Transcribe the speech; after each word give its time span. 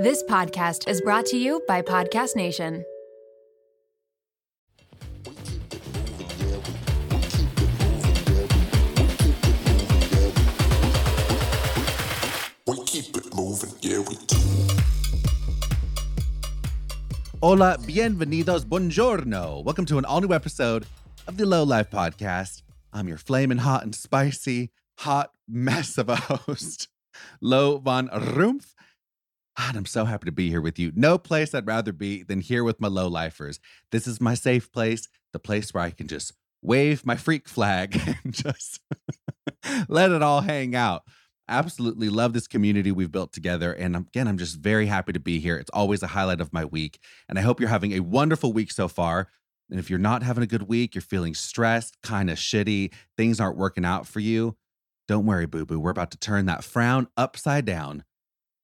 This 0.00 0.22
podcast 0.22 0.88
is 0.88 1.02
brought 1.02 1.26
to 1.26 1.36
you 1.36 1.62
by 1.68 1.82
Podcast 1.82 2.34
Nation. 2.34 2.86
We 12.66 12.82
keep 12.86 13.14
it 13.14 13.34
moving, 13.34 13.74
yeah, 13.82 13.98
we 13.98 14.16
do. 14.26 14.38
Hola, 17.42 17.76
bienvenidos, 17.80 18.64
buongiorno. 18.64 19.62
Welcome 19.62 19.84
to 19.84 19.98
an 19.98 20.06
all 20.06 20.22
new 20.22 20.32
episode 20.32 20.86
of 21.26 21.36
the 21.36 21.44
Low 21.44 21.62
Life 21.62 21.90
Podcast. 21.90 22.62
I'm 22.94 23.06
your 23.06 23.18
flaming 23.18 23.58
hot 23.58 23.82
and 23.82 23.94
spicy, 23.94 24.70
hot 25.00 25.32
mess 25.46 25.98
of 25.98 26.08
a 26.08 26.16
host, 26.16 26.88
Lo 27.42 27.76
Von 27.76 28.08
Rumpf. 28.08 28.74
And 29.68 29.76
I'm 29.76 29.86
so 29.86 30.04
happy 30.04 30.24
to 30.24 30.32
be 30.32 30.48
here 30.48 30.60
with 30.60 30.78
you. 30.78 30.90
No 30.94 31.18
place 31.18 31.54
I'd 31.54 31.66
rather 31.66 31.92
be 31.92 32.22
than 32.22 32.40
here 32.40 32.64
with 32.64 32.80
my 32.80 32.88
low 32.88 33.08
lifers. 33.08 33.60
This 33.92 34.06
is 34.06 34.20
my 34.20 34.34
safe 34.34 34.72
place, 34.72 35.08
the 35.32 35.38
place 35.38 35.74
where 35.74 35.84
I 35.84 35.90
can 35.90 36.08
just 36.08 36.32
wave 36.62 37.04
my 37.04 37.16
freak 37.16 37.48
flag 37.48 38.00
and 38.24 38.32
just 38.32 38.80
let 39.88 40.10
it 40.10 40.22
all 40.22 40.40
hang 40.40 40.74
out. 40.74 41.02
Absolutely 41.48 42.08
love 42.08 42.32
this 42.32 42.46
community 42.46 42.90
we've 42.90 43.12
built 43.12 43.32
together. 43.32 43.72
And 43.72 43.96
again, 43.96 44.28
I'm 44.28 44.38
just 44.38 44.56
very 44.56 44.86
happy 44.86 45.12
to 45.12 45.20
be 45.20 45.40
here. 45.40 45.56
It's 45.56 45.70
always 45.70 46.02
a 46.02 46.08
highlight 46.08 46.40
of 46.40 46.52
my 46.52 46.64
week. 46.64 46.98
And 47.28 47.38
I 47.38 47.42
hope 47.42 47.60
you're 47.60 47.68
having 47.68 47.92
a 47.92 48.00
wonderful 48.00 48.52
week 48.52 48.70
so 48.70 48.88
far. 48.88 49.28
And 49.68 49.78
if 49.78 49.90
you're 49.90 49.98
not 49.98 50.22
having 50.22 50.42
a 50.42 50.48
good 50.48 50.64
week, 50.64 50.94
you're 50.94 51.02
feeling 51.02 51.34
stressed, 51.34 52.00
kind 52.02 52.30
of 52.30 52.38
shitty, 52.38 52.92
things 53.16 53.40
aren't 53.40 53.56
working 53.56 53.84
out 53.84 54.06
for 54.06 54.20
you, 54.20 54.56
don't 55.06 55.26
worry, 55.26 55.46
boo 55.46 55.66
boo. 55.66 55.80
We're 55.80 55.90
about 55.90 56.12
to 56.12 56.18
turn 56.18 56.46
that 56.46 56.64
frown 56.64 57.08
upside 57.16 57.64
down. 57.64 58.04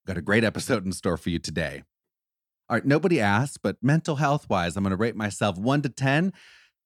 Got 0.06 0.16
a 0.16 0.22
great 0.22 0.44
episode 0.44 0.86
in 0.86 0.92
store 0.92 1.16
for 1.16 1.30
you 1.30 1.40
today. 1.40 1.82
All 2.68 2.76
right, 2.76 2.84
nobody 2.84 3.20
asked, 3.20 3.58
but 3.60 3.76
mental 3.82 4.16
health 4.16 4.48
wise, 4.48 4.76
I'm 4.76 4.84
going 4.84 4.92
to 4.92 4.96
rate 4.96 5.16
myself 5.16 5.58
1 5.58 5.82
to 5.82 5.88
10, 5.88 6.32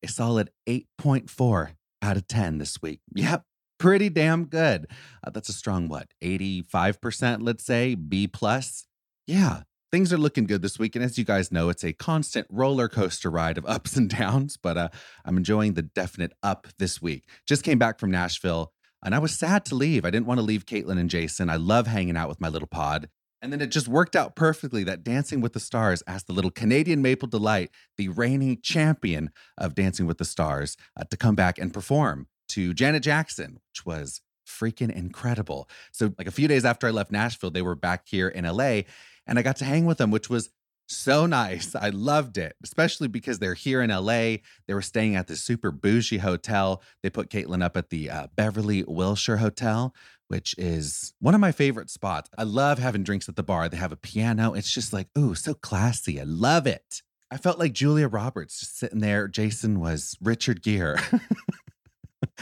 a 0.03 0.09
solid 0.09 0.51
8.4 0.67 1.73
out 2.01 2.17
of 2.17 2.27
10 2.27 2.57
this 2.57 2.81
week. 2.81 3.01
Yep, 3.15 3.45
pretty 3.79 4.09
damn 4.09 4.47
good. 4.47 4.87
Uh, 5.23 5.29
that's 5.29 5.51
a 5.51 5.53
strong 5.53 5.87
what? 5.87 6.09
85%, 6.25 7.41
let's 7.43 7.62
say, 7.62 7.95
B 7.95 8.27
plus. 8.27 8.87
Yeah, 9.27 9.65
things 9.93 10.15
are 10.15 10.19
looking 10.19 10.47
good 10.47 10.62
this 10.62 10.79
week. 10.79 10.97
And 10.97 11.05
as 11.05 11.19
you 11.19 11.25
guys 11.25 11.53
know, 11.53 11.69
it's 11.69 11.84
a 11.84 11.93
constant 11.93 12.47
roller 12.49 12.89
coaster 12.89 13.31
ride 13.31 13.59
of 13.59 13.67
ups 13.69 13.97
and 13.97 14.09
downs, 14.09 14.57
but 14.57 14.79
uh, 14.79 14.89
I'm 15.27 15.37
enjoying 15.37 15.75
the 15.75 15.83
definite 15.83 16.33
up 16.43 16.69
this 16.79 17.03
week. 17.03 17.29
Just 17.47 17.65
came 17.65 17.79
back 17.79 17.99
from 17.99 18.11
Nashville 18.11 18.73
and 19.05 19.15
I 19.15 19.19
was 19.19 19.39
sad 19.39 19.65
to 19.67 19.75
leave. 19.75 20.05
I 20.05 20.11
didn't 20.11 20.27
want 20.27 20.39
to 20.39 20.45
leave 20.45 20.67
Kaitlyn 20.67 20.98
and 20.98 21.11
Jason. 21.11 21.51
I 21.51 21.56
love 21.56 21.87
hanging 21.87 22.17
out 22.17 22.29
with 22.29 22.41
my 22.41 22.48
little 22.48 22.69
pod. 22.69 23.09
And 23.43 23.53
then 23.53 23.62
it 23.62 23.70
just 23.70 23.89
worked 23.89 24.15
out 24.15 24.37
perfectly 24.37 24.84
that 24.84 25.03
Dancing 25.03 25.41
with 25.41 25.55
the 25.55 25.61
Stars 25.61 26.03
asked 26.06 26.27
the 26.27 26.34
little 26.34 26.51
Canadian 26.51 27.01
Maple 27.01 27.28
Delight, 27.28 27.71
the 27.97 28.09
reigning 28.09 28.59
champion 28.62 29.31
of 29.56 29.75
Dancing 29.75 30.06
with 30.06 30.19
the 30.19 30.27
Stars, 30.27 30.77
uh, 30.97 31.05
to 31.11 31.17
come 31.17 31.34
back 31.34 31.59
and 31.59 31.73
perform 31.73 32.27
to 32.51 32.75
Janet 32.75 33.03
Jackson, 33.03 33.61
which 33.71 33.87
was 33.87 34.21
freaking 34.47 34.95
incredible. 34.95 35.69
So, 35.93 36.12
like 36.19 36.27
a 36.27 36.33
few 36.33 36.48
days 36.48 36.65
after 36.67 36.87
I 36.87 36.91
left 36.91 37.12
Nashville, 37.12 37.51
they 37.51 37.62
were 37.62 37.75
back 37.77 38.03
here 38.06 38.28
in 38.28 38.45
LA, 38.45 38.83
and 39.27 39.39
I 39.39 39.43
got 39.43 39.56
to 39.56 39.65
hang 39.65 39.87
with 39.87 39.98
them, 39.98 40.11
which 40.11 40.28
was 40.28 40.51
so 40.91 41.27
nice. 41.27 41.75
I 41.75 41.91
loved 41.91 42.39
it, 42.39 42.57
especially 42.63 43.09
because 43.09 43.39
they're 43.39 43.55
here 43.55 43.83
in 43.83 43.91
LA. 43.91 44.39
They 44.67 44.75
were 44.75 44.83
staying 44.83 45.17
at 45.17 45.27
this 45.27 45.43
super 45.43 45.71
bougie 45.71 46.19
hotel. 46.19 46.83
They 47.03 47.11
put 47.11 47.31
Kaitlyn 47.31 47.63
up 47.63 47.77
at 47.77 47.91
the 47.91 48.11
uh, 48.11 48.27
Beverly 48.37 48.85
Wilshire 48.87 49.39
Hotel, 49.39 49.95
which 50.29 50.55
is 50.59 51.15
one 51.21 51.35
of 51.35 51.41
my 51.41 51.53
favorite 51.53 51.91
spots. 51.91 52.29
I 52.37 52.43
love 52.43 52.79
having 52.79 53.03
drinks 53.03 53.29
at 53.29 53.37
the 53.37 53.43
bar. 53.43 53.69
They 53.69 53.77
have 53.77 53.93
a 53.93 53.97
piano. 53.97 54.55
It's 54.55 54.73
just 54.73 54.93
like, 54.93 55.09
ooh, 55.17 55.35
so 55.35 55.55
classy. 55.55 56.21
I 56.21 56.25
love 56.25 56.67
it. 56.67 57.03
I 57.31 57.37
felt 57.37 57.61
like 57.61 57.73
Julia 57.73 58.09
Roberts 58.09 58.59
just 58.59 58.79
sitting 58.79 59.01
there. 59.01 59.29
Jason 59.29 59.79
was 59.79 60.17
Richard 60.21 60.63
Gere. 60.63 60.97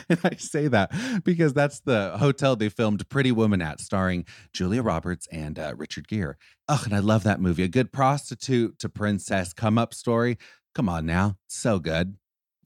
and 0.08 0.18
I 0.24 0.36
say 0.36 0.68
that 0.68 0.92
because 1.24 1.54
that's 1.54 1.80
the 1.80 2.16
hotel 2.18 2.56
they 2.56 2.68
filmed 2.68 3.08
Pretty 3.08 3.32
Woman 3.32 3.62
at, 3.62 3.80
starring 3.80 4.24
Julia 4.52 4.82
Roberts 4.82 5.26
and 5.32 5.58
uh, 5.58 5.74
Richard 5.76 6.08
Gere. 6.08 6.34
Oh, 6.68 6.82
and 6.84 6.94
I 6.94 6.98
love 6.98 7.24
that 7.24 7.40
movie. 7.40 7.62
A 7.62 7.68
good 7.68 7.92
prostitute 7.92 8.78
to 8.78 8.88
princess 8.88 9.52
come 9.52 9.78
up 9.78 9.94
story. 9.94 10.38
Come 10.74 10.88
on 10.88 11.06
now, 11.06 11.36
so 11.48 11.78
good. 11.78 12.16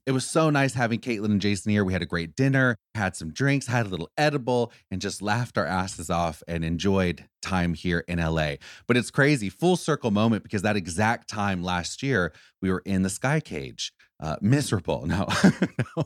It 0.05 0.11
was 0.11 0.25
so 0.25 0.49
nice 0.49 0.73
having 0.73 0.99
Kaitlyn 0.99 1.31
and 1.31 1.39
Jason 1.39 1.71
here. 1.71 1.85
We 1.85 1.93
had 1.93 2.01
a 2.01 2.05
great 2.05 2.35
dinner, 2.35 2.75
had 2.93 3.15
some 3.15 3.31
drinks, 3.31 3.67
had 3.67 3.85
a 3.85 3.89
little 3.89 4.09
edible, 4.17 4.73
and 4.91 4.99
just 4.99 5.21
laughed 5.21 5.57
our 5.57 5.65
asses 5.65 6.09
off 6.09 6.43
and 6.45 6.65
enjoyed 6.65 7.23
time 7.41 7.73
here 7.73 8.03
in 8.05 8.19
LA. 8.19 8.55
But 8.85 8.97
it's 8.97 9.11
crazy, 9.11 9.49
full 9.49 9.77
circle 9.77 10.11
moment 10.11 10.43
because 10.43 10.61
that 10.63 10.75
exact 10.75 11.29
time 11.29 11.63
last 11.63 12.03
year, 12.03 12.33
we 12.61 12.69
were 12.69 12.83
in 12.85 13.03
the 13.03 13.09
Sky 13.09 13.39
Cage 13.39 13.93
uh, 14.23 14.37
miserable. 14.41 15.05
No, 15.13 15.27
no, 15.97 16.05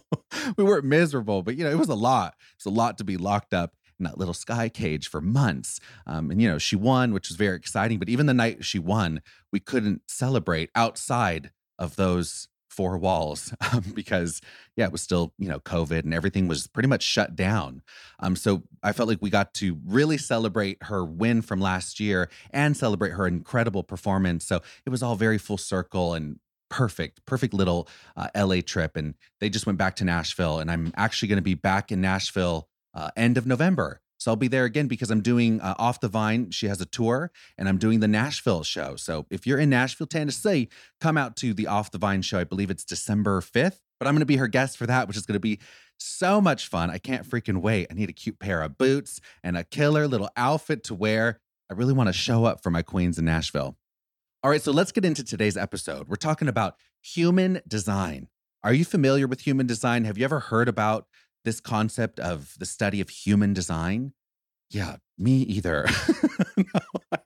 we 0.57 0.63
weren't 0.63 0.83
miserable, 0.83 1.43
but 1.43 1.55
you 1.55 1.63
know, 1.63 1.69
it 1.69 1.77
was 1.77 1.87
a 1.87 1.95
lot. 1.95 2.35
It's 2.55 2.65
a 2.65 2.69
lot 2.69 2.97
to 2.97 3.03
be 3.03 3.15
locked 3.15 3.53
up 3.53 3.75
in 3.99 4.03
that 4.05 4.17
little 4.17 4.33
sky 4.33 4.69
cage 4.69 5.07
for 5.07 5.21
months. 5.21 5.79
Um, 6.05 6.31
and 6.31 6.41
you 6.41 6.49
know, 6.49 6.57
she 6.57 6.75
won, 6.75 7.13
which 7.13 7.29
was 7.29 7.37
very 7.37 7.55
exciting. 7.55 7.99
But 7.99 8.09
even 8.09 8.25
the 8.25 8.33
night 8.33 8.65
she 8.65 8.79
won, 8.79 9.21
we 9.53 9.59
couldn't 9.59 10.01
celebrate 10.07 10.71
outside 10.75 11.51
of 11.79 11.95
those 11.95 12.47
four 12.69 12.97
walls 12.97 13.53
um, 13.73 13.83
because 13.93 14.41
yeah, 14.75 14.85
it 14.85 14.91
was 14.91 15.01
still 15.01 15.33
you 15.37 15.47
know 15.47 15.59
COVID 15.59 16.03
and 16.03 16.13
everything 16.13 16.47
was 16.47 16.67
pretty 16.67 16.89
much 16.89 17.03
shut 17.03 17.35
down. 17.35 17.81
Um, 18.19 18.35
so 18.35 18.63
I 18.83 18.91
felt 18.91 19.09
like 19.09 19.19
we 19.21 19.29
got 19.29 19.53
to 19.55 19.77
really 19.85 20.17
celebrate 20.17 20.83
her 20.83 21.05
win 21.05 21.41
from 21.41 21.61
last 21.61 21.99
year 21.99 22.29
and 22.51 22.75
celebrate 22.75 23.11
her 23.11 23.27
incredible 23.27 23.83
performance. 23.83 24.45
So 24.45 24.61
it 24.85 24.89
was 24.89 25.01
all 25.01 25.15
very 25.15 25.37
full 25.37 25.57
circle 25.57 26.13
and 26.13 26.39
perfect, 26.69 27.25
perfect 27.25 27.53
little 27.53 27.87
uh, 28.15 28.29
LA 28.35 28.61
trip. 28.65 28.95
And 28.95 29.15
they 29.39 29.49
just 29.49 29.65
went 29.65 29.77
back 29.77 29.95
to 29.97 30.05
Nashville. 30.05 30.59
And 30.59 30.71
I'm 30.71 30.93
actually 30.95 31.29
going 31.29 31.37
to 31.37 31.43
be 31.43 31.55
back 31.55 31.91
in 31.91 32.01
Nashville 32.01 32.67
uh, 32.93 33.11
end 33.15 33.37
of 33.37 33.45
November. 33.45 34.01
So 34.19 34.31
I'll 34.31 34.35
be 34.35 34.47
there 34.47 34.65
again 34.65 34.87
because 34.87 35.11
I'm 35.11 35.21
doing 35.21 35.61
uh, 35.61 35.75
Off 35.77 35.99
the 35.99 36.07
Vine. 36.07 36.49
She 36.49 36.67
has 36.67 36.81
a 36.81 36.85
tour 36.85 37.31
and 37.57 37.69
I'm 37.69 37.77
doing 37.77 37.99
the 37.99 38.07
Nashville 38.07 38.63
show. 38.63 38.95
So 38.95 39.27
if 39.29 39.45
you're 39.45 39.59
in 39.59 39.69
Nashville, 39.69 40.07
Tennessee, 40.07 40.69
come 40.99 41.17
out 41.17 41.35
to 41.37 41.53
the 41.53 41.67
Off 41.67 41.91
the 41.91 41.99
Vine 41.99 42.23
show. 42.23 42.39
I 42.39 42.43
believe 42.43 42.71
it's 42.71 42.83
December 42.83 43.41
5th, 43.41 43.79
but 43.99 44.07
I'm 44.07 44.15
going 44.15 44.21
to 44.21 44.25
be 44.25 44.37
her 44.37 44.47
guest 44.47 44.77
for 44.77 44.87
that, 44.87 45.07
which 45.07 45.17
is 45.17 45.25
going 45.25 45.33
to 45.35 45.39
be 45.39 45.59
so 45.99 46.41
much 46.41 46.67
fun. 46.67 46.89
I 46.89 46.97
can't 46.97 47.27
freaking 47.27 47.61
wait. 47.61 47.87
I 47.91 47.93
need 47.93 48.09
a 48.09 48.13
cute 48.13 48.39
pair 48.39 48.61
of 48.63 48.77
boots 48.77 49.21
and 49.43 49.55
a 49.55 49.63
killer 49.63 50.07
little 50.07 50.29
outfit 50.35 50.83
to 50.85 50.95
wear. 50.95 51.39
I 51.69 51.73
really 51.73 51.93
want 51.93 52.07
to 52.07 52.13
show 52.13 52.45
up 52.45 52.63
for 52.63 52.71
my 52.71 52.81
queens 52.81 53.19
in 53.19 53.25
Nashville. 53.25 53.77
All 54.47 54.51
right, 54.51 54.61
so 54.61 54.71
let's 54.71 54.93
get 54.93 55.03
into 55.03 55.25
today's 55.25 55.57
episode. 55.57 56.07
We're 56.07 56.15
talking 56.15 56.47
about 56.47 56.77
human 57.01 57.59
design. 57.67 58.29
Are 58.63 58.71
you 58.71 58.85
familiar 58.85 59.27
with 59.27 59.41
human 59.41 59.67
design? 59.67 60.05
Have 60.05 60.17
you 60.17 60.23
ever 60.23 60.39
heard 60.39 60.69
about 60.69 61.05
this 61.43 61.59
concept 61.59 62.17
of 62.17 62.55
the 62.57 62.65
study 62.65 63.01
of 63.01 63.09
human 63.09 63.51
design? 63.51 64.13
Yeah, 64.69 64.95
me 65.17 65.39
either. 65.41 65.85
no, 66.57 66.79
I, 67.11 67.17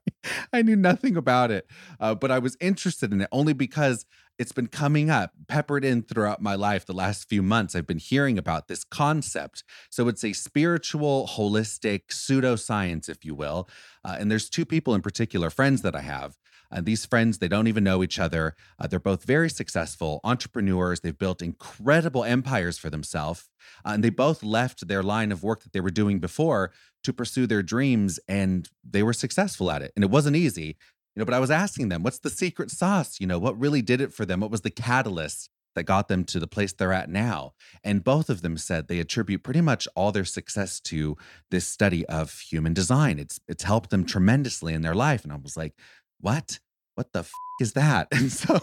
I, 0.52 0.62
knew 0.62 0.74
nothing 0.74 1.16
about 1.16 1.52
it, 1.52 1.68
uh, 2.00 2.16
but 2.16 2.32
I 2.32 2.40
was 2.40 2.56
interested 2.60 3.12
in 3.12 3.20
it 3.20 3.28
only 3.30 3.52
because 3.52 4.04
it's 4.36 4.50
been 4.50 4.66
coming 4.66 5.08
up, 5.08 5.30
peppered 5.46 5.84
in 5.84 6.02
throughout 6.02 6.42
my 6.42 6.56
life 6.56 6.86
the 6.86 6.92
last 6.92 7.28
few 7.28 7.40
months. 7.40 7.76
I've 7.76 7.86
been 7.86 7.98
hearing 7.98 8.36
about 8.36 8.66
this 8.66 8.82
concept. 8.82 9.62
So 9.90 10.08
it's 10.08 10.24
a 10.24 10.32
spiritual, 10.32 11.28
holistic 11.28 12.08
pseudoscience, 12.08 13.08
if 13.08 13.24
you 13.24 13.36
will. 13.36 13.68
Uh, 14.04 14.16
and 14.18 14.28
there's 14.28 14.50
two 14.50 14.64
people 14.64 14.92
in 14.96 15.02
particular, 15.02 15.50
friends 15.50 15.82
that 15.82 15.94
I 15.94 16.00
have, 16.00 16.36
uh, 16.72 16.80
these 16.80 17.04
friends, 17.04 17.38
they 17.38 17.48
don't 17.48 17.68
even 17.68 17.84
know 17.84 18.02
each 18.02 18.18
other. 18.18 18.56
Uh, 18.78 18.86
they're 18.86 18.98
both 18.98 19.24
very 19.24 19.50
successful 19.50 20.20
entrepreneurs. 20.24 21.00
They've 21.00 21.16
built 21.16 21.42
incredible 21.42 22.24
empires 22.24 22.78
for 22.78 22.90
themselves. 22.90 23.48
Uh, 23.84 23.90
and 23.90 24.02
they 24.02 24.10
both 24.10 24.42
left 24.42 24.88
their 24.88 25.02
line 25.02 25.32
of 25.32 25.42
work 25.42 25.62
that 25.62 25.72
they 25.72 25.80
were 25.80 25.90
doing 25.90 26.18
before 26.18 26.72
to 27.04 27.12
pursue 27.12 27.46
their 27.46 27.62
dreams, 27.62 28.18
and 28.28 28.68
they 28.88 29.02
were 29.02 29.12
successful 29.12 29.70
at 29.70 29.82
it. 29.82 29.92
And 29.96 30.04
it 30.04 30.10
wasn't 30.10 30.36
easy, 30.36 30.76
you 31.14 31.20
know. 31.20 31.24
But 31.24 31.34
I 31.34 31.40
was 31.40 31.50
asking 31.50 31.88
them, 31.88 32.02
what's 32.02 32.20
the 32.20 32.30
secret 32.30 32.70
sauce? 32.70 33.20
You 33.20 33.26
know, 33.26 33.38
what 33.38 33.58
really 33.58 33.82
did 33.82 34.00
it 34.00 34.12
for 34.12 34.24
them? 34.24 34.40
What 34.40 34.50
was 34.50 34.62
the 34.62 34.70
catalyst? 34.70 35.50
that 35.74 35.84
got 35.84 36.08
them 36.08 36.24
to 36.24 36.38
the 36.38 36.46
place 36.46 36.72
they're 36.72 36.92
at 36.92 37.08
now. 37.08 37.54
And 37.82 38.04
both 38.04 38.28
of 38.28 38.42
them 38.42 38.56
said 38.56 38.88
they 38.88 39.00
attribute 39.00 39.42
pretty 39.42 39.60
much 39.60 39.88
all 39.94 40.12
their 40.12 40.24
success 40.24 40.80
to 40.80 41.16
this 41.50 41.66
study 41.66 42.04
of 42.06 42.40
human 42.40 42.74
design. 42.74 43.18
It's 43.18 43.40
it's 43.48 43.64
helped 43.64 43.90
them 43.90 44.04
tremendously 44.04 44.74
in 44.74 44.82
their 44.82 44.94
life. 44.94 45.24
And 45.24 45.32
I 45.32 45.36
was 45.36 45.56
like, 45.56 45.74
what? 46.22 46.60
What 46.94 47.12
the 47.12 47.20
f- 47.20 47.32
is 47.60 47.74
that? 47.74 48.08
And 48.22 48.32
so 48.32 48.60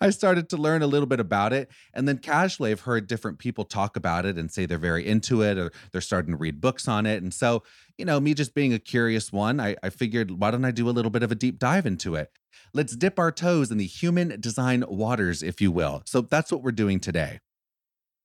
I 0.00 0.10
started 0.10 0.48
to 0.50 0.56
learn 0.56 0.82
a 0.82 0.86
little 0.86 1.06
bit 1.06 1.18
about 1.18 1.52
it. 1.52 1.68
And 1.92 2.06
then 2.06 2.18
casually, 2.18 2.70
I've 2.70 2.82
heard 2.82 3.08
different 3.08 3.38
people 3.38 3.64
talk 3.64 3.96
about 3.96 4.24
it 4.24 4.38
and 4.38 4.50
say 4.50 4.64
they're 4.64 4.78
very 4.78 5.06
into 5.06 5.42
it 5.42 5.58
or 5.58 5.72
they're 5.90 6.00
starting 6.00 6.32
to 6.32 6.36
read 6.36 6.60
books 6.60 6.86
on 6.86 7.04
it. 7.04 7.20
And 7.22 7.34
so, 7.34 7.64
you 7.98 8.04
know, 8.04 8.20
me 8.20 8.32
just 8.32 8.54
being 8.54 8.72
a 8.72 8.78
curious 8.78 9.32
one, 9.32 9.58
I, 9.60 9.74
I 9.82 9.90
figured, 9.90 10.30
why 10.30 10.52
don't 10.52 10.64
I 10.64 10.70
do 10.70 10.88
a 10.88 10.92
little 10.92 11.10
bit 11.10 11.24
of 11.24 11.32
a 11.32 11.34
deep 11.34 11.58
dive 11.58 11.84
into 11.84 12.14
it? 12.14 12.30
Let's 12.74 12.94
dip 12.94 13.18
our 13.18 13.32
toes 13.32 13.70
in 13.70 13.78
the 13.78 13.86
human 13.86 14.40
design 14.40 14.84
waters, 14.86 15.42
if 15.42 15.60
you 15.60 15.72
will. 15.72 16.02
So 16.06 16.20
that's 16.20 16.52
what 16.52 16.62
we're 16.62 16.72
doing 16.72 17.00
today. 17.00 17.40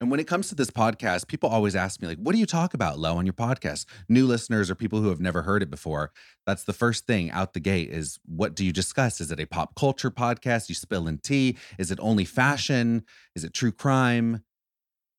And 0.01 0.09
when 0.09 0.19
it 0.19 0.25
comes 0.25 0.49
to 0.49 0.55
this 0.55 0.71
podcast, 0.71 1.27
people 1.27 1.47
always 1.47 1.75
ask 1.75 2.01
me, 2.01 2.07
like, 2.07 2.17
what 2.17 2.33
do 2.33 2.39
you 2.39 2.47
talk 2.47 2.73
about, 2.73 2.97
Lo, 2.97 3.17
on 3.17 3.25
your 3.27 3.33
podcast? 3.33 3.85
New 4.09 4.25
listeners 4.25 4.71
or 4.71 4.73
people 4.73 4.99
who 4.99 5.09
have 5.09 5.19
never 5.19 5.43
heard 5.43 5.61
it 5.61 5.69
before. 5.69 6.11
That's 6.47 6.63
the 6.63 6.73
first 6.73 7.05
thing 7.05 7.29
out 7.29 7.53
the 7.53 7.59
gate 7.59 7.91
is 7.91 8.19
what 8.25 8.55
do 8.55 8.65
you 8.65 8.73
discuss? 8.73 9.21
Is 9.21 9.31
it 9.31 9.39
a 9.39 9.45
pop 9.45 9.75
culture 9.75 10.09
podcast? 10.09 10.69
You 10.69 10.75
spill 10.75 11.07
in 11.07 11.19
tea? 11.19 11.55
Is 11.77 11.91
it 11.91 11.99
only 12.01 12.25
fashion? 12.25 13.05
Is 13.35 13.43
it 13.43 13.53
true 13.53 13.71
crime? 13.71 14.43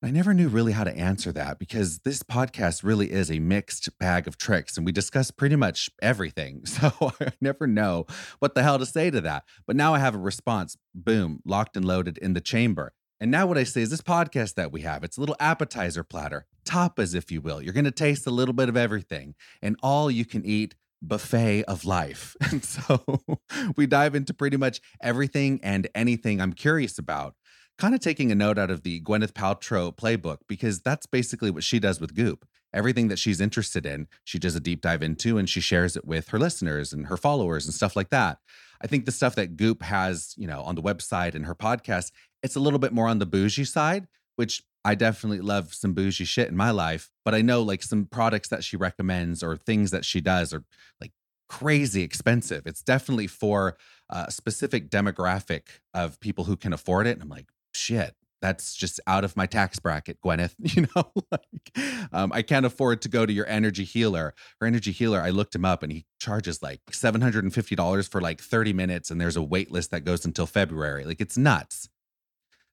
I 0.03 0.11
never 0.11 0.35
knew 0.35 0.49
really 0.49 0.73
how 0.73 0.83
to 0.83 0.99
answer 0.99 1.31
that 1.31 1.61
because 1.61 2.01
this 2.01 2.25
podcast 2.25 2.83
really 2.83 3.13
is 3.13 3.31
a 3.31 3.39
mixed 3.39 3.97
bag 4.01 4.27
of 4.27 4.37
tricks 4.37 4.77
and 4.77 4.85
we 4.85 4.91
discuss 4.91 5.31
pretty 5.31 5.55
much 5.55 5.91
everything. 6.03 6.65
So 6.67 7.13
I 7.21 7.29
never 7.41 7.69
know 7.69 8.07
what 8.41 8.57
the 8.57 8.65
hell 8.65 8.81
to 8.81 8.87
say 8.87 9.13
to 9.13 9.21
that. 9.21 9.45
But 9.65 9.77
now 9.77 9.95
I 9.95 10.01
have 10.01 10.17
a 10.17 10.19
response, 10.19 10.77
boom, 10.93 11.41
locked 11.45 11.77
and 11.77 11.85
loaded 11.85 12.19
in 12.19 12.33
the 12.33 12.41
chamber. 12.41 12.95
And 13.23 13.31
now 13.31 13.47
what 13.47 13.57
I 13.57 13.63
say 13.63 13.83
is 13.83 13.91
this 13.91 14.01
podcast 14.01 14.55
that 14.55 14.73
we 14.73 14.81
have, 14.81 15.05
it's 15.05 15.17
a 15.17 15.21
little 15.21 15.37
appetizer 15.39 16.03
platter, 16.03 16.45
tapas, 16.65 17.15
if 17.15 17.31
you 17.31 17.41
will. 17.41 17.63
You're 17.63 17.73
going 17.73 17.85
to 17.85 17.93
taste 17.93 18.27
a 18.27 18.33
little 18.33 18.53
bit 18.53 18.69
of 18.69 18.77
everything 18.77 19.37
and 19.63 19.77
all 19.81 20.11
you 20.11 20.25
can 20.25 20.45
eat 20.45 20.75
buffet 21.01 21.63
of 21.67 21.85
life. 21.85 22.35
And 22.51 22.65
so 22.65 23.21
we 23.77 23.87
dive 23.87 24.17
into 24.17 24.35
pretty 24.35 24.57
much 24.57 24.81
everything 25.01 25.61
and 25.63 25.87
anything 25.95 26.41
I'm 26.41 26.53
curious 26.53 26.99
about. 26.99 27.37
Kind 27.79 27.95
of 27.95 28.01
taking 28.01 28.33
a 28.33 28.35
note 28.35 28.59
out 28.59 28.73
of 28.73 28.83
the 28.83 29.01
Gwyneth 29.01 29.35
Paltrow 29.35 29.95
playbook 29.95 30.39
because 30.49 30.81
that's 30.81 31.07
basically 31.07 31.53
what 31.53 31.63
she 31.63 31.79
does 31.79 32.01
with 32.01 32.17
Goop. 32.17 32.45
Everything 32.75 33.07
that 33.07 33.21
she's 33.21 33.41
interested 33.41 33.87
in, 33.87 34.09
she 34.25 34.41
does 34.41 34.57
a 34.57 34.61
deep 34.61 34.81
dive 34.81 35.03
into 35.03 35.39
and 35.39 35.49
she 35.49 35.61
shares 35.61 35.95
it 35.95 36.05
with 36.05 36.31
her 36.31 36.41
listeners 36.41 36.93
and 36.93 37.07
her 37.07 37.17
followers 37.17 37.67
and 37.67 37.75
stuff 37.75 37.95
like 37.95 38.11
that. 38.11 38.39
I 38.83 38.89
think 38.89 39.05
the 39.05 39.13
stuff 39.13 39.37
that 39.37 39.57
Goop 39.57 39.83
has, 39.83 40.35
you 40.37 40.49
know, 40.49 40.63
on 40.63 40.75
the 40.75 40.83
website 40.83 41.37
and 41.37 41.47
her 41.47 41.55
podcast 41.55 42.11
it's 42.43 42.57
a 42.57 42.61
little 42.61 42.79
bit 42.79 42.93
more 42.93 43.09
on 43.09 43.19
the 43.19 43.27
bougie 43.27 43.65
side, 43.65 44.09
which 44.37 44.63
I 44.85 44.95
definitely 44.95 45.41
love 45.41 45.75
some 45.75 45.93
bougie 45.93 46.25
shit 46.25 46.49
in 46.49 46.57
my 46.57 46.71
life. 46.71 47.11
But 47.25 47.35
I 47.35 47.43
know 47.43 47.63
like 47.63 47.83
some 47.83 48.07
products 48.07 48.49
that 48.49 48.65
she 48.65 48.77
recommends 48.77 49.43
or 49.43 49.57
things 49.57 49.91
that 49.93 50.05
she 50.05 50.21
does 50.21 50.53
are 50.53 50.65
like 51.01 51.13
crazy 51.49 52.03
expensive. 52.03 52.67
It's 52.67 52.83
definitely 52.83 53.27
for 53.27 53.77
a 54.11 54.31
specific 54.31 54.91
demographic 54.91 55.63
of 55.95 56.19
people 56.21 56.45
who 56.45 56.57
can 56.57 56.73
afford 56.73 57.07
it. 57.07 57.13
And 57.13 57.23
I'm 57.23 57.29
like, 57.29 57.49
shit, 57.75 58.15
that's 58.41 58.75
just 58.75 59.01
out 59.07 59.25
of 59.25 59.37
my 59.37 59.47
tax 59.47 59.79
bracket, 59.79 60.19
Gwyneth. 60.21 60.55
You 60.77 60.89
know, 60.97 61.13
like 61.31 62.09
um, 62.13 62.33
I 62.33 62.43
can't 62.43 62.67
afford 62.67 63.03
to 63.03 63.09
go 63.09 63.25
to 63.25 63.33
your 63.33 63.47
energy 63.47 63.85
healer. 63.85 64.35
Her 64.61 64.67
energy 64.67 64.91
healer, 64.91 65.21
I 65.21 65.31
looked 65.31 65.55
him 65.55 65.65
up 65.65 65.83
and 65.83 65.93
he 65.93 66.07
charges 66.19 66.63
like 66.63 66.81
$750 66.91 68.09
for 68.09 68.21
like 68.21 68.41
30 68.41 68.73
minutes. 68.73 69.11
And 69.11 69.21
there's 69.21 69.37
a 69.37 69.43
wait 69.43 69.71
list 69.71 69.93
that 69.93 70.05
goes 70.05 70.25
until 70.25 70.47
February. 70.47 71.05
Like 71.05 71.21
it's 71.21 71.39
nuts. 71.39 71.89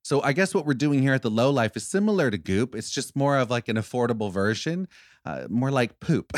So 0.09 0.23
I 0.23 0.33
guess 0.33 0.55
what 0.55 0.65
we're 0.65 0.73
doing 0.73 1.03
here 1.03 1.13
at 1.13 1.21
the 1.21 1.29
Low 1.29 1.51
Life 1.51 1.77
is 1.77 1.85
similar 1.85 2.31
to 2.31 2.37
Goop. 2.39 2.73
It's 2.73 2.89
just 2.89 3.15
more 3.15 3.37
of 3.37 3.51
like 3.51 3.67
an 3.67 3.75
affordable 3.75 4.31
version, 4.31 4.87
uh, 5.23 5.45
more 5.51 5.69
like 5.69 5.99
poop. 5.99 6.33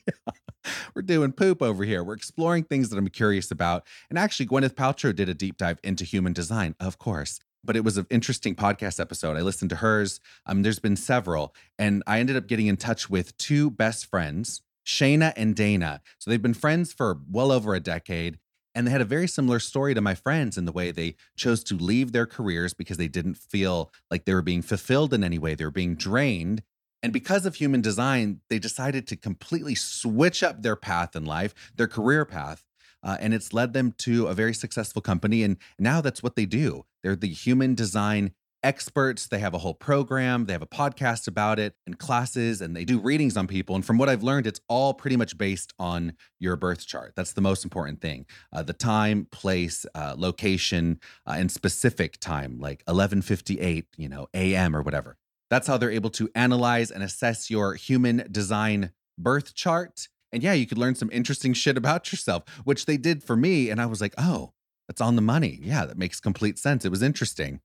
We're 0.94 1.02
doing 1.02 1.32
poop 1.32 1.60
over 1.60 1.82
here. 1.82 2.04
We're 2.04 2.14
exploring 2.14 2.62
things 2.62 2.90
that 2.90 2.96
I'm 2.96 3.08
curious 3.08 3.50
about. 3.50 3.84
And 4.10 4.16
actually, 4.16 4.46
Gwyneth 4.46 4.74
Paltrow 4.74 5.12
did 5.12 5.28
a 5.28 5.34
deep 5.34 5.56
dive 5.56 5.80
into 5.82 6.04
human 6.04 6.32
design, 6.32 6.76
of 6.78 7.00
course. 7.00 7.40
But 7.64 7.74
it 7.74 7.82
was 7.82 7.96
an 7.96 8.06
interesting 8.10 8.54
podcast 8.54 9.00
episode. 9.00 9.36
I 9.36 9.40
listened 9.40 9.70
to 9.70 9.76
hers. 9.76 10.20
Um, 10.46 10.62
there's 10.62 10.78
been 10.78 10.94
several, 10.94 11.52
and 11.76 12.00
I 12.06 12.20
ended 12.20 12.36
up 12.36 12.46
getting 12.46 12.68
in 12.68 12.76
touch 12.76 13.10
with 13.10 13.36
two 13.38 13.72
best 13.72 14.06
friends, 14.06 14.62
Shayna 14.86 15.32
and 15.36 15.56
Dana. 15.56 16.00
So 16.20 16.30
they've 16.30 16.40
been 16.40 16.54
friends 16.54 16.92
for 16.92 17.18
well 17.28 17.50
over 17.50 17.74
a 17.74 17.80
decade. 17.80 18.38
And 18.74 18.86
they 18.86 18.90
had 18.90 19.00
a 19.00 19.06
very 19.06 19.28
similar 19.28 19.60
story 19.60 19.94
to 19.94 20.00
my 20.00 20.14
friends 20.14 20.58
in 20.58 20.64
the 20.64 20.72
way 20.72 20.90
they 20.90 21.14
chose 21.36 21.62
to 21.64 21.76
leave 21.76 22.12
their 22.12 22.26
careers 22.26 22.74
because 22.74 22.96
they 22.96 23.08
didn't 23.08 23.36
feel 23.36 23.92
like 24.10 24.24
they 24.24 24.34
were 24.34 24.42
being 24.42 24.62
fulfilled 24.62 25.14
in 25.14 25.22
any 25.22 25.38
way. 25.38 25.54
They 25.54 25.64
were 25.64 25.70
being 25.70 25.94
drained. 25.94 26.62
And 27.02 27.12
because 27.12 27.46
of 27.46 27.56
human 27.56 27.82
design, 27.82 28.40
they 28.48 28.58
decided 28.58 29.06
to 29.08 29.16
completely 29.16 29.74
switch 29.74 30.42
up 30.42 30.62
their 30.62 30.76
path 30.76 31.14
in 31.14 31.24
life, 31.24 31.54
their 31.76 31.86
career 31.86 32.24
path. 32.24 32.64
Uh, 33.02 33.18
and 33.20 33.34
it's 33.34 33.52
led 33.52 33.74
them 33.74 33.92
to 33.98 34.26
a 34.26 34.34
very 34.34 34.54
successful 34.54 35.02
company. 35.02 35.42
And 35.42 35.58
now 35.78 36.00
that's 36.00 36.22
what 36.22 36.34
they 36.34 36.46
do. 36.46 36.86
They're 37.02 37.14
the 37.14 37.28
human 37.28 37.74
design 37.74 38.32
experts. 38.64 39.28
They 39.28 39.38
have 39.38 39.54
a 39.54 39.58
whole 39.58 39.74
program, 39.74 40.46
they 40.46 40.52
have 40.54 40.62
a 40.62 40.66
podcast 40.66 41.28
about 41.28 41.58
it 41.58 41.76
and 41.86 41.98
classes, 41.98 42.60
and 42.60 42.74
they 42.74 42.84
do 42.84 42.98
readings 42.98 43.36
on 43.36 43.46
people. 43.46 43.76
And 43.76 43.84
from 43.84 43.98
what 43.98 44.08
I've 44.08 44.22
learned, 44.22 44.46
it's 44.46 44.60
all 44.68 44.94
pretty 44.94 45.16
much 45.16 45.38
based 45.38 45.72
on 45.78 46.14
your 46.40 46.56
birth 46.56 46.86
chart. 46.86 47.12
That's 47.14 47.32
the 47.32 47.40
most 47.40 47.62
important 47.62 48.00
thing 48.00 48.26
uh, 48.52 48.62
the 48.62 48.72
time, 48.72 49.28
place, 49.30 49.86
uh, 49.94 50.14
location, 50.16 50.98
uh, 51.26 51.34
and 51.36 51.52
specific 51.52 52.18
time, 52.18 52.58
like 52.58 52.82
1158, 52.86 53.86
you 53.96 54.08
know, 54.08 54.26
AM 54.34 54.74
or 54.74 54.82
whatever. 54.82 55.16
That's 55.50 55.66
how 55.66 55.76
they're 55.76 55.90
able 55.90 56.10
to 56.10 56.30
analyze 56.34 56.90
and 56.90 57.02
assess 57.02 57.50
your 57.50 57.74
human 57.74 58.26
design 58.30 58.90
birth 59.18 59.54
chart. 59.54 60.08
And 60.32 60.42
yeah, 60.42 60.54
you 60.54 60.66
could 60.66 60.78
learn 60.78 60.94
some 60.96 61.10
interesting 61.12 61.52
shit 61.52 61.76
about 61.76 62.10
yourself, 62.10 62.44
which 62.64 62.86
they 62.86 62.96
did 62.96 63.22
for 63.22 63.36
me. 63.36 63.70
And 63.70 63.80
I 63.80 63.86
was 63.86 64.00
like, 64.00 64.14
oh, 64.18 64.52
that's 64.88 65.00
on 65.00 65.16
the 65.16 65.22
money. 65.22 65.60
Yeah, 65.62 65.86
that 65.86 65.98
makes 65.98 66.18
complete 66.20 66.58
sense. 66.58 66.84
It 66.84 66.90
was 66.90 67.02
interesting. 67.02 67.60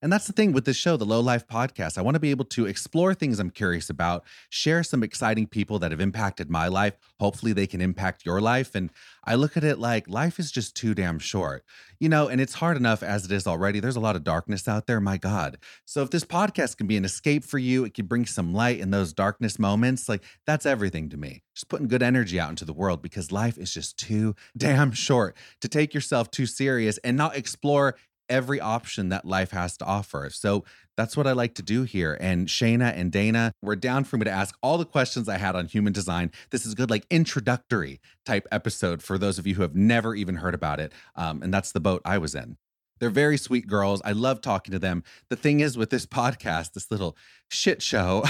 And 0.00 0.12
that's 0.12 0.28
the 0.28 0.32
thing 0.32 0.52
with 0.52 0.64
this 0.64 0.76
show, 0.76 0.96
the 0.96 1.04
Low 1.04 1.18
Life 1.18 1.48
Podcast. 1.48 1.98
I 1.98 2.02
want 2.02 2.14
to 2.14 2.20
be 2.20 2.30
able 2.30 2.44
to 2.46 2.66
explore 2.66 3.14
things 3.14 3.40
I'm 3.40 3.50
curious 3.50 3.90
about, 3.90 4.24
share 4.48 4.84
some 4.84 5.02
exciting 5.02 5.48
people 5.48 5.80
that 5.80 5.90
have 5.90 6.00
impacted 6.00 6.48
my 6.48 6.68
life. 6.68 6.96
Hopefully, 7.18 7.52
they 7.52 7.66
can 7.66 7.80
impact 7.80 8.24
your 8.24 8.40
life. 8.40 8.76
And 8.76 8.90
I 9.24 9.34
look 9.34 9.56
at 9.56 9.64
it 9.64 9.80
like 9.80 10.08
life 10.08 10.38
is 10.38 10.52
just 10.52 10.76
too 10.76 10.94
damn 10.94 11.18
short, 11.18 11.64
you 11.98 12.08
know, 12.08 12.28
and 12.28 12.40
it's 12.40 12.54
hard 12.54 12.76
enough 12.76 13.02
as 13.02 13.24
it 13.24 13.32
is 13.32 13.48
already. 13.48 13.80
There's 13.80 13.96
a 13.96 14.00
lot 14.00 14.14
of 14.14 14.22
darkness 14.22 14.68
out 14.68 14.86
there, 14.86 15.00
my 15.00 15.16
God. 15.16 15.58
So, 15.84 16.02
if 16.02 16.10
this 16.10 16.24
podcast 16.24 16.76
can 16.76 16.86
be 16.86 16.96
an 16.96 17.04
escape 17.04 17.42
for 17.42 17.58
you, 17.58 17.84
it 17.84 17.94
can 17.94 18.06
bring 18.06 18.24
some 18.24 18.54
light 18.54 18.78
in 18.78 18.92
those 18.92 19.12
darkness 19.12 19.58
moments, 19.58 20.08
like 20.08 20.22
that's 20.46 20.64
everything 20.64 21.08
to 21.08 21.16
me. 21.16 21.42
Just 21.56 21.68
putting 21.68 21.88
good 21.88 22.04
energy 22.04 22.38
out 22.38 22.50
into 22.50 22.64
the 22.64 22.72
world 22.72 23.02
because 23.02 23.32
life 23.32 23.58
is 23.58 23.74
just 23.74 23.98
too 23.98 24.36
damn 24.56 24.92
short 24.92 25.36
to 25.60 25.68
take 25.68 25.92
yourself 25.92 26.30
too 26.30 26.46
serious 26.46 26.98
and 26.98 27.16
not 27.16 27.36
explore 27.36 27.96
every 28.28 28.60
option 28.60 29.08
that 29.08 29.24
life 29.24 29.50
has 29.50 29.76
to 29.78 29.84
offer. 29.84 30.28
So 30.30 30.64
that's 30.96 31.16
what 31.16 31.26
I 31.26 31.32
like 31.32 31.54
to 31.54 31.62
do 31.62 31.84
here. 31.84 32.16
And 32.20 32.48
Shayna 32.48 32.92
and 32.96 33.12
Dana 33.12 33.52
were 33.62 33.76
down 33.76 34.04
for 34.04 34.16
me 34.16 34.24
to 34.24 34.30
ask 34.30 34.56
all 34.62 34.78
the 34.78 34.84
questions 34.84 35.28
I 35.28 35.38
had 35.38 35.54
on 35.54 35.66
human 35.66 35.92
design. 35.92 36.32
This 36.50 36.66
is 36.66 36.74
good, 36.74 36.90
like 36.90 37.06
introductory 37.10 38.00
type 38.26 38.46
episode 38.50 39.02
for 39.02 39.18
those 39.18 39.38
of 39.38 39.46
you 39.46 39.54
who 39.54 39.62
have 39.62 39.76
never 39.76 40.14
even 40.14 40.36
heard 40.36 40.54
about 40.54 40.80
it. 40.80 40.92
Um, 41.14 41.42
and 41.42 41.54
that's 41.54 41.72
the 41.72 41.80
boat 41.80 42.02
I 42.04 42.18
was 42.18 42.34
in. 42.34 42.56
They're 42.98 43.10
very 43.10 43.38
sweet 43.38 43.66
girls. 43.66 44.02
I 44.04 44.12
love 44.12 44.40
talking 44.40 44.72
to 44.72 44.78
them. 44.78 45.04
The 45.28 45.36
thing 45.36 45.60
is, 45.60 45.76
with 45.76 45.90
this 45.90 46.06
podcast, 46.06 46.72
this 46.72 46.90
little 46.90 47.16
shit 47.50 47.80
show, 47.82 48.24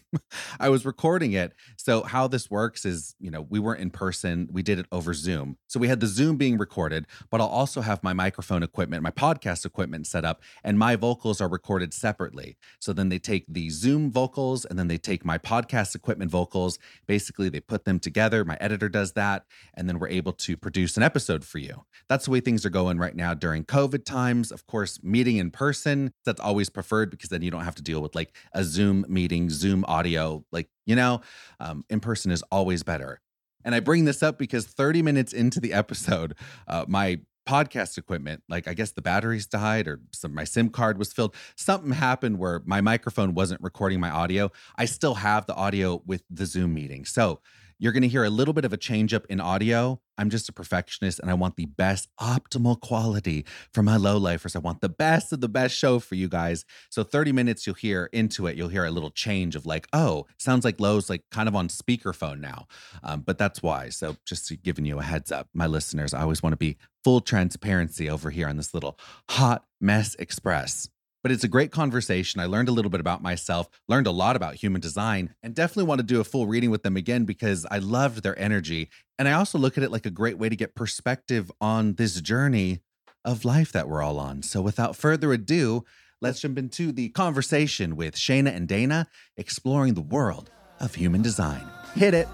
I 0.60 0.68
was 0.68 0.86
recording 0.86 1.32
it. 1.32 1.52
So, 1.76 2.02
how 2.02 2.28
this 2.28 2.50
works 2.50 2.84
is, 2.84 3.14
you 3.18 3.30
know, 3.30 3.42
we 3.42 3.58
weren't 3.58 3.80
in 3.80 3.90
person, 3.90 4.48
we 4.52 4.62
did 4.62 4.78
it 4.78 4.86
over 4.90 5.14
Zoom. 5.14 5.58
So, 5.66 5.78
we 5.80 5.88
had 5.88 6.00
the 6.00 6.06
Zoom 6.06 6.36
being 6.36 6.58
recorded, 6.58 7.06
but 7.30 7.40
I'll 7.40 7.46
also 7.46 7.80
have 7.80 8.02
my 8.02 8.12
microphone 8.12 8.62
equipment, 8.62 9.02
my 9.02 9.10
podcast 9.10 9.64
equipment 9.64 10.06
set 10.06 10.24
up, 10.24 10.42
and 10.62 10.78
my 10.78 10.96
vocals 10.96 11.40
are 11.40 11.48
recorded 11.48 11.92
separately. 11.92 12.56
So, 12.80 12.92
then 12.92 13.08
they 13.08 13.18
take 13.18 13.44
the 13.48 13.68
Zoom 13.70 14.10
vocals 14.10 14.64
and 14.64 14.78
then 14.78 14.88
they 14.88 14.98
take 14.98 15.24
my 15.24 15.38
podcast 15.38 15.94
equipment 15.94 16.30
vocals. 16.30 16.78
Basically, 17.06 17.48
they 17.48 17.60
put 17.60 17.84
them 17.84 17.98
together. 17.98 18.44
My 18.44 18.56
editor 18.60 18.88
does 18.88 19.12
that. 19.12 19.44
And 19.74 19.88
then 19.88 19.98
we're 19.98 20.08
able 20.08 20.32
to 20.32 20.56
produce 20.56 20.96
an 20.96 21.02
episode 21.02 21.44
for 21.44 21.58
you. 21.58 21.84
That's 22.08 22.26
the 22.26 22.30
way 22.30 22.40
things 22.40 22.64
are 22.64 22.70
going 22.70 22.98
right 22.98 23.14
now 23.14 23.34
during 23.34 23.64
COVID 23.64 24.03
times. 24.04 24.52
Of 24.52 24.66
course, 24.66 25.02
meeting 25.02 25.36
in 25.36 25.50
person, 25.50 26.12
that's 26.24 26.40
always 26.40 26.70
preferred 26.70 27.10
because 27.10 27.30
then 27.30 27.42
you 27.42 27.50
don't 27.50 27.64
have 27.64 27.74
to 27.76 27.82
deal 27.82 28.00
with 28.00 28.14
like 28.14 28.34
a 28.52 28.64
Zoom 28.64 29.04
meeting, 29.08 29.50
Zoom 29.50 29.84
audio. 29.86 30.44
Like, 30.52 30.68
you 30.86 30.96
know, 30.96 31.20
um, 31.60 31.84
in 31.90 32.00
person 32.00 32.30
is 32.30 32.42
always 32.50 32.82
better. 32.82 33.20
And 33.64 33.74
I 33.74 33.80
bring 33.80 34.04
this 34.04 34.22
up 34.22 34.38
because 34.38 34.66
30 34.66 35.02
minutes 35.02 35.32
into 35.32 35.58
the 35.60 35.72
episode, 35.72 36.34
uh, 36.68 36.84
my 36.86 37.20
podcast 37.46 37.98
equipment 37.98 38.42
like 38.48 38.66
i 38.66 38.72
guess 38.72 38.92
the 38.92 39.02
batteries 39.02 39.46
died 39.46 39.86
or 39.86 40.00
some 40.12 40.34
my 40.34 40.44
sim 40.44 40.70
card 40.70 40.98
was 40.98 41.12
filled 41.12 41.34
something 41.56 41.92
happened 41.92 42.38
where 42.38 42.62
my 42.64 42.80
microphone 42.80 43.34
wasn't 43.34 43.60
recording 43.60 44.00
my 44.00 44.08
audio 44.08 44.50
i 44.76 44.84
still 44.86 45.14
have 45.14 45.44
the 45.46 45.54
audio 45.54 46.02
with 46.06 46.22
the 46.30 46.46
zoom 46.46 46.72
meeting 46.72 47.04
so 47.04 47.40
you're 47.84 47.92
going 47.92 48.00
to 48.02 48.08
hear 48.08 48.24
a 48.24 48.30
little 48.30 48.54
bit 48.54 48.64
of 48.64 48.72
a 48.72 48.78
change 48.78 49.12
up 49.12 49.26
in 49.28 49.42
audio. 49.42 50.00
I'm 50.16 50.30
just 50.30 50.48
a 50.48 50.54
perfectionist 50.54 51.20
and 51.20 51.30
I 51.30 51.34
want 51.34 51.56
the 51.56 51.66
best 51.66 52.08
optimal 52.18 52.80
quality 52.80 53.44
for 53.74 53.82
my 53.82 53.98
low 53.98 54.16
lifers. 54.16 54.56
I 54.56 54.60
want 54.60 54.80
the 54.80 54.88
best 54.88 55.34
of 55.34 55.42
the 55.42 55.50
best 55.50 55.76
show 55.76 55.98
for 55.98 56.14
you 56.14 56.26
guys. 56.26 56.64
So 56.88 57.04
30 57.04 57.32
minutes 57.32 57.66
you'll 57.66 57.74
hear 57.74 58.08
into 58.10 58.46
it, 58.46 58.56
you'll 58.56 58.70
hear 58.70 58.86
a 58.86 58.90
little 58.90 59.10
change 59.10 59.54
of 59.54 59.66
like, 59.66 59.86
oh, 59.92 60.24
sounds 60.38 60.64
like 60.64 60.80
Lo's 60.80 61.10
like 61.10 61.24
kind 61.30 61.46
of 61.46 61.54
on 61.54 61.68
speakerphone 61.68 62.40
now. 62.40 62.68
Um, 63.02 63.20
but 63.20 63.36
that's 63.36 63.62
why. 63.62 63.90
So 63.90 64.16
just 64.24 64.50
giving 64.62 64.86
you 64.86 64.98
a 64.98 65.02
heads 65.02 65.30
up, 65.30 65.48
my 65.52 65.66
listeners, 65.66 66.14
I 66.14 66.22
always 66.22 66.42
want 66.42 66.54
to 66.54 66.56
be 66.56 66.78
full 67.04 67.20
transparency 67.20 68.08
over 68.08 68.30
here 68.30 68.48
on 68.48 68.56
this 68.56 68.72
little 68.72 68.98
hot 69.28 69.62
mess 69.78 70.14
express. 70.14 70.88
But 71.24 71.32
it's 71.32 71.42
a 71.42 71.48
great 71.48 71.72
conversation. 71.72 72.38
I 72.38 72.44
learned 72.44 72.68
a 72.68 72.72
little 72.72 72.90
bit 72.90 73.00
about 73.00 73.22
myself, 73.22 73.70
learned 73.88 74.06
a 74.06 74.10
lot 74.10 74.36
about 74.36 74.56
human 74.56 74.82
design, 74.82 75.34
and 75.42 75.54
definitely 75.54 75.84
want 75.84 76.00
to 76.00 76.06
do 76.06 76.20
a 76.20 76.24
full 76.24 76.46
reading 76.46 76.70
with 76.70 76.82
them 76.82 76.98
again 76.98 77.24
because 77.24 77.64
I 77.70 77.78
loved 77.78 78.22
their 78.22 78.38
energy. 78.38 78.90
And 79.18 79.26
I 79.26 79.32
also 79.32 79.56
look 79.56 79.78
at 79.78 79.82
it 79.82 79.90
like 79.90 80.04
a 80.04 80.10
great 80.10 80.36
way 80.36 80.50
to 80.50 80.54
get 80.54 80.74
perspective 80.74 81.50
on 81.62 81.94
this 81.94 82.20
journey 82.20 82.80
of 83.24 83.46
life 83.46 83.72
that 83.72 83.88
we're 83.88 84.02
all 84.02 84.20
on. 84.20 84.42
So 84.42 84.60
without 84.60 84.96
further 84.96 85.32
ado, 85.32 85.86
let's 86.20 86.40
jump 86.40 86.58
into 86.58 86.92
the 86.92 87.08
conversation 87.08 87.96
with 87.96 88.16
Shayna 88.16 88.54
and 88.54 88.68
Dana, 88.68 89.08
exploring 89.38 89.94
the 89.94 90.02
world 90.02 90.50
of 90.78 90.94
human 90.94 91.22
design. 91.22 91.66
Hit 91.94 92.12
it. 92.12 92.28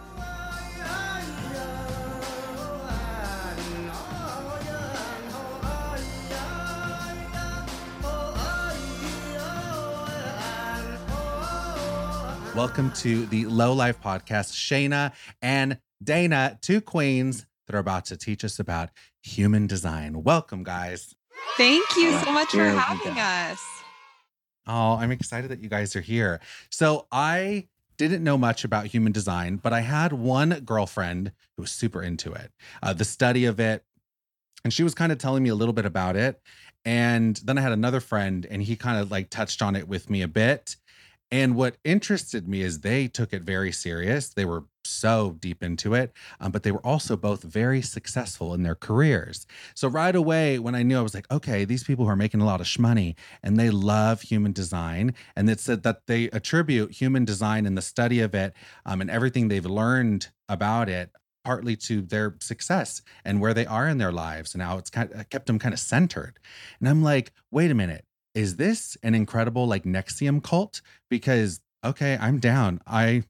Welcome 12.56 12.90
to 12.96 13.26
the 13.26 13.46
Low 13.46 13.72
Life 13.72 14.02
Podcast. 14.02 14.52
Shayna 14.52 15.12
and 15.40 15.78
Dana, 16.02 16.58
two 16.60 16.80
queens 16.80 17.46
that 17.66 17.76
are 17.76 17.78
about 17.78 18.06
to 18.06 18.16
teach 18.16 18.44
us 18.44 18.58
about 18.58 18.90
human 19.22 19.68
design. 19.68 20.24
Welcome, 20.24 20.64
guys. 20.64 21.14
Thank 21.56 21.84
you 21.96 22.18
so 22.18 22.32
much 22.32 22.50
for 22.50 22.64
having 22.64 23.18
us. 23.18 23.64
Oh, 24.66 24.96
I'm 24.96 25.12
excited 25.12 25.50
that 25.52 25.62
you 25.62 25.68
guys 25.68 25.94
are 25.94 26.00
here. 26.00 26.40
So, 26.70 27.06
I 27.12 27.68
didn't 27.96 28.24
know 28.24 28.36
much 28.36 28.64
about 28.64 28.86
human 28.86 29.12
design, 29.12 29.56
but 29.56 29.72
I 29.72 29.80
had 29.80 30.12
one 30.12 30.60
girlfriend 30.64 31.30
who 31.56 31.62
was 31.62 31.70
super 31.70 32.02
into 32.02 32.32
it, 32.32 32.50
uh, 32.82 32.92
the 32.92 33.04
study 33.04 33.44
of 33.44 33.60
it. 33.60 33.84
And 34.64 34.72
she 34.72 34.82
was 34.82 34.94
kind 34.94 35.12
of 35.12 35.18
telling 35.18 35.44
me 35.44 35.50
a 35.50 35.54
little 35.54 35.72
bit 35.72 35.86
about 35.86 36.16
it. 36.16 36.40
And 36.84 37.36
then 37.36 37.58
I 37.58 37.60
had 37.60 37.72
another 37.72 38.00
friend, 38.00 38.44
and 38.50 38.60
he 38.60 38.74
kind 38.74 38.98
of 38.98 39.10
like 39.10 39.30
touched 39.30 39.62
on 39.62 39.76
it 39.76 39.86
with 39.86 40.10
me 40.10 40.22
a 40.22 40.28
bit. 40.28 40.76
And 41.32 41.54
what 41.54 41.76
interested 41.84 42.48
me 42.48 42.62
is 42.62 42.80
they 42.80 43.06
took 43.06 43.32
it 43.32 43.42
very 43.42 43.70
serious. 43.70 44.30
They 44.30 44.44
were 44.44 44.64
so 44.84 45.36
deep 45.38 45.62
into 45.62 45.94
it, 45.94 46.12
um, 46.40 46.50
but 46.50 46.64
they 46.64 46.72
were 46.72 46.84
also 46.84 47.16
both 47.16 47.42
very 47.42 47.80
successful 47.82 48.52
in 48.52 48.62
their 48.62 48.74
careers. 48.74 49.46
So 49.74 49.86
right 49.86 50.14
away, 50.16 50.58
when 50.58 50.74
I 50.74 50.82
knew, 50.82 50.98
I 50.98 51.02
was 51.02 51.14
like, 51.14 51.30
okay, 51.30 51.64
these 51.64 51.84
people 51.84 52.04
who 52.04 52.10
are 52.10 52.16
making 52.16 52.40
a 52.40 52.46
lot 52.46 52.60
of 52.60 52.66
shmoney 52.66 53.14
and 53.42 53.56
they 53.56 53.70
love 53.70 54.22
human 54.22 54.52
design, 54.52 55.14
and 55.36 55.48
it 55.48 55.60
said 55.60 55.84
that 55.84 56.06
they 56.06 56.24
attribute 56.30 56.92
human 56.92 57.24
design 57.24 57.64
and 57.66 57.78
the 57.78 57.82
study 57.82 58.20
of 58.20 58.34
it 58.34 58.52
um, 58.84 59.00
and 59.00 59.10
everything 59.10 59.48
they've 59.48 59.64
learned 59.66 60.28
about 60.48 60.88
it 60.88 61.10
partly 61.44 61.76
to 61.76 62.02
their 62.02 62.36
success 62.40 63.02
and 63.24 63.40
where 63.40 63.54
they 63.54 63.64
are 63.66 63.88
in 63.88 63.98
their 63.98 64.12
lives 64.12 64.54
and 64.54 64.62
how 64.62 64.76
it's 64.76 64.90
kind 64.90 65.10
of 65.12 65.28
kept 65.30 65.46
them 65.46 65.58
kind 65.58 65.72
of 65.72 65.80
centered. 65.80 66.38
And 66.80 66.88
I'm 66.88 67.02
like, 67.02 67.32
wait 67.50 67.70
a 67.70 67.74
minute, 67.74 68.04
is 68.34 68.56
this 68.56 68.96
an 69.02 69.14
incredible 69.14 69.66
like 69.66 69.84
NXIVM 69.84 70.42
cult? 70.42 70.82
Because 71.08 71.60
okay, 71.84 72.18
I'm 72.20 72.38
down. 72.38 72.80
I 72.86 73.24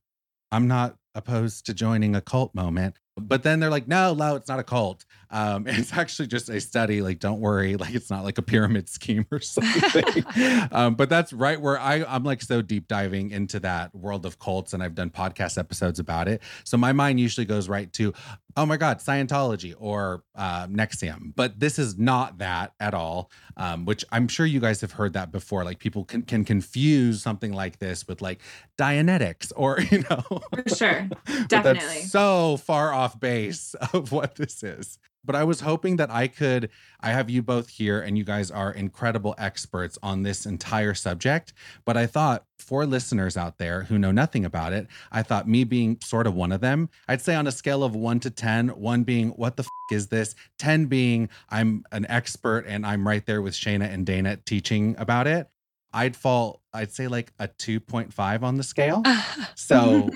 I'm 0.53 0.67
not 0.67 0.97
opposed 1.15 1.67
to 1.67 1.75
joining 1.75 2.15
a 2.15 2.21
cult 2.21 2.55
moment. 2.55 2.97
But 3.17 3.43
then 3.43 3.61
they're 3.61 3.71
like, 3.71 3.89
no, 3.89 4.13
Lo, 4.13 4.37
it's 4.37 4.49
not 4.49 4.59
a 4.59 4.65
cult. 4.65 5.05
Um, 5.31 5.65
it's 5.69 5.93
actually 5.93 6.29
just 6.29 6.49
a 6.49 6.61
study. 6.61 7.03
Like, 7.03 7.19
don't 7.19 7.41
worry, 7.41 7.77
like 7.77 7.95
it's 7.95 8.11
not 8.11 8.25
like 8.25 8.39
a 8.39 8.43
pyramid 8.43 8.89
scheme 8.89 9.27
or 9.31 9.41
something. 9.41 10.25
um, 10.73 10.95
but 10.95 11.09
that's 11.09 11.33
right 11.33 11.61
where 11.61 11.79
I, 11.79 12.05
I'm 12.05 12.25
like 12.25 12.43
so 12.43 12.63
deep 12.63 12.89
diving 12.89 13.31
into 13.31 13.61
that 13.61 13.95
world 13.95 14.27
of 14.27 14.39
cults, 14.39 14.73
and 14.73 14.83
I've 14.83 14.95
done 14.95 15.11
podcast 15.11 15.59
episodes 15.59 15.99
about 15.99 16.29
it. 16.29 16.43
So 16.65 16.77
my 16.77 16.93
mind 16.93 17.21
usually 17.21 17.45
goes 17.45 17.69
right 17.69 17.93
to, 17.95 18.13
oh 18.57 18.67
my 18.67 18.77
God, 18.77 18.99
Scientology 18.99 19.75
or 19.79 20.25
uh, 20.35 20.67
NXIVM. 20.67 21.35
But 21.37 21.61
this 21.61 21.79
is 21.79 21.99
not 21.99 22.39
that 22.39 22.75
at 22.81 22.95
all. 22.95 23.31
Um, 23.57 23.85
which 23.85 24.05
I'm 24.11 24.27
sure 24.27 24.47
you 24.47 24.59
guys 24.59 24.81
have 24.81 24.93
heard 24.93 25.13
that 25.13 25.31
before. 25.31 25.65
Like 25.65 25.79
people 25.81 26.05
can 26.05 26.23
can 26.23 26.45
confuse 26.45 27.23
something 27.23 27.53
like 27.53 27.79
this 27.79 28.09
with 28.09 28.23
like 28.23 28.41
Dianetics 28.79 29.53
or 29.55 29.81
you 29.91 30.03
know 30.09 30.23
For 30.65 30.75
sure. 30.75 31.09
Definitely. 31.49 31.81
that's 31.81 32.11
so 32.11 32.57
far 32.57 32.95
off 32.95 33.00
base 33.09 33.75
of 33.93 34.13
what 34.13 34.37
this 34.37 34.63
is. 34.63 34.99
But 35.23 35.37
I 35.37 35.45
was 35.45 35.61
hoping 35.61 35.97
that 35.97 36.11
I 36.11 36.29
could. 36.29 36.71
I 37.01 37.11
have 37.11 37.29
you 37.29 37.43
both 37.43 37.69
here, 37.69 38.01
and 38.01 38.17
you 38.17 38.25
guys 38.25 38.51
are 38.51 38.73
incredible 38.73 39.35
experts 39.37 39.99
on 40.03 40.23
this 40.23 40.47
entire 40.47 40.95
subject. 40.95 41.53
But 41.85 41.99
I 41.99 42.07
thought 42.07 42.45
for 42.59 42.87
listeners 42.87 43.37
out 43.37 43.59
there 43.59 43.83
who 43.83 43.99
know 43.99 44.13
nothing 44.13 44.47
about 44.47 44.73
it, 44.73 44.87
I 45.13 45.23
thought 45.23 45.47
me 45.47 45.65
being 45.65 45.99
sort 46.03 46.27
of 46.27 46.35
one 46.35 46.53
of 46.53 46.63
them, 46.63 46.89
I'd 47.07 47.21
say 47.21 47.35
on 47.35 47.47
a 47.47 47.53
scale 47.53 47.85
of 47.85 47.95
one 47.95 48.19
to 48.21 48.31
10, 48.31 48.69
one 48.69 49.03
being, 49.03 49.31
what 49.31 49.57
the 49.57 49.63
f 49.63 49.69
is 49.93 50.07
this? 50.07 50.35
10 50.59 50.87
being, 50.87 51.29
I'm 51.51 51.85
an 51.93 52.07
expert 52.09 52.65
and 52.67 52.87
I'm 52.87 53.07
right 53.07 53.25
there 53.27 53.43
with 53.43 53.55
Shayna 53.55 53.93
and 53.93 54.07
Dana 54.07 54.37
teaching 54.37 54.95
about 54.99 55.27
it. 55.27 55.49
I'd 55.93 56.17
fall, 56.17 56.63
I'd 56.73 56.93
say 56.93 57.09
like 57.09 57.33
a 57.39 57.49
2.5 57.49 58.43
on 58.43 58.57
the 58.57 58.63
scale. 58.63 59.03
So 59.55 60.11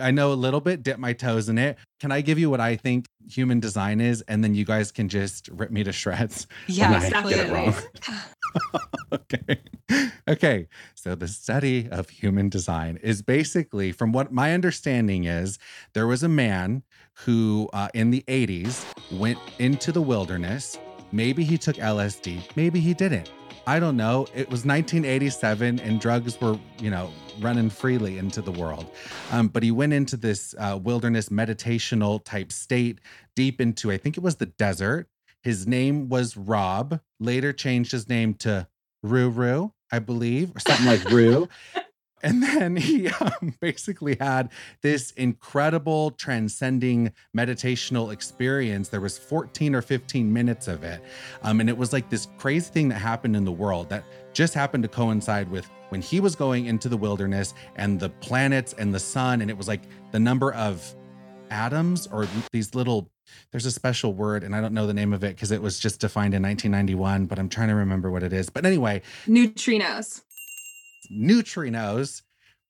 I 0.00 0.10
know 0.10 0.32
a 0.32 0.34
little 0.34 0.60
bit, 0.60 0.82
dip 0.82 0.98
my 0.98 1.12
toes 1.12 1.48
in 1.48 1.58
it. 1.58 1.76
Can 2.00 2.12
I 2.12 2.20
give 2.20 2.38
you 2.38 2.50
what 2.50 2.60
I 2.60 2.76
think 2.76 3.06
human 3.28 3.60
design 3.60 4.00
is? 4.00 4.22
And 4.22 4.42
then 4.42 4.54
you 4.54 4.64
guys 4.64 4.90
can 4.90 5.08
just 5.08 5.48
rip 5.48 5.70
me 5.70 5.84
to 5.84 5.92
shreds. 5.92 6.46
yeah, 6.66 7.10
I 7.14 7.28
get 7.28 7.46
it 7.46 7.52
wrong. 7.52 7.74
okay. 9.12 9.60
Okay. 10.28 10.68
So 10.94 11.14
the 11.14 11.28
study 11.28 11.88
of 11.90 12.08
human 12.08 12.48
design 12.48 12.98
is 13.02 13.22
basically, 13.22 13.92
from 13.92 14.12
what 14.12 14.32
my 14.32 14.52
understanding 14.52 15.24
is, 15.24 15.58
there 15.92 16.06
was 16.06 16.22
a 16.22 16.28
man 16.28 16.82
who 17.24 17.68
uh, 17.72 17.88
in 17.94 18.10
the 18.10 18.24
80s 18.28 18.84
went 19.12 19.38
into 19.58 19.92
the 19.92 20.02
wilderness. 20.02 20.78
Maybe 21.12 21.44
he 21.44 21.58
took 21.58 21.76
LSD, 21.76 22.56
maybe 22.56 22.78
he 22.80 22.94
didn't. 22.94 23.30
I 23.70 23.78
don't 23.78 23.96
know. 23.96 24.26
It 24.34 24.50
was 24.50 24.66
1987 24.66 25.78
and 25.78 26.00
drugs 26.00 26.40
were, 26.40 26.58
you 26.80 26.90
know, 26.90 27.08
running 27.38 27.70
freely 27.70 28.18
into 28.18 28.42
the 28.42 28.50
world. 28.50 28.90
Um, 29.30 29.46
but 29.46 29.62
he 29.62 29.70
went 29.70 29.92
into 29.92 30.16
this 30.16 30.56
uh, 30.58 30.76
wilderness 30.82 31.28
meditational 31.28 32.20
type 32.24 32.50
state 32.50 32.98
deep 33.36 33.60
into, 33.60 33.92
I 33.92 33.96
think 33.96 34.16
it 34.16 34.24
was 34.24 34.34
the 34.34 34.46
desert. 34.46 35.06
His 35.44 35.68
name 35.68 36.08
was 36.08 36.36
Rob, 36.36 36.98
later 37.20 37.52
changed 37.52 37.92
his 37.92 38.08
name 38.08 38.34
to 38.38 38.66
Ruru, 39.06 39.70
I 39.92 40.00
believe, 40.00 40.50
or 40.56 40.58
something 40.58 40.86
like 40.86 41.04
Rue. 41.08 41.48
And 42.22 42.42
then 42.42 42.76
he 42.76 43.08
um, 43.20 43.54
basically 43.60 44.16
had 44.20 44.50
this 44.82 45.10
incredible 45.12 46.12
transcending 46.12 47.12
meditational 47.36 48.12
experience. 48.12 48.88
There 48.88 49.00
was 49.00 49.18
14 49.18 49.74
or 49.74 49.82
15 49.82 50.32
minutes 50.32 50.68
of 50.68 50.82
it. 50.84 51.02
Um, 51.42 51.60
and 51.60 51.68
it 51.68 51.76
was 51.76 51.92
like 51.92 52.10
this 52.10 52.28
crazy 52.38 52.70
thing 52.70 52.88
that 52.88 52.98
happened 52.98 53.36
in 53.36 53.44
the 53.44 53.52
world 53.52 53.88
that 53.90 54.04
just 54.32 54.54
happened 54.54 54.82
to 54.84 54.88
coincide 54.88 55.50
with 55.50 55.68
when 55.88 56.00
he 56.00 56.20
was 56.20 56.36
going 56.36 56.66
into 56.66 56.88
the 56.88 56.96
wilderness 56.96 57.54
and 57.76 57.98
the 57.98 58.08
planets 58.08 58.74
and 58.74 58.94
the 58.94 59.00
sun. 59.00 59.40
And 59.40 59.50
it 59.50 59.56
was 59.56 59.68
like 59.68 59.82
the 60.12 60.20
number 60.20 60.52
of 60.54 60.94
atoms 61.50 62.06
or 62.06 62.28
these 62.52 62.74
little 62.74 63.10
there's 63.52 63.66
a 63.66 63.70
special 63.70 64.12
word 64.12 64.42
and 64.42 64.54
I 64.56 64.60
don't 64.60 64.72
know 64.72 64.86
the 64.86 64.94
name 64.94 65.12
of 65.12 65.22
it 65.22 65.36
because 65.36 65.50
it 65.50 65.62
was 65.62 65.78
just 65.78 66.00
defined 66.00 66.34
in 66.34 66.42
1991, 66.42 67.26
but 67.26 67.38
I'm 67.38 67.48
trying 67.48 67.68
to 67.68 67.74
remember 67.74 68.10
what 68.10 68.22
it 68.22 68.32
is. 68.32 68.50
But 68.50 68.66
anyway, 68.66 69.02
Neutrinos. 69.26 70.22
Neutrinos. 71.10 72.22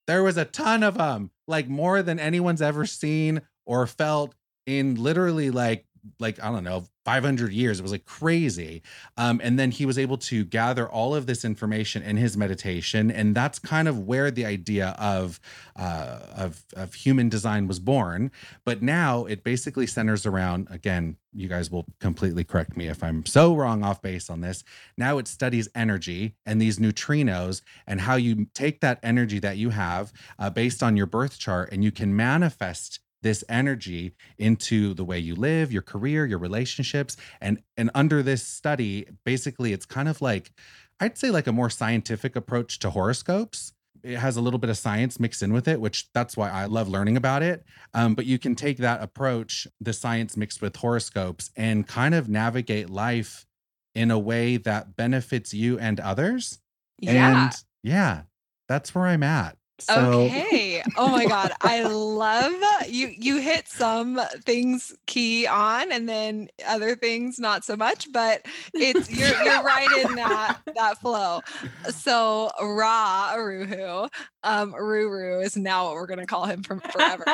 There 0.07 0.23
was 0.23 0.37
a 0.37 0.45
ton 0.45 0.83
of 0.83 0.97
them, 0.97 1.31
like 1.47 1.67
more 1.67 2.01
than 2.01 2.19
anyone's 2.19 2.61
ever 2.61 2.85
seen 2.85 3.41
or 3.65 3.87
felt 3.87 4.35
in 4.65 4.95
literally 4.95 5.51
like 5.51 5.85
like 6.19 6.41
I 6.41 6.51
don't 6.51 6.63
know 6.63 6.85
500 7.05 7.51
years. 7.51 7.79
It 7.79 7.83
was 7.83 7.91
like 7.91 8.05
crazy. 8.05 8.83
Um, 9.17 9.41
and 9.43 9.57
then 9.57 9.71
he 9.71 9.85
was 9.85 9.97
able 9.97 10.17
to 10.19 10.43
gather 10.43 10.87
all 10.87 11.15
of 11.15 11.25
this 11.25 11.43
information 11.43 12.03
in 12.03 12.17
his 12.17 12.37
meditation, 12.37 13.09
and 13.09 13.33
that's 13.35 13.57
kind 13.59 13.87
of 13.87 13.99
where 13.99 14.29
the 14.29 14.45
idea 14.45 14.95
of 14.99 15.39
uh, 15.75 16.19
of 16.35 16.63
of 16.75 16.93
human 16.93 17.29
design 17.29 17.67
was 17.67 17.79
born. 17.79 18.31
But 18.65 18.81
now 18.81 19.25
it 19.25 19.43
basically 19.43 19.87
centers 19.87 20.25
around 20.25 20.67
again. 20.69 21.17
You 21.33 21.47
guys 21.47 21.71
will 21.71 21.85
completely 22.01 22.43
correct 22.43 22.75
me 22.75 22.87
if 22.87 23.01
I'm 23.01 23.25
so 23.25 23.55
wrong 23.55 23.83
off 23.83 24.01
base 24.01 24.29
on 24.29 24.41
this. 24.41 24.65
Now 24.97 25.17
it 25.17 25.29
studies 25.29 25.69
energy 25.73 26.35
and 26.45 26.61
these 26.61 26.77
neutrinos 26.77 27.61
and 27.87 28.01
how 28.01 28.15
you 28.15 28.47
take 28.53 28.81
that 28.81 28.99
energy 29.01 29.39
that 29.39 29.55
you 29.55 29.69
have 29.69 30.11
uh, 30.37 30.49
based 30.49 30.83
on 30.83 30.97
your 30.97 31.05
birth 31.05 31.39
chart 31.39 31.71
and 31.71 31.85
you 31.85 31.91
can 31.91 32.13
manifest 32.13 32.99
this 33.21 33.43
energy 33.49 34.13
into 34.37 34.93
the 34.93 35.05
way 35.05 35.19
you 35.19 35.35
live, 35.35 35.71
your 35.71 35.81
career, 35.81 36.25
your 36.25 36.39
relationships. 36.39 37.17
And 37.39 37.61
and 37.77 37.91
under 37.93 38.23
this 38.23 38.45
study, 38.45 39.07
basically 39.25 39.73
it's 39.73 39.85
kind 39.85 40.09
of 40.09 40.21
like 40.21 40.51
I'd 40.99 41.17
say 41.17 41.31
like 41.31 41.47
a 41.47 41.51
more 41.51 41.69
scientific 41.69 42.35
approach 42.35 42.79
to 42.79 42.89
horoscopes. 42.89 43.73
It 44.03 44.17
has 44.17 44.35
a 44.35 44.41
little 44.41 44.59
bit 44.59 44.71
of 44.71 44.77
science 44.77 45.19
mixed 45.19 45.43
in 45.43 45.53
with 45.53 45.67
it, 45.67 45.79
which 45.79 46.11
that's 46.13 46.35
why 46.35 46.49
I 46.49 46.65
love 46.65 46.87
learning 46.89 47.17
about 47.17 47.43
it. 47.43 47.63
Um, 47.93 48.15
but 48.15 48.25
you 48.25 48.39
can 48.39 48.55
take 48.55 48.77
that 48.77 49.01
approach, 49.03 49.67
the 49.79 49.93
science 49.93 50.35
mixed 50.35 50.61
with 50.61 50.75
horoscopes, 50.75 51.51
and 51.55 51.87
kind 51.87 52.15
of 52.15 52.27
navigate 52.27 52.89
life 52.89 53.45
in 53.93 54.09
a 54.09 54.17
way 54.17 54.57
that 54.57 54.95
benefits 54.95 55.53
you 55.53 55.77
and 55.77 55.99
others. 55.99 56.59
Yeah. 56.99 57.43
And 57.43 57.51
yeah, 57.83 58.21
that's 58.67 58.95
where 58.95 59.05
I'm 59.05 59.23
at. 59.23 59.57
So 59.81 60.23
okay. 60.23 60.83
Oh 60.97 61.09
my 61.11 61.25
God. 61.25 61.53
I 61.61 61.83
love 61.83 62.53
you. 62.87 63.13
You 63.17 63.37
hit 63.37 63.67
some 63.67 64.19
things 64.45 64.93
key 65.07 65.47
on 65.47 65.91
and 65.91 66.07
then 66.07 66.49
other 66.67 66.95
things 66.95 67.39
not 67.39 67.63
so 67.65 67.75
much, 67.75 68.11
but 68.11 68.45
it's 68.73 69.09
you're 69.09 69.43
you're 69.43 69.63
right 69.63 70.05
in 70.05 70.15
that 70.15 70.57
that 70.75 70.99
flow. 70.99 71.41
So 71.89 72.51
Ra 72.61 73.33
Uru 73.35 73.65
Hu, 73.65 74.07
um, 74.43 74.73
Ruru 74.73 75.43
is 75.43 75.57
now 75.57 75.85
what 75.85 75.95
we're 75.95 76.07
gonna 76.07 76.25
call 76.25 76.45
him 76.45 76.63
from 76.63 76.79
forever. 76.79 77.25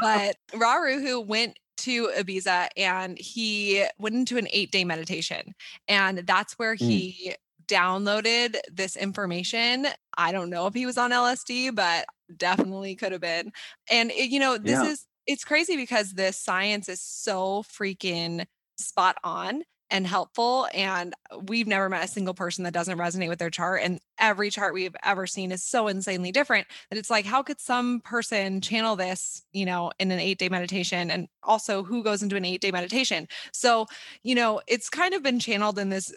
but 0.00 0.36
Ra 0.54 0.76
Uru 0.76 1.00
Hu 1.00 1.20
went 1.20 1.58
to 1.78 2.08
Ibiza 2.16 2.68
and 2.76 3.18
he 3.18 3.84
went 3.98 4.14
into 4.14 4.36
an 4.36 4.48
eight 4.52 4.70
day 4.70 4.84
meditation. 4.84 5.54
And 5.86 6.18
that's 6.18 6.58
where 6.58 6.74
he 6.74 7.34
downloaded 7.68 8.58
this 8.72 8.96
information. 8.96 9.86
I 10.16 10.32
don't 10.32 10.50
know 10.50 10.66
if 10.66 10.74
he 10.74 10.86
was 10.86 10.98
on 10.98 11.12
LSD, 11.12 11.70
but 11.70 12.06
definitely 12.36 12.96
could 12.96 13.12
have 13.12 13.20
been. 13.20 13.52
And 13.90 14.10
it, 14.10 14.30
you 14.30 14.40
know, 14.40 14.58
this 14.58 14.82
Yeah. 14.82 14.82
is 14.82 15.06
it's 15.26 15.44
crazy 15.44 15.76
because 15.76 16.12
this 16.12 16.38
science 16.38 16.88
is 16.88 17.02
so 17.02 17.62
freaking 17.62 18.46
spot 18.78 19.16
on 19.24 19.62
and 19.90 20.06
helpful 20.06 20.68
and 20.74 21.14
uh, 21.30 21.38
we've 21.48 21.66
never 21.66 21.88
met 21.88 22.04
a 22.04 22.08
single 22.08 22.34
person 22.34 22.62
that 22.64 22.74
doesn't 22.74 22.98
resonate 22.98 23.28
with 23.28 23.38
their 23.38 23.48
chart 23.50 23.80
and 23.82 23.98
every 24.18 24.50
chart 24.50 24.74
we've 24.74 24.94
ever 25.02 25.26
seen 25.26 25.50
is 25.50 25.64
so 25.64 25.88
insanely 25.88 26.30
different 26.30 26.66
that 26.90 26.98
it's 26.98 27.08
like 27.08 27.24
how 27.24 27.42
could 27.42 27.58
some 27.58 28.00
person 28.02 28.60
channel 28.60 28.96
this 28.96 29.42
you 29.52 29.64
know 29.64 29.90
in 29.98 30.10
an 30.10 30.18
8 30.18 30.38
day 30.38 30.50
meditation 30.50 31.10
and 31.10 31.26
also 31.42 31.82
who 31.82 32.02
goes 32.04 32.22
into 32.22 32.36
an 32.36 32.44
8 32.44 32.60
day 32.60 32.70
meditation 32.70 33.26
so 33.54 33.86
you 34.22 34.34
know 34.34 34.60
it's 34.68 34.90
kind 34.90 35.14
of 35.14 35.22
been 35.22 35.40
channeled 35.40 35.78
in 35.78 35.88
this 35.88 36.14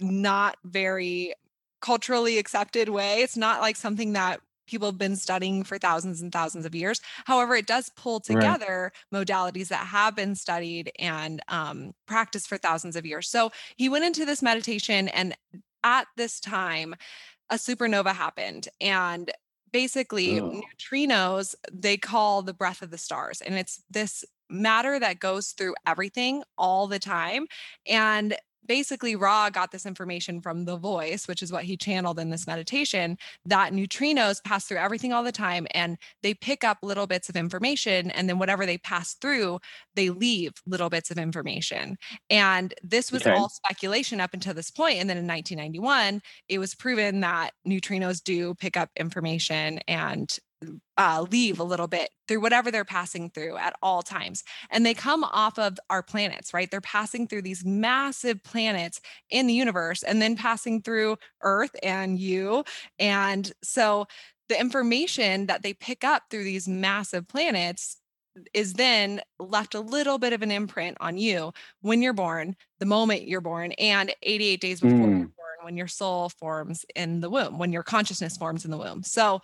not 0.00 0.56
very 0.64 1.34
culturally 1.80 2.38
accepted 2.38 2.88
way 2.88 3.20
it's 3.22 3.36
not 3.36 3.60
like 3.60 3.76
something 3.76 4.12
that 4.14 4.40
people 4.66 4.88
have 4.88 4.96
been 4.98 5.16
studying 5.16 5.62
for 5.62 5.76
thousands 5.78 6.22
and 6.22 6.32
thousands 6.32 6.64
of 6.64 6.74
years 6.74 7.00
however 7.26 7.54
it 7.54 7.66
does 7.66 7.90
pull 7.96 8.20
Right. 8.28 8.58
together 8.58 8.90
modalities 9.12 9.68
that 9.68 9.86
have 9.86 10.16
been 10.16 10.34
studied 10.34 10.90
and 10.98 11.42
um, 11.48 11.92
practiced 12.06 12.48
for 12.48 12.56
thousands 12.56 12.96
of 12.96 13.04
years 13.04 13.28
so 13.28 13.50
he 13.76 13.88
went 13.88 14.04
into 14.04 14.24
this 14.24 14.42
meditation 14.42 15.08
and 15.08 15.36
at 15.84 16.06
this 16.16 16.40
time 16.40 16.94
a 17.50 17.56
supernova 17.56 18.12
happened 18.14 18.68
and 18.80 19.30
basically 19.72 20.40
Oh. 20.40 20.68
neutrinos 20.80 21.54
they 21.72 21.96
call 21.96 22.42
the 22.42 22.54
breath 22.54 22.82
of 22.82 22.90
the 22.90 22.98
stars 22.98 23.40
and 23.40 23.54
it's 23.56 23.82
this 23.90 24.24
matter 24.50 24.98
that 25.00 25.18
goes 25.18 25.50
through 25.52 25.74
everything 25.86 26.42
all 26.56 26.86
the 26.86 26.98
time 26.98 27.46
and 27.86 28.36
basically 28.66 29.16
ra 29.16 29.50
got 29.50 29.70
this 29.72 29.86
information 29.86 30.40
from 30.40 30.64
the 30.64 30.76
voice 30.76 31.28
which 31.28 31.42
is 31.42 31.52
what 31.52 31.64
he 31.64 31.76
channeled 31.76 32.18
in 32.18 32.30
this 32.30 32.46
meditation 32.46 33.16
that 33.44 33.72
neutrinos 33.72 34.42
pass 34.44 34.66
through 34.66 34.78
everything 34.78 35.12
all 35.12 35.22
the 35.22 35.32
time 35.32 35.66
and 35.72 35.98
they 36.22 36.34
pick 36.34 36.64
up 36.64 36.78
little 36.82 37.06
bits 37.06 37.28
of 37.28 37.36
information 37.36 38.10
and 38.12 38.28
then 38.28 38.38
whatever 38.38 38.64
they 38.66 38.78
pass 38.78 39.14
through 39.14 39.58
they 39.94 40.10
leave 40.10 40.52
little 40.66 40.90
bits 40.90 41.10
of 41.10 41.18
information 41.18 41.96
and 42.30 42.74
this 42.82 43.12
was 43.12 43.26
Okay. 43.26 43.34
all 43.34 43.48
speculation 43.48 44.20
up 44.20 44.34
until 44.34 44.54
this 44.54 44.70
point 44.70 44.98
and 44.98 45.08
then 45.08 45.16
in 45.16 45.26
1991 45.26 46.20
it 46.48 46.58
was 46.58 46.74
proven 46.74 47.20
that 47.20 47.52
neutrinos 47.66 48.22
do 48.22 48.54
pick 48.54 48.76
up 48.76 48.90
information 48.96 49.78
and 49.88 50.38
uh, 50.96 51.24
leave 51.30 51.58
a 51.60 51.64
little 51.64 51.86
bit 51.88 52.10
through 52.28 52.40
whatever 52.40 52.70
they're 52.70 52.84
passing 52.84 53.30
through 53.30 53.56
at 53.56 53.74
all 53.82 54.02
times. 54.02 54.42
And 54.70 54.84
they 54.84 54.94
come 54.94 55.24
off 55.24 55.58
of 55.58 55.78
our 55.90 56.02
planets, 56.02 56.54
right? 56.54 56.70
They're 56.70 56.80
passing 56.80 57.26
through 57.26 57.42
these 57.42 57.64
massive 57.64 58.42
planets 58.42 59.00
in 59.30 59.46
the 59.46 59.54
universe 59.54 60.02
and 60.02 60.22
then 60.22 60.36
passing 60.36 60.82
through 60.82 61.16
Earth 61.42 61.74
and 61.82 62.18
you. 62.18 62.64
And 62.98 63.52
so 63.62 64.06
the 64.48 64.60
information 64.60 65.46
that 65.46 65.62
they 65.62 65.74
pick 65.74 66.04
up 66.04 66.24
through 66.30 66.44
these 66.44 66.68
massive 66.68 67.26
planets 67.28 67.98
is 68.52 68.74
then 68.74 69.20
left 69.38 69.74
a 69.74 69.80
little 69.80 70.18
bit 70.18 70.32
of 70.32 70.42
an 70.42 70.50
imprint 70.50 70.96
on 71.00 71.16
you 71.16 71.52
when 71.82 72.02
you're 72.02 72.12
born, 72.12 72.56
the 72.80 72.86
moment 72.86 73.28
you're 73.28 73.40
born, 73.40 73.72
and 73.72 74.12
88 74.22 74.60
days 74.60 74.80
before 74.80 75.10
you're 75.10 75.28
Mm. 75.28 75.36
born, 75.36 75.56
when 75.62 75.76
your 75.76 75.86
soul 75.86 76.28
forms 76.28 76.84
in 76.96 77.20
the 77.20 77.30
womb, 77.30 77.58
when 77.58 77.72
your 77.72 77.84
consciousness 77.84 78.36
forms 78.36 78.64
in 78.64 78.70
the 78.72 78.76
womb. 78.76 79.02
So 79.04 79.40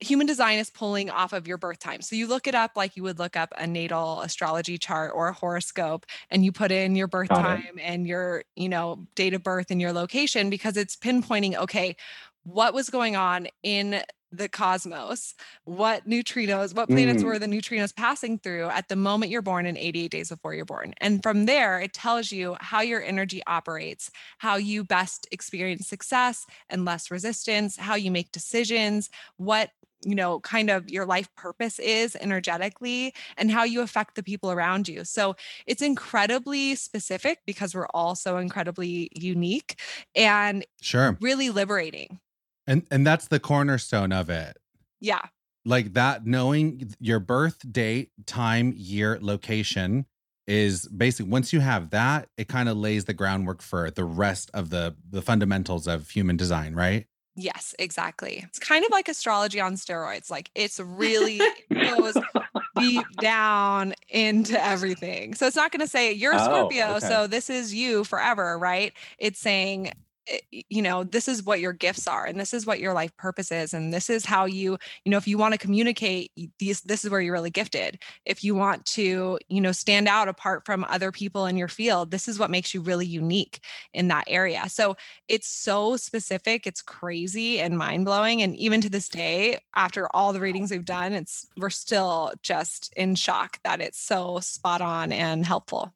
human 0.00 0.26
design 0.26 0.58
is 0.58 0.70
pulling 0.70 1.10
off 1.10 1.32
of 1.32 1.48
your 1.48 1.58
birth 1.58 1.78
time. 1.78 2.02
So 2.02 2.14
you 2.16 2.26
look 2.26 2.46
it 2.46 2.54
up 2.54 2.72
like 2.76 2.96
you 2.96 3.02
would 3.02 3.18
look 3.18 3.36
up 3.36 3.52
a 3.58 3.66
natal 3.66 4.20
astrology 4.20 4.78
chart 4.78 5.12
or 5.14 5.28
a 5.28 5.32
horoscope 5.32 6.06
and 6.30 6.44
you 6.44 6.52
put 6.52 6.70
in 6.70 6.94
your 6.96 7.08
birth 7.08 7.30
Got 7.30 7.46
it. 7.46 7.64
time 7.64 7.78
and 7.80 8.06
your, 8.06 8.44
you 8.56 8.68
know, 8.68 9.06
date 9.16 9.34
of 9.34 9.42
birth 9.42 9.70
and 9.70 9.80
your 9.80 9.92
location 9.92 10.50
because 10.50 10.76
it's 10.76 10.96
pinpointing 10.96 11.56
okay, 11.56 11.96
what 12.44 12.74
was 12.74 12.90
going 12.90 13.16
on 13.16 13.48
in 13.62 14.02
the 14.30 14.48
cosmos, 14.48 15.34
what 15.64 16.06
neutrinos, 16.06 16.74
what 16.74 16.90
planets 16.90 17.22
Mm. 17.22 17.24
were 17.24 17.38
the 17.38 17.46
neutrinos 17.46 17.96
passing 17.96 18.38
through 18.38 18.66
at 18.66 18.88
the 18.88 18.96
moment 18.96 19.32
you're 19.32 19.40
born 19.40 19.64
and 19.64 19.78
88 19.78 20.10
days 20.10 20.28
before 20.28 20.52
you're 20.52 20.66
born. 20.66 20.92
And 21.00 21.22
from 21.22 21.46
there, 21.46 21.80
it 21.80 21.94
tells 21.94 22.30
you 22.30 22.54
how 22.60 22.82
your 22.82 23.02
energy 23.02 23.40
operates, 23.46 24.10
how 24.36 24.56
you 24.56 24.84
best 24.84 25.26
experience 25.32 25.88
success 25.88 26.44
and 26.68 26.84
less 26.84 27.10
resistance, 27.10 27.76
how 27.78 27.94
you 27.94 28.10
make 28.10 28.30
decisions, 28.30 29.08
what 29.38 29.70
you 30.04 30.14
know 30.14 30.40
kind 30.40 30.70
of 30.70 30.88
your 30.90 31.04
life 31.06 31.28
purpose 31.34 31.78
is 31.78 32.16
energetically 32.16 33.12
and 33.36 33.50
how 33.50 33.64
you 33.64 33.80
affect 33.80 34.14
the 34.14 34.22
people 34.22 34.50
around 34.50 34.88
you 34.88 35.04
so 35.04 35.34
it's 35.66 35.82
incredibly 35.82 36.74
specific 36.74 37.40
because 37.46 37.74
we're 37.74 37.88
all 37.94 38.14
so 38.14 38.38
incredibly 38.38 39.08
unique 39.14 39.80
and 40.14 40.64
Sure. 40.80 41.20
really 41.20 41.50
liberating 41.50 42.20
And 42.66 42.86
and 42.90 43.06
that's 43.06 43.28
the 43.28 43.40
cornerstone 43.40 44.12
of 44.12 44.30
it. 44.30 44.56
yeah 45.00 45.28
Like 45.64 45.92
that 45.94 46.24
knowing 46.24 46.94
your 46.98 47.20
birth 47.20 47.70
date, 47.70 48.12
time, 48.26 48.72
year, 48.76 49.18
location 49.20 50.06
is 50.46 50.86
basically 50.88 51.30
once 51.30 51.52
you 51.52 51.60
have 51.60 51.90
that, 51.90 52.30
it 52.38 52.48
kind 52.48 52.68
of 52.70 52.76
lays 52.78 53.04
the 53.04 53.12
groundwork 53.12 53.60
for 53.60 53.90
the 53.90 54.04
rest 54.04 54.50
of 54.54 54.70
the 54.70 54.96
the 55.10 55.20
fundamentals 55.20 55.86
of 55.86 56.08
human 56.10 56.36
design, 56.36 56.74
right? 56.74 57.06
Yes 57.38 57.74
exactly 57.78 58.44
it's 58.48 58.58
kind 58.58 58.84
of 58.84 58.90
like 58.90 59.08
astrology 59.08 59.60
on 59.60 59.74
steroids 59.74 60.30
like 60.30 60.50
it's 60.54 60.80
really 60.80 61.40
goes 61.72 62.16
deep 62.78 63.06
down 63.20 63.94
into 64.08 64.62
everything. 64.64 65.34
So 65.34 65.46
it's 65.46 65.56
not 65.56 65.72
going 65.72 65.80
to 65.80 65.88
say 65.88 66.12
you're 66.12 66.32
a 66.32 66.40
Oh, 66.40 66.44
Scorpio, 66.44 66.86
okay. 66.96 67.08
so 67.08 67.26
this 67.26 67.50
is 67.50 67.74
you 67.74 68.04
forever, 68.04 68.58
right? 68.58 68.92
It's 69.18 69.38
saying 69.38 69.92
Eh, 70.28 70.38
you 70.68 70.82
know 70.82 71.04
this 71.04 71.28
is 71.28 71.42
what 71.42 71.60
your 71.60 71.72
gifts 71.72 72.06
are 72.06 72.24
and 72.26 72.38
this 72.38 72.52
is 72.52 72.66
what 72.66 72.80
your 72.80 72.92
life 72.92 73.16
purpose 73.16 73.50
is 73.52 73.72
and 73.74 73.92
this 73.92 74.10
is 74.10 74.24
how 74.24 74.44
you 74.44 74.78
you 75.04 75.10
know 75.10 75.16
if 75.16 75.28
you 75.28 75.38
want 75.38 75.52
to 75.52 75.58
communicate 75.58 76.32
these 76.58 76.80
this 76.82 77.04
is 77.04 77.10
where 77.10 77.20
you're 77.20 77.32
really 77.32 77.50
gifted. 77.50 77.98
If 78.24 78.44
you 78.44 78.54
want 78.54 78.84
to 78.86 79.38
you 79.48 79.60
know 79.60 79.72
stand 79.72 80.08
out 80.08 80.28
apart 80.28 80.64
from 80.66 80.84
other 80.88 81.12
people 81.12 81.46
in 81.46 81.56
your 81.56 81.68
field 81.68 82.10
this 82.10 82.28
is 82.28 82.38
what 82.38 82.50
makes 82.50 82.74
you 82.74 82.80
really 82.80 83.06
unique 83.06 83.60
in 83.94 84.08
that 84.08 84.24
area. 84.26 84.68
So 84.68 84.96
it's 85.28 85.48
so 85.48 85.96
specific 85.96 86.66
it's 86.66 86.82
crazy 86.82 87.60
and 87.60 87.78
mind-blowing 87.78 88.42
and 88.42 88.56
even 88.56 88.80
to 88.80 88.90
this 88.90 89.08
day 89.08 89.58
after 89.74 90.08
all 90.14 90.32
the 90.32 90.40
readings 90.40 90.70
we've 90.70 90.84
done 90.84 91.12
it's 91.12 91.46
we're 91.56 91.70
still 91.70 92.32
just 92.42 92.92
in 92.96 93.14
shock 93.14 93.58
that 93.64 93.80
it's 93.80 94.00
so 94.00 94.40
spot 94.40 94.80
on 94.80 95.12
and 95.12 95.46
helpful 95.46 95.92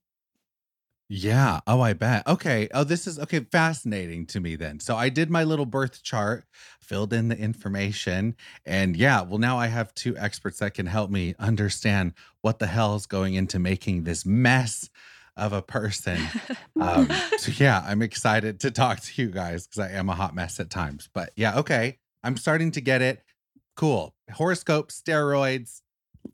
Yeah. 1.15 1.61
Oh, 1.67 1.83
I 1.83 1.93
bet. 1.93 2.27
Okay. 2.27 2.69
Oh, 2.73 2.85
this 2.85 3.07
is 3.07 3.19
okay. 3.19 3.41
Fascinating 3.41 4.25
to 4.29 4.41
me 4.41 4.57
then. 4.57 4.81
So 4.81 4.97
I 4.97 5.11
did 5.11 5.29
my 5.29 5.45
little 5.45 5.67
birth 5.67 6.03
chart, 6.03 6.45
filled 6.81 7.13
in 7.13 7.29
the 7.29 7.37
information, 7.37 8.35
and 8.65 8.97
yeah, 8.97 9.21
well, 9.21 9.39
now 9.39 9.59
I 9.59 9.67
have 9.67 9.95
two 9.95 10.17
experts 10.17 10.61
that 10.61 10.73
can 10.73 10.87
help 10.87 11.11
me 11.11 11.35
understand 11.39 12.15
what 12.41 12.61
the 12.61 12.67
hell 12.67 12.97
is 12.97 13.05
going 13.05 13.35
into 13.35 13.59
making 13.59 14.05
this 14.05 14.25
mess 14.25 14.89
of 15.37 15.53
a 15.53 15.61
person. 15.61 16.19
Um, 16.81 17.09
so 17.37 17.53
yeah, 17.59 17.85
I'm 17.87 18.03
excited 18.03 18.59
to 18.61 18.73
talk 18.73 18.99
to 19.01 19.23
you 19.23 19.29
guys 19.29 19.69
because 19.69 19.79
I 19.79 19.93
am 19.93 20.09
a 20.09 20.15
hot 20.17 20.35
mess 20.35 20.59
at 20.59 20.69
times. 20.69 21.09
But 21.13 21.31
yeah, 21.37 21.59
okay. 21.59 21.99
I'm 22.25 22.37
starting 22.37 22.73
to 22.73 22.81
get 22.81 23.03
it. 23.03 23.23
Cool. 23.77 24.15
Horoscope, 24.33 24.91
steroids. 24.91 25.83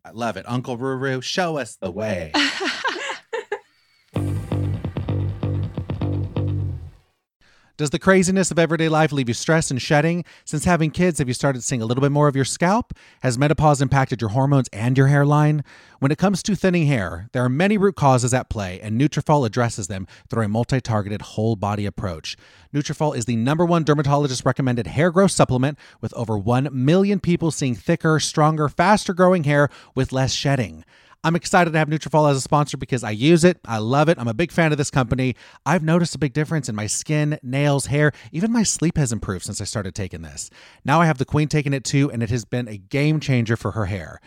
I 0.07 0.13
love 0.13 0.39
it. 0.39 0.47
Uncle 0.49 0.79
Ruru, 0.79 1.23
show 1.23 1.59
us 1.59 1.77
the 1.77 1.91
way. 1.91 2.33
Does 7.79 7.91
the 7.91 7.99
craziness 8.01 8.51
of 8.51 8.59
everyday 8.59 8.89
life 8.89 9.13
leave 9.13 9.29
you 9.29 9.35
stressed 9.35 9.71
and 9.71 9.81
shedding? 9.81 10.25
Since 10.45 10.65
having 10.65 10.91
kids, 10.91 11.21
have 11.21 11.29
you 11.29 11.33
started 11.33 11.63
seeing 11.63 11.81
a 11.81 11.87
little 11.87 12.03
bit 12.03 12.11
more 12.11 12.27
of 12.27 12.35
your 12.35 12.45
scalp? 12.45 12.93
Has 13.23 13.39
menopause 13.39 13.81
impacted 13.81 14.21
your 14.21 14.31
hormones 14.31 14.67
and 14.73 14.99
your 14.99 15.07
hairline? 15.07 15.63
When 16.01 16.11
it 16.11 16.19
comes 16.19 16.43
to 16.43 16.57
thinning 16.57 16.89
hair, 16.89 17.29
there 17.31 17.45
are 17.45 17.49
many 17.49 17.79
root 17.79 17.95
causes 17.95 18.35
at 18.35 18.51
play, 18.51 18.81
and 18.81 19.01
Nutrafol 19.01 19.47
addresses 19.47 19.87
them 19.87 20.09
through 20.29 20.47
a 20.47 20.49
multi-targeted 20.49 21.23
whole 21.23 21.55
body 21.55 21.87
approach. 21.87 22.37
Nutrafol 22.75 23.17
is 23.17 23.27
the 23.27 23.37
number 23.37 23.65
one 23.65 23.85
dermatologist 23.85 24.45
recommended 24.45 24.89
hair 24.89 25.13
growth 25.13 25.31
supplement 25.31 25.79
with 26.01 26.13
over 26.15 26.37
1 26.37 26.71
million 26.73 27.21
people 27.21 27.53
seeing 27.53 27.77
thicker, 27.77 28.19
stronger, 28.19 28.69
faster 28.69 29.15
growing 29.15 29.45
hair 29.45 29.69
with 29.95 30.13
less 30.13 30.33
shedding. 30.33 30.85
I'm 31.25 31.35
excited 31.35 31.73
to 31.73 31.79
have 31.79 31.89
Nutrafol 31.89 32.31
as 32.31 32.37
a 32.37 32.41
sponsor 32.41 32.77
because 32.77 33.03
I 33.03 33.11
use 33.11 33.43
it. 33.43 33.59
I 33.67 33.79
love 33.79 34.09
it. 34.09 34.19
I'm 34.21 34.29
a 34.29 34.35
big 34.35 34.53
fan 34.53 34.71
of 34.71 34.79
this 34.79 34.91
company. 34.91 35.35
I've 35.67 35.83
noticed 35.83 36.15
a 36.15 36.19
big 36.19 36.33
difference 36.33 36.69
in 36.69 36.77
my 36.77 36.87
skin, 36.87 37.39
nails, 37.43 37.87
hair, 37.87 38.13
even 38.31 38.53
my 38.53 38.63
sleep 38.63 38.97
has 38.97 39.13
improved 39.13 39.45
since 39.45 39.61
I 39.61 39.65
started 39.65 39.97
taking 39.97 40.23
this. 40.23 40.49
Now 40.85 41.01
I 41.01 41.07
have 41.07 41.19
the 41.19 41.25
queen 41.25 41.49
taking 41.49 41.73
it 41.73 41.83
too, 41.83 42.11
and 42.11 42.23
it 42.23 42.31
has 42.31 42.45
been 42.45 42.69
a 42.69 42.79
game 42.79 43.19
changer 43.19 43.57
for 43.57 43.73
her 43.73 43.87
hair. 43.87 44.21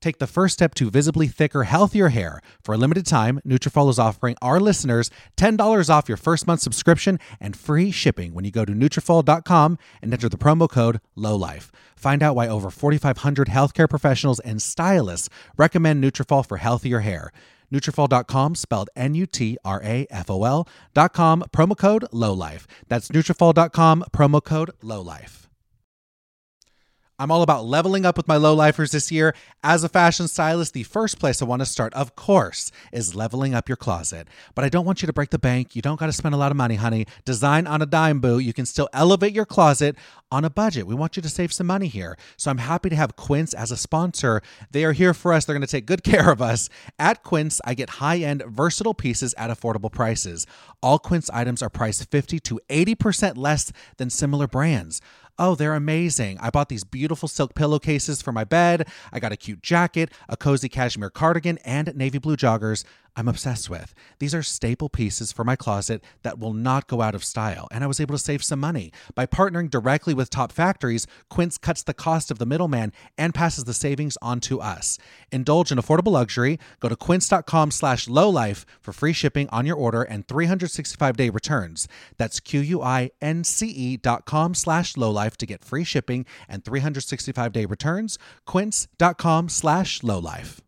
Take 0.00 0.18
the 0.18 0.26
first 0.26 0.54
step 0.54 0.74
to 0.74 0.90
visibly 0.90 1.26
thicker, 1.26 1.64
healthier 1.64 2.08
hair. 2.08 2.40
For 2.62 2.74
a 2.74 2.78
limited 2.78 3.04
time, 3.04 3.40
Nutrafol 3.46 3.90
is 3.90 3.98
offering 3.98 4.36
our 4.40 4.60
listeners 4.60 5.10
$10 5.36 5.90
off 5.90 6.08
your 6.08 6.16
first 6.16 6.46
month 6.46 6.60
subscription 6.60 7.18
and 7.40 7.56
free 7.56 7.90
shipping 7.90 8.32
when 8.32 8.44
you 8.44 8.50
go 8.50 8.64
to 8.64 8.72
Nutrafol.com 8.72 9.78
and 10.00 10.12
enter 10.12 10.28
the 10.28 10.36
promo 10.36 10.68
code 10.68 11.00
LOWLIFE. 11.16 11.72
Find 11.96 12.22
out 12.22 12.36
why 12.36 12.46
over 12.46 12.70
4,500 12.70 13.48
healthcare 13.48 13.90
professionals 13.90 14.38
and 14.40 14.62
stylists 14.62 15.28
recommend 15.56 16.02
Nutrafol 16.02 16.46
for 16.46 16.58
healthier 16.58 17.00
hair. 17.00 17.32
Nutrafol.com, 17.72 18.54
spelled 18.54 18.88
N-U-T-R-A-F-O-L 18.96 20.68
dot 20.94 21.12
com, 21.12 21.44
promo 21.52 21.76
code 21.76 22.06
LOWLIFE. 22.12 22.66
That's 22.88 23.08
Nutrafol.com, 23.08 24.04
promo 24.12 24.42
code 24.42 24.70
LOWLIFE. 24.82 25.47
I'm 27.20 27.32
all 27.32 27.42
about 27.42 27.64
leveling 27.64 28.06
up 28.06 28.16
with 28.16 28.28
my 28.28 28.36
low 28.36 28.54
lifers 28.54 28.92
this 28.92 29.10
year. 29.10 29.34
As 29.64 29.82
a 29.82 29.88
fashion 29.88 30.28
stylist, 30.28 30.72
the 30.72 30.84
first 30.84 31.18
place 31.18 31.42
I 31.42 31.46
want 31.46 31.60
to 31.60 31.66
start, 31.66 31.92
of 31.94 32.14
course, 32.14 32.70
is 32.92 33.16
leveling 33.16 33.54
up 33.54 33.68
your 33.68 33.74
closet. 33.74 34.28
But 34.54 34.64
I 34.64 34.68
don't 34.68 34.84
want 34.84 35.02
you 35.02 35.06
to 35.06 35.12
break 35.12 35.30
the 35.30 35.38
bank. 35.38 35.74
You 35.74 35.82
don't 35.82 35.98
got 35.98 36.06
to 36.06 36.12
spend 36.12 36.36
a 36.36 36.38
lot 36.38 36.52
of 36.52 36.56
money, 36.56 36.76
honey. 36.76 37.06
Design 37.24 37.66
on 37.66 37.82
a 37.82 37.86
dime, 37.86 38.20
boo. 38.20 38.38
You 38.38 38.52
can 38.52 38.66
still 38.66 38.88
elevate 38.92 39.32
your 39.32 39.46
closet 39.46 39.96
on 40.30 40.44
a 40.44 40.50
budget. 40.50 40.86
We 40.86 40.94
want 40.94 41.16
you 41.16 41.22
to 41.22 41.28
save 41.28 41.52
some 41.52 41.66
money 41.66 41.88
here. 41.88 42.16
So 42.36 42.52
I'm 42.52 42.58
happy 42.58 42.88
to 42.88 42.96
have 42.96 43.16
Quince 43.16 43.52
as 43.52 43.72
a 43.72 43.76
sponsor. 43.76 44.40
They 44.70 44.84
are 44.84 44.92
here 44.92 45.12
for 45.12 45.32
us. 45.32 45.44
They're 45.44 45.56
going 45.56 45.66
to 45.66 45.70
take 45.70 45.86
good 45.86 46.04
care 46.04 46.30
of 46.30 46.40
us. 46.40 46.68
At 47.00 47.24
Quince, 47.24 47.60
I 47.64 47.74
get 47.74 47.90
high-end, 47.90 48.44
versatile 48.46 48.94
pieces 48.94 49.34
at 49.36 49.50
affordable 49.50 49.90
prices. 49.90 50.46
All 50.80 51.00
Quince 51.00 51.28
items 51.30 51.64
are 51.64 51.70
priced 51.70 52.08
50 52.08 52.38
to 52.38 52.60
80% 52.68 53.36
less 53.36 53.72
than 53.96 54.08
similar 54.08 54.46
brands. 54.46 55.00
Oh, 55.38 55.54
they're 55.54 55.74
amazing. 55.74 56.36
I 56.40 56.50
bought 56.50 56.68
these 56.68 56.82
beautiful 56.82 57.28
silk 57.28 57.54
pillowcases 57.54 58.20
for 58.20 58.32
my 58.32 58.42
bed. 58.42 58.88
I 59.12 59.20
got 59.20 59.30
a 59.30 59.36
cute 59.36 59.62
jacket, 59.62 60.10
a 60.28 60.36
cozy 60.36 60.68
cashmere 60.68 61.10
cardigan, 61.10 61.58
and 61.64 61.94
navy 61.94 62.18
blue 62.18 62.36
joggers 62.36 62.84
I'm 63.18 63.26
obsessed 63.26 63.68
with. 63.68 63.94
These 64.20 64.32
are 64.32 64.44
staple 64.44 64.88
pieces 64.88 65.32
for 65.32 65.42
my 65.42 65.56
closet 65.56 66.04
that 66.22 66.38
will 66.38 66.52
not 66.52 66.86
go 66.86 67.02
out 67.02 67.16
of 67.16 67.24
style, 67.24 67.66
and 67.72 67.82
I 67.82 67.88
was 67.88 67.98
able 67.98 68.14
to 68.14 68.22
save 68.22 68.44
some 68.44 68.60
money. 68.60 68.92
By 69.16 69.26
partnering 69.26 69.68
directly 69.68 70.14
with 70.14 70.30
top 70.30 70.52
factories, 70.52 71.04
Quince 71.28 71.58
cuts 71.58 71.82
the 71.82 71.94
cost 71.94 72.30
of 72.30 72.38
the 72.38 72.46
middleman 72.46 72.92
and 73.18 73.34
passes 73.34 73.64
the 73.64 73.74
savings 73.74 74.16
on 74.22 74.38
to 74.42 74.60
us. 74.60 74.98
Indulge 75.32 75.72
in 75.72 75.78
affordable 75.78 76.12
luxury. 76.12 76.60
Go 76.78 76.88
to 76.88 76.94
quince.com 76.94 77.72
slash 77.72 78.06
lowlife 78.06 78.64
for 78.80 78.92
free 78.92 79.12
shipping 79.12 79.48
on 79.48 79.66
your 79.66 79.76
order 79.76 80.02
and 80.04 80.28
365-day 80.28 81.30
returns. 81.30 81.88
That's 82.18 82.38
Q-U-I-N-C-E 82.38 83.96
dot 83.96 84.26
com 84.26 84.54
slash 84.54 84.96
lowlife 84.96 85.36
to 85.38 85.46
get 85.46 85.64
free 85.64 85.82
shipping 85.82 86.24
and 86.48 86.62
365-day 86.62 87.64
returns. 87.64 88.16
Quince.com 88.46 89.48
slash 89.48 90.04
lowlife. 90.04 90.62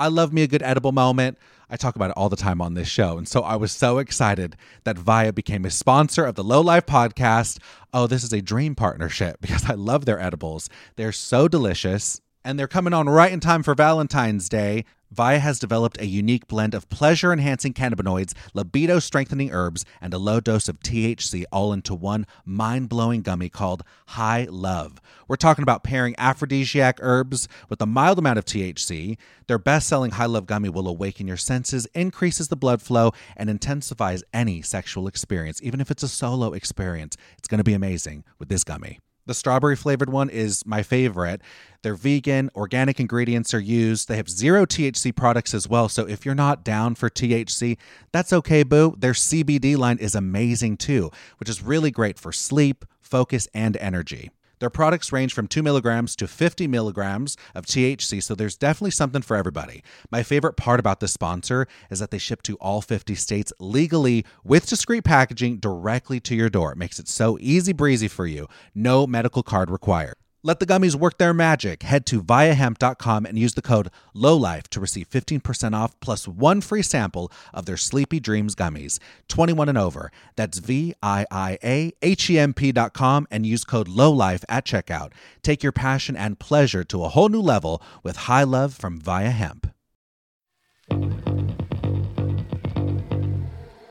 I 0.00 0.08
love 0.08 0.32
me 0.32 0.42
a 0.42 0.48
good 0.48 0.62
edible 0.62 0.92
moment. 0.92 1.36
I 1.68 1.76
talk 1.76 1.94
about 1.94 2.08
it 2.08 2.16
all 2.16 2.30
the 2.30 2.34
time 2.34 2.62
on 2.62 2.72
this 2.72 2.88
show. 2.88 3.18
And 3.18 3.28
so 3.28 3.42
I 3.42 3.56
was 3.56 3.70
so 3.70 3.98
excited 3.98 4.56
that 4.84 4.96
Viia 4.96 5.34
became 5.34 5.66
a 5.66 5.70
sponsor 5.70 6.24
of 6.24 6.36
the 6.36 6.42
Low 6.42 6.62
Life 6.62 6.86
podcast. 6.86 7.58
Oh, 7.92 8.06
this 8.06 8.24
is 8.24 8.32
a 8.32 8.40
dream 8.40 8.74
partnership 8.74 9.36
because 9.42 9.68
I 9.68 9.74
love 9.74 10.06
their 10.06 10.18
edibles. 10.18 10.70
They're 10.96 11.12
so 11.12 11.48
delicious 11.48 12.22
and 12.42 12.58
they're 12.58 12.66
coming 12.66 12.94
on 12.94 13.10
right 13.10 13.30
in 13.30 13.40
time 13.40 13.62
for 13.62 13.74
Valentine's 13.74 14.48
Day. 14.48 14.86
Viia 15.14 15.40
has 15.40 15.58
developed 15.58 16.00
a 16.00 16.06
unique 16.06 16.46
blend 16.46 16.72
of 16.72 16.88
pleasure 16.88 17.32
enhancing 17.32 17.74
cannabinoids, 17.74 18.32
libido 18.54 19.00
strengthening 19.00 19.50
herbs, 19.50 19.84
and 20.00 20.14
a 20.14 20.18
low 20.18 20.38
dose 20.38 20.68
of 20.68 20.78
THC 20.80 21.44
all 21.50 21.72
into 21.72 21.96
one 21.96 22.26
mind 22.44 22.88
blowing 22.88 23.22
gummy 23.22 23.48
called 23.48 23.82
High 24.08 24.46
Love. 24.48 25.00
We're 25.26 25.34
talking 25.34 25.64
about 25.64 25.82
pairing 25.82 26.14
aphrodisiac 26.16 26.98
herbs 27.02 27.48
with 27.68 27.82
a 27.82 27.86
mild 27.86 28.20
amount 28.20 28.38
of 28.38 28.44
THC. 28.44 29.16
Their 29.48 29.58
best 29.58 29.88
selling 29.88 30.12
High 30.12 30.26
Love 30.26 30.46
gummy 30.46 30.68
will 30.68 30.86
awaken 30.86 31.26
your 31.26 31.36
senses, 31.36 31.86
increases 31.86 32.46
the 32.46 32.56
blood 32.56 32.80
flow, 32.80 33.10
and 33.36 33.50
intensifies 33.50 34.22
any 34.32 34.62
sexual 34.62 35.08
experience. 35.08 35.60
Even 35.60 35.80
if 35.80 35.90
it's 35.90 36.04
a 36.04 36.08
solo 36.08 36.52
experience, 36.52 37.16
it's 37.36 37.48
going 37.48 37.58
to 37.58 37.64
be 37.64 37.74
amazing 37.74 38.22
with 38.38 38.48
this 38.48 38.62
gummy. 38.62 39.00
The 39.26 39.34
strawberry 39.34 39.76
flavored 39.76 40.10
one 40.10 40.28
is 40.30 40.64
my 40.66 40.82
favorite. 40.82 41.40
They're 41.82 41.94
vegan, 41.94 42.50
organic 42.54 43.00
ingredients 43.00 43.54
are 43.54 43.60
used. 43.60 44.08
They 44.08 44.16
have 44.16 44.28
zero 44.28 44.66
THC 44.66 45.14
products 45.14 45.54
as 45.54 45.68
well. 45.68 45.88
So 45.88 46.06
if 46.06 46.26
you're 46.26 46.34
not 46.34 46.64
down 46.64 46.94
for 46.94 47.08
THC, 47.08 47.78
that's 48.12 48.32
okay, 48.32 48.62
boo. 48.62 48.94
Their 48.98 49.12
CBD 49.12 49.76
line 49.76 49.98
is 49.98 50.14
amazing 50.14 50.76
too, 50.76 51.10
which 51.38 51.48
is 51.48 51.62
really 51.62 51.90
great 51.90 52.18
for 52.18 52.32
sleep, 52.32 52.84
focus, 53.00 53.48
and 53.54 53.76
energy. 53.76 54.30
Their 54.60 54.70
products 54.70 55.10
range 55.10 55.32
from 55.32 55.48
2 55.48 55.62
milligrams 55.62 56.14
to 56.16 56.28
50 56.28 56.68
milligrams 56.68 57.36
of 57.54 57.64
THC, 57.66 58.22
so 58.22 58.34
there's 58.34 58.56
definitely 58.56 58.90
something 58.92 59.22
for 59.22 59.36
everybody. 59.36 59.82
My 60.10 60.22
favorite 60.22 60.56
part 60.56 60.78
about 60.78 61.00
this 61.00 61.12
sponsor 61.12 61.66
is 61.90 61.98
that 61.98 62.10
they 62.10 62.18
ship 62.18 62.42
to 62.42 62.56
all 62.56 62.82
50 62.82 63.14
states 63.14 63.52
legally 63.58 64.24
with 64.44 64.68
discreet 64.68 65.04
packaging 65.04 65.56
directly 65.58 66.20
to 66.20 66.34
your 66.34 66.50
door. 66.50 66.72
It 66.72 66.78
makes 66.78 66.98
it 66.98 67.08
so 67.08 67.38
easy 67.40 67.72
breezy 67.72 68.08
for 68.08 68.26
you. 68.26 68.46
No 68.74 69.06
medical 69.06 69.42
card 69.42 69.70
required. 69.70 70.16
Let 70.42 70.58
the 70.58 70.66
gummies 70.66 70.94
work 70.94 71.18
their 71.18 71.34
magic. 71.34 71.82
Head 71.82 72.06
to 72.06 72.22
viiahemp.com 72.22 73.26
and 73.26 73.38
use 73.38 73.52
the 73.52 73.60
code 73.60 73.90
LOWLIFE 74.14 74.68
to 74.70 74.80
receive 74.80 75.10
15% 75.10 75.74
off 75.74 76.00
plus 76.00 76.26
one 76.26 76.62
free 76.62 76.80
sample 76.80 77.30
of 77.52 77.66
their 77.66 77.76
Sleepy 77.76 78.20
Dreams 78.20 78.54
gummies. 78.54 78.98
21 79.28 79.68
and 79.68 79.76
over. 79.76 80.10
That's 80.36 80.58
V 80.58 80.94
I 81.02 81.26
I 81.30 81.58
A 81.62 81.92
H 82.00 82.30
E 82.30 82.38
M 82.38 82.54
P.com 82.54 83.26
and 83.30 83.44
use 83.44 83.64
code 83.64 83.88
LOWLIFE 83.88 84.44
at 84.48 84.64
checkout. 84.64 85.12
Take 85.42 85.62
your 85.62 85.72
passion 85.72 86.16
and 86.16 86.38
pleasure 86.38 86.84
to 86.84 87.04
a 87.04 87.08
whole 87.08 87.28
new 87.28 87.42
level 87.42 87.82
with 88.02 88.16
High 88.16 88.44
Love 88.44 88.72
from 88.72 88.98
Viia 88.98 89.32
Hemp. 89.32 89.70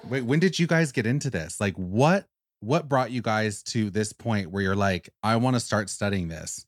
Wait, 0.10 0.26
when 0.26 0.40
did 0.40 0.58
you 0.58 0.66
guys 0.66 0.92
get 0.92 1.06
into 1.06 1.30
this? 1.30 1.62
Like 1.62 1.76
what 1.76 2.28
what 2.62 2.90
brought 2.90 3.12
you 3.12 3.22
guys 3.22 3.64
to 3.64 3.90
this 3.90 4.14
point 4.14 4.52
where 4.52 4.64
you're 4.64 4.76
like, 4.76 5.10
I 5.24 5.38
want 5.38 5.56
to 5.56 5.60
start 5.60 5.90
studying 5.90 6.28
this? 6.28 6.66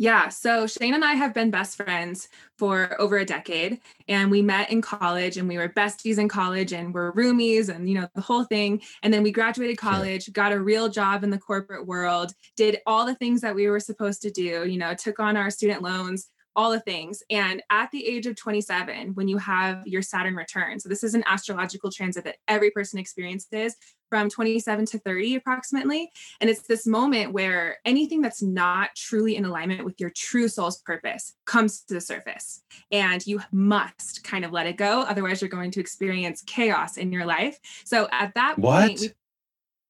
Yeah. 0.00 0.30
So 0.30 0.66
Shane 0.66 0.94
and 0.94 1.04
I 1.04 1.12
have 1.12 1.34
been 1.34 1.50
best 1.50 1.76
friends 1.76 2.30
for 2.56 2.98
over 2.98 3.18
a 3.18 3.24
decade. 3.24 3.80
And 4.08 4.30
we 4.30 4.40
met 4.40 4.70
in 4.70 4.80
college 4.80 5.36
and 5.36 5.46
we 5.46 5.58
were 5.58 5.68
besties 5.68 6.16
in 6.16 6.26
college 6.26 6.72
and 6.72 6.94
we're 6.94 7.12
roomies 7.12 7.68
and, 7.68 7.86
you 7.86 8.00
know, 8.00 8.08
the 8.14 8.22
whole 8.22 8.44
thing. 8.44 8.80
And 9.02 9.12
then 9.12 9.22
we 9.22 9.30
graduated 9.30 9.76
college, 9.76 10.24
sure. 10.24 10.32
got 10.32 10.52
a 10.52 10.58
real 10.58 10.88
job 10.88 11.22
in 11.22 11.28
the 11.28 11.36
corporate 11.36 11.86
world, 11.86 12.32
did 12.56 12.78
all 12.86 13.04
the 13.04 13.14
things 13.16 13.42
that 13.42 13.54
we 13.54 13.68
were 13.68 13.78
supposed 13.78 14.22
to 14.22 14.30
do, 14.30 14.66
you 14.66 14.78
know, 14.78 14.94
took 14.94 15.20
on 15.20 15.36
our 15.36 15.50
student 15.50 15.82
loans, 15.82 16.30
all 16.56 16.70
the 16.70 16.80
things. 16.80 17.22
And 17.28 17.62
at 17.68 17.90
the 17.90 18.06
age 18.06 18.26
of 18.26 18.36
27, 18.36 19.10
when 19.12 19.28
you 19.28 19.36
have 19.36 19.86
your 19.86 20.00
Saturn 20.00 20.34
return, 20.34 20.80
so 20.80 20.88
this 20.88 21.04
is 21.04 21.14
an 21.14 21.24
astrological 21.26 21.92
transit 21.92 22.24
that 22.24 22.36
every 22.48 22.70
person 22.70 22.98
experiences 22.98 23.76
from 24.10 24.28
27 24.28 24.86
to 24.86 24.98
30 24.98 25.36
approximately. 25.36 26.10
And 26.40 26.50
it's 26.50 26.62
this 26.62 26.86
moment 26.86 27.32
where 27.32 27.78
anything 27.84 28.20
that's 28.20 28.42
not 28.42 28.90
truly 28.96 29.36
in 29.36 29.44
alignment 29.44 29.84
with 29.84 30.00
your 30.00 30.10
true 30.10 30.48
soul's 30.48 30.78
purpose 30.82 31.34
comes 31.46 31.80
to 31.82 31.94
the 31.94 32.00
surface. 32.00 32.62
And 32.90 33.26
you 33.26 33.40
must 33.52 34.24
kind 34.24 34.44
of 34.44 34.52
let 34.52 34.66
it 34.66 34.76
go. 34.76 35.02
Otherwise, 35.02 35.40
you're 35.40 35.48
going 35.48 35.70
to 35.70 35.80
experience 35.80 36.42
chaos 36.46 36.96
in 36.96 37.12
your 37.12 37.24
life. 37.24 37.58
So 37.84 38.08
at 38.12 38.34
that 38.34 38.58
what? 38.58 38.88
point, 38.88 39.00
we- 39.00 39.10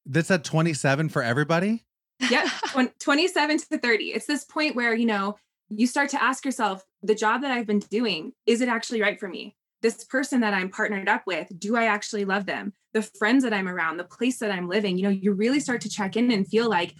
that's 0.06 0.30
at 0.30 0.44
27 0.44 1.08
for 1.08 1.22
everybody? 1.22 1.84
yeah 2.30 2.50
27 2.98 3.58
to 3.58 3.78
30 3.78 4.04
it's 4.08 4.26
this 4.26 4.44
point 4.44 4.76
where 4.76 4.94
you 4.94 5.06
know 5.06 5.38
you 5.70 5.86
start 5.86 6.10
to 6.10 6.22
ask 6.22 6.44
yourself 6.44 6.84
the 7.02 7.14
job 7.14 7.42
that 7.42 7.50
I've 7.50 7.66
been 7.66 7.78
doing, 7.78 8.32
is 8.46 8.60
it 8.60 8.68
actually 8.68 9.00
right 9.00 9.18
for 9.18 9.28
me? 9.28 9.56
This 9.82 10.04
person 10.04 10.40
that 10.40 10.54
I'm 10.54 10.68
partnered 10.68 11.08
up 11.08 11.22
with, 11.26 11.48
do 11.58 11.76
I 11.76 11.84
actually 11.84 12.24
love 12.24 12.46
them? 12.46 12.72
The 12.92 13.02
friends 13.02 13.44
that 13.44 13.52
I'm 13.52 13.68
around, 13.68 13.96
the 13.96 14.04
place 14.04 14.38
that 14.38 14.50
I'm 14.50 14.68
living, 14.68 14.98
you 14.98 15.04
know, 15.04 15.10
you 15.10 15.32
really 15.32 15.60
start 15.60 15.80
to 15.82 15.88
check 15.88 16.16
in 16.16 16.30
and 16.30 16.46
feel 16.46 16.68
like, 16.68 16.94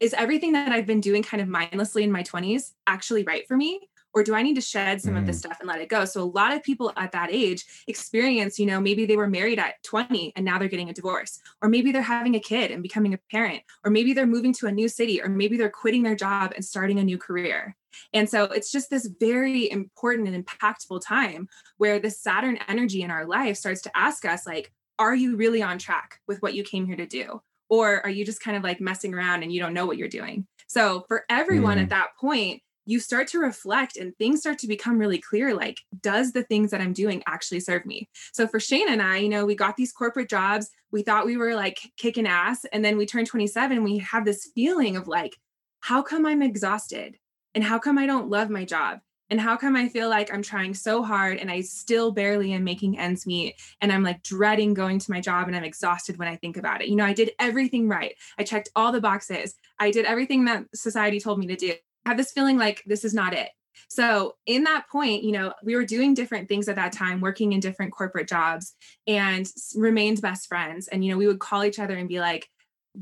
is 0.00 0.14
everything 0.14 0.52
that 0.52 0.72
I've 0.72 0.86
been 0.86 1.00
doing 1.00 1.22
kind 1.22 1.40
of 1.40 1.48
mindlessly 1.48 2.04
in 2.04 2.12
my 2.12 2.22
20s 2.22 2.72
actually 2.86 3.24
right 3.24 3.46
for 3.46 3.56
me? 3.56 3.80
or 4.12 4.22
do 4.22 4.34
I 4.34 4.42
need 4.42 4.54
to 4.54 4.60
shed 4.60 5.00
some 5.00 5.14
mm. 5.14 5.18
of 5.18 5.26
this 5.26 5.38
stuff 5.38 5.58
and 5.60 5.68
let 5.68 5.80
it 5.80 5.88
go? 5.88 6.04
So 6.04 6.22
a 6.22 6.24
lot 6.24 6.52
of 6.52 6.62
people 6.62 6.92
at 6.96 7.12
that 7.12 7.30
age 7.30 7.64
experience, 7.86 8.58
you 8.58 8.66
know, 8.66 8.80
maybe 8.80 9.06
they 9.06 9.16
were 9.16 9.28
married 9.28 9.58
at 9.58 9.82
20 9.84 10.32
and 10.36 10.44
now 10.44 10.58
they're 10.58 10.68
getting 10.68 10.90
a 10.90 10.94
divorce, 10.94 11.40
or 11.62 11.68
maybe 11.68 11.92
they're 11.92 12.02
having 12.02 12.34
a 12.34 12.40
kid 12.40 12.70
and 12.70 12.82
becoming 12.82 13.14
a 13.14 13.18
parent, 13.30 13.62
or 13.84 13.90
maybe 13.90 14.12
they're 14.12 14.26
moving 14.26 14.52
to 14.54 14.66
a 14.66 14.72
new 14.72 14.88
city, 14.88 15.22
or 15.22 15.28
maybe 15.28 15.56
they're 15.56 15.70
quitting 15.70 16.02
their 16.02 16.16
job 16.16 16.52
and 16.54 16.64
starting 16.64 16.98
a 16.98 17.04
new 17.04 17.18
career. 17.18 17.76
And 18.12 18.28
so 18.28 18.44
it's 18.44 18.70
just 18.70 18.90
this 18.90 19.08
very 19.20 19.70
important 19.70 20.28
and 20.28 20.44
impactful 20.44 21.02
time 21.04 21.48
where 21.78 21.98
the 21.98 22.10
Saturn 22.10 22.58
energy 22.68 23.02
in 23.02 23.10
our 23.10 23.26
life 23.26 23.56
starts 23.56 23.82
to 23.82 23.96
ask 23.96 24.24
us 24.24 24.46
like, 24.46 24.72
are 24.98 25.14
you 25.14 25.36
really 25.36 25.62
on 25.62 25.78
track 25.78 26.20
with 26.28 26.42
what 26.42 26.54
you 26.54 26.62
came 26.62 26.86
here 26.86 26.96
to 26.96 27.06
do? 27.06 27.40
Or 27.68 28.04
are 28.04 28.10
you 28.10 28.24
just 28.24 28.42
kind 28.42 28.56
of 28.56 28.62
like 28.62 28.80
messing 28.80 29.14
around 29.14 29.42
and 29.42 29.52
you 29.52 29.60
don't 29.60 29.74
know 29.74 29.86
what 29.86 29.96
you're 29.96 30.08
doing? 30.08 30.46
So 30.66 31.04
for 31.08 31.24
everyone 31.28 31.78
mm. 31.78 31.82
at 31.82 31.88
that 31.90 32.08
point, 32.20 32.62
you 32.86 32.98
start 32.98 33.28
to 33.28 33.38
reflect 33.38 33.96
and 33.96 34.16
things 34.16 34.40
start 34.40 34.58
to 34.58 34.66
become 34.66 34.98
really 34.98 35.18
clear 35.18 35.54
like 35.54 35.78
does 36.00 36.32
the 36.32 36.42
things 36.42 36.70
that 36.70 36.80
i'm 36.80 36.92
doing 36.92 37.22
actually 37.26 37.60
serve 37.60 37.84
me 37.86 38.08
so 38.32 38.46
for 38.46 38.58
shane 38.58 38.88
and 38.88 39.02
i 39.02 39.18
you 39.18 39.28
know 39.28 39.46
we 39.46 39.54
got 39.54 39.76
these 39.76 39.92
corporate 39.92 40.28
jobs 40.28 40.70
we 40.90 41.02
thought 41.02 41.26
we 41.26 41.36
were 41.36 41.54
like 41.54 41.78
kicking 41.96 42.26
ass 42.26 42.64
and 42.72 42.84
then 42.84 42.96
we 42.96 43.06
turned 43.06 43.26
27 43.26 43.76
and 43.76 43.84
we 43.84 43.98
have 43.98 44.24
this 44.24 44.50
feeling 44.54 44.96
of 44.96 45.06
like 45.06 45.36
how 45.80 46.02
come 46.02 46.26
i'm 46.26 46.42
exhausted 46.42 47.16
and 47.54 47.64
how 47.64 47.78
come 47.78 47.98
i 47.98 48.06
don't 48.06 48.30
love 48.30 48.50
my 48.50 48.64
job 48.64 49.00
and 49.30 49.40
how 49.40 49.56
come 49.56 49.76
I 49.76 49.88
feel 49.88 50.08
like 50.08 50.34
I'm 50.34 50.42
trying 50.42 50.74
so 50.74 51.02
hard 51.04 51.38
and 51.38 51.50
I 51.50 51.60
still 51.60 52.10
barely 52.10 52.52
am 52.52 52.64
making 52.64 52.98
ends 52.98 53.26
meet? 53.26 53.54
And 53.80 53.92
I'm 53.92 54.02
like 54.02 54.22
dreading 54.24 54.74
going 54.74 54.98
to 54.98 55.10
my 55.10 55.20
job 55.20 55.46
and 55.46 55.56
I'm 55.56 55.62
exhausted 55.62 56.18
when 56.18 56.26
I 56.26 56.34
think 56.34 56.56
about 56.56 56.82
it. 56.82 56.88
You 56.88 56.96
know, 56.96 57.04
I 57.04 57.12
did 57.12 57.30
everything 57.38 57.88
right. 57.88 58.16
I 58.38 58.42
checked 58.42 58.70
all 58.74 58.90
the 58.90 59.00
boxes. 59.00 59.54
I 59.78 59.92
did 59.92 60.04
everything 60.04 60.46
that 60.46 60.64
society 60.74 61.20
told 61.20 61.38
me 61.38 61.46
to 61.46 61.56
do 61.56 61.74
I 62.04 62.08
have 62.08 62.18
this 62.18 62.32
feeling 62.32 62.58
like 62.58 62.82
this 62.86 63.04
is 63.04 63.14
not 63.14 63.34
it. 63.34 63.50
So, 63.88 64.36
in 64.46 64.64
that 64.64 64.88
point, 64.90 65.22
you 65.22 65.32
know, 65.32 65.52
we 65.62 65.74
were 65.74 65.84
doing 65.84 66.14
different 66.14 66.48
things 66.48 66.68
at 66.68 66.76
that 66.76 66.92
time, 66.92 67.20
working 67.20 67.52
in 67.52 67.60
different 67.60 67.92
corporate 67.92 68.28
jobs 68.28 68.74
and 69.06 69.46
remained 69.74 70.20
best 70.20 70.48
friends. 70.48 70.88
And, 70.88 71.04
you 71.04 71.12
know, 71.12 71.18
we 71.18 71.26
would 71.26 71.38
call 71.38 71.64
each 71.64 71.78
other 71.78 71.96
and 71.96 72.08
be 72.08 72.20
like, 72.20 72.48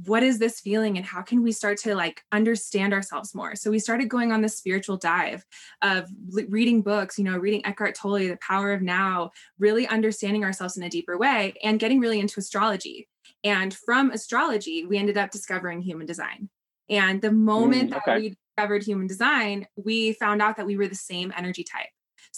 what 0.04 0.22
is 0.22 0.38
this 0.38 0.60
feeling 0.60 0.96
and 0.96 1.06
how 1.06 1.22
can 1.22 1.42
we 1.42 1.50
start 1.50 1.78
to 1.78 1.94
like 1.94 2.22
understand 2.30 2.92
ourselves 2.92 3.34
more 3.34 3.56
so 3.56 3.70
we 3.70 3.78
started 3.78 4.08
going 4.08 4.32
on 4.32 4.42
this 4.42 4.56
spiritual 4.56 4.96
dive 4.96 5.44
of 5.82 6.08
reading 6.48 6.82
books 6.82 7.18
you 7.18 7.24
know 7.24 7.38
reading 7.38 7.64
eckhart 7.64 7.94
tolle 7.94 8.18
the 8.18 8.38
power 8.40 8.72
of 8.72 8.82
now 8.82 9.30
really 9.58 9.86
understanding 9.88 10.44
ourselves 10.44 10.76
in 10.76 10.82
a 10.82 10.90
deeper 10.90 11.16
way 11.16 11.54
and 11.62 11.80
getting 11.80 12.00
really 12.00 12.20
into 12.20 12.38
astrology 12.38 13.08
and 13.44 13.74
from 13.74 14.10
astrology 14.10 14.84
we 14.84 14.98
ended 14.98 15.16
up 15.16 15.30
discovering 15.30 15.80
human 15.80 16.06
design 16.06 16.50
and 16.90 17.20
the 17.20 17.32
moment 17.32 17.90
mm, 17.90 17.96
okay. 17.96 18.02
that 18.06 18.20
we 18.20 18.36
discovered 18.56 18.82
human 18.82 19.06
design, 19.06 19.66
we 19.76 20.12
found 20.14 20.42
out 20.42 20.56
that 20.56 20.66
we 20.66 20.76
were 20.76 20.88
the 20.88 20.94
same 20.94 21.32
energy 21.36 21.64
type. 21.64 21.88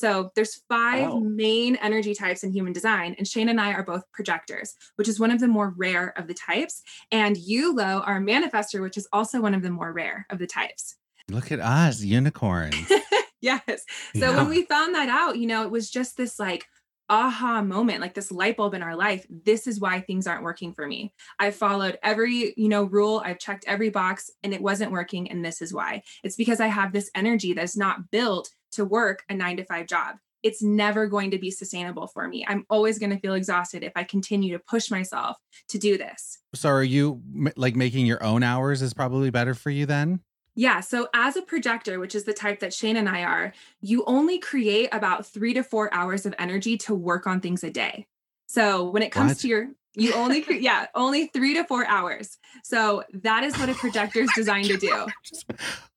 So 0.00 0.30
there's 0.34 0.62
five 0.66 1.10
oh. 1.10 1.20
main 1.20 1.76
energy 1.76 2.14
types 2.14 2.42
in 2.42 2.52
human 2.52 2.72
design, 2.72 3.14
and 3.18 3.28
Shane 3.28 3.50
and 3.50 3.60
I 3.60 3.74
are 3.74 3.84
both 3.84 4.02
projectors, 4.12 4.74
which 4.96 5.08
is 5.08 5.20
one 5.20 5.30
of 5.30 5.40
the 5.40 5.46
more 5.46 5.74
rare 5.76 6.14
of 6.16 6.26
the 6.26 6.32
types. 6.32 6.82
And 7.12 7.36
you, 7.36 7.74
Lo, 7.74 8.00
are 8.00 8.16
a 8.16 8.20
manifester, 8.20 8.80
which 8.80 8.96
is 8.96 9.06
also 9.12 9.42
one 9.42 9.52
of 9.52 9.60
the 9.60 9.68
more 9.68 9.92
rare 9.92 10.26
of 10.30 10.38
the 10.38 10.46
types. 10.46 10.96
Look 11.28 11.52
at 11.52 11.60
us, 11.60 12.00
unicorns. 12.00 12.90
yes. 13.42 13.84
So 14.16 14.30
yeah. 14.30 14.36
when 14.36 14.48
we 14.48 14.64
found 14.64 14.94
that 14.94 15.10
out, 15.10 15.36
you 15.36 15.46
know, 15.46 15.64
it 15.64 15.70
was 15.70 15.90
just 15.90 16.16
this 16.16 16.38
like 16.38 16.66
aha 17.10 17.60
moment 17.60 18.00
like 18.00 18.14
this 18.14 18.30
light 18.30 18.56
bulb 18.56 18.72
in 18.72 18.82
our 18.82 18.96
life 18.96 19.26
this 19.44 19.66
is 19.66 19.80
why 19.80 20.00
things 20.00 20.26
aren't 20.26 20.44
working 20.44 20.72
for 20.72 20.86
me. 20.86 21.12
I've 21.38 21.56
followed 21.56 21.98
every 22.02 22.54
you 22.56 22.68
know 22.68 22.84
rule 22.84 23.20
i've 23.24 23.38
checked 23.38 23.64
every 23.66 23.90
box 23.90 24.30
and 24.42 24.54
it 24.54 24.62
wasn't 24.62 24.92
working 24.92 25.30
and 25.30 25.44
this 25.44 25.60
is 25.60 25.74
why. 25.74 26.02
It's 26.22 26.36
because 26.36 26.60
i 26.60 26.68
have 26.68 26.92
this 26.92 27.10
energy 27.14 27.52
that's 27.52 27.76
not 27.76 28.10
built 28.10 28.50
to 28.72 28.84
work 28.84 29.24
a 29.28 29.34
9 29.34 29.56
to 29.58 29.64
5 29.64 29.86
job. 29.86 30.16
It's 30.42 30.62
never 30.62 31.06
going 31.06 31.32
to 31.32 31.38
be 31.38 31.50
sustainable 31.50 32.06
for 32.06 32.26
me. 32.26 32.46
I'm 32.48 32.64
always 32.70 32.98
going 32.98 33.10
to 33.10 33.18
feel 33.18 33.34
exhausted 33.34 33.82
if 33.82 33.92
i 33.96 34.04
continue 34.04 34.52
to 34.56 34.62
push 34.64 34.90
myself 34.90 35.36
to 35.68 35.78
do 35.78 35.98
this. 35.98 36.38
So 36.54 36.68
are 36.68 36.84
you 36.84 37.20
like 37.56 37.74
making 37.74 38.06
your 38.06 38.22
own 38.22 38.42
hours 38.42 38.82
is 38.82 38.94
probably 38.94 39.30
better 39.30 39.54
for 39.54 39.70
you 39.70 39.86
then 39.86 40.20
yeah. 40.54 40.80
So, 40.80 41.08
as 41.14 41.36
a 41.36 41.42
projector, 41.42 42.00
which 42.00 42.14
is 42.14 42.24
the 42.24 42.32
type 42.32 42.60
that 42.60 42.74
Shane 42.74 42.96
and 42.96 43.08
I 43.08 43.22
are, 43.22 43.52
you 43.80 44.04
only 44.06 44.38
create 44.38 44.88
about 44.92 45.26
three 45.26 45.54
to 45.54 45.62
four 45.62 45.92
hours 45.94 46.26
of 46.26 46.34
energy 46.38 46.76
to 46.78 46.94
work 46.94 47.26
on 47.26 47.40
things 47.40 47.62
a 47.62 47.70
day. 47.70 48.06
So, 48.48 48.90
when 48.90 49.02
it 49.02 49.10
comes 49.10 49.30
what? 49.30 49.38
to 49.38 49.48
your, 49.48 49.68
you 49.94 50.12
only, 50.14 50.44
yeah, 50.60 50.86
only 50.94 51.26
three 51.28 51.54
to 51.54 51.64
four 51.64 51.86
hours. 51.86 52.38
So, 52.64 53.04
that 53.12 53.44
is 53.44 53.56
what 53.58 53.68
a 53.68 53.74
projector 53.74 54.20
is 54.20 54.30
designed 54.36 54.66
to 54.66 54.76
do. 54.76 55.06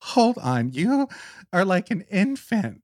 Hold 0.02 0.38
on. 0.38 0.72
You 0.72 1.08
are 1.52 1.66
like 1.66 1.90
an 1.90 2.02
infant 2.12 2.83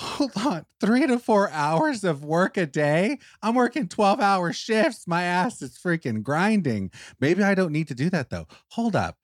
hold 0.00 0.32
on, 0.36 0.64
three 0.80 1.06
to 1.06 1.18
four 1.18 1.50
hours 1.50 2.04
of 2.04 2.24
work 2.24 2.56
a 2.56 2.66
day? 2.66 3.18
I'm 3.42 3.54
working 3.54 3.86
12 3.86 4.18
hour 4.20 4.52
shifts. 4.52 5.06
My 5.06 5.22
ass 5.24 5.60
is 5.60 5.78
freaking 5.78 6.22
grinding. 6.22 6.90
Maybe 7.20 7.42
I 7.42 7.54
don't 7.54 7.72
need 7.72 7.88
to 7.88 7.94
do 7.94 8.08
that 8.10 8.30
though. 8.30 8.46
Hold 8.70 8.96
up. 8.96 9.18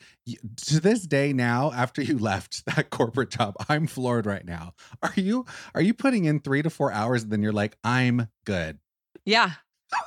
To 0.67 0.81
this 0.81 1.03
day 1.07 1.33
now, 1.33 1.73
after 1.73 2.03
you 2.03 2.19
left 2.31 2.67
that 2.67 2.91
corporate 2.91 3.31
job, 3.31 3.55
I'm 3.69 3.87
floored 3.87 4.27
right 4.27 4.45
now. 4.45 4.75
Are 5.03 5.15
you 5.17 5.47
are 5.75 5.81
you 5.81 5.95
putting 5.95 6.27
in 6.27 6.41
three 6.41 6.63
to 6.63 6.71
four 6.71 6.93
hours 6.93 7.23
and 7.23 7.33
then 7.33 7.43
you're 7.43 7.53
like, 7.53 7.77
I'm 7.83 8.29
good? 8.45 8.79
Yeah. 9.25 9.53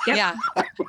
Yeah. 0.06 0.36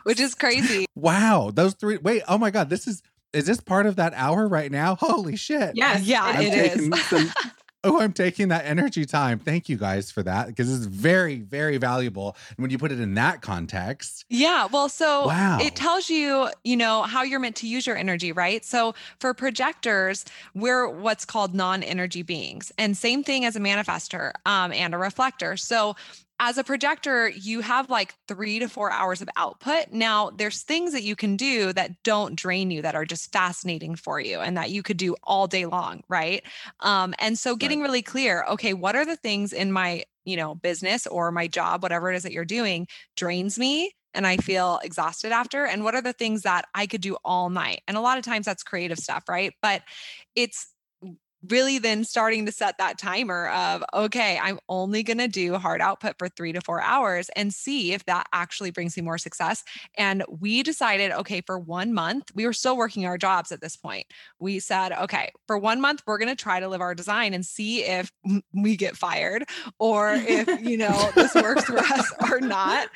Which 0.03 0.19
is 0.19 0.35
crazy. 0.35 0.87
Wow. 0.97 1.53
Those 1.55 1.75
three 1.75 1.99
wait, 1.99 2.23
oh 2.29 2.38
my 2.38 2.51
God, 2.51 2.69
this 2.69 2.87
is 2.88 3.03
is 3.33 3.47
this 3.47 3.61
part 3.61 3.87
of 3.87 3.97
that 3.97 4.12
hour 4.14 4.49
right 4.49 4.71
now? 4.71 4.97
Holy 4.97 5.37
shit. 5.37 5.73
Yes. 5.75 6.03
Yeah, 6.03 6.25
I'm 6.25 6.43
it 6.43 6.77
is. 6.77 7.05
Some, 7.07 7.33
Oh, 7.83 8.01
I'm 8.01 8.12
taking 8.12 8.49
that 8.49 8.66
energy 8.66 9.07
time. 9.07 9.38
Thank 9.38 9.69
you 9.69 9.77
guys 9.77 10.11
for 10.11 10.23
that 10.23 10.49
because 10.49 10.73
it's 10.73 10.85
very, 10.85 11.37
very 11.37 11.79
valuable. 11.79 12.37
And 12.51 12.59
when 12.59 12.71
you 12.71 12.77
put 12.77 12.93
it 12.93 13.01
in 13.01 13.14
that 13.14 13.40
context. 13.40 14.27
Yeah. 14.29 14.69
Well, 14.71 14.90
so 14.90 15.27
wow. 15.27 15.59
it 15.61 15.77
tells 15.77 16.11
you, 16.11 16.49
you 16.62 16.77
know, 16.77 17.03
how 17.03 17.23
you're 17.23 17.40
meant 17.40 17.57
to 17.57 17.66
use 17.66 17.87
your 17.87 17.97
energy, 17.97 18.33
right? 18.33 18.64
So 18.66 18.95
for 19.19 19.33
projectors, 19.33 20.27
we're 20.55 20.88
what's 20.88 21.25
called 21.25 21.55
non 21.55 21.83
energy 21.83 22.23
beings. 22.23 22.71
And 22.77 22.97
same 22.97 23.25
thing 23.25 23.47
as 23.47 23.57
a 23.57 23.61
manifester 23.61 24.33
um, 24.45 24.73
and 24.73 24.95
a 24.95 24.99
reflector. 24.99 25.57
So 25.57 25.97
as 26.40 26.57
a 26.57 26.64
projector, 26.64 27.29
you 27.29 27.61
have 27.61 27.90
like 27.90 28.14
three 28.26 28.59
to 28.59 28.68
four 28.68 28.90
hours 28.90 29.20
of 29.20 29.29
output. 29.37 29.92
Now, 29.92 30.31
there's 30.31 30.62
things 30.62 30.92
that 30.92 31.03
you 31.03 31.14
can 31.14 31.37
do 31.37 31.70
that 31.74 32.03
don't 32.03 32.35
drain 32.35 32.70
you, 32.70 32.81
that 32.81 32.94
are 32.94 33.05
just 33.05 33.31
fascinating 33.31 33.94
for 33.94 34.18
you, 34.18 34.40
and 34.40 34.57
that 34.57 34.70
you 34.70 34.83
could 34.83 34.96
do 34.96 35.14
all 35.22 35.46
day 35.46 35.66
long, 35.66 36.03
right? 36.09 36.42
Um, 36.81 37.14
and 37.18 37.38
so, 37.38 37.55
getting 37.57 37.81
right. 37.81 37.87
really 37.87 38.03
clear, 38.03 38.44
okay, 38.48 38.72
what 38.72 38.96
are 38.96 39.05
the 39.05 39.16
things 39.16 39.53
in 39.53 39.70
my 39.70 40.05
you 40.24 40.37
know 40.37 40.55
business 40.55 41.07
or 41.07 41.31
my 41.31 41.46
job, 41.46 41.83
whatever 41.83 42.11
it 42.11 42.16
is 42.16 42.22
that 42.22 42.33
you're 42.33 42.46
doing, 42.46 42.88
drains 43.16 43.59
me, 43.59 43.92
and 44.14 44.26
I 44.26 44.38
feel 44.38 44.81
exhausted 44.83 45.33
after? 45.33 45.66
And 45.66 45.85
what 45.85 45.94
are 45.94 46.03
the 46.03 46.14
things 46.14 46.42
that 46.42 46.64
I 46.74 46.87
could 46.87 47.03
do 47.03 47.18
all 47.22 47.50
night? 47.50 47.83
And 47.87 47.98
a 47.98 48.00
lot 48.00 48.16
of 48.16 48.24
times 48.24 48.46
that's 48.46 48.62
creative 48.62 48.98
stuff, 48.98 49.24
right? 49.29 49.53
But 49.61 49.83
it's 50.35 50.72
really 51.48 51.79
then 51.79 52.05
starting 52.05 52.46
to 52.46 52.53
set 52.53 52.76
that 52.79 52.98
timer 52.98 53.48
of 53.48 53.83
okay 53.94 54.38
i'm 54.42 54.59
only 54.68 55.03
going 55.03 55.18
to 55.18 55.29
do 55.29 55.55
hard 55.57 55.81
output 55.81 56.16
for 56.18 56.29
three 56.29 56.53
to 56.53 56.61
four 56.61 56.81
hours 56.83 57.31
and 57.37 57.55
see 57.55 57.92
if 57.92 58.05
that 58.07 58.26
actually 58.33 58.70
brings 58.70 58.96
me 58.96 59.03
more 59.03 59.18
success. 59.18 59.62
And 59.96 60.24
we 60.29 60.62
decided 60.62 61.12
okay 61.12 61.40
for 61.40 61.59
one 61.59 61.92
month 61.92 62.31
we 62.35 62.46
were 62.46 62.53
still 62.53 62.76
working 62.76 63.07
our 63.07 63.18
jobs 63.18 63.53
at 63.53 63.61
this 63.61 63.76
point. 63.76 64.07
We 64.38 64.59
said 64.59 64.92
okay 64.92 65.33
for 65.46 65.59
one 65.59 65.81
month 65.81 66.03
we're 66.07 66.18
going 66.18 66.29
to 66.29 66.37
try 66.37 66.61
to 66.61 66.68
live 66.68 66.81
our 66.81 66.94
design 66.94 67.35
and 67.35 67.44
see 67.44 67.85
if 67.85 68.11
we 68.53 68.76
get 68.76 68.96
fired 68.96 69.44
or 69.79 70.12
if 70.14 70.48
you 70.61 70.76
know 70.76 71.11
this 71.14 71.35
works 71.35 71.64
for 71.64 71.79
us 71.79 72.12
or 72.31 72.40
not. 72.40 72.88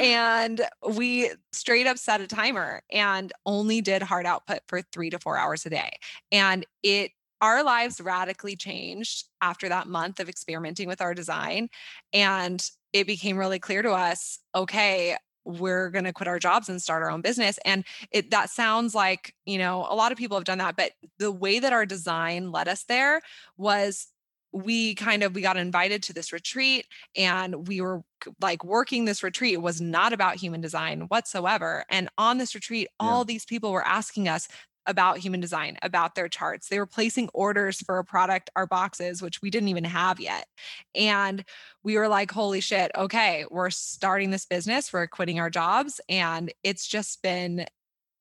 And 0.00 0.62
we 0.88 1.30
straight 1.52 1.86
up 1.86 1.98
set 1.98 2.20
a 2.20 2.26
timer 2.26 2.82
and 2.90 3.32
only 3.46 3.80
did 3.80 4.02
hard 4.02 4.26
output 4.26 4.60
for 4.66 4.82
three 4.82 5.10
to 5.10 5.18
four 5.18 5.36
hours 5.36 5.66
a 5.66 5.70
day. 5.70 5.98
And 6.30 6.66
it 6.82 7.12
our 7.42 7.62
lives 7.62 8.00
radically 8.00 8.56
changed 8.56 9.26
after 9.42 9.68
that 9.68 9.88
month 9.88 10.20
of 10.20 10.28
experimenting 10.28 10.88
with 10.88 11.02
our 11.02 11.12
design. 11.12 11.68
And 12.12 12.64
it 12.92 13.06
became 13.06 13.36
really 13.36 13.58
clear 13.58 13.82
to 13.82 13.90
us 13.90 14.38
okay, 14.54 15.16
we're 15.44 15.90
going 15.90 16.04
to 16.04 16.12
quit 16.12 16.28
our 16.28 16.38
jobs 16.38 16.68
and 16.68 16.80
start 16.80 17.02
our 17.02 17.10
own 17.10 17.20
business 17.20 17.58
and 17.64 17.84
it 18.12 18.30
that 18.30 18.48
sounds 18.48 18.94
like 18.94 19.34
you 19.44 19.58
know 19.58 19.84
a 19.90 19.94
lot 19.96 20.12
of 20.12 20.18
people 20.18 20.36
have 20.36 20.44
done 20.44 20.58
that 20.58 20.76
but 20.76 20.92
the 21.18 21.32
way 21.32 21.58
that 21.58 21.72
our 21.72 21.84
design 21.84 22.52
led 22.52 22.68
us 22.68 22.84
there 22.84 23.20
was 23.56 24.06
we 24.52 24.94
kind 24.94 25.22
of 25.22 25.34
we 25.34 25.40
got 25.40 25.56
invited 25.56 26.02
to 26.02 26.12
this 26.12 26.32
retreat 26.32 26.86
and 27.16 27.66
we 27.66 27.80
were 27.80 28.02
like 28.40 28.64
working 28.64 29.04
this 29.04 29.22
retreat 29.22 29.54
it 29.54 29.62
was 29.62 29.80
not 29.80 30.12
about 30.12 30.36
human 30.36 30.60
design 30.60 31.00
whatsoever 31.08 31.84
and 31.90 32.08
on 32.18 32.38
this 32.38 32.54
retreat 32.54 32.88
yeah. 33.00 33.08
all 33.08 33.24
these 33.24 33.44
people 33.44 33.72
were 33.72 33.86
asking 33.86 34.28
us 34.28 34.46
about 34.86 35.18
human 35.18 35.40
design, 35.40 35.76
about 35.82 36.14
their 36.14 36.28
charts. 36.28 36.68
They 36.68 36.78
were 36.78 36.86
placing 36.86 37.28
orders 37.32 37.80
for 37.80 37.98
a 37.98 38.04
product, 38.04 38.50
our 38.56 38.66
boxes, 38.66 39.22
which 39.22 39.42
we 39.42 39.50
didn't 39.50 39.68
even 39.68 39.84
have 39.84 40.20
yet. 40.20 40.46
And 40.94 41.44
we 41.82 41.96
were 41.96 42.08
like, 42.08 42.30
holy 42.30 42.60
shit, 42.60 42.90
okay, 42.96 43.44
we're 43.50 43.70
starting 43.70 44.30
this 44.30 44.46
business, 44.46 44.92
we're 44.92 45.06
quitting 45.06 45.40
our 45.40 45.50
jobs. 45.50 46.00
And 46.08 46.52
it's 46.62 46.86
just 46.86 47.22
been 47.22 47.66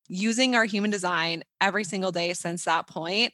using 0.07 0.55
our 0.55 0.65
human 0.65 0.91
design 0.91 1.43
every 1.61 1.83
single 1.83 2.11
day 2.11 2.33
since 2.33 2.65
that 2.65 2.87
point 2.87 3.33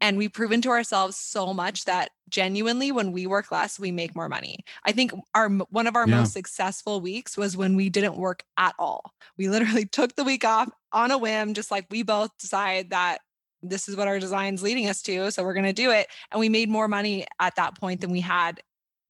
and 0.00 0.16
we've 0.16 0.32
proven 0.32 0.60
to 0.62 0.70
ourselves 0.70 1.16
so 1.16 1.52
much 1.52 1.84
that 1.84 2.10
genuinely 2.28 2.92
when 2.92 3.12
we 3.12 3.26
work 3.26 3.50
less 3.50 3.78
we 3.78 3.90
make 3.90 4.14
more 4.14 4.28
money 4.28 4.58
i 4.84 4.92
think 4.92 5.12
our 5.34 5.48
one 5.48 5.86
of 5.86 5.96
our 5.96 6.06
yeah. 6.08 6.18
most 6.18 6.32
successful 6.32 7.00
weeks 7.00 7.36
was 7.36 7.56
when 7.56 7.76
we 7.76 7.88
didn't 7.88 8.16
work 8.16 8.42
at 8.56 8.74
all 8.78 9.14
we 9.36 9.48
literally 9.48 9.84
took 9.92 10.14
the 10.16 10.24
week 10.24 10.44
off 10.44 10.68
on 10.92 11.10
a 11.10 11.18
whim 11.18 11.54
just 11.54 11.70
like 11.70 11.86
we 11.90 12.02
both 12.02 12.30
decide 12.38 12.90
that 12.90 13.18
this 13.62 13.88
is 13.88 13.96
what 13.96 14.08
our 14.08 14.18
design's 14.18 14.62
leading 14.62 14.88
us 14.88 15.02
to 15.02 15.30
so 15.30 15.42
we're 15.42 15.54
going 15.54 15.64
to 15.64 15.72
do 15.72 15.90
it 15.90 16.06
and 16.30 16.38
we 16.38 16.48
made 16.48 16.68
more 16.68 16.88
money 16.88 17.26
at 17.40 17.56
that 17.56 17.78
point 17.78 18.00
than 18.00 18.10
we 18.10 18.20
had 18.20 18.60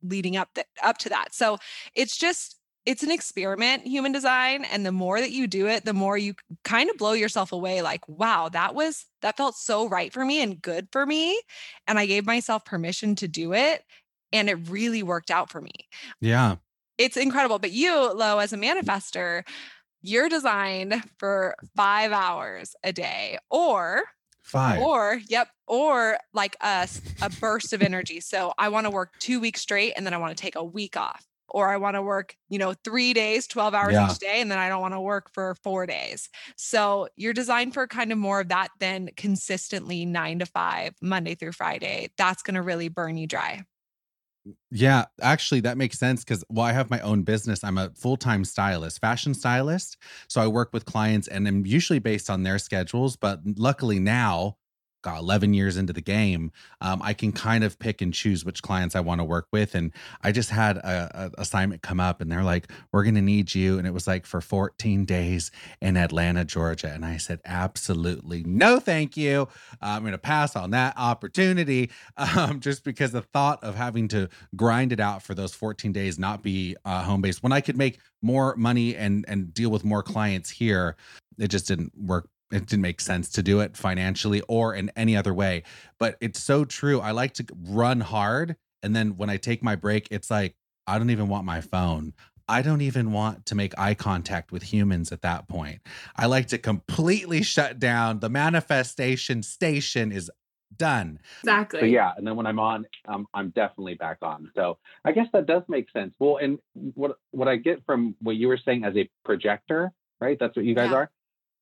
leading 0.02 0.36
up 0.36 0.48
th- 0.54 0.66
up 0.82 0.98
to 0.98 1.08
that. 1.08 1.34
So 1.34 1.58
it's 1.94 2.16
just 2.16 2.56
it's 2.86 3.02
an 3.02 3.10
experiment 3.10 3.86
human 3.86 4.12
design 4.12 4.64
and 4.64 4.86
the 4.86 4.92
more 4.92 5.20
that 5.20 5.32
you 5.32 5.46
do 5.46 5.66
it 5.66 5.84
the 5.84 5.92
more 5.92 6.16
you 6.16 6.34
kind 6.64 6.88
of 6.88 6.96
blow 6.96 7.12
yourself 7.12 7.52
away 7.52 7.82
like 7.82 8.00
wow 8.08 8.48
that 8.48 8.74
was 8.74 9.04
that 9.20 9.36
felt 9.36 9.56
so 9.56 9.86
right 9.88 10.10
for 10.10 10.24
me 10.24 10.40
and 10.40 10.62
good 10.62 10.88
for 10.90 11.04
me 11.04 11.38
and 11.86 11.98
i 11.98 12.06
gave 12.06 12.24
myself 12.24 12.64
permission 12.64 13.14
to 13.14 13.28
do 13.28 13.52
it 13.52 13.82
and 14.32 14.48
it 14.48 14.68
really 14.68 15.02
worked 15.02 15.30
out 15.30 15.50
for 15.50 15.60
me. 15.60 15.72
Yeah. 16.20 16.56
It's 16.96 17.16
incredible 17.16 17.58
but 17.58 17.72
you 17.72 17.92
lo 17.92 18.38
as 18.38 18.52
a 18.52 18.56
mm. 18.56 18.64
manifester 18.64 19.42
you're 20.02 20.28
designed 20.28 21.02
for 21.18 21.54
five 21.76 22.12
hours 22.12 22.74
a 22.82 22.92
day 22.92 23.38
or 23.50 24.04
Five. 24.48 24.80
Or, 24.80 25.20
yep, 25.28 25.48
or 25.66 26.16
like 26.32 26.56
a, 26.62 26.88
a 27.20 27.28
burst 27.38 27.74
of 27.74 27.82
energy. 27.82 28.18
So 28.20 28.54
I 28.56 28.70
want 28.70 28.86
to 28.86 28.90
work 28.90 29.12
two 29.18 29.40
weeks 29.40 29.60
straight 29.60 29.92
and 29.94 30.06
then 30.06 30.14
I 30.14 30.16
want 30.16 30.34
to 30.34 30.40
take 30.40 30.56
a 30.56 30.64
week 30.64 30.96
off 30.96 31.22
or 31.50 31.68
I 31.68 31.76
want 31.76 31.96
to 31.96 32.02
work, 32.02 32.34
you 32.48 32.58
know, 32.58 32.72
three 32.84 33.12
days, 33.12 33.46
12 33.46 33.74
hours 33.74 33.92
yeah. 33.92 34.10
each 34.10 34.18
day, 34.18 34.40
and 34.40 34.50
then 34.50 34.58
I 34.58 34.68
don't 34.70 34.80
want 34.80 34.94
to 34.94 35.00
work 35.00 35.30
for 35.32 35.54
four 35.62 35.86
days. 35.86 36.28
So 36.56 37.08
you're 37.16 37.34
designed 37.34 37.74
for 37.74 37.86
kind 37.86 38.10
of 38.10 38.18
more 38.18 38.40
of 38.40 38.48
that 38.48 38.68
than 38.80 39.10
consistently 39.16 40.04
nine 40.04 40.38
to 40.38 40.46
five, 40.46 40.94
Monday 41.02 41.34
through 41.34 41.52
Friday. 41.52 42.10
That's 42.16 42.42
going 42.42 42.54
to 42.54 42.62
really 42.62 42.88
burn 42.88 43.16
you 43.16 43.26
dry. 43.26 43.64
Yeah, 44.70 45.06
actually, 45.22 45.60
that 45.60 45.78
makes 45.78 45.98
sense 45.98 46.24
because 46.24 46.44
well, 46.50 46.66
I 46.66 46.72
have 46.72 46.90
my 46.90 47.00
own 47.00 47.22
business. 47.22 47.64
I'm 47.64 47.78
a 47.78 47.90
full 47.96 48.16
time 48.18 48.44
stylist, 48.44 49.00
fashion 49.00 49.32
stylist. 49.34 49.96
So 50.28 50.42
I 50.42 50.46
work 50.46 50.72
with 50.74 50.84
clients 50.84 51.26
and 51.28 51.48
I'm 51.48 51.64
usually 51.66 51.98
based 52.00 52.28
on 52.28 52.42
their 52.42 52.58
schedules. 52.58 53.16
But 53.16 53.40
luckily 53.56 53.98
now, 53.98 54.57
got 55.02 55.18
11 55.18 55.54
years 55.54 55.76
into 55.76 55.92
the 55.92 56.00
game, 56.00 56.50
um, 56.80 57.00
I 57.02 57.14
can 57.14 57.32
kind 57.32 57.64
of 57.64 57.78
pick 57.78 58.02
and 58.02 58.12
choose 58.12 58.44
which 58.44 58.62
clients 58.62 58.96
I 58.96 59.00
want 59.00 59.20
to 59.20 59.24
work 59.24 59.46
with. 59.52 59.74
And 59.74 59.92
I 60.22 60.32
just 60.32 60.50
had 60.50 60.76
a, 60.78 61.30
a 61.36 61.40
assignment 61.40 61.82
come 61.82 62.00
up, 62.00 62.20
and 62.20 62.30
they're 62.30 62.44
like, 62.44 62.70
"We're 62.92 63.04
going 63.04 63.14
to 63.14 63.22
need 63.22 63.54
you," 63.54 63.78
and 63.78 63.86
it 63.86 63.92
was 63.92 64.06
like 64.06 64.26
for 64.26 64.40
14 64.40 65.04
days 65.04 65.50
in 65.80 65.96
Atlanta, 65.96 66.44
Georgia. 66.44 66.92
And 66.92 67.04
I 67.04 67.16
said, 67.16 67.40
"Absolutely 67.44 68.42
no, 68.44 68.80
thank 68.80 69.16
you. 69.16 69.48
I'm 69.80 70.02
going 70.02 70.12
to 70.12 70.18
pass 70.18 70.56
on 70.56 70.70
that 70.70 70.94
opportunity, 70.96 71.90
um, 72.16 72.60
just 72.60 72.84
because 72.84 73.12
the 73.12 73.22
thought 73.22 73.62
of 73.62 73.74
having 73.74 74.08
to 74.08 74.28
grind 74.56 74.92
it 74.92 75.00
out 75.00 75.22
for 75.22 75.34
those 75.34 75.54
14 75.54 75.92
days, 75.92 76.18
not 76.18 76.42
be 76.42 76.76
uh, 76.84 77.02
home 77.02 77.20
based, 77.22 77.42
when 77.42 77.52
I 77.52 77.60
could 77.60 77.76
make 77.76 77.98
more 78.22 78.56
money 78.56 78.96
and 78.96 79.24
and 79.28 79.52
deal 79.54 79.70
with 79.70 79.84
more 79.84 80.02
clients 80.02 80.50
here." 80.50 80.96
It 81.38 81.48
just 81.48 81.68
didn't 81.68 81.92
work 81.96 82.28
it 82.50 82.66
didn't 82.66 82.82
make 82.82 83.00
sense 83.00 83.28
to 83.30 83.42
do 83.42 83.60
it 83.60 83.76
financially 83.76 84.42
or 84.48 84.74
in 84.74 84.90
any 84.96 85.16
other 85.16 85.34
way. 85.34 85.62
But 85.98 86.16
it's 86.20 86.40
so 86.40 86.64
true. 86.64 87.00
I 87.00 87.10
like 87.10 87.34
to 87.34 87.46
run 87.66 88.00
hard. 88.00 88.56
And 88.82 88.94
then 88.94 89.16
when 89.16 89.28
I 89.28 89.36
take 89.36 89.62
my 89.62 89.76
break, 89.76 90.08
it's 90.10 90.30
like, 90.30 90.54
I 90.86 90.98
don't 90.98 91.10
even 91.10 91.28
want 91.28 91.44
my 91.44 91.60
phone. 91.60 92.14
I 92.48 92.62
don't 92.62 92.80
even 92.80 93.12
want 93.12 93.44
to 93.46 93.54
make 93.54 93.78
eye 93.78 93.92
contact 93.92 94.52
with 94.52 94.62
humans 94.62 95.12
at 95.12 95.20
that 95.20 95.48
point. 95.48 95.82
I 96.16 96.26
like 96.26 96.46
to 96.48 96.58
completely 96.58 97.42
shut 97.42 97.78
down. 97.78 98.20
The 98.20 98.30
manifestation 98.30 99.42
station 99.42 100.10
is 100.10 100.30
done. 100.74 101.18
Exactly. 101.42 101.80
So 101.80 101.86
yeah, 101.86 102.12
and 102.16 102.26
then 102.26 102.36
when 102.36 102.46
I'm 102.46 102.58
on, 102.58 102.86
um, 103.06 103.26
I'm 103.34 103.50
definitely 103.50 103.94
back 103.94 104.18
on. 104.22 104.50
So 104.54 104.78
I 105.04 105.12
guess 105.12 105.26
that 105.34 105.44
does 105.44 105.62
make 105.68 105.90
sense. 105.90 106.14
Well, 106.18 106.38
and 106.38 106.58
what 106.94 107.18
what 107.32 107.48
I 107.48 107.56
get 107.56 107.84
from 107.84 108.14
what 108.22 108.36
you 108.36 108.48
were 108.48 108.58
saying 108.64 108.84
as 108.84 108.96
a 108.96 109.10
projector, 109.24 109.92
right? 110.20 110.38
That's 110.40 110.56
what 110.56 110.64
you 110.64 110.74
guys 110.74 110.90
Yeah. 110.90 110.96
are. 110.96 111.10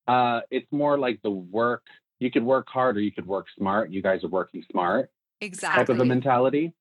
Uh, 0.07 0.41
it's 0.51 0.71
more 0.71 0.97
like 0.97 1.21
the 1.21 1.31
work. 1.31 1.83
You 2.19 2.31
could 2.31 2.43
work 2.43 2.67
hard 2.69 2.97
or 2.97 3.01
you 3.01 3.11
could 3.11 3.27
work 3.27 3.47
smart. 3.57 3.91
You 3.91 4.01
guys 4.01 4.23
are 4.23 4.29
working 4.29 4.63
smart 4.71 5.11
Exactly. 5.41 5.79
type 5.79 5.89
of 5.89 5.99
a 5.99 6.05
mentality. 6.05 6.73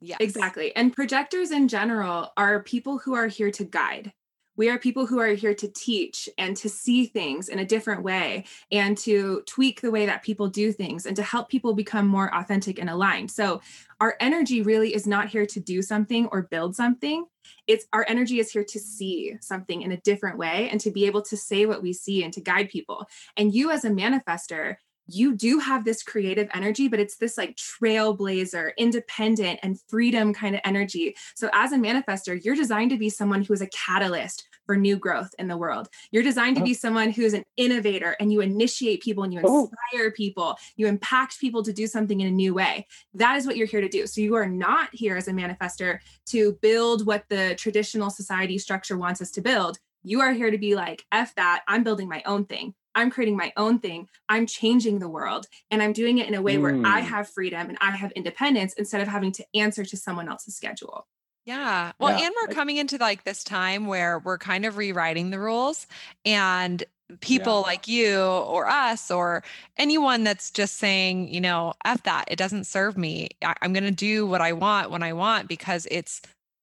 Yes. 0.00 0.18
Exactly. 0.20 0.74
And 0.76 0.92
projectors 0.92 1.50
in 1.50 1.66
general 1.68 2.32
are 2.36 2.62
people 2.62 2.98
who 2.98 3.14
are 3.14 3.26
here 3.26 3.50
to 3.52 3.64
guide. 3.64 4.12
We 4.56 4.68
are 4.68 4.78
people 4.78 5.06
who 5.06 5.18
are 5.18 5.28
here 5.28 5.54
to 5.54 5.68
teach 5.68 6.28
and 6.38 6.56
to 6.58 6.68
see 6.68 7.06
things 7.06 7.48
in 7.48 7.58
a 7.58 7.64
different 7.64 8.02
way 8.02 8.44
and 8.70 8.96
to 8.98 9.42
tweak 9.46 9.80
the 9.80 9.90
way 9.90 10.06
that 10.06 10.22
people 10.22 10.48
do 10.48 10.72
things 10.72 11.06
and 11.06 11.16
to 11.16 11.22
help 11.22 11.48
people 11.48 11.74
become 11.74 12.06
more 12.06 12.34
authentic 12.34 12.78
and 12.78 12.88
aligned. 12.88 13.30
So, 13.30 13.60
our 14.00 14.16
energy 14.20 14.60
really 14.60 14.94
is 14.94 15.06
not 15.06 15.28
here 15.28 15.46
to 15.46 15.60
do 15.60 15.80
something 15.80 16.26
or 16.26 16.42
build 16.42 16.76
something. 16.76 17.24
It's 17.66 17.86
our 17.92 18.04
energy 18.08 18.38
is 18.38 18.50
here 18.50 18.64
to 18.64 18.78
see 18.78 19.36
something 19.40 19.82
in 19.82 19.92
a 19.92 19.96
different 19.98 20.36
way 20.36 20.68
and 20.70 20.80
to 20.80 20.90
be 20.90 21.06
able 21.06 21.22
to 21.22 21.36
say 21.36 21.66
what 21.66 21.82
we 21.82 21.92
see 21.92 22.24
and 22.24 22.32
to 22.34 22.40
guide 22.40 22.68
people. 22.68 23.06
And 23.36 23.54
you, 23.54 23.70
as 23.70 23.84
a 23.84 23.90
manifester, 23.90 24.76
you 25.06 25.34
do 25.36 25.58
have 25.58 25.84
this 25.84 26.02
creative 26.02 26.48
energy, 26.54 26.88
but 26.88 27.00
it's 27.00 27.16
this 27.16 27.36
like 27.36 27.56
trailblazer, 27.56 28.72
independent, 28.78 29.60
and 29.62 29.78
freedom 29.88 30.32
kind 30.32 30.54
of 30.54 30.60
energy. 30.64 31.14
So, 31.34 31.50
as 31.52 31.72
a 31.72 31.76
manifester, 31.76 32.42
you're 32.42 32.56
designed 32.56 32.90
to 32.90 32.96
be 32.96 33.10
someone 33.10 33.42
who 33.42 33.52
is 33.52 33.60
a 33.60 33.68
catalyst 33.68 34.46
for 34.66 34.76
new 34.76 34.96
growth 34.96 35.34
in 35.38 35.48
the 35.48 35.58
world. 35.58 35.88
You're 36.10 36.22
designed 36.22 36.56
to 36.56 36.60
mm-hmm. 36.60 36.66
be 36.66 36.74
someone 36.74 37.10
who's 37.10 37.34
an 37.34 37.44
innovator 37.56 38.16
and 38.18 38.32
you 38.32 38.40
initiate 38.40 39.02
people 39.02 39.24
and 39.24 39.32
you 39.32 39.40
Oh. 39.44 39.68
inspire 39.92 40.10
people, 40.10 40.56
you 40.76 40.86
impact 40.86 41.38
people 41.38 41.62
to 41.64 41.72
do 41.72 41.86
something 41.86 42.20
in 42.20 42.28
a 42.28 42.30
new 42.30 42.54
way. 42.54 42.86
That 43.12 43.36
is 43.36 43.46
what 43.46 43.56
you're 43.56 43.66
here 43.66 43.82
to 43.82 43.88
do. 43.88 44.06
So, 44.06 44.20
you 44.20 44.34
are 44.34 44.48
not 44.48 44.88
here 44.92 45.16
as 45.16 45.28
a 45.28 45.32
manifester 45.32 45.98
to 46.26 46.54
build 46.62 47.06
what 47.06 47.24
the 47.28 47.54
traditional 47.56 48.10
society 48.10 48.58
structure 48.58 48.96
wants 48.96 49.20
us 49.20 49.30
to 49.32 49.42
build. 49.42 49.78
You 50.02 50.20
are 50.20 50.32
here 50.32 50.50
to 50.50 50.58
be 50.58 50.74
like, 50.74 51.04
F 51.12 51.34
that, 51.36 51.62
I'm 51.66 51.82
building 51.82 52.08
my 52.08 52.22
own 52.26 52.44
thing. 52.44 52.74
I'm 52.94 53.10
creating 53.10 53.36
my 53.36 53.52
own 53.56 53.78
thing. 53.78 54.08
I'm 54.28 54.46
changing 54.46 54.98
the 54.98 55.08
world 55.08 55.46
and 55.70 55.82
I'm 55.82 55.92
doing 55.92 56.18
it 56.18 56.28
in 56.28 56.34
a 56.34 56.42
way 56.42 56.58
where 56.58 56.74
I 56.86 57.00
Mm. 57.00 57.04
have 57.04 57.28
freedom 57.28 57.68
and 57.68 57.78
I 57.80 57.90
have 57.92 58.12
independence 58.12 58.74
instead 58.74 59.00
of 59.00 59.08
having 59.08 59.32
to 59.32 59.44
answer 59.54 59.84
to 59.84 59.96
someone 59.96 60.28
else's 60.28 60.56
schedule. 60.56 61.06
Yeah. 61.46 61.92
Well, 61.98 62.18
Yeah. 62.18 62.26
and 62.26 62.34
we're 62.40 62.54
coming 62.54 62.78
into 62.78 62.96
like 62.96 63.24
this 63.24 63.44
time 63.44 63.86
where 63.86 64.18
we're 64.18 64.38
kind 64.38 64.64
of 64.64 64.76
rewriting 64.78 65.30
the 65.30 65.38
rules 65.38 65.86
and 66.24 66.82
people 67.20 67.60
like 67.60 67.86
you 67.86 68.18
or 68.18 68.66
us 68.66 69.10
or 69.10 69.44
anyone 69.76 70.24
that's 70.24 70.50
just 70.50 70.76
saying, 70.76 71.28
you 71.28 71.40
know, 71.40 71.74
F 71.84 72.02
that, 72.04 72.24
it 72.28 72.36
doesn't 72.36 72.64
serve 72.64 72.96
me. 72.96 73.28
I- 73.44 73.54
I'm 73.60 73.74
going 73.74 73.84
to 73.84 73.90
do 73.90 74.26
what 74.26 74.40
I 74.40 74.52
want 74.54 74.90
when 74.90 75.02
I 75.02 75.12
want 75.12 75.46
because 75.46 75.86
it's 75.90 76.22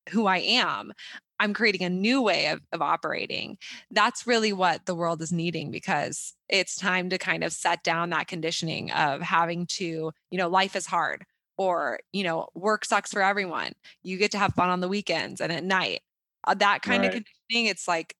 who 0.09 0.25
I 0.25 0.37
am. 0.39 0.93
I'm 1.41 1.53
creating 1.53 1.83
a 1.83 1.89
new 1.89 2.21
way 2.21 2.47
of, 2.47 2.61
of 2.71 2.81
operating. 2.81 3.57
That's 3.91 4.27
really 4.27 4.53
what 4.53 4.85
the 4.85 4.95
world 4.95 5.21
is 5.21 5.33
needing 5.33 5.71
because 5.71 6.33
it's 6.49 6.75
time 6.77 7.09
to 7.09 7.17
kind 7.17 7.43
of 7.43 7.53
set 7.53 7.83
down 7.83 8.11
that 8.11 8.27
conditioning 8.27 8.91
of 8.91 9.21
having 9.21 9.67
to, 9.77 10.13
you 10.31 10.37
know, 10.37 10.49
life 10.49 10.75
is 10.75 10.85
hard 10.87 11.25
or, 11.57 11.99
you 12.13 12.23
know, 12.23 12.47
work 12.55 12.85
sucks 12.85 13.11
for 13.11 13.21
everyone. 13.23 13.73
You 14.03 14.17
get 14.17 14.31
to 14.31 14.39
have 14.39 14.53
fun 14.55 14.69
on 14.69 14.81
the 14.81 14.89
weekends 14.89 15.41
and 15.41 15.51
at 15.51 15.63
night. 15.65 16.01
Uh, 16.45 16.55
that 16.55 16.81
kind 16.83 17.05
of 17.05 17.11
Right. 17.11 17.23
conditioning, 17.49 17.67
it's 17.69 17.87
like 17.87 18.15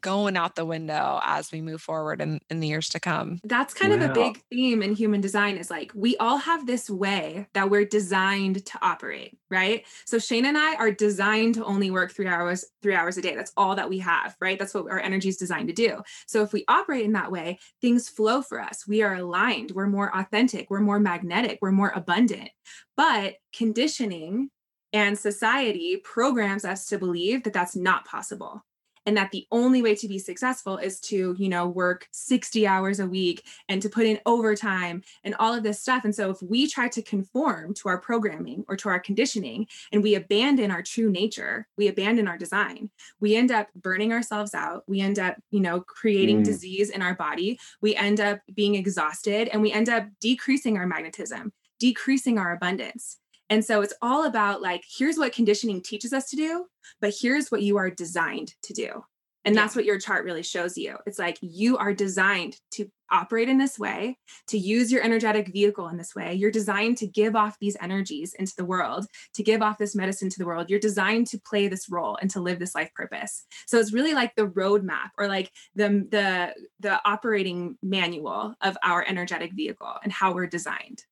going 0.00 0.36
out 0.36 0.54
the 0.54 0.64
window 0.64 1.20
as 1.22 1.52
we 1.52 1.60
move 1.60 1.80
forward 1.80 2.20
in, 2.20 2.40
in 2.50 2.60
the 2.60 2.68
years 2.68 2.88
to 2.90 3.00
come. 3.00 3.40
That's 3.44 3.74
kind 3.74 3.92
of 3.92 4.02
a 4.02 4.12
big 4.12 4.40
theme 4.50 4.82
in 4.82 4.94
human 4.94 5.20
design 5.20 5.56
is 5.56 5.70
like 5.70 5.92
we 5.94 6.16
all 6.16 6.38
have 6.38 6.66
this 6.66 6.88
way 6.88 7.46
that 7.54 7.70
we're 7.70 7.84
designed 7.84 8.64
to 8.66 8.78
operate, 8.80 9.36
right? 9.50 9.84
So 10.04 10.18
Shane 10.18 10.46
and 10.46 10.56
I 10.56 10.74
are 10.76 10.90
designed 10.90 11.54
to 11.56 11.64
only 11.64 11.90
work 11.90 12.12
3 12.12 12.26
hours 12.26 12.64
3 12.82 12.94
hours 12.94 13.18
a 13.18 13.22
day. 13.22 13.34
That's 13.34 13.52
all 13.56 13.76
that 13.76 13.88
we 13.88 13.98
have, 13.98 14.36
right? 14.40 14.58
That's 14.58 14.74
what 14.74 14.90
our 14.90 15.00
energy 15.00 15.28
is 15.28 15.36
designed 15.36 15.68
to 15.68 15.74
do. 15.74 16.02
So 16.26 16.42
if 16.42 16.52
we 16.52 16.64
operate 16.68 17.04
in 17.04 17.12
that 17.12 17.32
way, 17.32 17.58
things 17.80 18.08
flow 18.08 18.42
for 18.42 18.60
us. 18.60 18.86
We 18.86 19.02
are 19.02 19.14
aligned, 19.14 19.72
we're 19.72 19.86
more 19.86 20.16
authentic, 20.16 20.70
we're 20.70 20.80
more 20.80 21.00
magnetic, 21.00 21.58
we're 21.60 21.72
more 21.72 21.92
abundant. 21.94 22.50
But 22.96 23.36
conditioning 23.54 24.50
and 24.92 25.18
society 25.18 25.96
programs 25.96 26.64
us 26.64 26.86
to 26.86 26.98
believe 26.98 27.44
that 27.44 27.52
that's 27.52 27.74
not 27.74 28.04
possible 28.04 28.62
and 29.06 29.16
that 29.16 29.30
the 29.30 29.46
only 29.50 29.82
way 29.82 29.94
to 29.94 30.08
be 30.08 30.18
successful 30.18 30.76
is 30.78 31.00
to 31.00 31.34
you 31.38 31.48
know 31.48 31.66
work 31.66 32.08
60 32.12 32.66
hours 32.66 33.00
a 33.00 33.06
week 33.06 33.44
and 33.68 33.82
to 33.82 33.88
put 33.88 34.06
in 34.06 34.20
overtime 34.26 35.02
and 35.24 35.34
all 35.38 35.54
of 35.54 35.62
this 35.62 35.80
stuff 35.80 36.04
and 36.04 36.14
so 36.14 36.30
if 36.30 36.42
we 36.42 36.68
try 36.68 36.88
to 36.88 37.02
conform 37.02 37.74
to 37.74 37.88
our 37.88 37.98
programming 37.98 38.64
or 38.68 38.76
to 38.76 38.88
our 38.88 39.00
conditioning 39.00 39.66
and 39.92 40.02
we 40.02 40.14
abandon 40.14 40.70
our 40.70 40.82
true 40.82 41.10
nature 41.10 41.66
we 41.76 41.88
abandon 41.88 42.28
our 42.28 42.38
design 42.38 42.90
we 43.20 43.36
end 43.36 43.50
up 43.50 43.68
burning 43.74 44.12
ourselves 44.12 44.54
out 44.54 44.84
we 44.86 45.00
end 45.00 45.18
up 45.18 45.36
you 45.50 45.60
know 45.60 45.80
creating 45.80 46.32
Mm. 46.32 46.44
disease 46.44 46.88
in 46.90 47.02
our 47.02 47.14
body 47.14 47.58
we 47.80 47.94
end 47.94 48.20
up 48.20 48.40
being 48.54 48.74
exhausted 48.74 49.48
and 49.48 49.60
we 49.60 49.70
end 49.72 49.88
up 49.88 50.06
decreasing 50.20 50.76
our 50.78 50.86
magnetism 50.86 51.52
decreasing 51.78 52.38
our 52.38 52.52
abundance 52.52 53.18
and 53.52 53.62
so 53.62 53.82
it's 53.82 53.92
all 54.00 54.24
about 54.24 54.62
like, 54.62 54.82
here's 54.88 55.18
what 55.18 55.34
conditioning 55.34 55.82
teaches 55.82 56.14
us 56.14 56.30
to 56.30 56.36
do, 56.36 56.64
but 57.02 57.12
here's 57.20 57.50
what 57.50 57.60
you 57.60 57.76
are 57.76 57.90
designed 57.90 58.54
to 58.62 58.72
do. 58.72 59.04
And 59.44 59.54
that's 59.54 59.76
what 59.76 59.84
your 59.84 59.98
chart 59.98 60.24
really 60.24 60.42
shows 60.42 60.78
you. 60.78 60.96
It's 61.04 61.18
like 61.18 61.36
you 61.42 61.76
are 61.76 61.92
designed 61.92 62.56
to 62.70 62.90
operate 63.10 63.50
in 63.50 63.58
this 63.58 63.78
way, 63.78 64.16
to 64.46 64.56
use 64.56 64.90
your 64.90 65.02
energetic 65.02 65.52
vehicle 65.52 65.88
in 65.88 65.98
this 65.98 66.14
way. 66.14 66.32
You're 66.32 66.50
designed 66.50 66.96
to 66.98 67.06
give 67.06 67.36
off 67.36 67.58
these 67.60 67.76
energies 67.78 68.32
into 68.32 68.54
the 68.56 68.64
world, 68.64 69.04
to 69.34 69.42
give 69.42 69.60
off 69.60 69.76
this 69.76 69.94
medicine 69.94 70.30
to 70.30 70.38
the 70.38 70.46
world. 70.46 70.70
You're 70.70 70.80
designed 70.80 71.26
to 71.26 71.38
play 71.38 71.68
this 71.68 71.90
role 71.90 72.16
and 72.22 72.30
to 72.30 72.40
live 72.40 72.58
this 72.58 72.74
life 72.74 72.94
purpose. 72.94 73.44
So 73.66 73.78
it's 73.78 73.92
really 73.92 74.14
like 74.14 74.34
the 74.34 74.46
roadmap 74.46 75.10
or 75.18 75.28
like 75.28 75.52
the 75.74 76.06
the 76.10 76.54
the 76.80 77.00
operating 77.04 77.76
manual 77.82 78.54
of 78.62 78.78
our 78.82 79.04
energetic 79.06 79.52
vehicle 79.52 79.92
and 80.02 80.10
how 80.10 80.32
we're 80.32 80.46
designed. 80.46 81.04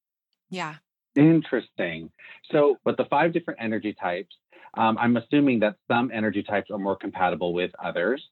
Yeah. 0.49 0.77
Interesting. 1.17 2.11
So, 2.51 2.77
but 2.85 2.97
the 2.97 3.05
five 3.07 3.33
different 3.33 3.61
energy 3.63 3.93
types, 3.93 4.35
um, 4.75 4.97
I'm 4.99 5.17
assuming 5.17 5.61
that 5.61 5.77
some 5.89 6.11
energy 6.13 6.43
types 6.43 6.71
are 6.71 6.79
more 6.79 6.97
compatible 6.97 7.53
with 7.53 7.73
others. 7.83 8.23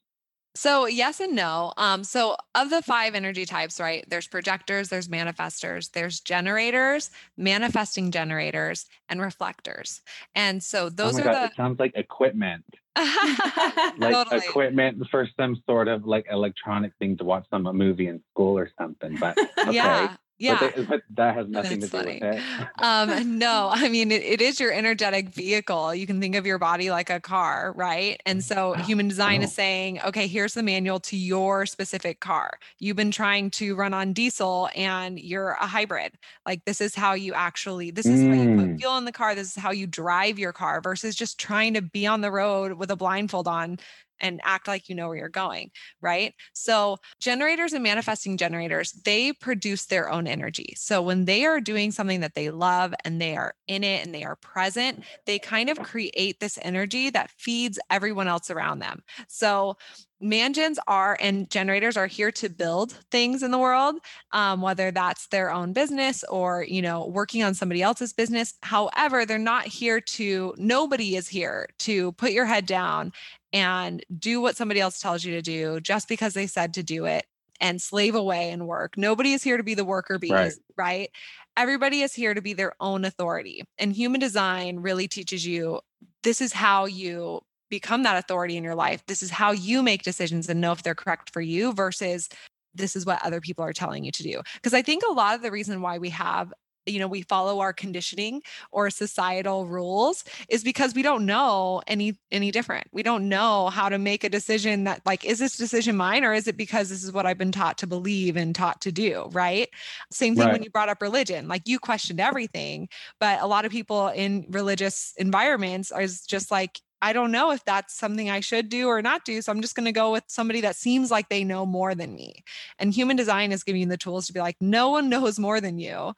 So 0.55 0.87
yes 0.87 1.21
and 1.21 1.37
no. 1.37 1.73
Um, 1.77 2.03
so 2.03 2.37
of 2.57 2.71
the 2.71 2.83
five 2.83 3.15
energy 3.15 3.47
types, 3.47 3.79
right? 3.79 4.05
There's 4.09 4.27
projectors, 4.27 4.89
there's 4.89 5.07
manifestors, 5.07 5.93
there's 5.93 6.19
generators, 6.19 7.11
manifesting 7.37 8.11
generators, 8.11 8.87
and 9.09 9.21
reflectors. 9.21 10.01
And 10.35 10.61
so 10.61 10.89
those 10.91 11.15
oh 11.15 11.19
my 11.19 11.31
are 11.31 11.33
God, 11.33 11.51
it 11.51 11.57
sounds 11.57 11.79
like 11.79 11.93
equipment, 11.95 12.65
like 12.97 13.99
totally. 13.99 14.39
equipment 14.49 15.01
for 15.13 15.29
some 15.39 15.63
sort 15.65 15.87
of 15.87 16.07
like 16.07 16.27
electronic 16.29 16.93
thing 16.99 17.17
to 17.19 17.25
watch 17.25 17.47
some 17.51 17.63
movie 17.63 18.09
in 18.09 18.21
school 18.33 18.59
or 18.59 18.69
something. 18.77 19.17
But 19.21 19.39
okay. 19.61 19.73
Yeah. 19.75 20.17
Yeah. 20.39 20.59
But, 20.61 20.77
they, 20.77 20.85
but 20.85 21.03
that 21.17 21.35
has 21.35 21.49
nothing 21.49 21.81
That's 21.81 21.91
to 21.93 21.99
do 21.99 22.05
funny. 22.05 22.21
with 22.23 22.37
it. 22.39 22.69
um, 22.79 23.39
no, 23.39 23.71
I 23.73 23.89
mean, 23.89 24.13
it, 24.13 24.23
it 24.23 24.41
is 24.41 24.61
your 24.61 24.73
energetic 24.73 25.31
vehicle. 25.31 25.95
You 25.95 26.07
can 26.07 26.21
think 26.21 26.37
of 26.37 26.47
your 26.47 26.59
body 26.59 26.91
like 26.91 27.11
a 27.11 27.19
car, 27.21 27.73
right? 27.77 28.21
And 28.25 28.45
so 28.45 28.75
human 28.75 29.09
design 29.09 29.41
Oh. 29.41 29.45
is 29.45 29.53
saying, 29.53 30.01
okay, 30.03 30.29
here's 30.29 30.55
the 30.55 30.63
manual 30.63 31.01
to 31.01 31.17
your 31.17 31.67
specific 31.67 32.21
car. 32.21 32.59
You've 32.79 32.97
been 32.97 33.11
trying 33.11 33.51
to 33.53 33.75
run 33.75 33.93
on 33.95 34.13
diesel 34.13 34.69
and 34.77 35.19
you're 35.19 35.57
a 35.61 35.67
hybrid. 35.67 36.13
Like, 36.47 36.65
this 36.65 36.81
is 36.81 36.95
how 36.95 37.15
you 37.15 37.35
actually, 37.35 37.91
this 37.91 38.07
is 38.07 38.21
how 38.27 38.33
you 38.35 38.57
put 38.57 38.69
Mm. 38.69 38.79
fuel 38.79 38.97
in 38.99 39.05
the 39.07 39.13
car. 39.13 39.35
This 39.35 39.57
is 39.57 39.61
how 39.63 39.73
you 39.73 39.87
drive 39.89 40.39
your 40.39 40.53
car 40.53 40.81
versus 40.81 41.17
just 41.17 41.39
trying 41.41 41.75
to 41.75 41.83
be 41.83 42.07
on 42.07 42.21
the 42.21 42.31
road 42.31 42.75
with 42.75 42.91
a 42.93 42.97
blindfold 42.97 43.49
on 43.49 43.79
and 44.21 44.41
act 44.45 44.69
like 44.69 44.89
you 44.89 44.95
know 44.95 45.09
where 45.09 45.17
you're 45.17 45.29
going, 45.29 45.71
right? 46.01 46.35
So, 46.53 46.99
generators 47.21 47.73
and 47.73 47.83
manifesting 47.83 48.37
generators, 48.37 48.93
they 49.05 49.33
produce 49.33 49.87
their 49.87 50.11
own 50.11 50.27
energy. 50.27 50.75
So, 50.77 51.03
when 51.03 51.25
they 51.25 51.45
are 51.45 51.61
doing 51.61 51.91
something 51.93 52.21
that 52.21 52.35
they 52.35 52.51
love 52.51 52.95
and 53.05 53.21
they 53.21 53.37
are 53.37 53.55
in 53.67 53.85
it 53.85 54.05
and 54.05 54.15
they 54.15 54.25
are 54.25 54.37
present, 54.37 55.05
they 55.27 55.39
kind 55.39 55.71
of 55.71 55.79
create 55.81 56.41
this 56.41 56.59
energy 56.63 57.11
that 57.11 57.31
feeds 57.37 57.79
everyone 57.91 58.29
else 58.29 58.51
around 58.51 58.81
them. 58.81 59.03
So, 59.29 59.77
mangens 60.23 60.79
are 60.87 61.17
and 61.21 61.49
generators 61.49 61.97
are 61.97 62.07
here 62.07 62.33
to 62.33 62.49
build 62.49 62.93
things 63.11 63.43
in 63.43 63.51
the 63.51 63.59
world 63.59 63.97
um, 64.33 64.61
whether 64.61 64.91
that's 64.91 65.29
their 65.29 65.51
own 65.51 65.73
business 65.73 66.25
or 66.25 66.65
you 66.65 66.83
know 66.83 67.07
working 67.07 67.43
on 67.43 67.55
somebody 67.55 67.83
else's 67.83 68.13
business 68.13 68.55
however 68.63 69.25
they're 69.25 69.39
not 69.39 69.65
here 69.65 70.01
to 70.01 70.53
nobody 70.59 71.15
is 71.15 71.29
here 71.29 71.69
to 71.79 72.11
put 72.13 72.33
your 72.33 72.45
head 72.45 72.67
down 72.67 73.13
and 73.53 74.05
do 74.19 74.41
what 74.41 74.57
somebody 74.57 74.81
else 74.81 75.01
tells 75.01 75.25
you 75.25 75.33
to 75.33 75.43
do 75.43 75.81
just 75.81 76.09
because 76.09 76.35
they 76.35 76.47
said 76.47 76.75
to 76.75 76.83
do 76.83 77.05
it 77.07 77.27
and 77.61 77.83
slave 77.83 78.15
away 78.15 78.51
and 78.51 78.67
work 78.67 78.97
nobody 78.97 79.33
is 79.33 79.43
here 79.43 79.57
to 79.57 79.63
be 79.63 79.75
the 79.75 79.85
worker 79.85 80.19
bees 80.19 80.33
Right. 80.33 80.53
right 80.77 81.11
everybody 81.57 82.03
is 82.03 82.15
here 82.15 82.35
to 82.35 82.43
be 82.43 82.53
their 82.53 82.73
own 82.81 83.05
authority 83.05 83.63
and 83.79 83.93
human 83.93 84.21
design 84.21 84.79
really 84.79 85.09
teaches 85.09 85.47
you 85.47 85.81
this 86.23 86.41
is 86.41 86.53
how 86.53 86.85
you 86.85 87.41
become 87.71 88.03
that 88.03 88.17
authority 88.17 88.57
in 88.57 88.65
your 88.65 88.75
life. 88.75 89.05
This 89.07 89.23
is 89.23 89.31
how 89.31 89.53
you 89.53 89.83
make 89.83 90.03
decisions 90.03 90.49
and 90.49 90.61
know 90.61 90.73
if 90.73 90.83
they're 90.83 90.95
correct 90.95 91.31
for 91.31 91.41
you 91.41 91.73
versus 91.73 92.29
this 92.75 92.97
is 92.97 93.05
what 93.05 93.25
other 93.25 93.41
people 93.41 93.65
are 93.65 93.73
telling 93.73 94.05
you 94.05 94.13
to 94.13 94.23
do. 94.23 94.41
Because 94.55 94.75
I 94.75 94.83
think 94.83 95.03
a 95.03 95.13
lot 95.13 95.35
of 95.35 95.43
the 95.43 95.51
reason 95.51 95.83
why 95.83 95.99
we 95.99 96.11
have 96.11 96.53
you 96.91 96.99
know 96.99 97.07
we 97.07 97.23
follow 97.23 97.61
our 97.61 97.73
conditioning 97.73 98.43
or 98.71 98.91
societal 98.91 99.67
rules 99.67 100.25
is 100.49 100.63
because 100.63 100.95
we 100.95 101.03
don't 101.03 101.27
know 101.27 101.83
any 101.87 102.19
any 102.31 102.51
different 102.51 102.87
we 102.93 103.03
don't 103.03 103.29
know 103.29 103.69
how 103.69 103.89
to 103.89 103.99
make 103.99 104.25
a 104.25 104.29
decision 104.29 104.85
that 104.85 105.01
like 105.07 105.25
is 105.25 105.39
this 105.39 105.57
decision 105.57 105.97
mine 105.97 106.25
or 106.25 106.33
is 106.33 106.49
it 106.49 106.57
because 106.57 106.89
this 106.89 107.05
is 107.05 107.13
what 107.13 107.27
i've 107.27 107.39
been 107.39 107.53
taught 107.53 107.79
to 107.79 107.87
believe 107.87 108.37
and 108.37 108.55
taught 108.55 108.81
to 108.81 108.93
do 108.93 109.29
right 109.33 109.69
same 110.11 110.35
thing 110.35 110.49
when 110.51 110.63
you 110.63 110.71
brought 110.71 110.89
up 110.89 111.03
religion 111.03 111.49
like 111.49 111.63
you 111.67 111.79
questioned 111.79 112.21
everything 112.21 112.89
but 113.21 113.41
a 113.41 113.47
lot 113.47 113.65
of 113.65 113.73
people 113.73 114.09
in 114.09 114.47
religious 114.51 115.15
environments 115.19 115.91
are 115.91 116.07
just 116.07 116.51
like 116.51 116.81
I 117.01 117.13
don't 117.13 117.31
know 117.31 117.53
if 117.53 117.65
that's 117.65 117.95
something 117.95 118.29
I 118.29 118.41
should 118.41 118.69
do 118.69 118.89
or 118.89 119.01
not 119.03 119.25
do. 119.25 119.41
So 119.41 119.53
I'm 119.53 119.61
just 119.61 119.77
going 119.77 119.87
to 119.87 119.93
go 119.93 120.11
with 120.11 120.25
somebody 120.27 120.61
that 120.63 120.77
seems 120.77 121.11
like 121.11 121.29
they 121.29 121.45
know 121.45 121.65
more 121.65 121.95
than 121.95 122.15
me. 122.15 122.43
And 122.79 122.93
human 122.93 123.17
design 123.17 123.53
is 123.53 123.63
giving 123.63 123.83
you 123.83 123.89
the 123.89 123.97
tools 123.97 124.27
to 124.27 124.33
be 124.33 124.41
like, 124.41 124.57
no 124.61 124.91
one 124.91 125.09
knows 125.09 125.39
more 125.39 125.61
than 125.61 125.79
you. 125.79 126.13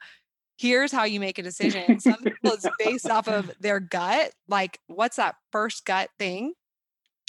Here's 0.61 0.91
how 0.91 1.05
you 1.05 1.19
make 1.19 1.39
a 1.39 1.41
decision. 1.41 1.99
Some 1.99 2.17
people 2.23 2.51
it's 2.51 2.67
based 2.77 3.09
off 3.09 3.27
of 3.27 3.51
their 3.59 3.79
gut. 3.79 4.31
Like, 4.47 4.77
what's 4.85 5.15
that 5.15 5.33
first 5.51 5.85
gut 5.85 6.11
thing? 6.19 6.53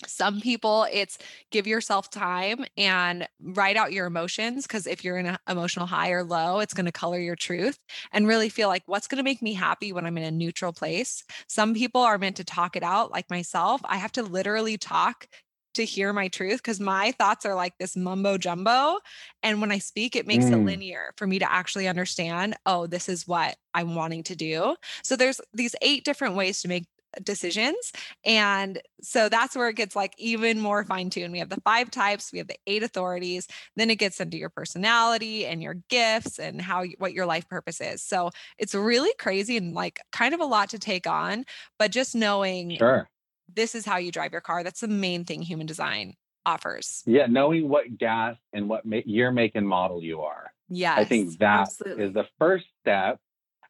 Some 0.06 0.42
people, 0.42 0.86
it's 0.92 1.16
give 1.50 1.66
yourself 1.66 2.10
time 2.10 2.66
and 2.76 3.26
write 3.40 3.78
out 3.78 3.94
your 3.94 4.04
emotions. 4.04 4.66
Because 4.66 4.86
if 4.86 5.02
you're 5.02 5.16
in 5.16 5.24
an 5.24 5.38
emotional 5.48 5.86
high 5.86 6.10
or 6.10 6.24
low, 6.24 6.58
it's 6.58 6.74
going 6.74 6.84
to 6.84 6.92
color 6.92 7.18
your 7.18 7.36
truth 7.36 7.78
and 8.12 8.28
really 8.28 8.50
feel 8.50 8.68
like 8.68 8.82
what's 8.84 9.06
going 9.06 9.16
to 9.16 9.22
make 9.22 9.40
me 9.40 9.54
happy 9.54 9.94
when 9.94 10.04
I'm 10.04 10.18
in 10.18 10.24
a 10.24 10.30
neutral 10.30 10.74
place. 10.74 11.24
Some 11.48 11.72
people 11.72 12.02
are 12.02 12.18
meant 12.18 12.36
to 12.36 12.44
talk 12.44 12.76
it 12.76 12.82
out, 12.82 13.12
like 13.12 13.30
myself. 13.30 13.80
I 13.86 13.96
have 13.96 14.12
to 14.12 14.22
literally 14.22 14.76
talk 14.76 15.26
to 15.74 15.84
hear 15.84 16.12
my 16.12 16.28
truth 16.28 16.58
because 16.58 16.80
my 16.80 17.12
thoughts 17.12 17.44
are 17.46 17.54
like 17.54 17.78
this 17.78 17.96
mumbo 17.96 18.38
jumbo. 18.38 18.98
And 19.42 19.60
when 19.60 19.72
I 19.72 19.78
speak, 19.78 20.16
it 20.16 20.26
makes 20.26 20.50
it 20.50 20.58
Mm. 20.58 20.64
linear 20.64 21.12
for 21.16 21.26
me 21.26 21.38
to 21.38 21.50
actually 21.50 21.88
understand, 21.88 22.54
oh, 22.66 22.86
this 22.86 23.08
is 23.08 23.26
what 23.26 23.56
I'm 23.74 23.94
wanting 23.94 24.22
to 24.24 24.36
do. 24.36 24.76
So 25.02 25.16
there's 25.16 25.40
these 25.52 25.74
eight 25.82 26.04
different 26.04 26.34
ways 26.36 26.60
to 26.62 26.68
make 26.68 26.84
decisions. 27.22 27.92
And 28.24 28.80
so 29.02 29.28
that's 29.28 29.54
where 29.54 29.68
it 29.68 29.76
gets 29.76 29.94
like 29.94 30.14
even 30.16 30.58
more 30.58 30.82
fine 30.84 31.10
tuned. 31.10 31.32
We 31.32 31.40
have 31.40 31.50
the 31.50 31.60
five 31.62 31.90
types, 31.90 32.32
we 32.32 32.38
have 32.38 32.48
the 32.48 32.56
eight 32.66 32.82
authorities, 32.82 33.46
then 33.76 33.90
it 33.90 33.96
gets 33.96 34.18
into 34.18 34.38
your 34.38 34.48
personality 34.48 35.44
and 35.44 35.62
your 35.62 35.74
gifts 35.90 36.38
and 36.38 36.62
how 36.62 36.84
what 36.98 37.12
your 37.12 37.26
life 37.26 37.46
purpose 37.48 37.82
is. 37.82 38.02
So 38.02 38.30
it's 38.58 38.74
really 38.74 39.12
crazy 39.18 39.58
and 39.58 39.74
like 39.74 40.00
kind 40.10 40.32
of 40.32 40.40
a 40.40 40.46
lot 40.46 40.70
to 40.70 40.78
take 40.78 41.06
on, 41.06 41.44
but 41.78 41.90
just 41.90 42.14
knowing 42.14 42.78
Sure. 42.78 43.08
This 43.55 43.74
is 43.74 43.84
how 43.84 43.96
you 43.96 44.12
drive 44.12 44.32
your 44.32 44.40
car, 44.40 44.62
that's 44.62 44.80
the 44.80 44.88
main 44.88 45.24
thing 45.24 45.42
human 45.42 45.66
design 45.66 46.14
offers. 46.44 47.03
Yeah, 47.07 47.26
knowing 47.26 47.68
what 47.68 47.98
gas 47.98 48.36
and 48.53 48.68
what 48.68 48.84
ma- 48.84 48.98
year, 49.05 49.30
make, 49.30 49.53
and 49.55 49.66
model 49.66 50.03
you 50.03 50.22
are. 50.22 50.53
Yes. 50.68 50.98
I 50.98 51.05
think 51.05 51.38
that 51.38 51.62
is 51.62 51.78
absolutely. 51.80 52.09
the 52.09 52.26
first 52.38 52.66
step. 52.80 53.18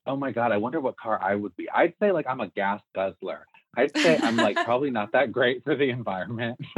Oh 0.07 0.17
my 0.17 0.33
God, 0.33 0.53
I 0.53 0.57
wonder 0.57 0.81
what 0.81 0.97
car 0.97 1.21
I 1.23 1.35
would 1.35 1.55
be. 1.57 1.69
I'd 1.71 1.95
say 2.01 2.13
like 2.13 2.27
I'm 2.29 2.41
a 2.41 2.49
gas 2.49 2.81
guzzler. 2.95 3.47
I'd 3.77 3.97
say 3.97 4.19
I'm 4.23 4.37
like 4.37 4.57
probably 4.65 4.91
not 4.91 5.13
that 5.13 5.33
great 5.33 5.65
for 5.65 5.75
the 5.75 5.89
environment. 5.91 6.61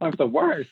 I'm 0.00 0.12
the 0.16 0.26
worst. 0.26 0.70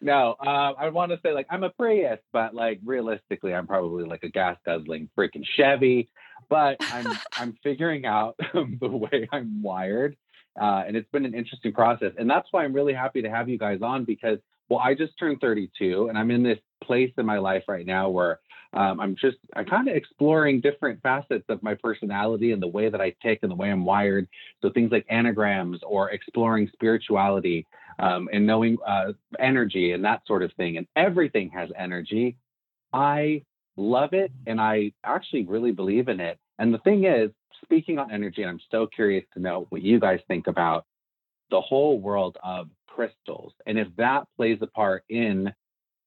No, 0.00 0.36
um, 0.40 0.74
I 0.78 0.88
want 0.88 1.12
to 1.12 1.20
say 1.22 1.32
like 1.32 1.46
I'm 1.50 1.64
a 1.64 1.70
Prius, 1.70 2.20
but 2.32 2.54
like 2.54 2.80
realistically, 2.84 3.52
I'm 3.52 3.66
probably 3.66 4.04
like 4.04 4.22
a 4.22 4.28
gas 4.28 4.56
guzzling 4.64 5.10
freaking 5.16 5.44
Chevy. 5.56 6.08
But 6.48 6.76
I'm 6.80 7.18
I'm 7.36 7.58
figuring 7.62 8.06
out 8.06 8.36
the 8.54 8.88
way 8.88 9.28
I'm 9.32 9.62
wired, 9.62 10.16
uh, 10.60 10.84
and 10.86 10.96
it's 10.96 11.10
been 11.10 11.26
an 11.26 11.34
interesting 11.34 11.72
process. 11.72 12.12
And 12.16 12.30
that's 12.30 12.48
why 12.52 12.64
I'm 12.64 12.72
really 12.72 12.94
happy 12.94 13.20
to 13.22 13.30
have 13.30 13.48
you 13.48 13.58
guys 13.58 13.80
on 13.82 14.04
because 14.04 14.38
well, 14.70 14.80
I 14.80 14.94
just 14.94 15.18
turned 15.18 15.40
32, 15.40 16.08
and 16.08 16.18
I'm 16.18 16.30
in 16.30 16.42
this 16.42 16.58
place 16.82 17.12
in 17.18 17.26
my 17.26 17.38
life 17.38 17.64
right 17.68 17.86
now 17.86 18.08
where 18.10 18.40
um, 18.74 19.00
I'm 19.00 19.16
just 19.16 19.38
I'm 19.56 19.64
kind 19.64 19.88
of 19.88 19.96
exploring 19.96 20.60
different 20.60 21.00
facets 21.02 21.44
of 21.48 21.62
my 21.62 21.74
personality 21.74 22.52
and 22.52 22.62
the 22.62 22.68
way 22.68 22.90
that 22.90 23.00
I 23.00 23.14
tick 23.22 23.40
and 23.42 23.50
the 23.50 23.56
way 23.56 23.70
I'm 23.70 23.84
wired. 23.84 24.28
So 24.62 24.70
things 24.70 24.92
like 24.92 25.06
anagrams 25.08 25.80
or 25.86 26.10
exploring 26.10 26.68
spirituality 26.72 27.66
um, 27.98 28.28
and 28.32 28.46
knowing 28.46 28.76
uh, 28.86 29.12
energy 29.38 29.92
and 29.92 30.04
that 30.04 30.22
sort 30.26 30.42
of 30.42 30.52
thing. 30.54 30.76
And 30.76 30.86
everything 30.96 31.50
has 31.50 31.70
energy. 31.76 32.36
I 32.92 33.42
love 33.76 34.12
it, 34.12 34.32
and 34.46 34.60
I 34.60 34.92
actually 35.04 35.44
really 35.46 35.72
believe 35.72 36.08
in 36.08 36.20
it. 36.20 36.38
And 36.58 36.72
the 36.72 36.78
thing 36.78 37.04
is, 37.04 37.30
speaking 37.62 37.98
on 37.98 38.12
energy, 38.12 38.42
and 38.42 38.50
I'm 38.50 38.60
so 38.70 38.86
curious 38.86 39.24
to 39.34 39.40
know 39.40 39.66
what 39.70 39.82
you 39.82 39.98
guys 39.98 40.20
think 40.28 40.46
about 40.46 40.84
the 41.50 41.60
whole 41.60 41.98
world 41.98 42.36
of 42.42 42.68
crystals 42.86 43.52
and 43.66 43.78
if 43.78 43.88
that 43.96 44.24
plays 44.36 44.58
a 44.60 44.66
part 44.66 45.04
in 45.08 45.52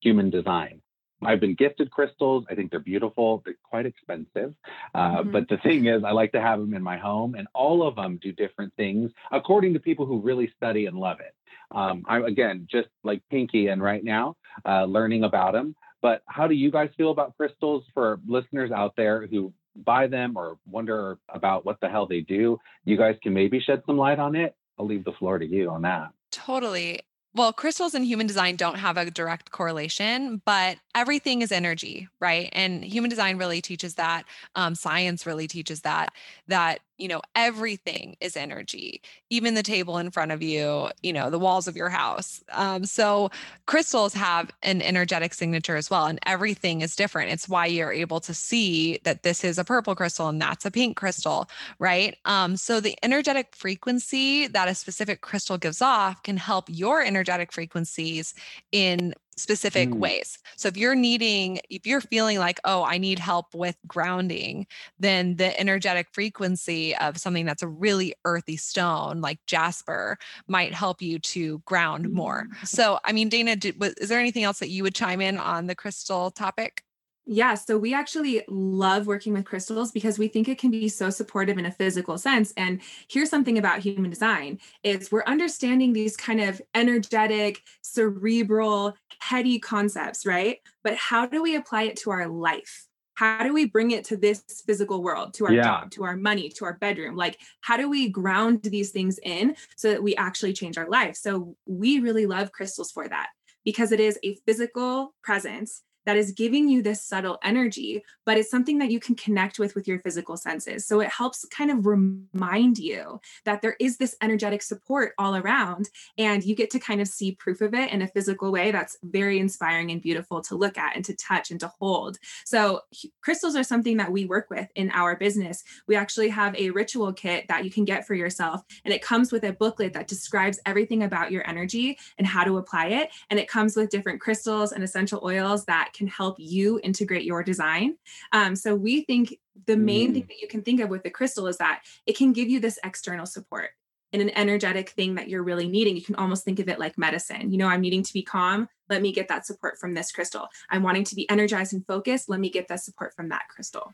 human 0.02 0.30
design. 0.30 0.82
I've 1.24 1.40
been 1.40 1.56
gifted 1.56 1.92
crystals. 1.92 2.46
I 2.50 2.56
think 2.56 2.72
they're 2.72 2.80
beautiful. 2.80 3.42
They're 3.46 3.56
quite 3.64 3.86
expensive. 3.86 4.56
Uh, 4.96 5.22
Mhm. 5.24 5.32
But 5.32 5.48
the 5.50 5.58
thing 5.58 5.86
is, 5.86 6.04
I 6.04 6.12
like 6.12 6.32
to 6.34 6.42
have 6.42 6.60
them 6.60 6.74
in 6.74 6.84
my 6.84 6.98
home, 6.98 7.36
and 7.36 7.48
all 7.54 7.84
of 7.88 7.96
them 7.96 8.18
do 8.22 8.32
different 8.32 8.74
things 8.76 9.12
according 9.32 9.74
to 9.74 9.80
people 9.80 10.06
who 10.06 10.20
really 10.20 10.52
study 10.58 10.86
and 10.88 10.98
love 10.98 11.20
it. 11.20 11.34
Um, 11.72 12.04
I'm, 12.08 12.26
again, 12.26 12.68
just 12.70 12.90
like 13.04 13.22
Pinky, 13.30 13.68
and 13.68 13.82
right 13.82 14.04
now, 14.04 14.36
uh, 14.66 14.86
learning 14.86 15.24
about 15.24 15.54
them. 15.54 15.76
But 16.02 16.24
how 16.26 16.48
do 16.48 16.56
you 16.56 16.72
guys 16.72 16.90
feel 16.98 17.12
about 17.12 17.38
crystals 17.38 17.86
for 17.94 18.20
listeners 18.28 18.72
out 18.72 18.96
there 18.96 19.28
who 19.28 19.54
buy 19.76 20.08
them 20.08 20.36
or 20.36 20.58
wonder 20.66 21.18
about 21.30 21.64
what 21.64 21.80
the 21.80 21.88
hell 21.88 22.08
they 22.08 22.22
do? 22.22 22.60
You 22.84 22.98
guys 22.98 23.16
can 23.22 23.34
maybe 23.34 23.60
shed 23.60 23.84
some 23.86 23.98
light 23.98 24.20
on 24.20 24.36
it. 24.36 24.56
I'll 24.80 24.88
leave 24.88 25.06
the 25.06 25.14
floor 25.14 25.38
to 25.38 25.46
you 25.46 25.70
on 25.70 25.84
that. 25.84 26.12
Totally. 26.32 27.00
Well, 27.34 27.54
crystals 27.54 27.94
and 27.94 28.04
human 28.06 28.28
design 28.28 28.58
don't 28.58 28.76
have 28.76 28.98
a 28.98 29.10
direct 29.10 29.52
correlation, 29.52 30.42
but 30.46 30.78
everything 30.94 31.42
is 31.42 31.52
energy, 31.52 32.10
right? 32.20 32.50
And 32.52 32.84
human 32.84 33.10
design 33.10 33.38
really 33.38 33.62
teaches 33.62 33.96
that. 33.96 34.26
Um, 34.56 34.76
science 34.76 35.26
really 35.26 35.48
teaches 35.48 35.82
that. 35.82 36.14
That 36.48 36.80
you 37.02 37.08
know 37.08 37.22
everything 37.36 38.16
is 38.22 38.38
energy, 38.38 39.02
even 39.30 39.56
the 39.56 39.64
table 39.64 39.98
in 39.98 40.12
front 40.12 40.32
of 40.32 40.42
you, 40.42 40.90
you 41.02 41.12
know 41.12 41.30
the 41.30 41.40
walls 41.40 41.68
of 41.68 41.76
your 41.76 41.90
house. 41.90 42.44
Um, 42.52 42.86
so 42.86 43.30
crystals 43.66 44.14
have 44.14 44.52
an 44.62 44.82
energetic 44.82 45.34
signature 45.34 45.76
as 45.76 45.90
well, 45.90 46.06
and 46.06 46.20
everything 46.26 46.82
is 46.82 46.96
different. 46.96 47.32
It's 47.32 47.50
why 47.50 47.66
you're 47.66 47.92
able 47.92 48.20
to 48.22 48.34
see 48.34 49.00
that 49.04 49.24
this 49.24 49.44
is 49.44 49.58
a 49.58 49.64
purple 49.64 49.96
crystal 49.96 50.30
and 50.30 50.42
that's 50.42 50.66
a 50.66 50.72
pink 50.72 50.96
crystal, 50.96 51.50
right? 51.80 52.16
Um, 52.26 52.56
so 52.56 52.80
the 52.80 52.96
energetic 53.04 53.56
frequency 53.56 54.48
that 54.48 54.68
a 54.68 54.76
specific 54.76 55.22
crystal 55.22 55.58
gives 55.58 55.82
off 55.82 56.22
can 56.24 56.38
help 56.38 56.66
your 56.70 57.02
energetic 57.04 57.52
frequencies 57.52 58.34
in 58.72 59.14
specific 59.42 59.92
Mm. 59.92 60.00
ways. 60.00 60.38
So 60.58 60.68
if 60.68 60.78
you're 60.78 60.96
needing, 60.96 61.60
if 61.70 61.86
you're 61.86 62.02
feeling 62.02 62.38
like, 62.40 62.60
oh, 62.66 62.84
I 62.84 62.98
need 62.98 63.20
help 63.20 63.54
with 63.54 63.78
grounding, 63.88 64.68
then 65.00 65.36
the 65.38 65.58
energetic 65.60 66.08
frequency 66.14 66.96
of 66.98 67.18
something 67.18 67.46
that's 67.46 67.64
a 67.64 67.68
really 67.68 68.14
earthy 68.26 68.58
stone 68.58 69.22
like 69.22 69.40
jasper 69.48 70.18
might 70.48 70.74
help 70.74 71.02
you 71.02 71.20
to 71.20 71.60
ground 71.66 72.10
more. 72.12 72.48
So, 72.64 73.00
I 73.06 73.12
mean, 73.12 73.30
Dana, 73.30 73.56
did, 73.56 73.80
was, 73.80 73.94
is 73.96 74.10
there 74.10 74.20
anything 74.20 74.44
else 74.44 74.60
that 74.60 74.70
you 74.70 74.84
would 74.84 74.96
chime 74.96 75.22
in 75.22 75.38
on 75.38 75.68
the 75.68 75.76
crystal 75.76 76.32
topic? 76.32 76.84
Yeah, 77.26 77.54
so 77.54 77.78
we 77.78 77.94
actually 77.94 78.44
love 78.48 79.06
working 79.06 79.34
with 79.34 79.46
crystals 79.46 79.92
because 79.92 80.18
we 80.18 80.28
think 80.28 80.48
it 80.48 80.58
can 80.58 80.72
be 80.72 80.90
so 80.90 81.10
supportive 81.12 81.58
in 81.60 81.68
a 81.68 81.72
physical 81.72 82.18
sense. 82.18 82.52
And 82.58 82.82
here's 83.10 83.30
something 83.30 83.58
about 83.60 83.80
human 83.80 84.10
design 84.10 84.60
is 84.84 85.12
we're 85.12 85.24
understanding 85.26 85.94
these 85.94 86.18
kind 86.18 86.42
of 86.42 86.60
energetic, 86.74 87.62
cerebral, 87.84 88.96
heady 89.20 89.60
concepts, 89.60 90.26
right? 90.26 90.60
But 90.84 90.96
how 90.96 91.28
do 91.28 91.44
we 91.44 91.56
apply 91.56 91.84
it 91.84 91.96
to 91.98 92.10
our 92.10 92.28
life? 92.28 92.88
How 93.14 93.44
do 93.44 93.54
we 93.54 93.66
bring 93.66 93.92
it 93.92 94.04
to 94.06 94.18
this 94.18 94.44
physical 94.66 95.04
world, 95.04 95.36
to 95.36 95.46
our 95.46 95.52
Yeah. 95.54 95.60
job, 95.60 95.92
to 95.92 96.04
our 96.04 96.18
money, 96.18 96.50
to 96.50 96.66
our 96.66 96.74
bedroom? 96.74 97.16
Like, 97.16 97.40
how 97.62 97.78
do 97.78 97.88
we 97.88 98.10
ground 98.10 98.64
these 98.64 98.90
things 98.90 99.20
in 99.22 99.56
so 99.76 99.92
that 99.92 100.02
we 100.02 100.16
actually 100.16 100.54
change 100.54 100.76
our 100.78 100.90
life? 100.90 101.16
So, 101.18 101.56
we 101.68 102.00
really 102.00 102.26
love 102.26 102.52
crystals 102.52 102.92
for 102.92 103.08
that 103.08 103.30
because 103.64 103.92
it 103.92 104.00
is 104.00 104.18
a 104.24 104.36
physical 104.48 105.14
presence 105.22 105.84
that 106.06 106.18
is 106.18 106.32
giving 106.32 106.68
you 106.68 106.82
this 106.82 107.04
subtle 107.04 107.38
energy, 107.44 108.04
but 108.26 108.38
it's 108.38 108.50
something 108.50 108.80
that 108.80 108.92
you 108.92 109.00
can 109.00 109.16
connect 109.16 109.60
with 109.60 109.76
with 109.76 109.88
your 109.88 110.00
physical 110.00 110.38
senses. 110.38 110.86
So 110.86 111.00
it 111.00 111.10
helps 111.10 111.46
kind 111.46 111.72
of 111.72 111.86
remind 111.86 112.78
you 112.78 113.20
that 113.46 113.62
there 113.62 113.76
is 113.80 113.98
this 113.98 114.16
energetic 114.22 114.62
support 114.62 115.14
all 115.18 115.36
around, 115.36 115.90
and 116.18 116.44
you 116.44 116.56
get 116.56 116.70
to 116.72 116.80
kind 116.80 117.02
of 117.02 117.08
see 117.08 117.34
proof 117.34 117.62
of 117.62 117.74
it 117.74 117.92
in 117.92 118.02
a 118.02 118.08
physical 118.08 118.52
way 118.52 118.72
that's 118.72 118.98
very 119.04 119.40
inspiring 119.40 119.92
and 119.92 120.02
beautiful 120.02 120.42
to 120.42 120.56
look 120.56 120.78
at 120.78 120.96
and 120.96 121.06
to 121.06 121.16
touch 121.16 121.52
and 121.52 121.60
to 121.60 121.68
hold. 121.80 122.18
So 122.46 122.82
crystals 123.22 123.56
are 123.56 123.64
something 123.64 123.98
that 123.98 124.12
we 124.12 124.26
work 124.26 124.50
with 124.50 124.70
in 124.76 124.92
our 124.92 125.16
business. 125.16 125.64
We 125.88 125.96
actually 125.96 126.30
have 126.30 126.56
a 126.56 126.72
ritual 126.72 127.14
kit 127.14 127.48
that 127.48 127.64
you 127.66 127.72
can 127.72 127.86
get 127.86 128.08
for 128.08 128.16
yourself, 128.16 128.64
and 128.86 128.94
it 128.94 129.02
comes 129.02 129.32
with 129.32 129.44
a 129.44 129.54
booklet 129.54 129.94
that 129.94 130.08
describes 130.08 130.60
everything 130.66 131.04
about 131.04 131.32
your 131.32 131.48
energy 131.48 131.98
and 132.18 132.26
how 132.26 132.44
to 132.44 132.58
apply 132.58 132.88
it. 132.88 133.10
And 133.30 133.40
it 133.40 133.48
comes 133.48 133.76
with 133.76 133.90
different 133.90 134.22
crystals 134.22 134.72
and 134.72 134.84
essential 134.84 135.22
oils 135.24 135.66
that 135.66 135.91
can 135.94 136.08
help 136.08 136.38
you 136.40 136.80
integrate 136.84 137.24
your 137.24 137.44
design. 137.44 137.98
Um, 138.32 138.56
so 138.56 138.76
we 138.76 139.02
think 139.02 139.40
the 139.66 139.78
main 139.78 140.14
thing 140.14 140.26
that 140.28 140.42
you 140.42 140.48
can 140.48 140.62
think 140.62 140.80
of 140.80 140.90
with 140.90 141.04
the 141.04 141.10
crystal 141.10 141.48
is 141.48 141.58
that 141.58 141.82
it 142.06 142.18
can 142.18 142.34
give 142.34 142.50
you 142.50 142.60
this 142.60 142.80
external 142.84 143.26
support 143.26 143.70
in 144.14 144.22
an 144.22 144.32
energetic 144.38 144.90
thing 144.90 145.16
that 145.16 145.30
you're 145.30 145.44
really 145.44 145.68
needing. 145.68 145.96
You 145.96 146.02
can 146.02 146.16
almost 146.16 146.44
think 146.44 146.60
of 146.60 146.68
it 146.68 146.80
like 146.80 146.98
medicine. 146.98 147.52
You 147.52 147.58
know, 147.58 147.68
I'm 147.68 147.82
needing 147.82 148.04
to 148.04 148.14
be 148.14 148.24
calm. 148.24 148.68
Let 148.90 149.02
me 149.02 149.12
get 149.12 149.30
that 149.30 149.46
support 149.46 149.80
from 149.80 149.94
this 149.94 150.12
crystal. 150.12 150.48
I'm 150.70 150.84
wanting 150.84 151.06
to 151.06 151.16
be 151.16 151.30
energized 151.30 151.74
and 151.74 151.86
focused. 151.86 152.30
Let 152.30 152.40
me 152.40 152.50
get 152.50 152.68
that 152.68 152.82
support 152.82 153.14
from 153.16 153.30
that 153.30 153.48
crystal. 153.50 153.94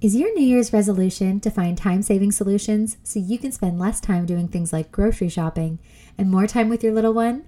Is 0.00 0.14
your 0.14 0.32
New 0.32 0.44
Year's 0.44 0.72
resolution 0.72 1.40
to 1.40 1.50
find 1.50 1.76
time 1.76 2.02
saving 2.02 2.30
solutions 2.30 2.98
so 3.02 3.18
you 3.18 3.36
can 3.36 3.50
spend 3.50 3.80
less 3.80 3.98
time 3.98 4.26
doing 4.26 4.46
things 4.46 4.72
like 4.72 4.92
grocery 4.92 5.28
shopping 5.28 5.80
and 6.16 6.30
more 6.30 6.46
time 6.46 6.68
with 6.68 6.84
your 6.84 6.92
little 6.92 7.12
one? 7.12 7.44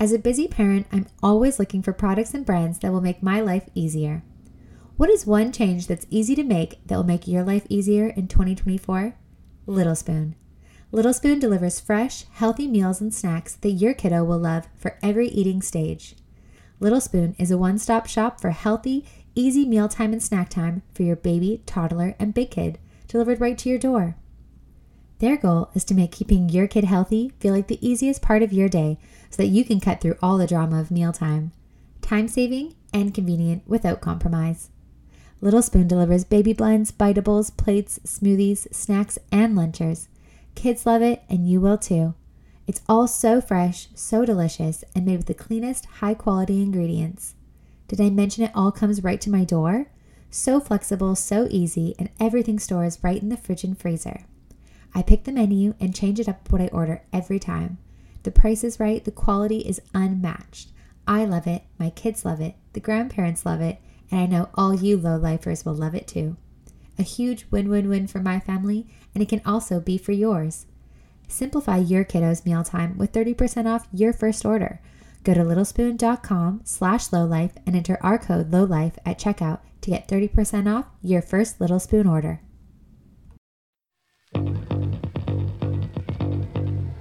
As 0.00 0.12
a 0.12 0.18
busy 0.18 0.48
parent, 0.48 0.88
I'm 0.90 1.06
always 1.22 1.60
looking 1.60 1.80
for 1.80 1.92
products 1.92 2.34
and 2.34 2.44
brands 2.44 2.80
that 2.80 2.90
will 2.90 3.00
make 3.00 3.22
my 3.22 3.40
life 3.40 3.70
easier. 3.76 4.24
What 4.96 5.10
is 5.10 5.28
one 5.28 5.52
change 5.52 5.86
that's 5.86 6.08
easy 6.10 6.34
to 6.34 6.42
make 6.42 6.84
that 6.88 6.96
will 6.96 7.04
make 7.04 7.28
your 7.28 7.44
life 7.44 7.68
easier 7.68 8.08
in 8.08 8.26
2024? 8.26 9.14
Little 9.66 9.94
Spoon. 9.94 10.34
Little 10.90 11.14
Spoon 11.14 11.38
delivers 11.38 11.78
fresh, 11.78 12.24
healthy 12.32 12.66
meals 12.66 13.00
and 13.00 13.14
snacks 13.14 13.54
that 13.54 13.70
your 13.70 13.94
kiddo 13.94 14.24
will 14.24 14.40
love 14.40 14.66
for 14.74 14.98
every 15.04 15.28
eating 15.28 15.62
stage. 15.62 16.16
Little 16.80 17.00
Spoon 17.00 17.36
is 17.38 17.52
a 17.52 17.58
one 17.58 17.78
stop 17.78 18.08
shop 18.08 18.40
for 18.40 18.50
healthy, 18.50 19.06
easy 19.34 19.64
mealtime 19.64 20.12
and 20.12 20.22
snack 20.22 20.48
time 20.48 20.82
for 20.94 21.02
your 21.02 21.16
baby, 21.16 21.62
toddler, 21.66 22.14
and 22.18 22.34
big 22.34 22.50
kid, 22.50 22.78
delivered 23.08 23.40
right 23.40 23.58
to 23.58 23.68
your 23.68 23.78
door. 23.78 24.16
Their 25.18 25.36
goal 25.36 25.70
is 25.74 25.84
to 25.84 25.94
make 25.94 26.10
keeping 26.10 26.48
your 26.48 26.66
kid 26.66 26.84
healthy 26.84 27.32
feel 27.38 27.54
like 27.54 27.68
the 27.68 27.86
easiest 27.86 28.22
part 28.22 28.42
of 28.42 28.52
your 28.52 28.68
day 28.68 28.98
so 29.30 29.36
that 29.36 29.46
you 29.46 29.64
can 29.64 29.78
cut 29.78 30.00
through 30.00 30.18
all 30.20 30.36
the 30.36 30.46
drama 30.46 30.80
of 30.80 30.90
mealtime. 30.90 31.52
Time 32.00 32.26
saving 32.26 32.74
and 32.92 33.14
convenient 33.14 33.62
without 33.66 34.00
compromise. 34.00 34.70
Little 35.40 35.62
Spoon 35.62 35.88
delivers 35.88 36.24
baby 36.24 36.52
blends, 36.52 36.92
biteables, 36.92 37.56
plates, 37.56 38.00
smoothies, 38.04 38.72
snacks, 38.74 39.18
and 39.30 39.56
lunchers. 39.56 40.08
Kids 40.54 40.86
love 40.86 41.02
it, 41.02 41.22
and 41.28 41.48
you 41.48 41.60
will 41.60 41.78
too. 41.78 42.14
It's 42.66 42.82
all 42.88 43.08
so 43.08 43.40
fresh, 43.40 43.88
so 43.94 44.24
delicious, 44.24 44.84
and 44.94 45.04
made 45.04 45.16
with 45.16 45.26
the 45.26 45.34
cleanest, 45.34 45.86
high 45.86 46.14
quality 46.14 46.62
ingredients. 46.62 47.34
Did 47.92 48.00
I 48.00 48.08
mention 48.08 48.42
it 48.42 48.52
all 48.54 48.72
comes 48.72 49.04
right 49.04 49.20
to 49.20 49.28
my 49.28 49.44
door? 49.44 49.88
So 50.30 50.60
flexible, 50.60 51.14
so 51.14 51.46
easy, 51.50 51.94
and 51.98 52.08
everything 52.18 52.58
stores 52.58 52.98
right 53.02 53.20
in 53.20 53.28
the 53.28 53.36
fridge 53.36 53.64
and 53.64 53.78
freezer. 53.78 54.24
I 54.94 55.02
pick 55.02 55.24
the 55.24 55.30
menu 55.30 55.74
and 55.78 55.94
change 55.94 56.18
it 56.18 56.26
up 56.26 56.50
what 56.50 56.62
I 56.62 56.68
order 56.68 57.02
every 57.12 57.38
time. 57.38 57.76
The 58.22 58.30
price 58.30 58.64
is 58.64 58.80
right, 58.80 59.04
the 59.04 59.10
quality 59.10 59.58
is 59.58 59.82
unmatched. 59.92 60.70
I 61.06 61.26
love 61.26 61.46
it, 61.46 61.64
my 61.78 61.90
kids 61.90 62.24
love 62.24 62.40
it, 62.40 62.54
the 62.72 62.80
grandparents 62.80 63.44
love 63.44 63.60
it, 63.60 63.76
and 64.10 64.18
I 64.20 64.24
know 64.24 64.48
all 64.54 64.74
you 64.74 64.96
low 64.96 65.18
lifers 65.18 65.66
will 65.66 65.74
love 65.74 65.94
it 65.94 66.08
too. 66.08 66.38
A 66.98 67.02
huge 67.02 67.44
win 67.50 67.68
win 67.68 67.90
win 67.90 68.06
for 68.06 68.20
my 68.20 68.40
family, 68.40 68.86
and 69.14 69.22
it 69.22 69.28
can 69.28 69.42
also 69.44 69.80
be 69.80 69.98
for 69.98 70.12
yours. 70.12 70.64
Simplify 71.28 71.76
your 71.76 72.04
kiddo's 72.04 72.46
mealtime 72.46 72.96
with 72.96 73.12
30% 73.12 73.66
off 73.66 73.86
your 73.92 74.14
first 74.14 74.46
order. 74.46 74.80
Go 75.24 75.34
to 75.34 75.40
littlespoon.com 75.40 76.62
slash 76.64 77.12
lowlife 77.12 77.52
and 77.64 77.76
enter 77.76 77.98
our 78.02 78.18
code 78.18 78.52
lowlife 78.52 78.98
at 79.06 79.18
checkout 79.18 79.60
to 79.82 79.90
get 79.90 80.08
30% 80.08 80.72
off 80.72 80.86
your 81.00 81.22
first 81.22 81.60
Little 81.60 81.78
Spoon 81.78 82.06
order. 82.06 82.40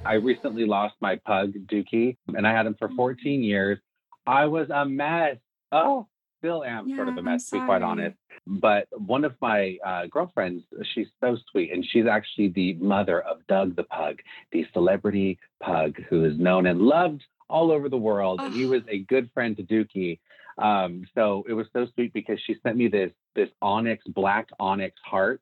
I 0.06 0.16
recently 0.16 0.66
lost 0.66 0.96
my 1.00 1.16
pug, 1.26 1.54
Dookie, 1.68 2.18
and 2.36 2.46
I 2.46 2.52
had 2.52 2.66
him 2.66 2.76
for 2.78 2.90
14 2.96 3.44
years. 3.44 3.80
I 4.28 4.46
was 4.46 4.70
a 4.70 4.86
mess. 4.86 5.38
Oh, 5.72 6.08
still 6.40 6.64
am 6.64 6.94
sort 6.96 7.08
of 7.08 7.18
a 7.18 7.22
mess, 7.22 7.50
to 7.50 7.60
be 7.60 7.66
quite 7.66 7.82
honest. 7.82 8.18
But 8.46 8.88
one 8.92 9.24
of 9.24 9.36
my 9.42 9.78
uh, 9.86 10.08
girlfriends, 10.08 10.64
she's 10.94 11.08
so 11.22 11.38
sweet, 11.52 11.72
and 11.72 11.86
she's 11.90 12.08
actually 12.08 12.50
the 12.50 12.74
mother 12.74 13.22
of 13.22 13.46
Doug 13.48 13.76
the 13.76 13.84
pug, 13.84 14.18
the 14.52 14.66
celebrity 14.74 15.40
pug 15.64 15.96
who 16.10 16.26
is 16.26 16.38
known 16.38 16.66
and 16.66 16.82
loved 16.82 17.24
all 17.52 17.72
over 17.72 17.90
the 17.90 17.98
world. 17.98 18.40
And 18.42 18.56
he 18.56 18.66
Oh. 18.66 18.70
was 18.70 18.82
a 18.88 19.00
good 19.00 19.30
friend 19.34 19.56
to 19.58 19.64
Dookie. 19.64 20.20
Um, 20.58 21.06
so 21.16 21.46
it 21.50 21.54
was 21.54 21.68
so 21.74 21.88
sweet 21.94 22.14
because 22.14 22.40
she 22.46 22.56
sent 22.64 22.78
me 22.78 22.88
this 22.88 23.12
this 23.36 23.50
onyx, 23.62 24.04
black 24.08 24.48
onyx 24.60 24.96
heart. 25.06 25.42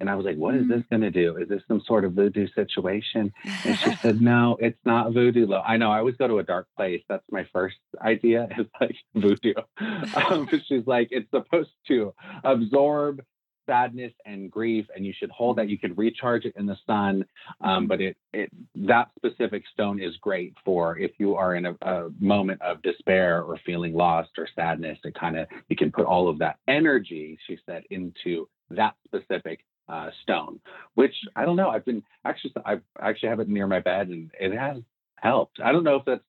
And 0.00 0.08
I 0.08 0.14
was 0.14 0.24
like, 0.24 0.36
what 0.38 0.54
is 0.54 0.64
Mm. 0.64 0.68
this 0.70 0.82
going 0.90 1.02
to 1.02 1.10
do? 1.10 1.36
Is 1.36 1.48
this 1.48 1.62
some 1.68 1.80
sort 1.82 2.04
of 2.06 2.14
voodoo 2.14 2.46
situation? 2.54 3.30
And 3.66 3.76
she 3.78 3.92
said, 4.02 4.20
no, 4.32 4.56
it's 4.58 4.78
not 4.86 5.12
voodoo. 5.12 5.46
Lo-. 5.46 5.62
I 5.64 5.76
know 5.76 5.90
I 5.92 5.98
always 5.98 6.16
go 6.16 6.26
to 6.26 6.38
a 6.38 6.42
dark 6.42 6.66
place. 6.76 7.02
That's 7.08 7.22
my 7.30 7.44
first 7.52 7.76
idea 8.00 8.48
is 8.58 8.66
like 8.80 8.96
voodoo. 9.14 9.54
Um, 10.14 10.48
but 10.50 10.60
she's 10.66 10.86
like, 10.86 11.08
it's 11.10 11.30
supposed 11.30 11.70
to 11.88 12.14
absorb 12.44 13.22
sadness 13.66 14.12
and 14.24 14.50
grief 14.50 14.86
and 14.94 15.04
you 15.06 15.12
should 15.16 15.30
hold 15.30 15.56
that. 15.56 15.68
You 15.68 15.78
can 15.78 15.94
recharge 15.94 16.44
it 16.44 16.54
in 16.56 16.66
the 16.66 16.76
sun. 16.86 17.24
Um, 17.60 17.86
but 17.86 18.00
it, 18.00 18.16
it, 18.32 18.50
that 18.74 19.10
specific 19.16 19.62
stone 19.72 20.00
is 20.00 20.16
great 20.20 20.54
for 20.64 20.98
if 20.98 21.12
you 21.18 21.36
are 21.36 21.54
in 21.54 21.66
a, 21.66 21.76
a 21.82 22.10
moment 22.20 22.60
of 22.62 22.82
despair 22.82 23.42
or 23.42 23.58
feeling 23.64 23.94
lost 23.94 24.30
or 24.38 24.48
sadness, 24.54 24.98
it 25.04 25.14
kind 25.14 25.38
of, 25.38 25.46
you 25.68 25.76
can 25.76 25.90
put 25.92 26.06
all 26.06 26.28
of 26.28 26.38
that 26.38 26.58
energy, 26.68 27.38
she 27.46 27.58
said, 27.66 27.84
into 27.90 28.48
that 28.70 28.94
specific 29.04 29.64
uh, 29.88 30.10
stone, 30.22 30.60
which 30.94 31.14
I 31.34 31.44
don't 31.44 31.56
know. 31.56 31.70
I've 31.70 31.84
been 31.84 32.02
actually, 32.24 32.52
I 32.64 32.78
actually 33.00 33.30
have 33.30 33.40
it 33.40 33.48
near 33.48 33.66
my 33.66 33.80
bed 33.80 34.08
and 34.08 34.30
it 34.38 34.56
has 34.56 34.82
helped. 35.16 35.60
I 35.62 35.72
don't 35.72 35.84
know 35.84 35.96
if 35.96 36.04
that's, 36.04 36.22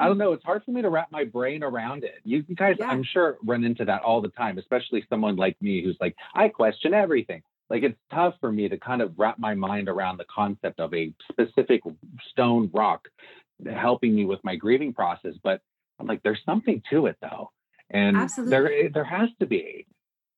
I 0.00 0.06
don't 0.06 0.16
mm. 0.16 0.20
know. 0.20 0.32
It's 0.32 0.44
hard 0.44 0.64
for 0.64 0.70
me 0.70 0.82
to 0.82 0.88
wrap 0.88 1.12
my 1.12 1.24
brain 1.24 1.62
around 1.62 2.04
it. 2.04 2.20
You, 2.24 2.42
you 2.48 2.56
guys, 2.56 2.76
Yeah. 2.78 2.88
I'm 2.88 3.04
sure, 3.04 3.36
run 3.44 3.64
into 3.64 3.84
that 3.84 4.02
all 4.02 4.20
the 4.22 4.30
time, 4.30 4.58
especially 4.58 5.04
someone 5.10 5.36
like 5.36 5.60
me 5.60 5.84
who's 5.84 5.98
like, 6.00 6.16
I 6.34 6.48
question 6.48 6.94
everything. 6.94 7.42
Like 7.68 7.82
it's 7.84 7.98
tough 8.12 8.34
for 8.40 8.50
me 8.50 8.68
to 8.68 8.78
kind 8.78 9.02
of 9.02 9.12
wrap 9.16 9.38
my 9.38 9.54
mind 9.54 9.88
around 9.88 10.16
the 10.16 10.24
concept 10.34 10.80
of 10.80 10.92
a 10.92 11.12
specific 11.30 11.82
stone 12.30 12.70
rock 12.72 13.06
helping 13.70 14.14
me 14.14 14.24
with 14.24 14.42
my 14.42 14.56
grieving 14.56 14.92
process. 14.92 15.34
But 15.42 15.60
I'm 15.98 16.06
like, 16.06 16.22
there's 16.22 16.40
something 16.44 16.82
to 16.90 17.06
it 17.06 17.16
though, 17.20 17.52
and 17.90 18.16
there 18.16 18.22
Absolutely. 18.22 18.86
Eh, 18.86 18.88
there 18.92 19.04
has 19.04 19.28
to 19.38 19.46
be. 19.46 19.86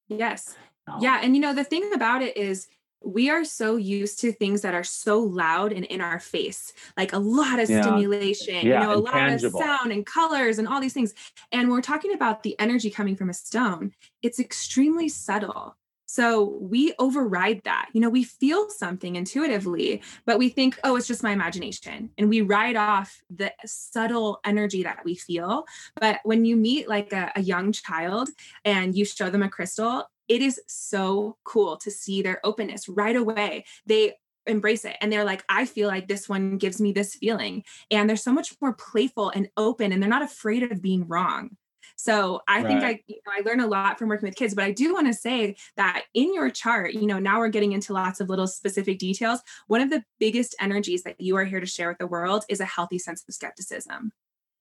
Yes. 0.09 0.57
No. 0.87 0.99
Yeah. 1.01 1.21
And 1.23 1.35
you 1.35 1.41
know, 1.41 1.55
the 1.55 1.65
thing 1.65 1.91
about 1.95 2.21
it 2.21 2.37
is, 2.37 2.67
we 3.05 3.31
are 3.31 3.45
so 3.45 3.77
used 3.77 4.21
to 4.21 4.33
things 4.33 4.63
that 4.63 4.75
are 4.75 4.85
so 4.85 5.19
loud 5.21 5.73
and 5.73 5.85
in 5.87 6.01
our 6.01 6.21
face, 6.21 6.73
like 6.97 7.13
a 7.13 7.19
lot 7.19 7.59
of 7.59 7.69
Yeah. 7.69 7.83
stimulation, 7.83 8.55
Yeah, 8.67 8.81
you 8.81 8.87
know, 8.87 8.95
a 8.95 8.97
lot 8.97 9.13
tangible. 9.13 9.61
of 9.61 9.67
sound 9.67 9.93
and 9.93 10.07
colors 10.07 10.59
and 10.59 10.69
all 10.69 10.81
these 10.81 10.93
things. 10.95 11.15
And 11.51 11.69
when 11.69 11.77
we're 11.77 11.83
talking 11.83 12.15
about 12.15 12.43
the 12.43 12.59
energy 12.59 12.91
coming 12.91 13.17
from 13.17 13.31
a 13.31 13.35
stone, 13.35 13.93
it's 14.23 14.39
extremely 14.41 15.09
subtle. 15.09 15.77
So 16.07 16.59
we 16.61 16.93
override 16.99 17.63
that. 17.65 17.89
You 17.95 18.03
know, 18.03 18.11
we 18.11 18.23
feel 18.23 18.69
something 18.69 19.17
intuitively, 19.17 20.03
but 20.27 20.39
we 20.39 20.51
think, 20.51 20.79
oh, 20.85 20.97
it's 20.97 21.07
just 21.07 21.23
my 21.23 21.31
imagination. 21.31 22.11
And 22.19 22.29
we 22.29 22.43
ride 22.43 22.77
off 22.77 23.23
the 23.35 23.51
subtle 23.65 24.39
energy 24.45 24.83
that 24.83 25.07
we 25.07 25.15
feel. 25.15 25.65
But 25.99 26.21
when 26.25 26.45
you 26.45 26.57
meet 26.57 26.87
like 26.87 27.15
a, 27.15 27.33
a 27.35 27.41
young 27.41 27.73
child 27.73 28.29
and 28.63 28.95
you 28.95 29.07
show 29.07 29.31
them 29.31 29.43
a 29.43 29.49
crystal, 29.49 30.05
it 30.29 30.43
is 30.43 30.61
so 30.67 31.37
cool 31.45 31.77
to 31.79 31.91
see 31.91 32.23
their 32.23 32.41
openness 32.45 32.89
right 32.89 33.17
away. 33.17 33.65
They 33.87 34.15
embrace 34.47 34.85
it 34.85 34.97
and 35.01 35.13
they're 35.13 35.23
like 35.23 35.45
i 35.49 35.65
feel 35.65 35.87
like 35.87 36.09
this 36.09 36.29
one 36.29 36.59
gives 36.59 36.81
me 36.81 36.91
this 36.91 37.15
feeling 37.15 37.63
and 37.93 38.09
they're 38.09 38.17
so 38.17 38.33
much 38.33 38.53
more 38.61 38.73
playful 38.73 39.31
and 39.31 39.49
open 39.57 39.93
and 39.93 40.03
they're 40.03 40.11
not 40.11 40.21
afraid 40.21 40.65
of 40.65 40.83
being 40.83 41.07
wrong 41.07 41.57
so 41.97 42.41
I 42.49 42.63
think 42.65 42.83
I 42.83 43.01
you 43.07 43.21
know, 43.27 43.33
I 43.37 43.43
learn 43.43 43.61
a 43.61 43.67
lot 43.67 43.99
from 43.99 44.09
working 44.09 44.27
with 44.29 44.35
kids, 44.35 44.55
but 44.55 44.65
I 44.65 44.73
do 44.73 44.93
want 44.93 45.07
to 45.07 45.15
say 45.15 45.57
that 45.77 46.05
in 46.15 46.35
your 46.35 46.51
chart, 46.51 46.95
you 46.95 47.07
know, 47.07 47.21
now 47.21 47.39
we're 47.39 47.49
getting 47.49 47.73
into 47.73 47.93
lots 47.93 48.21
of 48.21 48.29
little 48.29 48.47
specific 48.49 48.99
details. 48.99 49.41
One 49.69 49.81
of 49.81 49.91
the 49.91 50.03
biggest 50.19 50.57
energies 50.61 51.03
that 51.05 51.21
you 51.21 51.37
are 51.37 51.45
here 51.45 51.61
to 51.61 51.67
share 51.67 51.89
with 51.89 51.99
the 51.99 52.07
world 52.09 52.45
is 52.49 52.59
a 52.61 52.65
healthy 52.65 52.99
sense 52.99 53.25
of 53.29 53.35
skepticism. 53.35 54.13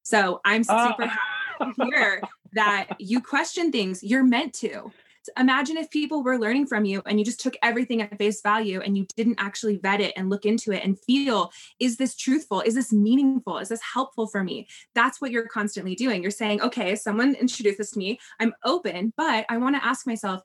So 0.03 0.41
I'm 0.45 0.64
Ah. 0.70 0.89
super 0.89 1.07
happy 1.07 1.74
to 1.76 1.86
hear 1.86 2.22
that 2.53 2.88
you 2.99 3.22
question 3.22 3.72
things. 3.72 4.03
You're 4.03 4.24
meant 4.24 4.53
to. 4.55 4.91
So 5.24 5.32
imagine 5.38 5.78
if 5.78 5.90
people 5.92 6.24
were 6.24 6.40
learning 6.40 6.66
from 6.66 6.84
you 6.84 7.04
and 7.06 7.20
you 7.20 7.26
just 7.26 7.40
took 7.40 7.56
everything 7.62 8.02
at 8.02 8.18
face 8.18 8.42
value 8.42 8.82
and 8.82 8.98
you 8.98 9.06
didn't 9.16 9.40
actually 9.40 9.78
vet 9.78 10.02
it 10.02 10.14
and 10.16 10.30
look 10.30 10.46
into 10.46 10.72
it 10.72 10.84
and 10.84 11.00
feel 11.00 11.52
is 11.80 11.98
this 11.98 12.16
truthful? 12.16 12.62
Is 12.62 12.74
this 12.74 12.92
meaningful? 12.92 13.60
Is 13.60 13.70
this 13.70 13.82
helpful 13.82 14.28
for 14.28 14.44
me? 14.44 14.68
That's 14.96 15.22
what 15.22 15.30
you're 15.32 15.48
constantly 15.48 15.94
doing. 15.94 16.24
You're 16.24 16.32
saying, 16.32 16.62
okay, 16.62 16.96
someone 16.96 17.36
introduced 17.36 17.78
this 17.78 17.92
to 17.92 18.00
me. 18.00 18.20
I'm 18.40 18.54
open, 18.66 19.14
but 19.16 19.46
I 19.48 19.58
want 19.58 19.76
to 19.76 19.86
ask 19.86 20.08
myself, 20.08 20.42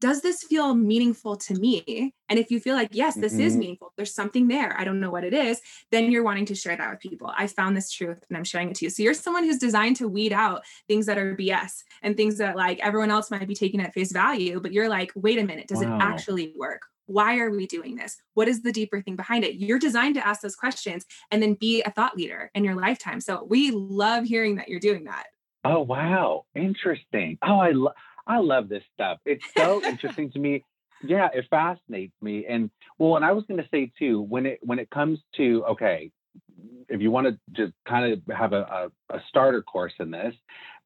does 0.00 0.20
this 0.22 0.44
feel 0.44 0.74
meaningful 0.74 1.36
to 1.36 1.54
me? 1.54 2.14
And 2.28 2.38
if 2.38 2.50
you 2.50 2.60
feel 2.60 2.74
like, 2.76 2.90
yes, 2.92 3.16
this 3.16 3.38
is 3.38 3.54
Mhm. 3.54 3.58
meaningful, 3.58 3.92
there's 3.96 4.14
something 4.14 4.46
there, 4.48 4.78
I 4.78 4.84
don't 4.84 5.00
know 5.00 5.10
what 5.10 5.24
it 5.24 5.34
is, 5.34 5.60
then 5.90 6.10
you're 6.12 6.22
wanting 6.22 6.46
to 6.46 6.54
share 6.54 6.76
that 6.76 6.90
with 6.90 7.00
people. 7.00 7.32
I 7.36 7.46
found 7.48 7.76
this 7.76 7.90
truth 7.90 8.18
and 8.28 8.36
I'm 8.36 8.44
sharing 8.44 8.70
it 8.70 8.76
to 8.76 8.84
you. 8.86 8.90
So 8.90 9.02
you're 9.02 9.14
someone 9.14 9.44
who's 9.44 9.58
designed 9.58 9.96
to 9.96 10.08
weed 10.08 10.32
out 10.32 10.62
things 10.86 11.06
that 11.06 11.18
are 11.18 11.34
BS 11.34 11.82
and 12.02 12.16
things 12.16 12.38
that 12.38 12.56
like 12.56 12.78
everyone 12.80 13.10
else 13.10 13.30
might 13.30 13.48
be 13.48 13.54
taking 13.54 13.80
at 13.80 13.94
face 13.94 14.12
value, 14.12 14.60
but 14.60 14.72
you're 14.72 14.88
like, 14.88 15.10
wait 15.16 15.38
a 15.38 15.44
minute, 15.44 15.66
does 15.68 15.82
Wow. 15.82 15.96
it 15.98 16.02
actually 16.02 16.52
work? 16.56 16.82
Why 17.06 17.38
are 17.38 17.50
we 17.50 17.66
doing 17.66 17.96
this? 17.96 18.18
What 18.34 18.48
is 18.48 18.62
the 18.62 18.70
deeper 18.72 19.00
thing 19.00 19.16
behind 19.16 19.42
it? 19.44 19.54
You're 19.56 19.78
designed 19.78 20.14
to 20.16 20.26
ask 20.26 20.42
those 20.42 20.54
questions 20.56 21.06
and 21.30 21.42
then 21.42 21.54
be 21.54 21.82
a 21.82 21.90
thought 21.90 22.16
leader 22.16 22.50
in 22.54 22.64
your 22.64 22.74
lifetime. 22.74 23.20
So 23.20 23.44
we 23.44 23.70
love 23.70 24.24
hearing 24.26 24.56
that 24.56 24.68
you're 24.68 24.78
doing 24.78 25.04
that. 25.04 25.26
Oh 25.64 25.80
wow, 25.80 26.44
interesting. 26.54 27.36
Oh, 27.42 27.58
I 27.58 27.70
lo- 27.72 27.92
I 28.28 28.38
love 28.38 28.68
this 28.68 28.84
stuff. 28.94 29.18
It's 29.24 29.44
so 29.56 29.82
interesting 29.82 30.30
to 30.32 30.38
me. 30.38 30.64
Yeah, 31.02 31.28
it 31.32 31.46
fascinates 31.50 32.14
me. 32.20 32.44
And 32.46 32.70
well, 32.98 33.16
and 33.16 33.24
I 33.24 33.32
was 33.32 33.44
going 33.48 33.62
to 33.62 33.68
say 33.70 33.90
too, 33.98 34.20
when 34.20 34.46
it 34.46 34.58
when 34.62 34.78
it 34.78 34.90
comes 34.90 35.18
to 35.36 35.64
okay, 35.70 36.12
if 36.88 37.00
you 37.00 37.10
want 37.10 37.26
to 37.26 37.38
just 37.52 37.72
kind 37.86 38.12
of 38.12 38.36
have 38.36 38.52
a, 38.52 38.90
a, 39.10 39.16
a 39.16 39.22
starter 39.28 39.62
course 39.62 39.94
in 39.98 40.10
this, 40.10 40.34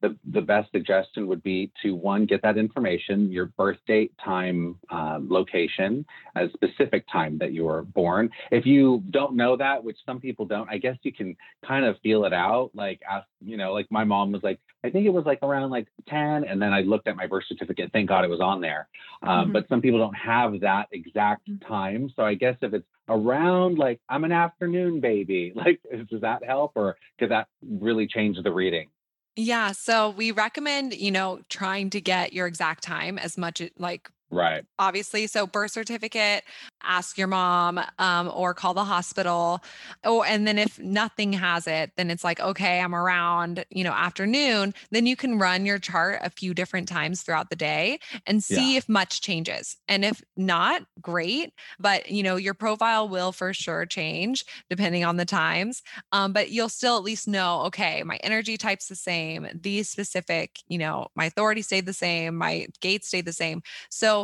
the 0.03 0.16
the 0.32 0.40
best 0.40 0.70
suggestion 0.72 1.26
would 1.28 1.42
be 1.42 1.70
to 1.82 1.94
one 1.94 2.26
get 2.26 2.42
that 2.42 2.59
information, 2.59 3.30
your 3.30 3.46
birth 3.46 3.78
date, 3.86 4.12
time, 4.22 4.78
um, 4.90 5.28
location, 5.30 6.05
a 6.36 6.48
specific 6.53 7.07
time 7.11 7.38
that 7.38 7.53
you 7.53 7.64
were 7.64 7.82
born. 7.82 8.28
If 8.50 8.66
you 8.66 9.03
don't 9.11 9.34
know 9.36 9.57
that, 9.57 9.82
which 9.82 9.96
some 10.05 10.20
people 10.20 10.44
don't, 10.44 10.68
I 10.68 10.78
guess 10.78 10.96
you 11.03 11.12
can 11.12 11.36
kind 11.66 11.84
of 11.86 11.96
feel 12.03 12.24
it 12.24 12.32
out. 12.32 12.70
Like 12.74 13.00
ask, 13.09 13.26
you 13.40 13.57
know, 13.57 13.72
like 13.72 13.86
my 13.90 14.05
mom 14.05 14.32
was 14.32 14.42
like, 14.42 14.59
I 14.84 14.90
think 14.90 15.07
it 15.07 15.11
was 15.11 15.24
like 15.24 15.38
around 15.42 15.70
like 15.70 15.86
10. 16.09 16.44
And 16.44 16.61
then 16.61 16.72
I 16.72 16.80
looked 16.80 17.07
at 17.07 17.16
my 17.16 17.26
birth 17.28 17.44
certificate. 17.48 17.90
Thank 17.92 18.09
God 18.09 18.24
it 18.24 18.30
was 18.30 18.40
on 18.40 18.61
there. 18.61 18.88
Um, 19.22 19.48
Mhm. 19.48 19.53
But 19.53 19.68
some 19.68 19.80
people 19.80 20.00
don't 20.00 20.16
have 20.16 20.59
that 20.61 20.88
exact 20.90 21.48
Mhm. 21.48 21.66
time. 21.66 22.11
So 22.16 22.24
I 22.24 22.34
guess 22.34 22.57
if 22.61 22.74
it's 22.74 22.86
around 23.09 23.78
like, 23.78 24.00
I'm 24.09 24.24
an 24.24 24.32
afternoon 24.32 25.00
baby, 25.00 25.53
like, 25.55 25.80
does 26.11 26.20
that 26.22 26.44
help 26.44 26.72
or 26.74 26.96
could 27.18 27.30
that 27.30 27.46
really 27.62 28.07
change 28.09 28.36
the 28.42 28.50
reading? 28.53 28.88
Yeah. 29.36 29.72
So 29.72 30.10
we 30.10 30.30
recommend, 30.30 30.94
you 30.94 31.10
know, 31.10 31.40
trying 31.48 31.90
to 31.90 32.00
get 32.00 32.32
your 32.32 32.46
exact 32.46 32.82
time 32.82 33.18
as 33.18 33.38
much 33.38 33.62
like 33.78 34.10
Right. 34.32 34.64
obviously. 34.78 35.26
So 35.28 35.46
birth 35.46 35.70
certificate, 35.70 36.42
ask 36.82 37.16
your 37.16 37.28
mom, 37.28 37.78
um, 37.98 38.30
or 38.34 38.52
call 38.52 38.74
the 38.74 38.84
hospital. 38.84 39.60
Oh, 40.02 40.22
and 40.22 40.46
then 40.46 40.58
if 40.58 40.78
nothing 40.80 41.32
has 41.34 41.68
it, 41.68 41.92
then 41.96 42.10
it's 42.10 42.24
like, 42.24 42.40
okay, 42.40 42.80
I'm 42.80 42.94
around, 42.94 43.64
you 43.70 43.84
know, 43.84 43.92
afternoon. 43.92 44.74
Then 44.90 45.06
you 45.06 45.14
can 45.14 45.38
run 45.38 45.66
your 45.66 45.78
chart 45.78 46.18
a 46.22 46.30
few 46.30 46.52
different 46.52 46.88
times 46.88 47.22
throughout 47.22 47.50
the 47.50 47.54
day 47.56 48.00
and 48.26 48.42
see 48.42 48.76
if 48.76 48.88
much 48.88 49.20
changes. 49.20 49.76
And 49.86 50.04
if 50.04 50.20
not, 50.36 50.82
great. 51.00 51.52
But 51.78 52.10
you 52.10 52.22
know, 52.22 52.34
your 52.36 52.54
profile 52.54 53.08
will 53.08 53.30
for 53.30 53.54
sure 53.54 53.86
change 53.86 54.44
depending 54.68 55.04
on 55.04 55.16
the 55.16 55.24
times. 55.24 55.82
Um, 56.12 56.32
but 56.32 56.50
you'll 56.50 56.68
still 56.68 56.96
at 56.96 57.04
least 57.04 57.28
know, 57.28 57.60
okay, 57.62 58.02
my 58.02 58.16
energy 58.22 58.56
type's 58.56 58.88
the 58.88 58.96
same. 58.96 59.46
These 59.54 59.88
specific, 59.88 60.58
you 60.66 60.78
know, 60.78 61.08
my 61.14 61.26
authority 61.26 61.62
stayed 61.62 61.86
the 61.86 61.92
same, 61.92 62.36
my 62.36 62.66
gate 62.80 63.04
stayed 63.04 63.26
the 63.26 63.32
same. 63.32 63.62
So 63.90 64.21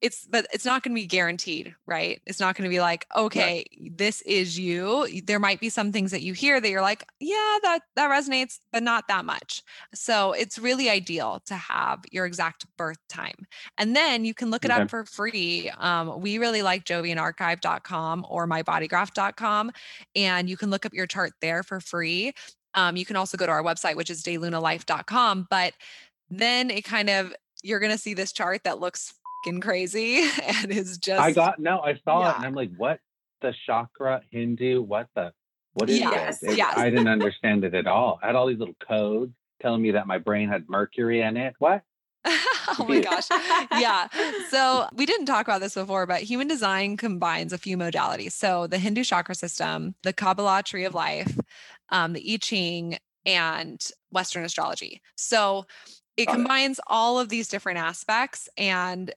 it's 0.00 0.26
but 0.30 0.46
it's 0.52 0.64
not 0.64 0.84
going 0.84 0.94
to 0.94 1.00
be 1.00 1.06
guaranteed 1.08 1.74
right? 1.86 2.20
It's 2.24 2.38
not 2.38 2.54
going 2.56 2.70
to 2.70 2.74
be 2.74 2.80
like 2.80 3.04
okay 3.16 3.64
this 3.90 4.22
is 4.22 4.56
you. 4.58 5.08
There 5.24 5.40
might 5.40 5.58
be 5.60 5.70
some 5.70 5.90
things 5.90 6.12
that 6.12 6.22
you 6.22 6.34
hear 6.34 6.60
that 6.60 6.70
you're 6.70 6.82
like 6.82 7.04
yeah 7.18 7.58
that 7.62 7.80
that 7.96 8.08
resonates 8.10 8.60
but 8.72 8.84
not 8.84 9.08
that 9.08 9.24
much. 9.24 9.62
So 9.94 10.32
it's 10.32 10.56
really 10.58 10.88
ideal 10.88 11.42
to 11.46 11.54
have 11.54 12.04
your 12.12 12.26
exact 12.26 12.64
birth 12.76 12.98
time. 13.08 13.46
And 13.76 13.96
then 13.96 14.24
you 14.24 14.34
can 14.34 14.50
look 14.50 14.64
it 14.64 14.70
Okay. 14.70 14.70
up 14.70 14.88
for 14.88 15.04
free 15.04 15.68
um, 15.78 16.20
we 16.20 16.38
really 16.38 16.62
like 16.62 16.84
jovianarchive.com 16.84 18.26
or 18.28 18.46
mybodygraph.com 18.46 19.72
and 20.14 20.48
you 20.48 20.56
can 20.56 20.70
look 20.70 20.86
up 20.86 20.94
your 20.94 21.06
chart 21.06 21.32
there 21.40 21.62
for 21.62 21.80
free. 21.80 22.32
Um, 22.74 22.96
you 22.96 23.04
can 23.04 23.16
also 23.16 23.36
go 23.36 23.46
to 23.46 23.52
our 23.52 23.62
website 23.62 23.96
which 23.96 24.10
is 24.10 24.22
daylunalife.com 24.22 25.46
but 25.50 25.72
then 26.30 26.70
it 26.70 26.84
kind 26.84 27.10
of 27.10 27.34
you're 27.62 27.80
going 27.80 27.92
to 27.92 27.98
see 27.98 28.14
this 28.14 28.32
chart 28.32 28.62
that 28.64 28.78
looks 28.78 29.14
crazy 29.60 30.28
and 30.42 30.70
is 30.70 30.98
just 30.98 31.20
I 31.20 31.32
got, 31.32 31.58
no, 31.58 31.80
I 31.80 31.98
saw 32.04 32.30
it 32.30 32.36
and 32.36 32.44
I'm 32.46 32.54
like, 32.54 32.70
what 32.76 33.00
the 33.40 33.54
chakra 33.66 34.22
Hindu? 34.30 34.82
What 34.82 35.08
the, 35.14 35.32
what 35.74 35.88
is 35.90 35.98
Yes, 35.98 36.40
this? 36.40 36.52
It- 36.52 36.58
yes. 36.58 36.76
I 36.76 36.90
didn't 36.90 37.08
understand 37.18 37.64
it 37.64 37.74
at 37.74 37.86
all. 37.86 38.18
I 38.22 38.26
had 38.26 38.36
all 38.36 38.46
these 38.46 38.58
little 38.58 38.76
codes 38.86 39.32
telling 39.60 39.82
me 39.82 39.92
that 39.92 40.06
my 40.06 40.18
brain 40.18 40.48
had 40.48 40.68
mercury 40.68 41.20
in 41.20 41.36
it. 41.36 41.54
What? 41.58 41.82
oh 42.24 42.84
my 42.86 43.00
gosh. 43.00 43.28
Yeah. 43.80 44.08
So 44.50 44.88
we 44.92 45.06
didn't 45.06 45.26
talk 45.26 45.46
about 45.46 45.60
this 45.60 45.74
before, 45.74 46.06
but 46.06 46.22
human 46.22 46.48
design 46.48 46.96
combines 46.96 47.52
a 47.52 47.58
few 47.58 47.76
modalities. 47.76 48.32
So 48.32 48.66
the 48.66 48.78
Hindu 48.78 49.04
chakra 49.04 49.34
system, 49.34 49.94
the 50.02 50.12
Kabbalah 50.12 50.62
tree 50.62 50.84
of 50.84 50.94
life, 50.94 51.38
um, 51.90 52.12
the 52.12 52.32
I 52.34 52.36
Ching, 52.36 52.98
and 53.24 53.84
Western 54.10 54.44
astrology. 54.44 55.00
So 55.16 55.66
it. 56.16 56.28
combines 56.28 56.80
all 56.86 57.18
of 57.18 57.28
these 57.28 57.48
different 57.48 57.78
aspects. 57.78 58.48
And 58.56 59.12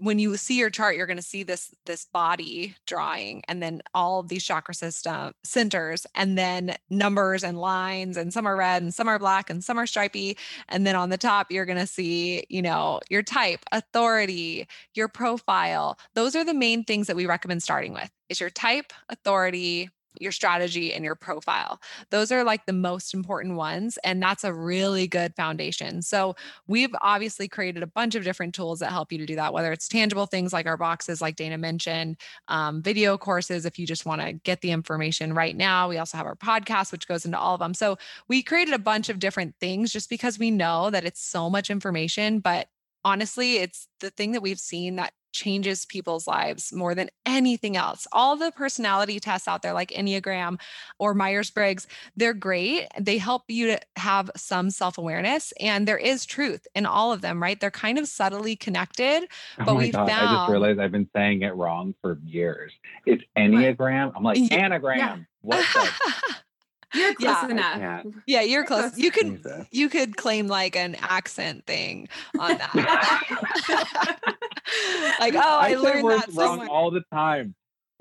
when 0.00 0.18
you 0.18 0.36
see 0.36 0.58
your 0.58 0.70
chart, 0.70 0.96
you're 0.96 1.06
going 1.06 1.16
to 1.16 1.22
see 1.22 1.42
this 1.42 1.74
this 1.86 2.04
body 2.04 2.74
drawing, 2.86 3.42
and 3.48 3.62
then 3.62 3.82
all 3.94 4.20
of 4.20 4.28
these 4.28 4.44
chakra 4.44 4.74
system 4.74 5.32
centers, 5.44 6.06
and 6.14 6.36
then 6.38 6.76
numbers 6.90 7.44
and 7.44 7.58
lines, 7.58 8.16
and 8.16 8.32
some 8.32 8.46
are 8.46 8.56
red, 8.56 8.82
and 8.82 8.94
some 8.94 9.08
are 9.08 9.18
black, 9.18 9.50
and 9.50 9.64
some 9.64 9.78
are 9.78 9.86
stripy, 9.86 10.36
and 10.68 10.86
then 10.86 10.96
on 10.96 11.10
the 11.10 11.18
top, 11.18 11.50
you're 11.50 11.66
going 11.66 11.78
to 11.78 11.86
see, 11.86 12.44
you 12.48 12.62
know, 12.62 13.00
your 13.10 13.22
type, 13.22 13.60
authority, 13.72 14.66
your 14.94 15.08
profile. 15.08 15.98
Those 16.14 16.36
are 16.36 16.44
the 16.44 16.54
main 16.54 16.84
things 16.84 17.06
that 17.06 17.16
we 17.16 17.26
recommend 17.26 17.62
starting 17.62 17.92
with 17.92 18.10
is 18.28 18.40
your 18.40 18.50
type, 18.50 18.92
authority, 19.08 19.90
your 20.22 20.32
strategy, 20.32 20.92
and 20.92 21.04
your 21.04 21.14
profile. 21.14 21.80
Those 22.10 22.32
are 22.32 22.44
like 22.44 22.66
the 22.66 22.72
most 22.72 23.14
important 23.14 23.56
ones. 23.56 23.98
And 24.04 24.22
that's 24.22 24.44
a 24.44 24.54
really 24.54 25.06
good 25.06 25.34
foundation. 25.34 26.02
So 26.02 26.36
we've 26.66 26.94
obviously 27.00 27.48
created 27.48 27.82
a 27.82 27.86
bunch 27.86 28.14
of 28.14 28.24
different 28.24 28.54
tools 28.54 28.78
that 28.78 28.90
help 28.90 29.12
you 29.12 29.18
to 29.18 29.26
do 29.26 29.36
that, 29.36 29.52
whether 29.52 29.72
it's 29.72 29.88
tangible 29.88 30.26
things 30.26 30.52
like 30.52 30.66
our 30.66 30.76
boxes, 30.76 31.20
like 31.20 31.36
Dana 31.36 31.58
mentioned, 31.58 32.16
um, 32.48 32.82
video 32.82 33.18
courses, 33.18 33.66
if 33.66 33.78
you 33.78 33.86
just 33.86 34.06
want 34.06 34.20
to 34.20 34.32
get 34.32 34.60
the 34.60 34.70
information 34.70 35.34
right 35.34 35.56
now. 35.56 35.88
We 35.88 35.98
also 35.98 36.16
have 36.16 36.26
our 36.26 36.36
podcast, 36.36 36.92
which 36.92 37.08
goes 37.08 37.24
into 37.24 37.38
all 37.38 37.54
of 37.54 37.60
them. 37.60 37.74
So 37.74 37.98
we 38.28 38.42
created 38.42 38.74
a 38.74 38.78
bunch 38.78 39.08
of 39.08 39.18
different 39.18 39.54
things 39.60 39.92
just 39.92 40.08
because 40.08 40.38
we 40.38 40.50
know 40.50 40.90
that 40.90 41.04
it's 41.04 41.22
so 41.22 41.50
much 41.50 41.70
information, 41.70 42.40
but 42.40 42.68
honestly, 43.04 43.56
it's 43.56 43.88
the 44.00 44.10
thing 44.10 44.32
that 44.32 44.42
we've 44.42 44.60
seen 44.60 44.96
that 44.96 45.12
changes 45.32 45.84
people's 45.86 46.26
lives 46.26 46.72
more 46.72 46.94
than 46.94 47.08
anything 47.26 47.76
else. 47.76 48.06
All 48.12 48.36
the 48.36 48.52
personality 48.52 49.18
tests 49.18 49.48
out 49.48 49.62
there, 49.62 49.72
like 49.72 49.90
Enneagram 49.90 50.60
or 50.98 51.14
Myers 51.14 51.50
Briggs, 51.50 51.86
they're 52.16 52.34
great. 52.34 52.86
They 53.00 53.18
help 53.18 53.44
you 53.48 53.66
to 53.68 53.80
have 53.96 54.30
some 54.36 54.70
self 54.70 54.98
awareness, 54.98 55.52
and 55.60 55.88
there 55.88 55.98
is 55.98 56.24
truth 56.24 56.66
in 56.74 56.86
all 56.86 57.12
of 57.12 57.20
them, 57.20 57.42
right? 57.42 57.58
They're 57.58 57.70
kind 57.70 57.98
of 57.98 58.06
subtly 58.06 58.56
connected. 58.56 59.24
Oh 59.58 59.64
But 59.64 59.74
my 59.74 59.82
we 59.82 59.90
God, 59.90 60.10
I 60.10 60.36
just 60.36 60.50
realized 60.50 60.80
I've 60.80 60.92
been 60.92 61.08
saying 61.14 61.42
it 61.42 61.54
wrong 61.54 61.94
for 62.00 62.18
years. 62.24 62.72
It's 63.06 63.22
Enneagram. 63.36 64.12
I'm 64.14 64.22
like, 64.22 64.38
Yeah. 64.38 64.58
anagram. 64.58 65.26
What 65.40 65.66
the? 65.74 65.90
You're 66.94 67.14
close 67.14 67.36
Yeah. 67.42 67.48
enough. 67.50 67.78
Yeah. 67.78 68.02
yeah, 68.26 68.40
you're 68.42 68.64
close. 68.64 68.96
You 68.98 69.10
could 69.10 69.44
you 69.70 69.88
could 69.88 70.16
claim 70.16 70.46
like 70.48 70.76
an 70.76 70.96
accent 71.00 71.64
thing 71.66 72.08
on 72.38 72.58
that. 72.58 72.74
like, 75.20 75.34
oh, 75.34 75.40
I, 75.58 75.70
say 75.72 75.76
learned 75.78 76.04
words 76.04 76.26
that 76.26 76.34
wrong 76.34 76.48
somewhere. 76.58 76.68
all 76.68 76.90
the 76.90 77.02
time. 77.12 77.54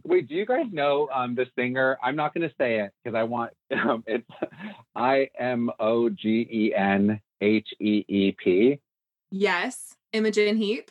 Wait, 0.04 0.28
do 0.28 0.34
you 0.36 0.46
guys 0.48 0.66
know 0.72 1.08
um, 1.14 1.36
the 1.36 1.46
singer? 1.56 1.98
I'm 2.04 2.16
not 2.16 2.34
going 2.34 2.48
to 2.50 2.56
say 2.58 2.80
it 2.80 2.92
because 3.04 3.16
I 3.16 3.22
want 3.24 3.52
um, 3.72 4.04
it's 4.08 4.28
I 4.96 5.30
M 5.38 5.70
O 5.80 6.10
G 6.10 6.48
E 6.52 6.74
N 6.76 7.22
H 7.40 7.68
E 7.80 8.04
E 8.08 8.32
P. 8.44 8.80
Yes. 9.30 9.96
Imogen 10.14 10.58
Heap. 10.58 10.90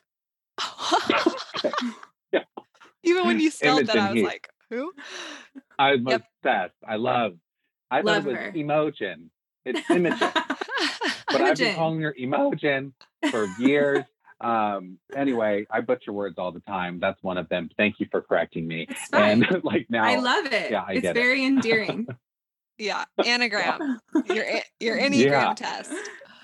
Yeah. 2.32 2.40
Even 3.02 3.26
when 3.26 3.40
you 3.40 3.50
spelled 3.50 3.86
that, 3.86 3.96
I 3.96 4.06
was 4.10 4.14
Heap. 4.16 4.26
like, 4.26 4.48
Who? 4.70 4.92
I'm 5.78 6.06
Yep. 6.06 6.22
obsessed. 6.44 6.74
I 6.86 6.96
love. 6.96 7.34
I 7.90 8.00
Love 8.02 8.24
thought 8.24 8.32
it 8.32 8.36
her. 8.36 8.46
was 8.46 8.54
Emotion. 8.56 9.30
It's 9.64 9.90
Imogen, 9.90 10.18
but 11.28 11.40
I've 11.42 11.56
been 11.58 11.74
calling 11.74 12.00
her 12.02 12.14
Emotion 12.16 12.94
for 13.30 13.46
years. 13.58 14.04
um. 14.40 14.98
Anyway, 15.14 15.66
I 15.70 15.80
butcher 15.82 16.12
words 16.12 16.36
all 16.38 16.50
the 16.52 16.60
time. 16.60 16.98
That's 17.00 17.22
one 17.22 17.36
of 17.36 17.48
them. 17.48 17.68
Thank 17.76 18.00
you 18.00 18.06
for 18.10 18.22
correcting 18.22 18.66
me. 18.66 18.86
It's 18.88 19.06
fine. 19.08 19.44
And 19.44 19.62
like 19.64 19.86
now, 19.90 20.04
I 20.04 20.16
love 20.16 20.46
it. 20.46 20.70
yeah, 20.70 20.84
I 20.86 20.92
it's 20.92 21.02
get 21.02 21.16
it. 21.16 21.20
very 21.20 21.44
endearing. 21.44 22.06
yeah, 22.78 23.04
anagram. 23.24 23.98
your 24.26 24.44
your 24.80 24.96
enneagram 24.98 25.30
Yeah. 25.30 25.54
test. 25.54 25.92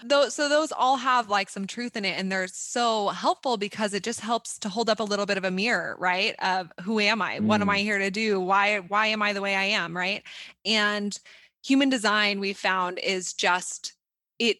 Those 0.09 0.35
so 0.35 0.49
those 0.49 0.73
all 0.73 0.97
have 0.99 1.29
like 1.31 1.49
some 1.49 1.67
truth 1.67 1.97
in 1.97 2.05
it, 2.05 2.19
and 2.19 2.31
they're 2.31 2.49
so 2.49 3.09
helpful 3.09 3.57
because 3.57 3.95
it 3.95 4.03
just 4.05 4.21
helps 4.21 4.59
to 4.59 4.69
hold 4.69 4.91
up 4.91 5.01
a 5.01 5.05
little 5.05 5.27
bit 5.27 5.39
of 5.39 5.45
a 5.45 5.51
mirror, 5.51 5.97
right? 5.99 6.35
Of 6.41 6.71
who 6.83 7.01
am 7.01 7.23
I? 7.23 7.41
What 7.41 7.63
am 7.63 7.69
Mm. 7.69 7.71
I 7.71 7.81
here 7.81 7.99
to 7.99 8.11
do? 8.11 8.39
Why 8.41 8.79
why 8.81 9.07
am 9.09 9.23
I 9.23 9.33
the 9.33 9.41
way 9.41 9.55
I 9.57 9.65
am? 9.65 9.97
Right? 9.97 10.23
And 10.65 11.19
human 11.65 11.89
design 11.89 12.41
we 12.41 12.53
found 12.53 12.99
is 12.99 13.33
just 13.33 13.95
it 14.39 14.59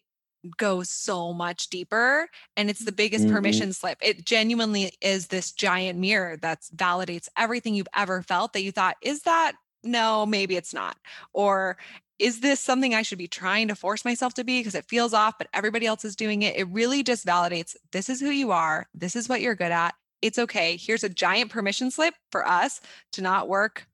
goes 0.57 0.91
so 0.91 1.33
much 1.33 1.69
deeper 1.71 2.29
and 2.57 2.71
it's 2.71 2.85
the 2.85 2.93
biggest 2.93 3.27
Mhm. 3.27 3.27
permission 3.29 3.73
slip 3.73 3.99
it 4.01 4.25
genuinely 4.25 4.93
is 5.01 5.27
this 5.29 5.51
giant 5.53 5.99
mirror 5.99 6.37
that 6.37 6.63
validates 6.77 7.29
everything 7.37 7.75
you've 7.75 7.89
ever 7.97 8.23
felt 8.23 8.53
that 8.53 8.63
you 8.63 8.71
thought 8.71 8.97
is 9.03 9.23
that 9.23 9.55
no 9.83 10.25
maybe 10.25 10.57
it's 10.57 10.73
not 10.75 10.97
or 11.33 11.77
is 12.19 12.41
this 12.41 12.61
something 12.61 12.95
I 12.95 13.03
should 13.03 13.19
be 13.19 13.29
trying 13.29 13.69
to 13.69 13.75
force 13.75 14.05
myself 14.05 14.35
to 14.35 14.45
be 14.45 14.61
because 14.61 14.75
it 14.75 14.89
feels 14.89 15.13
off, 15.13 15.39
but 15.39 15.49
everybody 15.53 15.87
else 15.87 16.05
is 16.05 16.17
doing 16.17 16.43
it? 16.43 16.57
It 16.57 16.69
really 16.69 17.03
just 17.03 17.27
validates 17.27 17.77
this 17.93 18.09
is 18.09 18.21
who 18.21 18.31
you 18.31 18.53
are. 18.53 18.87
This 18.95 19.17
is 19.17 19.29
what 19.29 19.41
you're 19.41 19.55
good 19.55 19.73
at. 19.73 19.95
It's 20.23 20.39
okay. 20.39 20.77
Here's 20.77 21.05
a 21.05 21.09
giant 21.09 21.51
permission 21.51 21.91
slip 21.91 22.15
for 22.31 22.47
us 22.47 22.81
to 23.13 23.23
not 23.23 23.49
work 23.49 23.87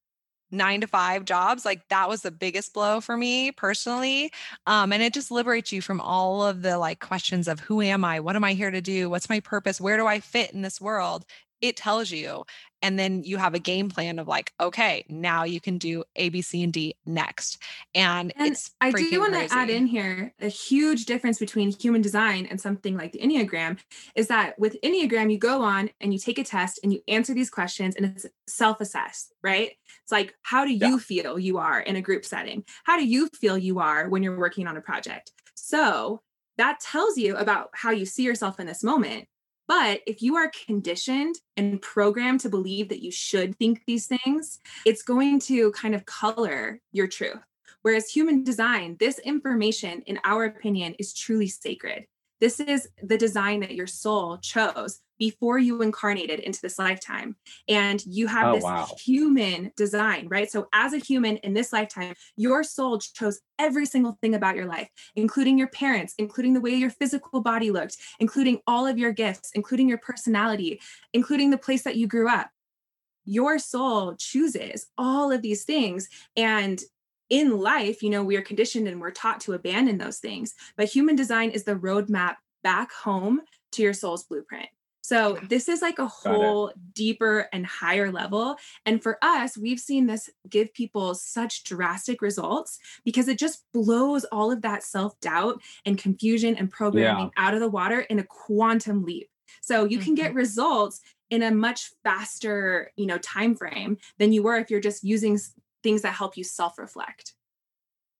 nine 0.53 0.83
to 0.83 0.87
five 0.87 1.25
jobs. 1.25 1.65
Like 1.65 1.89
that 1.89 2.09
was 2.09 2.23
the 2.23 2.31
biggest 2.31 2.75
blow 2.75 3.01
for 3.01 3.17
me 3.17 3.51
personally. 3.51 4.31
Um, 4.67 4.93
and 4.93 5.03
it 5.03 5.15
just 5.15 5.31
liberates 5.31 5.73
you 5.73 5.81
from 5.81 6.01
all 6.01 6.45
of 6.45 6.63
the 6.63 6.79
like 6.79 7.01
questions 7.01 7.49
of 7.49 7.59
who 7.61 7.81
am 7.81 8.05
I? 8.05 8.21
What 8.21 8.37
am 8.37 8.45
I 8.45 8.53
here 8.53 8.71
to 8.71 8.81
do? 8.81 9.11
What's 9.11 9.31
my 9.31 9.41
purpose? 9.41 9.81
Where 9.81 9.97
do 9.97 10.07
I 10.07 10.21
fit 10.21 10.53
in 10.53 10.63
this 10.63 10.81
world? 10.81 11.25
It 11.63 11.77
tells 11.77 12.11
you. 12.11 12.45
And 12.83 12.99
then 12.99 13.23
you 13.23 13.39
have 13.39 13.55
a 13.55 13.61
game 13.61 13.89
plan 13.89 14.19
of 14.19 14.29
like, 14.29 14.53
okay, 14.61 15.05
now 15.09 15.45
you 15.45 15.61
can 15.61 15.79
do 15.79 16.05
A, 16.17 16.29
B, 16.31 16.43
C, 16.43 16.63
and 16.65 16.73
D 16.73 16.97
next. 17.07 17.63
And, 17.95 18.33
And 18.37 18.49
it's 18.49 18.73
I 18.81 18.91
do 18.91 19.21
want 19.21 19.35
to 19.35 19.55
add 19.55 19.71
in 19.71 19.87
here 19.87 20.35
a 20.41 20.49
huge 20.49 21.05
difference 21.05 21.39
between 21.39 21.71
human 21.71 22.01
design 22.03 22.47
and 22.47 22.61
something 22.61 22.97
like 22.97 23.13
the 23.13 23.21
Enneagram 23.21 23.79
is 24.17 24.29
that 24.29 24.59
with 24.59 24.77
Enneagram, 24.83 25.31
you 25.31 25.39
go 25.39 25.63
on 25.63 25.91
and 26.01 26.13
you 26.13 26.19
take 26.19 26.39
a 26.39 26.45
test 26.45 26.81
and 26.83 26.93
you 26.93 27.01
answer 27.09 27.35
these 27.35 27.51
questions 27.51 27.95
and 27.95 28.07
it's 28.07 28.27
self 28.49 28.81
assessed, 28.81 29.33
right? 29.43 29.73
It's 30.03 30.13
like, 30.13 30.35
how 30.43 30.65
do 30.65 30.73
you 30.73 30.81
Yeah. 30.81 30.99
feel 30.99 31.39
you 31.39 31.59
are 31.59 31.81
in 31.81 31.97
a 31.97 32.03
group 32.03 32.25
setting? 32.25 32.65
How 32.85 32.97
do 32.97 33.07
you 33.07 33.29
feel 33.39 33.57
you 33.59 33.79
are 33.81 34.09
when 34.09 34.23
you're 34.23 34.39
working 34.39 34.67
on 34.67 34.77
a 34.77 34.81
project? 34.81 35.31
So 35.55 36.23
that 36.59 36.81
tells 36.81 37.17
you 37.17 37.37
about 37.37 37.71
how 37.75 37.91
you 37.91 38.07
see 38.07 38.23
yourself 38.25 38.59
in 38.59 38.67
this 38.67 38.83
moment. 38.83 39.29
But 39.73 40.03
if 40.07 40.21
you 40.21 40.37
are 40.37 40.53
conditioned 40.67 41.37
and 41.57 41.81
programmed 41.81 42.41
to 42.41 42.51
believe 42.51 42.91
that 42.91 43.03
you 43.03 43.11
should 43.11 43.57
think 43.57 43.81
these 43.87 44.07
things, 44.07 44.61
it's 44.85 45.03
going 45.03 45.41
to 45.49 45.73
kind 45.73 45.95
of 45.95 46.05
color 46.05 46.79
your 46.93 47.07
truth. 47.07 47.41
Whereas 47.81 48.11
human 48.11 48.45
design, 48.45 48.99
this 49.01 49.19
information, 49.21 50.03
in 50.03 50.21
our 50.25 50.45
opinion, 50.45 50.95
is 50.99 51.15
truly 51.15 51.49
sacred. 51.49 52.05
This 52.43 52.59
is 52.59 52.89
the 53.01 53.17
design 53.17 53.61
that 53.61 53.77
your 53.77 53.87
soul 53.87 54.39
chose 54.39 55.01
before 55.17 55.61
you 55.61 55.81
incarnated 55.81 56.41
into 56.41 56.61
this 56.61 56.77
lifetime. 56.77 57.37
And 57.69 58.05
you 58.05 58.27
have 58.27 58.49
Oh, 58.49 58.57
this 58.57 58.65
wow. 58.65 58.89
human 58.99 59.71
design, 59.77 60.27
right? 60.29 60.51
So, 60.51 60.67
as 60.73 60.93
a 60.93 60.99
human 60.99 61.37
in 61.39 61.55
this 61.55 61.73
lifetime, 61.73 62.15
your 62.37 62.65
soul 62.65 62.99
chose 62.99 63.41
every 63.61 63.87
single 63.87 64.19
thing 64.21 64.35
about 64.35 64.57
your 64.57 64.67
life, 64.67 64.91
including 65.15 65.57
your 65.57 65.69
parents, 65.69 66.15
including 66.19 66.55
the 66.55 66.61
way 66.61 66.73
your 66.73 66.91
physical 66.91 67.43
body 67.43 67.71
looked, 67.71 67.97
including 68.19 68.61
all 68.67 68.89
of 68.89 68.99
your 68.99 69.13
gifts, 69.13 69.53
including 69.55 69.89
your 69.89 69.99
personality, 69.99 70.81
including 71.13 71.51
the 71.51 71.59
place 71.59 71.85
that 71.85 71.97
you 71.97 72.09
grew 72.09 72.29
up. 72.29 72.51
Your 73.25 73.59
soul 73.61 74.17
chooses 74.17 74.87
all 74.99 75.31
of 75.31 75.43
these 75.43 75.65
things. 75.65 76.09
And 76.37 76.83
in 77.33 77.57
life, 77.57 78.03
you 78.03 78.11
know, 78.11 78.23
we 78.23 78.37
are 78.37 78.43
conditioned 78.43 78.87
and 78.87 79.01
we're 79.01 79.11
taught 79.11 79.41
to 79.41 79.55
abandon 79.55 79.97
those 79.97 80.19
things. 80.19 80.55
But 80.77 80.91
human 80.91 81.17
design 81.17 81.51
is 81.51 81.65
the 81.65 81.75
roadmap 81.75 82.37
back 82.63 82.93
home 82.93 83.41
to 83.73 83.83
your 83.83 83.95
soul's 83.95 84.25
blueprint. 84.25 84.69
So 85.01 85.39
this 85.49 85.67
is 85.67 85.81
like 85.81 85.99
a 85.99 86.07
whole 86.07 86.73
deeper 86.93 87.49
and 87.53 87.67
higher 87.67 88.13
level. 88.13 88.57
And 88.85 89.03
for 89.03 89.19
us, 89.23 89.57
we've 89.57 89.81
seen 89.81 90.07
this 90.07 90.29
give 90.49 90.75
people 90.75 91.15
such 91.15 91.65
drastic 91.65 92.21
results 92.21 92.79
because 93.03 93.29
it 93.29 93.39
just 93.39 93.65
blows 93.73 94.25
all 94.27 94.53
of 94.53 94.61
that 94.63 94.85
self 94.85 95.19
doubt 95.21 95.61
and 95.87 95.97
confusion 95.99 96.55
and 96.55 96.71
programming 96.71 97.31
out 97.39 97.55
of 97.55 97.61
the 97.61 97.69
water 97.69 98.01
in 98.01 98.19
a 98.19 98.25
quantum 98.25 99.05
leap. 99.05 99.29
So 99.63 99.85
you 99.85 99.99
can 99.99 100.15
get 100.15 100.29
mm-hmm. 100.29 100.39
results 100.39 101.01
in 101.31 101.43
a 101.43 101.51
much 101.51 101.91
faster, 102.05 102.93
you 102.97 103.07
know, 103.07 103.17
time 103.19 103.57
frame 103.57 103.97
than 104.19 104.35
you 104.35 104.43
were 104.43 104.57
if 104.57 104.71
you're 104.71 104.81
just 104.81 105.03
using 105.03 105.39
things 105.83 106.03
that 106.03 106.15
help 106.15 106.37
you 106.37 106.45
self-reflect. 106.45 107.35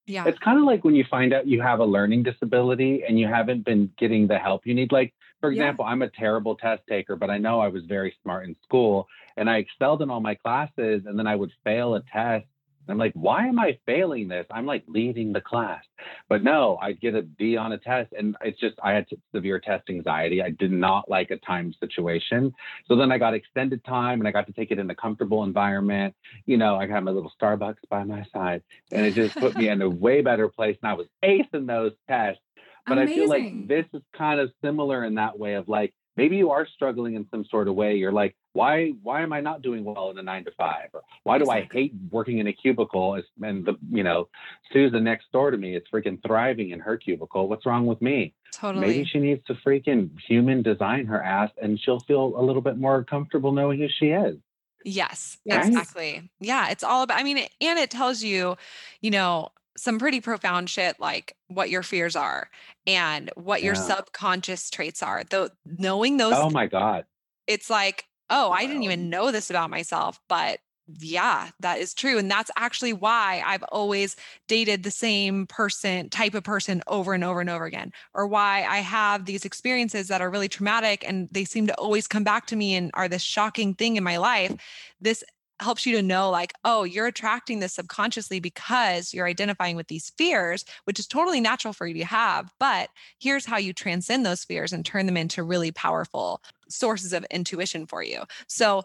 Yeah. 0.05 0.25
It's 0.27 0.39
kind 0.39 0.57
of 0.57 0.65
like 0.65 0.83
when 0.83 0.95
you 0.95 1.05
find 1.09 1.33
out 1.33 1.47
you 1.47 1.61
have 1.61 1.79
a 1.79 1.85
learning 1.85 2.23
disability 2.23 3.03
and 3.07 3.17
you 3.17 3.27
haven't 3.27 3.63
been 3.63 3.89
getting 3.97 4.27
the 4.27 4.37
help 4.37 4.65
you 4.65 4.73
need. 4.73 4.91
Like, 4.91 5.13
for 5.39 5.49
Yeah. 5.49 5.63
example, 5.63 5.85
I'm 5.85 6.01
a 6.01 6.09
terrible 6.09 6.55
test 6.55 6.83
taker, 6.89 7.15
but 7.15 7.29
I 7.29 7.37
know 7.37 7.61
I 7.61 7.69
was 7.69 7.85
very 7.85 8.13
smart 8.21 8.45
in 8.45 8.55
school 8.63 9.07
and 9.37 9.49
I 9.49 9.57
excelled 9.57 10.01
in 10.01 10.09
all 10.09 10.19
my 10.19 10.35
classes. 10.35 11.05
And 11.05 11.17
then 11.17 11.25
I 11.25 11.35
would 11.35 11.51
fail 11.63 11.95
a 11.95 12.01
test. 12.01 12.45
I'm 12.87 12.97
like, 12.97 13.13
why 13.13 13.47
am 13.47 13.59
I 13.59 13.77
failing 13.85 14.27
this? 14.27 14.45
I'm 14.51 14.65
like 14.65 14.83
leading 14.87 15.33
the 15.33 15.41
class. 15.41 15.83
But 16.27 16.43
no, 16.43 16.77
I'd 16.81 16.99
get 16.99 17.15
a 17.15 17.21
D 17.21 17.55
on 17.57 17.71
a 17.71 17.77
test. 17.77 18.13
And 18.17 18.35
it's 18.41 18.59
just, 18.59 18.75
I 18.83 18.91
had 18.91 19.05
severe 19.33 19.59
test 19.59 19.89
anxiety. 19.89 20.41
I 20.41 20.49
did 20.49 20.71
not 20.71 21.09
like 21.09 21.31
a 21.31 21.37
time 21.37 21.73
situation. 21.79 22.53
So 22.87 22.95
then 22.95 23.11
I 23.11 23.17
got 23.17 23.33
extended 23.33 23.83
time 23.85 24.19
and 24.19 24.27
I 24.27 24.31
got 24.31 24.47
to 24.47 24.53
take 24.53 24.71
it 24.71 24.79
in 24.79 24.89
a 24.89 24.95
comfortable 24.95 25.43
environment. 25.43 26.15
You 26.45 26.57
know, 26.57 26.75
I 26.75 26.87
had 26.87 27.03
my 27.03 27.11
little 27.11 27.31
Starbucks 27.41 27.77
by 27.89 28.03
my 28.03 28.25
side 28.33 28.63
and 28.91 29.05
it 29.05 29.13
just 29.13 29.35
put 29.35 29.55
me 29.55 29.69
in 29.69 29.81
a 29.81 29.89
way 30.03 30.21
better 30.21 30.49
place. 30.49 30.77
And 30.81 30.91
I 30.91 30.95
was 30.95 31.07
acing 31.23 31.67
those 31.67 31.93
tests. 32.07 32.41
But 32.85 32.99
I 32.99 33.05
feel 33.05 33.29
like 33.29 33.67
this 33.67 33.85
is 33.93 34.01
kind 34.13 34.41
of 34.41 34.51
similar 34.61 35.05
in 35.05 35.15
that 35.15 35.39
way 35.39 35.53
of 35.53 35.69
like 35.69 35.93
maybe 36.15 36.35
you 36.37 36.51
are 36.51 36.67
struggling 36.67 37.15
in 37.15 37.27
some 37.31 37.45
sort 37.45 37.67
of 37.67 37.75
way. 37.75 37.95
You're 37.95 38.11
like, 38.11 38.35
why 38.53 38.89
why 39.01 39.21
am 39.21 39.33
I 39.33 39.41
not 39.41 39.61
doing 39.61 39.83
well 39.83 40.09
in 40.11 40.17
a 40.17 40.23
nine 40.23 40.45
to 40.45 40.51
five? 40.51 40.89
Or 40.93 41.01
why 41.23 41.37
do 41.37 41.43
Exactly. 41.45 41.79
I 41.79 41.81
hate 41.83 41.93
working 42.11 42.37
in 42.39 42.47
a 42.47 42.53
cubicle? 42.53 43.21
And 43.41 43.65
the 43.65 43.75
you 43.91 44.03
know, 44.03 44.29
Susan 44.71 45.03
next 45.03 45.31
door 45.31 45.51
to 45.51 45.57
me 45.57 45.75
is 45.75 45.83
freaking 45.91 46.21
thriving 46.25 46.71
in 46.71 46.79
her 46.79 46.97
cubicle. 46.97 47.47
What's 47.47 47.65
wrong 47.65 47.85
with 47.85 48.01
me? 48.01 48.33
totally. 48.51 48.87
Maybe 48.87 49.05
she 49.05 49.19
needs 49.19 49.43
to 49.47 49.55
freaking 49.55 50.11
human 50.27 50.61
design 50.61 51.05
her 51.07 51.21
ass 51.21 51.49
and 51.61 51.79
she'll 51.79 51.99
feel 52.01 52.33
a 52.37 52.41
little 52.41 52.61
bit 52.61 52.77
more 52.77 53.03
comfortable 53.03 53.51
knowing 53.51 53.79
who 53.79 53.87
she 53.89 54.07
is. 54.07 54.37
Yes, 54.85 55.37
Yes. 55.45 55.67
exactly. 55.67 56.29
Yeah, 56.39 56.69
it's 56.69 56.83
all 56.83 57.03
about, 57.03 57.17
I 57.17 57.23
mean, 57.23 57.37
and 57.37 57.79
it 57.79 57.89
tells 57.89 58.21
you, 58.21 58.57
you 59.01 59.11
know, 59.11 59.49
some 59.77 59.99
pretty 59.99 60.21
profound 60.21 60.69
shit 60.69 60.99
like 60.99 61.35
what 61.47 61.69
your 61.69 61.83
fears 61.83 62.15
are 62.15 62.49
and 62.85 63.31
what 63.35 63.63
your 63.63 63.75
subconscious 63.75 64.69
traits 64.69 65.01
are. 65.03 65.23
Though 65.29 65.49
knowing 65.65 66.17
those, 66.17 66.33
Oh 66.37 66.49
my 66.49 66.67
God. 66.67 67.05
it's 67.47 67.69
like, 67.69 68.05
oh, 68.29 68.51
I 68.51 68.65
didn't 68.65 68.83
even 68.83 69.09
know 69.09 69.31
this 69.31 69.49
about 69.49 69.69
myself, 69.69 70.19
but 70.29 70.59
yeah, 70.99 71.49
that 71.61 71.79
is 71.79 71.93
true. 71.93 72.17
And 72.17 72.29
that's 72.29 72.51
actually 72.57 72.91
why 72.91 73.41
I've 73.45 73.63
always 73.71 74.17
dated 74.49 74.83
the 74.83 74.91
same 74.91 75.47
person, 75.47 76.09
type 76.09 76.33
of 76.33 76.43
person 76.43 76.83
over 76.87 77.13
and 77.13 77.23
over 77.23 77.39
and 77.39 77.49
over 77.49 77.63
again, 77.63 77.93
or 78.13 78.27
why 78.27 78.65
I 78.65 78.79
have 78.79 79.23
these 79.25 79.45
experiences 79.45 80.09
that 80.09 80.19
are 80.19 80.29
really 80.29 80.49
traumatic 80.49 81.05
and 81.07 81.29
they 81.31 81.45
seem 81.45 81.67
to 81.67 81.73
always 81.75 82.05
come 82.05 82.25
back 82.25 82.47
to 82.47 82.57
me 82.57 82.75
and 82.75 82.91
are 82.95 83.07
this 83.07 83.21
shocking 83.21 83.73
thing 83.75 83.95
in 83.95 84.03
my 84.03 84.17
life. 84.17 84.53
This 84.99 85.23
helps 85.59 85.85
you 85.85 85.95
to 85.95 86.01
know, 86.01 86.29
like, 86.29 86.53
oh, 86.63 86.83
you're 86.83 87.07
attracting 87.07 87.59
this 87.59 87.73
subconsciously 87.73 88.39
because 88.39 89.13
you're 89.13 89.27
identifying 89.27 89.75
with 89.75 89.87
these 89.87 90.11
fears, 90.17 90.65
which 90.85 90.99
is 90.99 91.07
totally 91.07 91.39
natural 91.39 91.73
for 91.73 91.87
you 91.87 91.93
to 91.95 92.05
have. 92.05 92.51
But 92.59 92.89
here's 93.19 93.45
how 93.45 93.57
you 93.57 93.73
transcend 93.73 94.25
those 94.25 94.43
fears 94.43 94.73
and 94.73 94.85
turn 94.85 95.05
them 95.05 95.17
into 95.17 95.43
really 95.43 95.71
powerful 95.71 96.41
sources 96.69 97.13
of 97.13 97.25
intuition 97.31 97.85
for 97.85 98.03
you. 98.03 98.23
So 98.47 98.83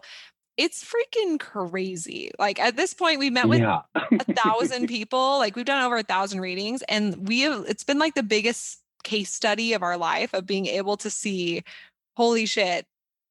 it's 0.57 0.83
freaking 0.83 1.39
crazy. 1.39 2.31
Like 2.37 2.59
at 2.59 2.75
this 2.75 2.93
point, 2.93 3.19
we 3.19 3.29
met 3.29 3.47
with 3.47 3.61
yeah. 3.61 3.81
a 3.95 4.33
thousand 4.33 4.87
people. 4.89 5.37
Like 5.37 5.55
we've 5.55 5.65
done 5.65 5.83
over 5.83 5.97
a 5.97 6.03
thousand 6.03 6.41
readings, 6.41 6.83
and 6.89 7.27
we 7.27 7.41
have, 7.41 7.65
it's 7.67 7.85
been 7.85 7.99
like 7.99 8.15
the 8.15 8.23
biggest 8.23 8.79
case 9.03 9.33
study 9.33 9.71
of 9.71 9.81
our 9.81 9.97
life 9.97 10.33
of 10.33 10.45
being 10.45 10.65
able 10.65 10.97
to 10.97 11.09
see, 11.09 11.63
holy 12.17 12.45
shit, 12.45 12.85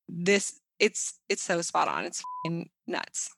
this 0.08 0.58
it's 0.78 1.18
it's 1.28 1.42
so 1.42 1.60
spot 1.60 1.88
on. 1.88 2.06
It's 2.06 2.22
nuts. 2.88 3.30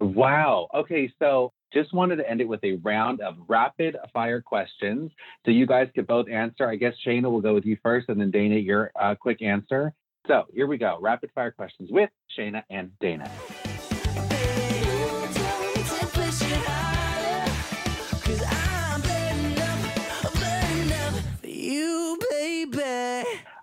Wow. 0.00 0.68
Okay. 0.74 1.12
So 1.18 1.52
just 1.72 1.92
wanted 1.92 2.16
to 2.16 2.28
end 2.28 2.40
it 2.40 2.48
with 2.48 2.64
a 2.64 2.74
round 2.76 3.20
of 3.20 3.36
rapid 3.48 3.96
fire 4.12 4.40
questions. 4.40 5.12
So 5.44 5.50
you 5.50 5.66
guys 5.66 5.88
could 5.94 6.06
both 6.06 6.28
answer. 6.28 6.68
I 6.68 6.76
guess 6.76 6.94
Shayna 7.06 7.30
will 7.30 7.40
go 7.40 7.54
with 7.54 7.64
you 7.64 7.76
first 7.82 8.08
and 8.08 8.20
then 8.20 8.30
Dana, 8.30 8.56
your 8.56 8.90
uh, 8.98 9.14
quick 9.14 9.42
answer. 9.42 9.92
So 10.26 10.44
here 10.52 10.66
we 10.66 10.78
go. 10.78 10.98
Rapid 11.00 11.30
fire 11.34 11.50
questions 11.50 11.90
with 11.92 12.10
Shayna 12.36 12.62
and 12.70 12.90
Dana. 13.00 13.30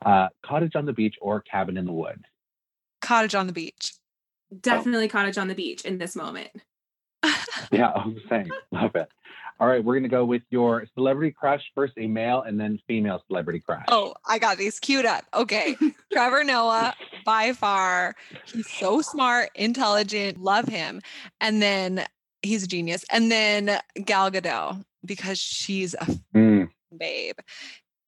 Uh, 0.06 0.30
cottage 0.42 0.74
on 0.76 0.86
the 0.86 0.94
beach 0.94 1.16
or 1.20 1.42
cabin 1.42 1.76
in 1.76 1.86
the 1.86 1.92
woods? 1.92 2.24
Cottage 3.02 3.36
on 3.36 3.46
the 3.46 3.52
beach. 3.52 3.97
Definitely 4.62 5.08
cottage 5.08 5.38
on 5.38 5.48
the 5.48 5.56
beach 5.56 5.84
in 5.84 5.98
this 5.98 6.16
moment. 6.16 6.50
Yeah, 7.72 7.92
I'm 7.92 8.22
saying, 8.30 8.50
love 8.72 8.96
it. 8.96 9.10
All 9.60 9.68
right, 9.68 9.84
we're 9.84 9.96
gonna 9.96 10.08
go 10.08 10.24
with 10.24 10.44
your 10.50 10.86
celebrity 10.94 11.32
crush 11.38 11.62
first, 11.76 11.94
a 11.98 12.08
male 12.08 12.44
and 12.44 12.58
then 12.58 12.80
female 12.88 13.22
celebrity 13.28 13.60
crush. 13.60 13.84
Oh, 13.90 14.14
I 14.26 14.40
got 14.40 14.58
these 14.58 14.80
queued 14.80 15.06
up. 15.06 15.26
Okay. 15.34 15.76
Trevor 16.14 16.44
Noah, 16.46 16.96
by 17.26 17.52
far. 17.52 18.16
He's 18.46 18.70
so 18.70 19.02
smart, 19.02 19.50
intelligent, 19.56 20.38
love 20.38 20.68
him. 20.68 21.02
And 21.42 21.62
then 21.62 22.06
he's 22.42 22.64
a 22.64 22.68
genius. 22.68 23.04
And 23.12 23.30
then 23.32 23.80
Gal 24.06 24.32
Gadot, 24.32 24.84
because 25.04 25.40
she's 25.40 25.94
a 25.96 26.06
Mm, 26.34 26.70
babe, 26.96 27.36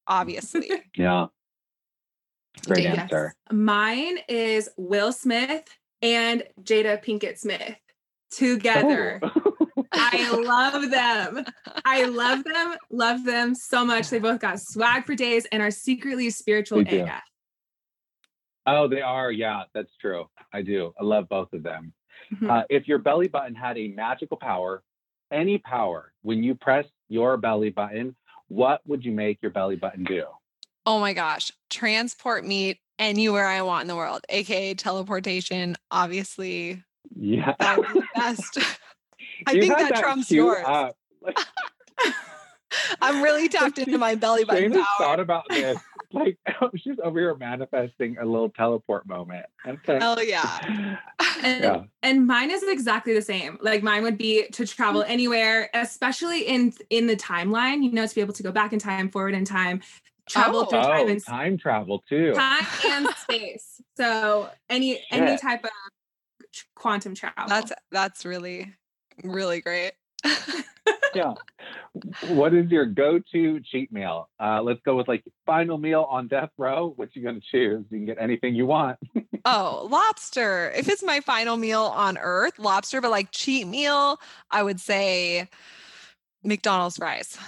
obviously. 0.06 0.70
yeah. 0.96 1.26
Great 2.66 2.84
Yes. 2.84 2.98
answer. 2.98 3.34
Mine 3.50 4.18
is 4.28 4.70
Will 4.76 5.12
Smith 5.12 5.64
and 6.02 6.42
Jada 6.62 7.02
Pinkett 7.02 7.38
Smith 7.38 7.76
together. 8.30 9.20
Oh. 9.22 9.56
I 9.92 10.30
love 10.38 10.90
them. 10.90 11.44
I 11.84 12.04
love 12.06 12.44
them, 12.44 12.76
love 12.90 13.24
them 13.24 13.54
so 13.54 13.84
much. 13.84 14.10
They 14.10 14.18
both 14.18 14.40
got 14.40 14.60
swag 14.60 15.04
for 15.04 15.14
days 15.14 15.46
and 15.50 15.62
are 15.62 15.70
secretly 15.70 16.30
spiritual 16.30 16.80
AF. 16.80 17.22
Oh, 18.66 18.88
they 18.88 19.00
are. 19.00 19.32
Yeah, 19.32 19.64
that's 19.74 19.94
true. 19.96 20.26
I 20.52 20.62
do. 20.62 20.92
I 21.00 21.04
love 21.04 21.28
both 21.28 21.52
of 21.52 21.62
them. 21.62 21.92
Mhm. 22.34 22.48
Uh, 22.50 22.64
if 22.70 22.86
your 22.86 22.98
belly 22.98 23.26
button 23.28 23.54
had 23.54 23.76
a 23.78 23.88
magical 23.88 24.36
power, 24.36 24.82
any 25.32 25.58
power, 25.58 26.12
when 26.22 26.42
you 26.42 26.54
press 26.54 26.86
your 27.08 27.36
belly 27.36 27.70
button, 27.70 28.14
what 28.48 28.80
would 28.86 29.04
you 29.04 29.12
make 29.12 29.40
your 29.42 29.50
belly 29.50 29.76
button 29.76 30.04
do? 30.04 30.24
oh 30.86 30.98
my 30.98 31.12
gosh. 31.12 31.52
Transport 31.68 32.44
me 32.44 32.80
anywhere 33.00 33.46
I 33.46 33.62
want 33.62 33.82
in 33.82 33.88
the 33.88 33.96
world, 33.96 34.20
aka 34.28 34.74
teleportation. 34.74 35.74
Obviously, 35.90 36.84
Yeah. 37.16 37.54
that 37.58 37.78
would 37.78 37.88
be 37.88 38.00
the 38.00 38.06
best. 38.14 38.58
I 39.46 39.52
You 39.52 39.62
think 39.62 39.76
had 39.76 39.90
that, 39.94 40.00
trumps 40.00 40.30
yours. 40.30 40.62
up. 40.64 40.96
Like, 41.22 41.36
I'm 43.02 43.22
really 43.22 43.48
tapped 43.48 43.78
into 43.78 43.98
my 43.98 44.14
belly 44.14 44.44
button 44.44 44.62
Shane 44.62 44.72
just 44.74 44.88
thought 44.98 45.18
about 45.18 45.44
this. 45.48 45.78
Like 46.12 46.38
oh, 46.60 46.70
she's 46.76 46.96
over 47.02 47.18
here 47.20 47.34
manifesting 47.36 48.16
a 48.18 48.24
little 48.24 48.48
teleport 48.50 49.06
moment. 49.06 49.46
Okay. 49.66 49.98
Oh, 50.02 50.16
Hell 50.16 50.24
yeah. 50.24 50.96
And, 51.42 51.62
Yeah. 51.64 51.82
and 52.02 52.26
mine 52.26 52.50
is 52.50 52.62
exactly 52.64 53.14
the 53.14 53.22
same. 53.22 53.58
Like 53.60 53.82
mine 53.82 54.02
would 54.02 54.18
be 54.18 54.46
to 54.52 54.66
travel 54.66 55.02
mm. 55.02 55.08
anywhere, 55.08 55.70
especially 55.72 56.42
in 56.42 56.72
in 56.90 57.06
the 57.06 57.16
timeline, 57.16 57.82
you 57.82 57.92
know, 57.92 58.06
to 58.06 58.14
be 58.14 58.20
able 58.20 58.34
to 58.34 58.42
go 58.42 58.50
back 58.52 58.72
in 58.72 58.78
time, 58.78 59.08
forward 59.08 59.34
in 59.34 59.44
time, 59.44 59.82
travel 60.30 60.60
Oh. 60.60 60.64
through 60.64 60.80
time 60.80 61.06
Oh, 61.06 61.08
and 61.08 61.24
time 61.24 61.58
travel 61.58 62.02
too. 62.08 62.32
time 62.32 62.66
and 62.86 63.08
space. 63.16 63.80
So 63.96 64.48
any 64.68 65.04
any 65.10 65.36
type 65.36 65.64
of 65.64 65.70
quantum 66.74 67.14
travel. 67.14 67.48
That's 67.48 67.72
that's 67.90 68.24
really, 68.24 68.72
really 69.22 69.60
great. 69.60 69.92
yeah. 71.14 71.34
What 72.28 72.54
is 72.54 72.70
your 72.70 72.86
go-to 72.86 73.60
cheat 73.60 73.92
meal? 73.92 74.30
Uh, 74.38 74.62
let's 74.62 74.80
go 74.84 74.96
with 74.96 75.08
like 75.08 75.24
final 75.44 75.76
meal 75.76 76.06
on 76.08 76.28
death 76.28 76.50
row. 76.56 76.92
What 76.96 77.14
you 77.14 77.22
gonna 77.22 77.40
choose? 77.40 77.84
You 77.90 77.98
can 77.98 78.06
get 78.06 78.18
anything 78.20 78.54
you 78.54 78.66
want. 78.66 78.98
Oh, 79.44 79.88
lobster. 79.90 80.70
If 80.76 80.88
it's 80.88 81.02
my 81.02 81.20
final 81.20 81.56
meal 81.56 81.82
on 81.82 82.18
earth, 82.18 82.58
lobster, 82.58 83.00
but 83.00 83.10
like 83.10 83.30
cheat 83.32 83.66
meal, 83.66 84.20
I 84.50 84.62
would 84.62 84.78
say 84.80 85.48
McDonald's 86.44 86.96
fries. 86.98 87.38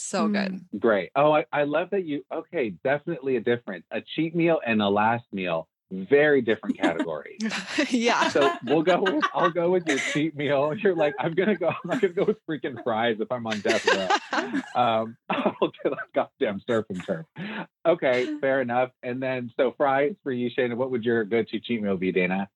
So 0.00 0.28
good. 0.28 0.60
Great. 0.78 1.10
Oh, 1.14 1.32
I, 1.32 1.44
I 1.52 1.64
love 1.64 1.90
that 1.90 2.04
you. 2.06 2.24
Okay, 2.32 2.70
definitely 2.84 3.36
a 3.36 3.40
difference. 3.40 3.84
A 3.90 4.00
cheat 4.00 4.34
meal 4.34 4.60
and 4.66 4.80
a 4.82 4.88
last 4.88 5.24
meal, 5.32 5.68
very 5.90 6.40
different 6.40 6.78
category. 6.78 7.36
yeah. 7.90 8.28
so 8.28 8.52
we'll 8.64 8.82
go 8.82 9.02
with. 9.02 9.24
I'll 9.34 9.50
go 9.50 9.70
with 9.70 9.86
your 9.86 9.98
cheat 10.12 10.36
meal. 10.36 10.74
You're 10.74 10.96
like, 10.96 11.14
I'm 11.18 11.34
gonna 11.34 11.56
go. 11.56 11.68
I'm 11.68 11.74
not 11.84 12.00
gonna 12.00 12.14
go 12.14 12.24
with 12.24 12.38
freaking 12.48 12.82
fries 12.82 13.16
if 13.20 13.30
I'm 13.30 13.46
on 13.46 13.60
death 13.60 13.86
row. 13.86 14.08
Um, 14.74 15.16
I'll 15.28 15.72
get 15.82 15.92
a 15.92 15.96
goddamn 16.14 16.60
surf 16.66 16.86
and 16.88 17.04
turf. 17.04 17.26
Okay, 17.86 18.38
fair 18.40 18.60
enough. 18.60 18.90
And 19.02 19.20
then 19.22 19.50
so 19.56 19.74
fries 19.76 20.14
for 20.22 20.32
you, 20.32 20.48
Shayna. 20.56 20.76
What 20.76 20.90
would 20.92 21.04
your 21.04 21.24
go-to 21.24 21.60
cheat 21.60 21.82
meal 21.82 21.96
be, 21.96 22.12
Dana? 22.12 22.48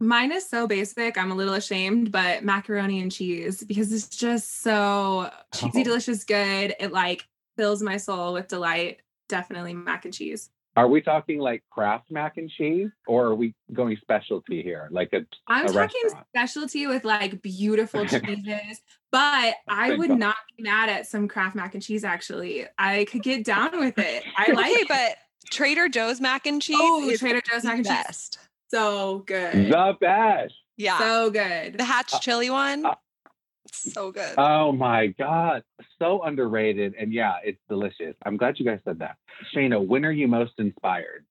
Mine 0.00 0.30
is 0.32 0.48
so 0.48 0.66
basic. 0.66 1.18
I'm 1.18 1.32
a 1.32 1.34
little 1.34 1.54
ashamed, 1.54 2.12
but 2.12 2.44
macaroni 2.44 3.00
and 3.00 3.10
cheese 3.10 3.62
because 3.64 3.92
it's 3.92 4.08
just 4.08 4.62
so 4.62 5.30
cheesy, 5.54 5.80
Oh. 5.80 5.84
delicious, 5.84 6.24
good. 6.24 6.74
It 6.78 6.92
like 6.92 7.26
fills 7.56 7.82
my 7.82 7.96
soul 7.96 8.32
with 8.32 8.48
delight. 8.48 9.00
Definitely 9.28 9.74
mac 9.74 10.04
and 10.04 10.14
cheese. 10.14 10.50
Are 10.76 10.86
we 10.86 11.00
talking 11.02 11.40
like 11.40 11.64
Kraft 11.70 12.08
mac 12.12 12.36
and 12.36 12.48
cheese, 12.48 12.90
or 13.08 13.24
are 13.26 13.34
we 13.34 13.52
going 13.72 13.96
specialty 14.00 14.62
here, 14.62 14.86
like 14.92 15.12
a, 15.12 15.26
I'm 15.48 15.64
a 15.64 15.72
talking 15.72 16.00
restaurant? 16.04 16.26
specialty 16.28 16.86
with 16.86 17.04
like 17.04 17.42
beautiful 17.42 18.04
cheeses, 18.06 18.80
but 19.10 19.54
I 19.66 19.96
would 19.96 20.10
not 20.10 20.36
be 20.56 20.62
mad 20.62 20.88
at 20.88 21.08
some 21.08 21.26
Kraft 21.26 21.56
mac 21.56 21.74
and 21.74 21.82
cheese. 21.82 22.04
Actually, 22.04 22.66
I 22.78 23.06
could 23.06 23.24
get 23.24 23.44
down 23.44 23.80
with 23.80 23.98
it. 23.98 24.22
I 24.36 24.52
like 24.52 24.76
it. 24.76 24.88
but 24.88 25.16
Trader 25.50 25.88
Joe's 25.88 26.20
mac 26.20 26.46
and 26.46 26.62
cheese. 26.62 26.76
Oh, 26.80 27.12
Trader 27.16 27.40
Joe's 27.40 27.64
mac 27.64 27.78
and 27.78 27.84
cheese. 27.84 27.94
best. 28.06 28.38
So 28.70 29.18
good, 29.26 29.70
The 29.72 29.96
best. 30.00 30.54
Yeah. 30.76 30.98
so 30.98 31.30
good. 31.30 31.78
the 31.78 31.84
Hatch 31.84 32.20
chili 32.20 32.50
one. 32.50 32.86
uh, 32.86 32.94
so 33.72 34.12
good. 34.12 34.34
Oh 34.38 34.72
my 34.72 35.08
God. 35.08 35.62
So 35.98 36.22
underrated. 36.22 36.94
And 36.98 37.12
yeah, 37.12 37.34
it's 37.44 37.60
delicious. 37.68 38.14
I'm 38.24 38.36
glad 38.36 38.58
you 38.58 38.64
guys 38.64 38.80
said 38.84 38.98
that. 39.00 39.16
Shayna, 39.54 39.84
when 39.84 40.04
are 40.04 40.12
you 40.12 40.28
most 40.28 40.52
inspired? 40.58 41.24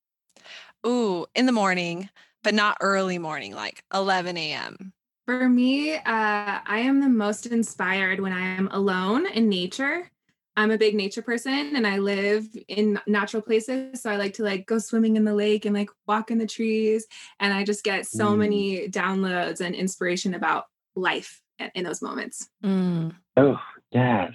Ooh, 0.85 1.25
in 1.35 1.45
the 1.45 1.51
morning, 1.51 2.09
but 2.43 2.53
not 2.53 2.77
early 2.81 3.17
morning, 3.17 3.53
like 3.53 3.83
11 3.93 4.37
a.m. 4.37 4.93
For 5.25 5.49
me, 5.49 5.95
uh, 5.95 5.99
I 6.05 6.79
am 6.79 7.01
the 7.01 7.09
most 7.09 7.47
inspired 7.47 8.19
when 8.19 8.31
I 8.31 8.41
am 8.41 8.69
alone 8.71 9.25
in 9.27 9.49
nature. 9.49 10.09
I'm 10.57 10.71
a 10.71 10.77
big 10.77 10.95
nature 10.95 11.21
person 11.21 11.75
and 11.75 11.85
I 11.85 11.99
live 11.99 12.47
in 12.67 12.99
natural 13.05 13.43
places. 13.43 14.01
So 14.01 14.09
I 14.09 14.17
like 14.17 14.33
to 14.33 14.43
like 14.43 14.65
go 14.65 14.79
swimming 14.79 15.15
in 15.15 15.23
the 15.23 15.35
lake 15.35 15.65
and 15.65 15.75
like 15.75 15.91
walk 16.07 16.31
in 16.31 16.39
the 16.39 16.47
trees. 16.47 17.05
And 17.39 17.53
I 17.53 17.63
just 17.63 17.83
get 17.83 18.07
so 18.07 18.33
Mm. 18.33 18.37
many 18.39 18.89
downloads 18.89 19.61
and 19.61 19.75
inspiration 19.75 20.33
about 20.33 20.65
life 20.95 21.41
in- 21.59 21.71
in 21.75 21.83
those 21.83 22.01
moments. 22.01 22.49
Mm. 22.65 23.15
Oh, 23.37 23.59
yes. 23.91 24.33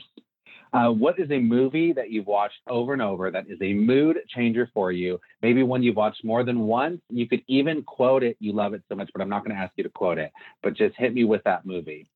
Uh, 0.72 0.90
what 0.90 1.18
is 1.18 1.30
a 1.30 1.38
movie 1.38 1.92
that 1.92 2.10
you've 2.10 2.26
watched 2.26 2.60
over 2.66 2.94
and 2.94 3.02
over 3.02 3.30
that 3.30 3.46
is 3.46 3.60
a 3.60 3.74
mood 3.74 4.16
changer 4.28 4.70
for 4.72 4.90
you? 4.90 5.20
Maybe 5.42 5.62
one 5.62 5.82
you've 5.82 5.96
watched 5.96 6.24
more 6.24 6.44
than 6.44 6.60
once. 6.60 7.02
You 7.10 7.28
could 7.28 7.42
even 7.46 7.82
quote 7.82 8.22
it. 8.22 8.36
You 8.40 8.52
love 8.54 8.72
it 8.72 8.82
so 8.88 8.94
much, 8.94 9.10
but 9.12 9.20
I'm 9.20 9.28
not 9.28 9.44
going 9.44 9.54
to 9.54 9.60
ask 9.62 9.72
you 9.76 9.82
to 9.84 9.90
quote 9.90 10.16
it. 10.18 10.32
But 10.62 10.72
just 10.74 10.96
hit 10.96 11.12
me 11.12 11.24
with 11.24 11.42
that 11.44 11.66
movie. 11.66 12.06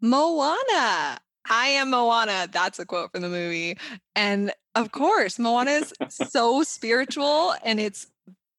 Moana. 0.00 1.18
I 1.48 1.68
am 1.68 1.90
Moana. 1.90 2.48
That's 2.50 2.78
a 2.78 2.86
quote 2.86 3.12
from 3.12 3.22
the 3.22 3.28
movie. 3.28 3.76
And 4.14 4.52
of 4.74 4.92
course, 4.92 5.38
Moana 5.38 5.70
is 5.72 5.92
so 6.08 6.62
spiritual 6.62 7.54
and 7.64 7.80
it's 7.80 8.06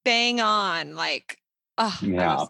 bang 0.06 0.40
on. 0.42 0.96
Like, 0.96 1.38
oh, 1.78 1.98
Yeah. 2.02 2.38
I'm. 2.38 2.48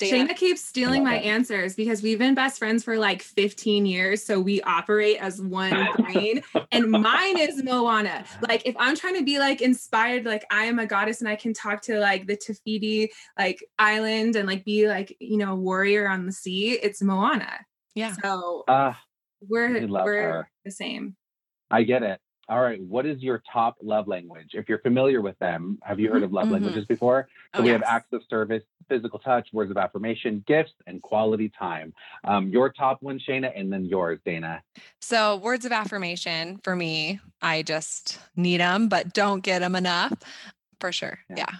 Dana. 0.00 0.26
Shayna 0.28 0.36
keeps 0.36 0.60
stealing 0.64 1.04
my 1.04 1.18
that. 1.18 1.24
answers 1.24 1.76
because 1.76 2.02
we've 2.02 2.18
been 2.18 2.34
best 2.34 2.58
friends 2.58 2.82
for 2.82 2.98
like 2.98 3.22
15 3.22 3.86
years. 3.86 4.24
So 4.24 4.40
we 4.40 4.60
operate 4.62 5.18
as 5.20 5.40
one 5.40 5.86
brain. 5.98 6.42
and 6.72 6.90
mine 6.90 7.38
is 7.38 7.62
Moana. 7.62 8.24
Like 8.42 8.66
if 8.66 8.74
I'm 8.76 8.96
trying 8.96 9.14
to 9.18 9.22
be 9.24 9.38
like 9.38 9.62
inspired, 9.62 10.24
like 10.24 10.44
I 10.50 10.64
am 10.64 10.80
a 10.80 10.86
goddess 10.86 11.20
and 11.20 11.28
I 11.28 11.36
can 11.36 11.54
talk 11.54 11.80
to 11.82 12.00
like 12.00 12.26
the 12.26 12.34
Te 12.36 12.54
Fiti 12.54 13.12
like 13.38 13.64
island 13.78 14.34
and 14.34 14.48
like 14.48 14.64
be 14.64 14.88
like, 14.88 15.16
you 15.20 15.36
know, 15.36 15.52
a 15.52 15.56
warrior 15.56 16.08
on 16.08 16.26
the 16.26 16.32
sea, 16.32 16.72
it's 16.72 17.00
Moana. 17.00 17.60
Yeah. 17.94 18.14
So 18.20 18.64
Ah, 18.66 19.00
we're 19.48 19.72
we 19.80 19.86
love 19.86 20.04
we're 20.04 20.22
her. 20.22 20.50
the 20.64 20.70
same. 20.70 21.16
I 21.70 21.82
get 21.82 22.02
it. 22.02 22.20
All 22.46 22.60
right. 22.60 22.80
What 22.82 23.06
is 23.06 23.22
your 23.22 23.42
top 23.50 23.76
love 23.82 24.06
language? 24.06 24.50
If 24.52 24.68
you're 24.68 24.80
familiar 24.80 25.22
with 25.22 25.38
them, 25.38 25.78
have 25.82 25.98
you 25.98 26.10
heard 26.10 26.22
of 26.22 26.30
love 26.30 26.48
Mhm. 26.48 26.52
languages 26.52 26.84
before? 26.84 27.26
So 27.54 27.60
Oh, 27.62 27.64
we 27.64 27.70
have 27.70 27.80
yes. 27.80 27.88
acts 27.90 28.12
of 28.12 28.22
service, 28.28 28.62
physical 28.86 29.18
touch, 29.18 29.48
words 29.54 29.70
of 29.70 29.78
affirmation, 29.78 30.44
gifts, 30.46 30.74
and 30.86 31.00
quality 31.00 31.48
time. 31.48 31.94
Um, 32.24 32.48
your 32.48 32.70
top 32.70 33.00
one, 33.02 33.18
Shayna, 33.18 33.50
and 33.58 33.72
then 33.72 33.86
yours, 33.86 34.20
Dana. 34.26 34.62
So, 35.00 35.36
words 35.38 35.64
of 35.64 35.72
affirmation 35.72 36.58
for 36.58 36.76
me, 36.76 37.18
I 37.40 37.62
just 37.62 38.20
need 38.36 38.60
them, 38.60 38.88
but 38.88 39.14
don't 39.14 39.40
get 39.42 39.60
them 39.60 39.74
enough 39.74 40.12
for 40.80 40.92
sure. 40.92 41.18
Yeah. 41.30 41.36
Yeah. 41.38 41.56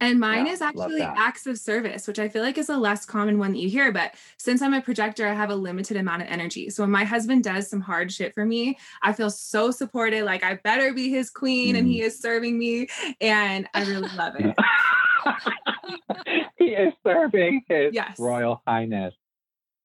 And 0.00 0.18
mine 0.20 0.46
Yeah, 0.46 0.52
is 0.52 0.60
actually 0.60 1.02
acts 1.02 1.46
of 1.46 1.58
service, 1.58 2.06
which 2.06 2.18
I 2.18 2.28
feel 2.28 2.42
like 2.42 2.58
is 2.58 2.68
a 2.68 2.76
less 2.76 3.06
common 3.06 3.38
one 3.38 3.52
that 3.52 3.58
you 3.58 3.68
hear. 3.70 3.92
But 3.92 4.14
since 4.38 4.60
I'm 4.60 4.74
a 4.74 4.82
projector, 4.82 5.26
I 5.26 5.34
have 5.34 5.50
a 5.50 5.54
limited 5.54 5.96
amount 5.96 6.22
of 6.22 6.28
energy. 6.28 6.68
So 6.70 6.82
when 6.82 6.90
my 6.90 7.04
husband 7.04 7.44
does 7.44 7.70
some 7.70 7.80
hard 7.80 8.12
shit 8.12 8.34
for 8.34 8.44
me, 8.44 8.76
I 9.02 9.12
feel 9.12 9.30
so 9.30 9.70
supported. 9.70 10.24
Like 10.24 10.44
I 10.44 10.54
better 10.56 10.92
be 10.92 11.10
his 11.10 11.30
queen 11.30 11.76
and 11.76 11.86
he 11.86 12.00
Mm. 12.00 12.04
is 12.06 12.18
serving 12.18 12.58
me. 12.58 12.88
And 13.20 13.68
I 13.72 13.84
really 13.84 14.08
love 14.14 14.34
it. 14.36 14.54
he 16.58 16.66
is 16.66 16.92
serving 17.06 17.62
his 17.68 17.94
Yes. 17.94 18.18
royal 18.18 18.62
highness. 18.66 19.14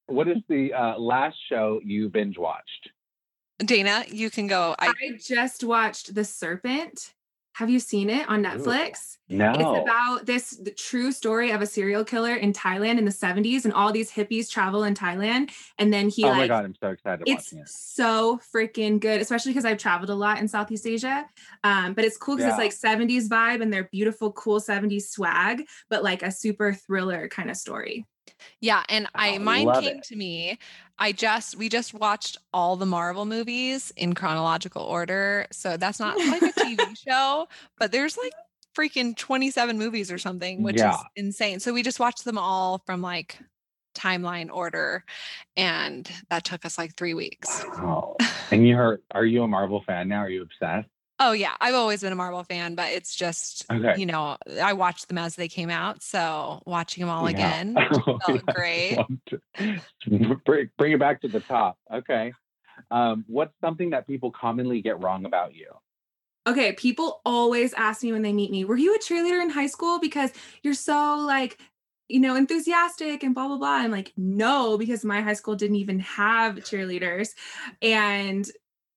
What 0.08 0.28
is 0.28 0.38
the 0.50 0.74
uh, 0.74 0.98
last 0.98 1.38
show 1.50 1.80
you 1.84 2.10
binge 2.10 2.38
watched? 2.38 2.90
Dana, 3.60 4.04
you 4.10 4.30
can 4.30 4.48
go. 4.48 4.76
I, 4.80 4.88
I 4.88 5.12
just 5.22 5.64
watched 5.64 6.16
The 6.16 6.26
Serpent 6.26 7.14
Have 7.54 7.70
you 7.70 7.80
seen 7.80 8.10
it 8.10 8.28
on 8.30 8.44
Netflix? 8.44 9.18
No. 9.28 9.52
It's 9.54 9.84
about 9.84 10.26
this 10.26 10.52
the 10.52 10.72
true 10.72 11.12
story 11.12 11.52
of 11.52 11.62
a 11.62 11.66
serial 11.66 12.06
killer 12.06 12.34
in 12.36 12.54
Thailand 12.54 12.98
in 12.98 13.06
the 13.06 13.12
70s, 13.12 13.66
and 13.66 13.74
all 13.74 13.92
these 13.92 14.12
hippies 14.12 14.50
travel 14.50 14.84
in 14.84 14.94
Thailand. 14.94 15.52
And 15.78 15.92
then 15.92 16.10
he 16.10 16.24
oh 16.24 16.30
like 16.30 16.38
my 16.38 16.48
god, 16.48 16.66
I'm 16.66 16.76
so 16.82 16.90
excited 16.90 17.28
it's 17.28 17.52
it. 17.52 17.68
so 17.68 18.40
freaking 18.54 19.00
good, 19.00 19.20
especially 19.22 19.52
because 19.52 19.66
I've 19.66 19.78
traveled 19.78 20.10
a 20.10 20.16
lot 20.16 20.40
in 20.40 20.48
Southeast 20.48 20.88
Asia. 20.88 21.26
Um, 21.64 21.94
but 21.94 22.06
it's 22.06 22.18
cool 22.18 22.36
because 22.38 22.46
Yeah. 22.58 22.64
it's 22.64 22.82
like 22.84 22.98
70s 22.98 23.28
vibe 23.28 23.62
and 23.62 23.72
they're 23.74 23.90
beautiful, 23.92 24.32
cool 24.32 24.60
70s 24.62 25.10
swag, 25.10 25.68
but 25.90 26.02
like 26.04 26.24
a 26.24 26.32
super 26.32 26.74
thriller 26.74 27.28
kind 27.28 27.50
of 27.50 27.58
story. 27.58 28.06
Yeah, 28.60 28.84
and 28.90 29.08
I 29.16 29.38
Oh, 29.38 29.40
mine 29.40 29.72
came 29.74 29.98
it. 29.98 30.04
to 30.06 30.16
me. 30.16 30.58
I 30.98 31.12
just 31.12 31.56
we 31.58 31.70
just 31.70 31.94
watched 31.94 32.38
all 32.54 32.76
the 32.76 32.86
Marvel 32.86 33.26
movies 33.26 33.92
in 33.96 34.14
chronological 34.16 34.84
order. 34.84 35.48
So 35.52 35.78
that's 35.78 36.00
not 36.00 36.18
like 36.28 36.42
a 36.42 36.54
TV 36.54 36.98
show, 36.98 37.48
but 37.78 37.92
there's 37.92 38.18
like 38.18 38.34
freaking 38.76 39.16
27 39.16 39.78
movies 39.78 40.12
or 40.12 40.18
something, 40.18 40.62
which 40.64 40.76
is 40.78 40.96
insane. 41.16 41.60
So 41.60 41.74
we 41.74 41.84
just 41.84 42.00
watched 42.00 42.26
them 42.26 42.38
all 42.38 42.82
from 42.86 43.02
like 43.02 43.38
timeline 43.96 44.50
order 44.52 45.04
and 45.58 46.10
that 46.30 46.44
took 46.46 46.64
us 46.66 46.78
like 46.78 46.96
3 46.96 47.14
weeks. 47.14 47.64
Wow. 47.78 48.16
and 48.52 48.68
you're 48.68 49.00
are 49.12 49.26
you 49.26 49.44
a 49.44 49.48
Marvel 49.48 49.84
fan 49.86 50.08
now? 50.10 50.20
Are 50.20 50.30
you 50.30 50.42
obsessed? 50.42 50.88
Oh 51.20 51.34
yeah, 51.34 51.56
I've 51.60 51.76
always 51.76 52.02
been 52.02 52.14
a 52.14 52.16
Marvel 52.16 52.44
fan, 52.44 52.76
but 52.76 52.92
it's 52.92 53.14
just 53.16 53.66
Okay. 53.72 53.98
you 53.98 54.06
know, 54.06 54.38
I 54.62 54.74
watched 54.74 55.08
them 55.10 55.18
as 55.18 55.36
they 55.36 55.48
came 55.48 55.70
out, 55.70 56.02
so 56.02 56.62
watching 56.66 57.02
them 57.02 57.10
all 57.10 57.28
Yeah. 57.28 57.62
again 57.62 57.76
Oh, 57.92 58.20
felt 58.22 58.46
yeah. 58.46 58.54
great. 58.54 59.00
Bring, 60.46 60.70
bring 60.78 60.92
it 60.94 61.00
back 61.00 61.22
to 61.22 61.28
the 61.28 61.42
top. 61.42 61.78
Okay. 61.94 62.34
Um, 62.92 63.26
what's 63.28 63.54
something 63.60 63.90
that 63.90 64.08
people 64.08 64.32
commonly 64.32 64.82
get 64.82 65.02
wrong 65.04 65.26
about 65.26 65.54
you? 65.54 65.68
Okay, 66.48 66.72
people 66.74 67.22
always 67.26 67.74
ask 67.74 68.02
me 68.02 68.12
when 68.12 68.22
they 68.22 68.34
meet 68.34 68.50
me, 68.50 68.66
were 68.66 68.78
you 68.78 68.96
a 68.96 69.00
cheerleader 69.00 69.42
in 69.42 69.50
high 69.50 69.68
school? 69.68 70.00
Because 70.00 70.32
you're 70.64 70.74
so 70.74 71.18
like, 71.18 71.60
you 72.08 72.20
know, 72.20 72.36
enthusiastic 72.36 73.22
and 73.24 73.36
blah, 73.36 73.48
blah, 73.48 73.58
blah. 73.58 73.74
I'm 73.76 73.92
like, 73.92 74.14
no, 74.18 74.78
because 74.78 75.04
my 75.06 75.22
high 75.22 75.34
school 75.34 75.56
didn't 75.56 75.76
even 75.76 76.00
have 76.00 76.56
cheerleaders. 76.56 77.30
And 77.82 78.50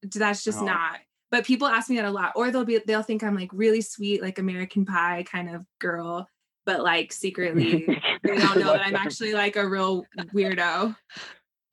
that's 0.02 0.44
just 0.44 0.62
Oh. 0.62 0.66
not. 0.66 1.00
But 1.32 1.44
people 1.46 1.66
ask 1.66 1.90
me 1.90 1.96
that 1.96 2.04
a 2.04 2.10
lot. 2.10 2.32
Or 2.36 2.50
they'll 2.52 2.64
be 2.64 2.78
they'll 2.86 3.02
think 3.02 3.24
I'm 3.24 3.34
like 3.34 3.50
really 3.52 3.80
sweet, 3.80 4.22
like 4.22 4.38
American 4.38 4.84
pie 4.84 5.24
kind 5.28 5.52
of 5.52 5.64
girl, 5.80 6.28
but 6.66 6.82
like 6.84 7.12
secretly 7.12 7.86
they 8.22 8.36
don't 8.38 8.58
know 8.60 8.72
that 8.72 8.86
I'm 8.86 8.94
actually 8.94 9.32
like 9.32 9.56
a 9.56 9.68
real 9.68 10.04
weirdo. 10.34 10.94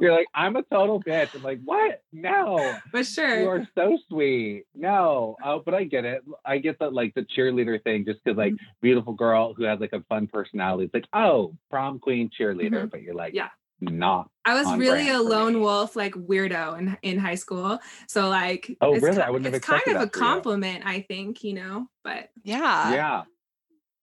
You're 0.00 0.12
like, 0.12 0.26
I'm 0.34 0.56
a 0.56 0.62
total 0.62 1.00
bitch. 1.02 1.34
I'm 1.34 1.42
like, 1.42 1.60
what? 1.64 2.02
No. 2.12 2.74
But 2.92 3.06
sure. 3.06 3.40
you 3.40 3.48
are 3.48 3.68
so 3.74 3.98
sweet. 4.08 4.64
No, 4.74 5.36
oh, 5.44 5.62
but 5.64 5.74
I 5.74 5.84
get 5.84 6.04
it. 6.04 6.22
I 6.44 6.58
get 6.58 6.78
that, 6.80 6.92
like 6.92 7.14
the 7.14 7.22
cheerleader 7.22 7.80
thing, 7.84 8.04
just 8.04 8.18
because, 8.24 8.36
like, 8.36 8.54
Mm-hmm. 8.54 8.64
beautiful 8.82 9.12
girl 9.12 9.54
who 9.54 9.64
has 9.64 9.78
like 9.78 9.92
a 9.92 10.02
fun 10.08 10.26
personality. 10.26 10.84
It's 10.86 10.94
like, 10.94 11.06
oh, 11.12 11.54
prom 11.70 11.98
queen 12.00 12.30
cheerleader, 12.30 12.84
Mhm. 12.86 12.90
but 12.90 13.02
you're 13.02 13.14
like, 13.14 13.34
Yeah. 13.34 13.50
Not. 13.80 14.30
I 14.44 14.54
was 14.54 14.72
really 14.78 15.10
a 15.10 15.20
lone 15.20 15.60
wolf, 15.60 15.96
like 15.96 16.14
weirdo 16.14 16.78
in, 16.78 16.96
in 17.02 17.18
high 17.18 17.34
school. 17.34 17.78
So 18.08 18.28
like, 18.28 18.76
Oh, 18.80 18.94
it's 18.94 19.02
really? 19.02 19.16
ki- 19.16 19.22
I 19.22 19.30
wouldn't 19.30 19.46
have 19.46 19.54
it's 19.54 19.66
kind 19.66 19.82
of 19.86 19.96
a 19.96 19.98
that 20.06 20.12
for 20.12 20.18
compliment, 20.18 20.84
I 20.86 21.02
think, 21.02 21.44
you 21.44 21.54
know. 21.54 21.88
But 22.02 22.30
yeah. 22.42 22.92
yeah. 22.92 23.22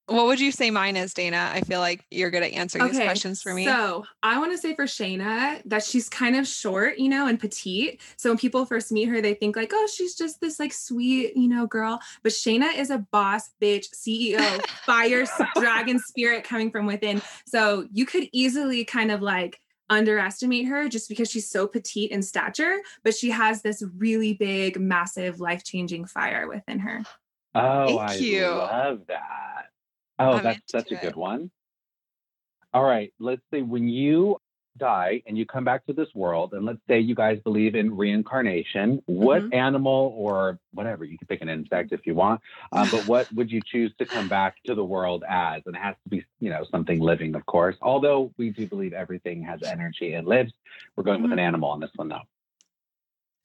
What 0.09 0.27
would 0.27 0.39
you 0.39 0.53
say 0.53 0.71
mine 0.71 0.95
is, 0.95 1.13
Dana? 1.13 1.51
I 1.53 1.59
feel 1.61 1.81
like 1.81 2.05
you're 2.09 2.29
good 2.29 2.41
at 2.41 2.53
answering 2.53 2.87
these 2.87 2.97
questions 2.97 3.41
for 3.41 3.53
me. 3.53 3.65
So 3.65 4.05
I 4.23 4.39
want 4.39 4.53
to 4.53 4.57
say 4.57 4.73
for 4.73 4.85
Shayna 4.85 5.61
that 5.65 5.83
she's 5.83 6.07
kind 6.07 6.37
of 6.37 6.47
short, 6.47 6.97
you 6.97 7.09
know, 7.09 7.27
and 7.27 7.37
petite. 7.37 7.99
So 8.15 8.29
when 8.29 8.37
people 8.37 8.65
first 8.65 8.89
meet 8.89 9.09
her, 9.09 9.19
they 9.19 9.33
think 9.33 9.57
like, 9.57 9.71
oh, 9.73 9.87
she's 9.93 10.15
just 10.15 10.39
this 10.39 10.61
like 10.61 10.71
sweet, 10.71 11.35
you 11.35 11.49
know, 11.49 11.67
girl. 11.67 11.99
But 12.23 12.31
Shayna 12.31 12.73
is 12.77 12.89
a 12.89 12.99
boss 13.11 13.49
bitch, 13.61 13.87
CEO, 13.93 14.65
fire, 14.85 15.25
dragon 15.55 15.99
spirit 15.99 16.45
coming 16.45 16.71
from 16.71 16.85
within. 16.85 17.21
So 17.45 17.85
you 17.91 18.05
could 18.05 18.29
easily 18.31 18.85
kind 18.85 19.11
of 19.11 19.21
like 19.21 19.59
underestimate 19.89 20.67
her 20.67 20.89
just 20.89 21.09
because 21.09 21.29
she's 21.29 21.49
so 21.49 21.67
petite 21.67 22.11
in 22.11 22.21
stature, 22.21 22.79
but 23.03 23.15
she 23.15 23.29
has 23.29 23.61
this 23.61 23.83
really 23.97 24.33
big, 24.33 24.79
massive, 24.79 25.39
life 25.39 25.63
changing 25.63 26.05
fire 26.05 26.47
within 26.47 26.79
her. 26.79 27.03
Oh, 27.55 27.97
Thank 27.97 27.99
I 28.01 28.15
you. 28.15 28.47
love 28.47 29.01
that. 29.07 29.67
Oh, 30.19 30.33
I'm 30.33 30.43
that's 30.43 30.71
such 30.71 30.91
a 30.91 30.93
into 30.93 31.05
good 31.05 31.15
one. 31.15 31.51
All 32.73 32.83
right, 32.83 33.13
let's 33.19 33.41
say 33.51 33.61
when 33.61 33.87
you 33.87 34.37
die 34.77 35.21
and 35.25 35.37
you 35.37 35.45
come 35.45 35.63
back 35.63 35.85
to 35.85 35.93
this 35.93 36.07
world, 36.15 36.53
and 36.53 36.65
let's 36.65 36.79
say 36.87 36.99
you 36.99 37.15
guys 37.15 37.39
believe 37.43 37.75
in 37.75 37.95
reincarnation, 37.95 39.01
what 39.05 39.43
Mhm. 39.43 39.53
animal 39.53 40.13
or 40.17 40.59
whatever, 40.73 41.05
you 41.05 41.17
can 41.17 41.27
pick 41.27 41.41
an 41.41 41.49
insect 41.49 41.91
if 41.91 42.05
you 42.05 42.15
want, 42.15 42.41
um, 42.71 42.89
but 42.89 43.05
what 43.07 43.31
would 43.33 43.51
you 43.51 43.61
choose 43.65 43.93
to 43.97 44.05
come 44.05 44.27
back 44.27 44.55
to 44.65 44.75
the 44.75 44.83
world 44.85 45.23
as? 45.27 45.61
And 45.65 45.75
it 45.75 45.79
has 45.81 45.95
to 46.03 46.09
be, 46.09 46.25
you 46.39 46.49
know, 46.49 46.63
something 46.71 46.99
living, 46.99 47.35
of 47.35 47.45
course. 47.45 47.75
Although 47.81 48.31
we 48.37 48.49
do 48.51 48.67
believe 48.67 48.93
everything 48.93 49.41
has 49.43 49.61
energy 49.63 50.13
and 50.13 50.27
lives, 50.27 50.53
we're 50.95 51.03
going 51.03 51.21
with 51.21 51.31
an 51.31 51.39
animal 51.39 51.69
on 51.69 51.79
this 51.79 51.91
one, 51.95 52.09
though. 52.09 52.21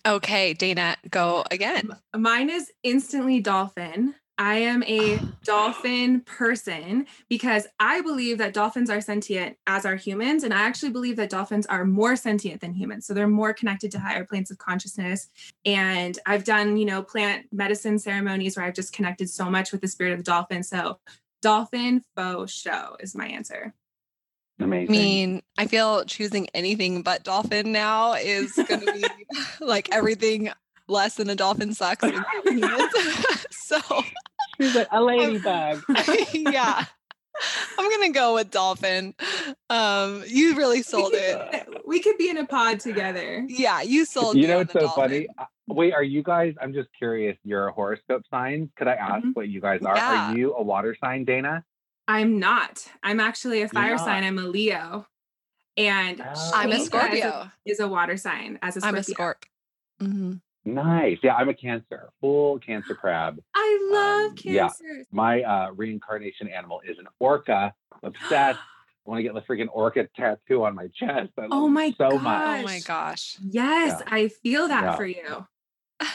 Okay, 0.04 0.52
Dana, 0.54 0.96
go 1.10 1.44
again. 1.50 1.90
Mine 2.16 2.50
is 2.50 2.72
instantly 2.82 3.40
dolphin. 3.40 4.14
I 4.38 4.56
am 4.56 4.82
a 4.84 5.18
oh, 5.18 5.28
dolphin 5.44 6.20
person 6.22 7.06
because 7.28 7.66
I 7.78 8.00
believe 8.00 8.38
that 8.38 8.54
dolphins 8.54 8.90
are 8.90 9.00
sentient 9.00 9.56
as 9.66 9.84
are 9.84 9.96
humans. 9.96 10.42
And 10.42 10.54
I 10.54 10.62
actually 10.62 10.90
believe 10.90 11.16
that 11.16 11.30
dolphins 11.30 11.66
are 11.66 11.84
more 11.84 12.16
sentient 12.16 12.60
than 12.60 12.72
humans. 12.72 13.06
So 13.06 13.14
they're 13.14 13.28
more 13.28 13.52
connected 13.52 13.90
to 13.92 13.98
higher 13.98 14.24
planes 14.24 14.50
of 14.50 14.58
consciousness. 14.58 15.28
And 15.64 16.18
I've 16.26 16.44
done, 16.44 16.76
you 16.76 16.86
know, 16.86 17.02
plant 17.02 17.46
medicine 17.52 17.98
ceremonies 17.98 18.56
where 18.56 18.64
I've 18.64 18.74
just 18.74 18.92
connected 18.92 19.28
so 19.28 19.50
much 19.50 19.70
with 19.70 19.80
the 19.80 19.88
spirit 19.88 20.12
of 20.12 20.18
the 20.18 20.24
dolphin. 20.24 20.62
So 20.62 20.98
dolphin 21.42 22.02
faux 22.16 22.52
show 22.52 22.96
is 23.00 23.14
my 23.14 23.26
answer. 23.26 23.74
Amazing. 24.60 24.94
I 24.94 24.98
mean, 24.98 25.42
I 25.58 25.66
feel 25.66 26.04
choosing 26.04 26.48
anything 26.54 27.02
but 27.02 27.24
dolphin 27.24 27.72
now 27.72 28.14
is 28.14 28.52
going 28.52 28.80
to 28.80 28.92
be 28.92 29.04
like 29.60 29.88
everything 29.92 30.50
less 30.92 31.16
than 31.16 31.28
a 31.30 31.34
dolphin 31.34 31.74
sucks. 31.74 32.04
including 32.04 32.58
humans. 32.58 32.92
so, 33.50 33.78
She's 34.60 34.74
like 34.76 34.88
a 34.92 35.02
ladybug. 35.02 35.82
yeah, 36.34 36.84
I'm 37.78 37.90
going 37.90 38.12
to 38.12 38.14
go 38.16 38.34
with 38.34 38.50
dolphin. 38.50 39.14
Um, 39.70 40.22
you 40.28 40.54
really 40.56 40.82
sold 40.82 41.12
it. 41.14 41.66
We 41.86 42.00
could 42.00 42.18
be 42.18 42.28
in 42.28 42.36
a 42.36 42.46
pod 42.46 42.78
together. 42.80 43.44
Yeah, 43.48 43.82
you 43.82 44.04
sold 44.04 44.36
you 44.36 44.46
know 44.46 44.56
on 44.56 44.62
it's 44.62 44.72
so 44.72 44.80
dolphin. 44.80 45.02
funny 45.02 45.28
Uh, 45.38 45.44
wait 45.68 45.94
are 45.94 46.02
you 46.02 46.22
guys 46.24 46.54
i'm 46.60 46.72
just 46.72 46.88
curious 46.98 47.36
your 47.44 47.70
horoscope 47.70 48.22
signs 48.30 48.68
could 48.76 48.88
i 48.88 48.94
ask 48.94 49.24
Mhm. 49.24 49.34
what 49.34 49.48
you 49.48 49.60
guys 49.60 49.80
are 49.82 49.96
Yeah. 49.96 50.32
are 50.32 50.36
you 50.36 50.54
a 50.54 50.62
water 50.62 50.94
sign 51.02 51.24
dana 51.24 51.64
I'm 52.08 52.40
not. 52.40 52.84
I'm 53.04 53.20
actually 53.20 53.62
a 53.62 53.68
fire 53.68 53.96
sign. 53.96 54.24
I'm 54.24 54.36
a 54.38 54.42
Leo. 54.42 55.06
And 55.76 56.20
Oh. 56.20 56.50
I'm 56.52 56.72
a 56.72 56.74
Shayna 56.74 56.78
is 56.80 56.86
Scorpio. 56.86 57.50
Is 57.64 57.80
a 57.80 57.86
water 57.88 58.16
sign 58.16 58.58
as 58.60 58.76
a 58.76 58.80
Scorpio. 58.80 58.88
I'm 58.88 58.96
a 58.96 59.04
Scorp. 59.04 59.42
Mhm. 60.02 60.40
Nice 60.64 61.18
yeah 61.22 61.34
i'm 61.34 61.48
a 61.48 61.54
cancer 61.54 62.10
full 62.20 62.58
cancer 62.60 62.94
crab 62.94 63.38
I 63.54 63.88
love 63.90 64.30
Um, 64.30 64.36
yeah. 64.44 64.70
my 65.10 65.42
uh 65.42 65.70
reincarnation 65.72 66.48
animal 66.48 66.80
is 66.88 66.98
an 66.98 67.06
orca 67.18 67.74
obsessed 68.02 68.58
i 68.60 69.10
want 69.10 69.18
to 69.18 69.22
get 69.24 69.34
the 69.34 69.40
freaking 69.42 69.68
orca 69.72 70.08
tattoo 70.16 70.64
on 70.64 70.74
my 70.74 70.88
chest 70.88 71.30
I 71.38 71.48
Oh 71.50 71.68
my 71.68 71.90
so 71.98 72.10
God. 72.12 72.22
much 72.22 72.42
Oh 72.60 72.62
my 72.62 72.80
gosh. 72.86 73.36
Yes, 73.42 74.00
Yeah. 74.06 74.14
I 74.14 74.28
feel 74.28 74.68
that 74.68 74.82
Yeah. 74.84 74.96
for 74.96 75.06
you. 75.06 75.46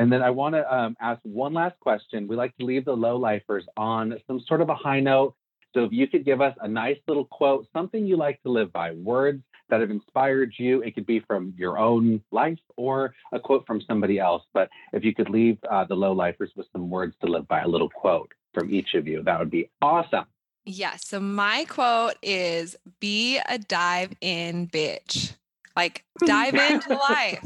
And 0.00 0.12
then 0.12 0.22
I 0.22 0.30
want 0.30 0.54
to 0.54 0.62
um, 0.72 0.94
ask 1.00 1.20
one 1.24 1.52
last 1.54 1.76
question. 1.80 2.28
We 2.28 2.36
like 2.36 2.56
to 2.58 2.64
leave 2.64 2.84
the 2.84 2.96
low 2.96 3.16
lifers 3.16 3.64
on 3.76 4.16
some 4.28 4.38
sort 4.46 4.60
of 4.60 4.68
a 4.68 4.74
high 4.76 5.00
note. 5.00 5.34
So 5.74 5.82
if 5.82 5.90
you 5.92 6.06
could 6.06 6.24
give 6.24 6.40
us 6.40 6.54
a 6.60 6.68
nice 6.68 6.98
little 7.08 7.24
quote, 7.24 7.66
something 7.72 8.06
you 8.06 8.16
like 8.16 8.40
to 8.44 8.48
live 8.48 8.72
by, 8.72 8.92
words 8.92 9.42
that 9.70 9.80
have 9.80 9.90
inspired 9.90 10.52
you. 10.56 10.82
It 10.82 10.94
could 10.94 11.06
be 11.06 11.20
from 11.20 11.54
your 11.56 11.78
own 11.78 12.22
life 12.30 12.58
or 12.76 13.14
a 13.32 13.40
quote 13.40 13.66
from 13.66 13.80
somebody 13.82 14.18
else. 14.18 14.42
But 14.54 14.68
if 14.92 15.04
you 15.04 15.14
could 15.14 15.30
leave 15.30 15.58
uh, 15.70 15.84
the 15.84 15.94
low 15.94 16.12
lifers 16.12 16.50
with 16.56 16.66
some 16.72 16.90
words 16.90 17.14
to 17.20 17.26
live 17.30 17.46
by, 17.48 17.60
a 17.60 17.68
little 17.68 17.90
quote 17.90 18.32
from 18.54 18.70
each 18.72 18.94
of 18.94 19.06
you, 19.06 19.22
that 19.24 19.38
would 19.38 19.50
be 19.50 19.70
awesome. 19.82 20.24
Yes. 20.64 21.06
So 21.06 21.18
my 21.20 21.64
quote 21.68 22.16
is 22.22 22.76
be 23.00 23.38
a 23.48 23.58
dive 23.58 24.12
in 24.20 24.68
bitch. 24.68 25.32
Like 25.76 26.04
dive 26.26 26.54
into 26.54 26.94
life. 26.94 27.44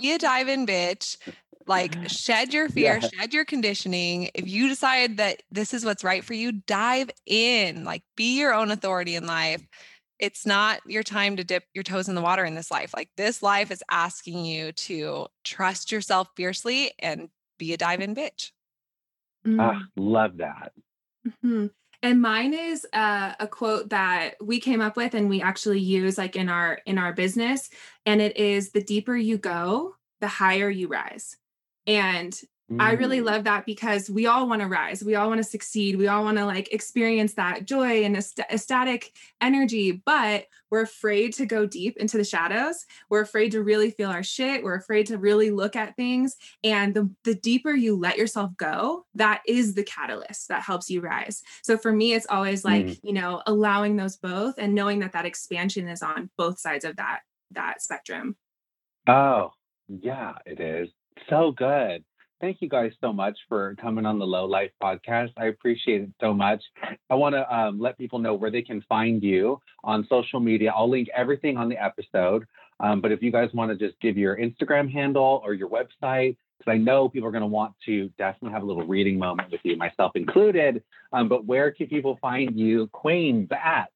Be 0.00 0.12
a 0.14 0.18
dive 0.18 0.48
in 0.48 0.66
bitch. 0.66 1.18
Like 1.66 1.94
shed 2.08 2.52
your 2.54 2.68
fear, 2.68 2.98
Yeah. 3.00 3.08
shed 3.20 3.34
your 3.34 3.44
conditioning. 3.44 4.30
If 4.34 4.48
you 4.48 4.68
decide 4.68 5.18
that 5.18 5.42
this 5.50 5.74
is 5.74 5.84
what's 5.84 6.02
right 6.02 6.24
for 6.24 6.34
you, 6.34 6.52
dive 6.52 7.10
in. 7.26 7.84
Like 7.84 8.02
be 8.16 8.38
your 8.38 8.54
own 8.54 8.70
authority 8.70 9.14
in 9.16 9.26
life. 9.26 9.64
It's 10.22 10.46
not 10.46 10.80
your 10.86 11.02
time 11.02 11.36
to 11.36 11.42
dip 11.42 11.64
your 11.74 11.82
toes 11.82 12.08
in 12.08 12.14
the 12.14 12.20
water 12.20 12.44
in 12.44 12.54
this 12.54 12.70
life. 12.70 12.94
Like 12.94 13.10
this 13.16 13.42
life 13.42 13.72
is 13.72 13.82
asking 13.90 14.44
you 14.44 14.70
to 14.70 15.26
trust 15.42 15.90
yourself 15.90 16.28
fiercely 16.36 16.92
and 17.00 17.28
be 17.58 17.72
a 17.72 17.76
dive 17.76 18.00
in 18.00 18.14
bitch. 18.14 18.52
Ah, 19.58 19.82
love 19.96 20.36
that. 20.36 20.74
Mhm. 21.26 21.72
And 22.04 22.22
mine 22.22 22.54
is 22.54 22.86
uh, 22.92 23.34
a 23.40 23.48
quote 23.48 23.88
that 23.88 24.36
we 24.40 24.60
came 24.60 24.80
up 24.80 24.96
with 24.96 25.14
and 25.14 25.28
we 25.28 25.42
actually 25.42 25.80
use 25.80 26.18
like 26.18 26.36
in 26.36 26.48
our 26.48 26.78
in 26.86 26.98
our 26.98 27.12
business 27.12 27.68
and 28.06 28.22
it 28.22 28.36
is 28.36 28.70
the 28.70 28.82
deeper 28.82 29.16
you 29.16 29.38
go, 29.38 29.96
the 30.20 30.28
higher 30.28 30.70
you 30.70 30.86
rise. 30.86 31.36
And 31.84 32.40
I 32.80 32.92
really 32.92 33.20
Mm. 33.20 33.24
love 33.24 33.44
that 33.44 33.66
because 33.66 34.08
we 34.10 34.26
all 34.26 34.48
want 34.48 34.62
to 34.62 34.68
rise. 34.68 35.02
We 35.04 35.14
all 35.14 35.28
want 35.28 35.38
to 35.38 35.44
succeed. 35.44 35.96
We 35.96 36.08
all 36.08 36.24
want 36.24 36.38
to 36.38 36.44
like 36.46 36.72
experience 36.72 37.34
that 37.34 37.64
joy 37.66 38.04
and 38.04 38.16
ecst- 38.16 38.38
ecstatic 38.50 39.12
energy, 39.40 39.92
but 40.04 40.46
we're 40.70 40.82
afraid 40.82 41.34
to 41.34 41.46
go 41.46 41.66
deep 41.66 41.96
into 41.98 42.16
the 42.16 42.24
shadows. 42.24 42.86
We're 43.10 43.20
afraid 43.20 43.52
to 43.52 43.62
really 43.62 43.90
feel 43.90 44.10
our 44.10 44.22
shit. 44.22 44.62
We're 44.64 44.76
afraid 44.76 45.06
to 45.06 45.18
really 45.18 45.50
look 45.50 45.76
at 45.76 45.96
things. 45.96 46.36
And 46.64 46.94
the, 46.94 47.10
the 47.24 47.34
deeper 47.34 47.72
you 47.72 47.96
let 47.96 48.16
yourself 48.16 48.56
go, 48.56 49.06
that 49.14 49.42
is 49.46 49.74
the 49.74 49.84
catalyst 49.84 50.48
that 50.48 50.62
helps 50.62 50.90
you 50.90 51.00
rise. 51.00 51.42
So 51.62 51.76
for 51.76 51.92
me, 51.92 52.14
it's 52.14 52.26
always 52.30 52.64
like, 52.64 52.86
Mm. 52.86 53.00
you 53.02 53.12
know, 53.12 53.42
allowing 53.46 53.96
those 53.96 54.16
both 54.16 54.54
and 54.58 54.74
knowing 54.74 55.00
that 55.00 55.12
that 55.12 55.26
expansion 55.26 55.88
is 55.88 56.02
on 56.02 56.30
both 56.38 56.58
sides 56.58 56.84
of 56.84 56.96
that 56.96 57.20
that 57.50 57.82
spectrum. 57.82 58.34
Oh, 59.06 59.50
yeah, 59.88 60.32
it 60.46 60.58
is. 60.58 60.88
So 61.28 61.52
good. 61.52 62.02
Thank 62.42 62.60
you 62.60 62.68
guys 62.68 62.90
so 63.00 63.12
much 63.12 63.38
for 63.48 63.76
coming 63.76 64.04
on 64.04 64.18
the 64.18 64.26
Low 64.26 64.46
Life 64.46 64.72
podcast. 64.82 65.30
I 65.36 65.46
appreciate 65.46 66.02
it 66.02 66.10
so 66.20 66.34
much. 66.34 66.60
I 67.08 67.14
want 67.14 67.36
to 67.36 67.56
um, 67.56 67.78
let 67.78 67.96
people 67.96 68.18
know 68.18 68.34
where 68.34 68.50
they 68.50 68.62
can 68.62 68.82
find 68.88 69.22
you 69.22 69.60
on 69.84 70.04
social 70.10 70.40
media. 70.40 70.72
I'll 70.74 70.90
link 70.90 71.06
everything 71.16 71.56
on 71.56 71.68
the 71.68 71.80
episode. 71.80 72.44
Um, 72.80 73.00
but 73.00 73.12
if 73.12 73.22
you 73.22 73.30
guys 73.30 73.50
want 73.54 73.70
to 73.70 73.76
just 73.76 73.98
give 74.00 74.18
your 74.18 74.36
Instagram 74.36 74.92
handle 74.92 75.40
or 75.44 75.54
your 75.54 75.68
website, 75.68 76.36
because 76.58 76.72
I 76.72 76.78
know 76.78 77.08
people 77.08 77.28
are 77.28 77.32
going 77.32 77.42
to 77.42 77.46
want 77.46 77.74
to 77.86 78.08
definitely 78.18 78.54
have 78.54 78.64
a 78.64 78.66
little 78.66 78.88
reading 78.88 79.20
moment 79.20 79.52
with 79.52 79.60
you, 79.62 79.76
myself 79.76 80.16
included. 80.16 80.82
Um, 81.12 81.28
but 81.28 81.44
where 81.44 81.70
can 81.70 81.86
people 81.86 82.18
find 82.20 82.58
you, 82.58 82.88
Queens, 82.88 83.50
at? 83.52 83.92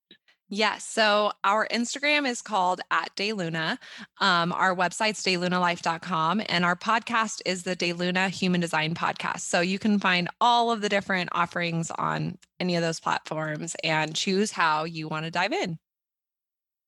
Yes. 0.48 0.84
So 0.84 1.32
our 1.42 1.66
Instagram 1.72 2.28
is 2.28 2.40
called 2.40 2.80
at 2.92 3.14
DayLuna. 3.16 3.78
Um, 4.20 4.52
our 4.52 4.76
website's 4.76 5.22
daylunalife.com. 5.24 6.42
And 6.48 6.64
our 6.64 6.76
podcast 6.76 7.42
is 7.44 7.64
the 7.64 7.74
DayLuna 7.74 8.28
Human 8.30 8.60
Design 8.60 8.94
Podcast. 8.94 9.40
So 9.40 9.60
you 9.60 9.80
can 9.80 9.98
find 9.98 10.28
all 10.40 10.70
of 10.70 10.82
the 10.82 10.88
different 10.88 11.30
offerings 11.32 11.90
on 11.90 12.38
any 12.60 12.76
of 12.76 12.82
those 12.82 13.00
platforms 13.00 13.74
and 13.82 14.14
choose 14.14 14.52
how 14.52 14.84
you 14.84 15.08
want 15.08 15.24
to 15.24 15.32
dive 15.32 15.52
in. 15.52 15.78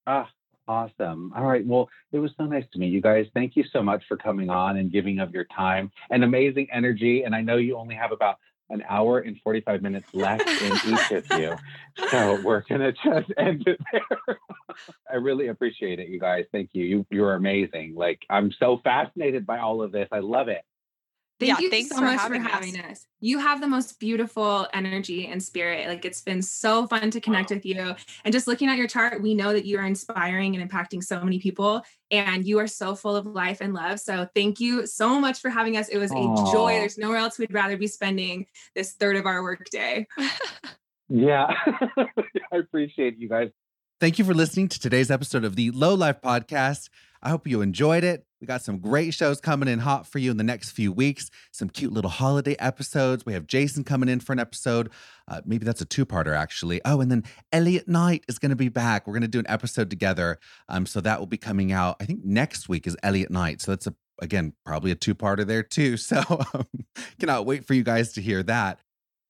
Ah, 0.07 0.29
awesome. 0.69 1.33
All 1.37 1.45
right. 1.45 1.67
Well, 1.67 1.89
it 2.13 2.21
was 2.21 2.31
so 2.37 2.45
nice 2.45 2.65
to 2.73 2.79
meet 2.79 2.93
you 2.93 3.03
guys. 3.03 3.27
Thank 3.35 3.57
you 3.57 3.65
so 3.73 3.83
much 3.83 4.05
for 4.07 4.17
coming 4.17 4.51
on 4.51 4.77
and 4.77 4.93
giving 4.93 5.19
of 5.19 5.33
your 5.33 5.47
time 5.47 5.91
and 6.11 6.23
amazing 6.23 6.69
energy. 6.73 7.25
And 7.25 7.35
I 7.35 7.41
know 7.41 7.57
you 7.57 7.77
only 7.77 7.97
have 7.97 8.13
about 8.13 8.39
an 8.71 8.83
hour 8.89 9.19
and 9.21 9.41
45 9.43 9.83
minutes 9.83 10.09
left 10.13 10.49
in 10.49 10.73
each 10.93 11.11
of 11.13 11.39
you. 11.39 11.57
So 12.11 12.41
we're 12.43 12.63
going 12.69 12.81
to 12.81 12.93
just 12.93 13.33
end 13.37 13.65
it 13.67 13.81
there. 13.93 14.39
I 15.11 15.17
really 15.17 15.49
appreciate 15.49 15.99
it, 15.99 16.09
you 16.09 16.21
guys. 16.21 16.45
Thank 16.53 16.71
you. 16.73 16.85
You 16.85 17.07
you're 17.11 17.35
amazing. 17.35 17.95
Like 17.97 18.21
I'm 18.31 18.53
so 18.59 18.81
fascinated 18.85 19.47
by 19.47 19.59
all 19.59 19.83
of 19.83 19.93
this. 19.93 20.09
I 20.13 20.21
love 20.21 20.49
it. 20.49 20.63
Thank 21.41 21.51
Yeah, 21.51 21.59
you 21.61 21.71
thanks 21.71 21.91
so 21.91 21.97
for 21.97 22.03
much 22.03 22.19
having 22.19 22.43
for 22.43 22.49
having 22.49 22.81
us. 22.81 23.07
You 23.21 23.39
have 23.39 23.61
the 23.61 23.69
most 23.69 24.01
beautiful 24.01 24.67
energy 24.75 25.27
and 25.27 25.41
spirit. 25.41 25.87
Like 25.87 26.05
it's 26.05 26.21
been 26.21 26.43
so 26.43 26.87
fun 26.89 27.11
to 27.13 27.21
connect 27.21 27.51
with 27.51 27.65
you. 27.65 27.95
And 28.25 28.33
just 28.33 28.49
looking 28.49 28.69
at 28.69 28.77
your 28.77 28.89
chart, 28.89 29.23
we 29.23 29.35
know 29.35 29.53
that 29.53 29.65
you 29.65 29.79
are 29.79 29.87
inspiring 29.87 30.57
and 30.57 30.69
impacting 30.69 31.03
so 31.03 31.23
many 31.23 31.39
people. 31.39 31.83
And 32.11 32.45
you 32.45 32.59
are 32.59 32.67
so 32.67 32.97
full 32.97 33.15
of 33.15 33.27
life 33.27 33.61
and 33.61 33.73
love. 33.73 34.01
So 34.01 34.29
thank 34.35 34.59
you 34.59 34.87
so 34.87 35.21
much 35.21 35.41
for 35.41 35.51
having 35.51 35.77
us. 35.77 35.89
It 35.89 35.99
was 35.99 36.11
a 36.11 36.53
joy. 36.53 36.73
There's 36.73 36.99
nowhere 36.99 37.19
else 37.19 37.39
we'd 37.39 37.53
rather 37.53 37.77
be 37.77 37.87
spending 37.87 38.47
this 38.75 38.93
third 38.95 39.17
of 39.17 39.27
our 39.27 39.43
workday. 39.43 40.07
Yeah. 41.09 41.53
I 42.53 42.57
appreciate 42.57 43.19
you 43.19 43.29
guys. 43.29 43.49
Thank 44.01 44.19
you 44.19 44.25
for 44.25 44.35
listening 44.35 44.69
to 44.69 44.79
today's 44.79 45.11
episode 45.11 45.45
of 45.45 45.57
the 45.57 45.71
Low 45.71 45.95
Life 45.95 46.21
Podcast. 46.23 46.89
I 47.23 47.31
hope 47.31 47.49
you 47.49 47.63
enjoyed 47.63 48.05
it. 48.05 48.28
We 48.41 48.47
got 48.47 48.63
some 48.63 48.79
great 48.79 49.15
shows 49.15 49.41
coming 49.41 49.69
in 49.69 49.81
hot 49.81 50.07
for 50.07 50.19
you 50.19 50.31
in 50.31 50.37
the 50.37 50.45
next 50.45 50.71
few 50.71 50.93
weeks. 50.93 51.29
Some 51.51 51.69
cute 51.69 51.93
little 51.93 52.11
holiday 52.11 52.55
episodes. 52.59 53.27
We 53.27 53.33
have 53.33 53.47
Jason 53.47 53.83
coming 53.83 54.09
in 54.09 54.21
for 54.21 54.33
an 54.33 54.39
episode. 54.39 54.91
Uh, 55.27 55.41
maybe 55.45 55.65
that's 55.65 55.81
a 55.81 55.85
two-parter, 55.85 56.37
actually. 56.37 56.81
Oh, 56.85 57.01
and 57.01 57.11
then 57.11 57.25
Elliot 57.53 57.89
Knight 57.89 58.25
is 58.29 58.39
going 58.39 58.51
to 58.51 58.57
be 58.57 58.69
back. 58.69 59.07
We're 59.07 59.15
going 59.15 59.23
to 59.23 59.29
do 59.29 59.41
an 59.41 59.49
episode 59.49 59.91
together. 59.91 60.39
Um, 60.69 60.87
so 60.87 61.01
that 61.01 61.19
will 61.19 61.27
be 61.27 61.37
coming 61.37 61.73
out. 61.73 61.97
I 62.01 62.05
think 62.05 62.25
next 62.25 62.69
week 62.69 62.87
is 62.87 62.97
Elliot 63.03 63.31
Knight. 63.31 63.61
So 63.61 63.73
that's 63.73 63.87
a 63.87 63.95
again 64.21 64.53
probably 64.65 64.91
a 64.91 64.97
two-parter 64.97 65.47
there 65.47 65.63
too. 65.63 65.97
So 66.09 66.23
um, 66.55 66.67
cannot 67.19 67.45
wait 67.45 67.65
for 67.65 67.75
you 67.75 67.83
guys 67.83 68.13
to 68.15 68.23
hear 68.23 68.43
that. 68.45 68.79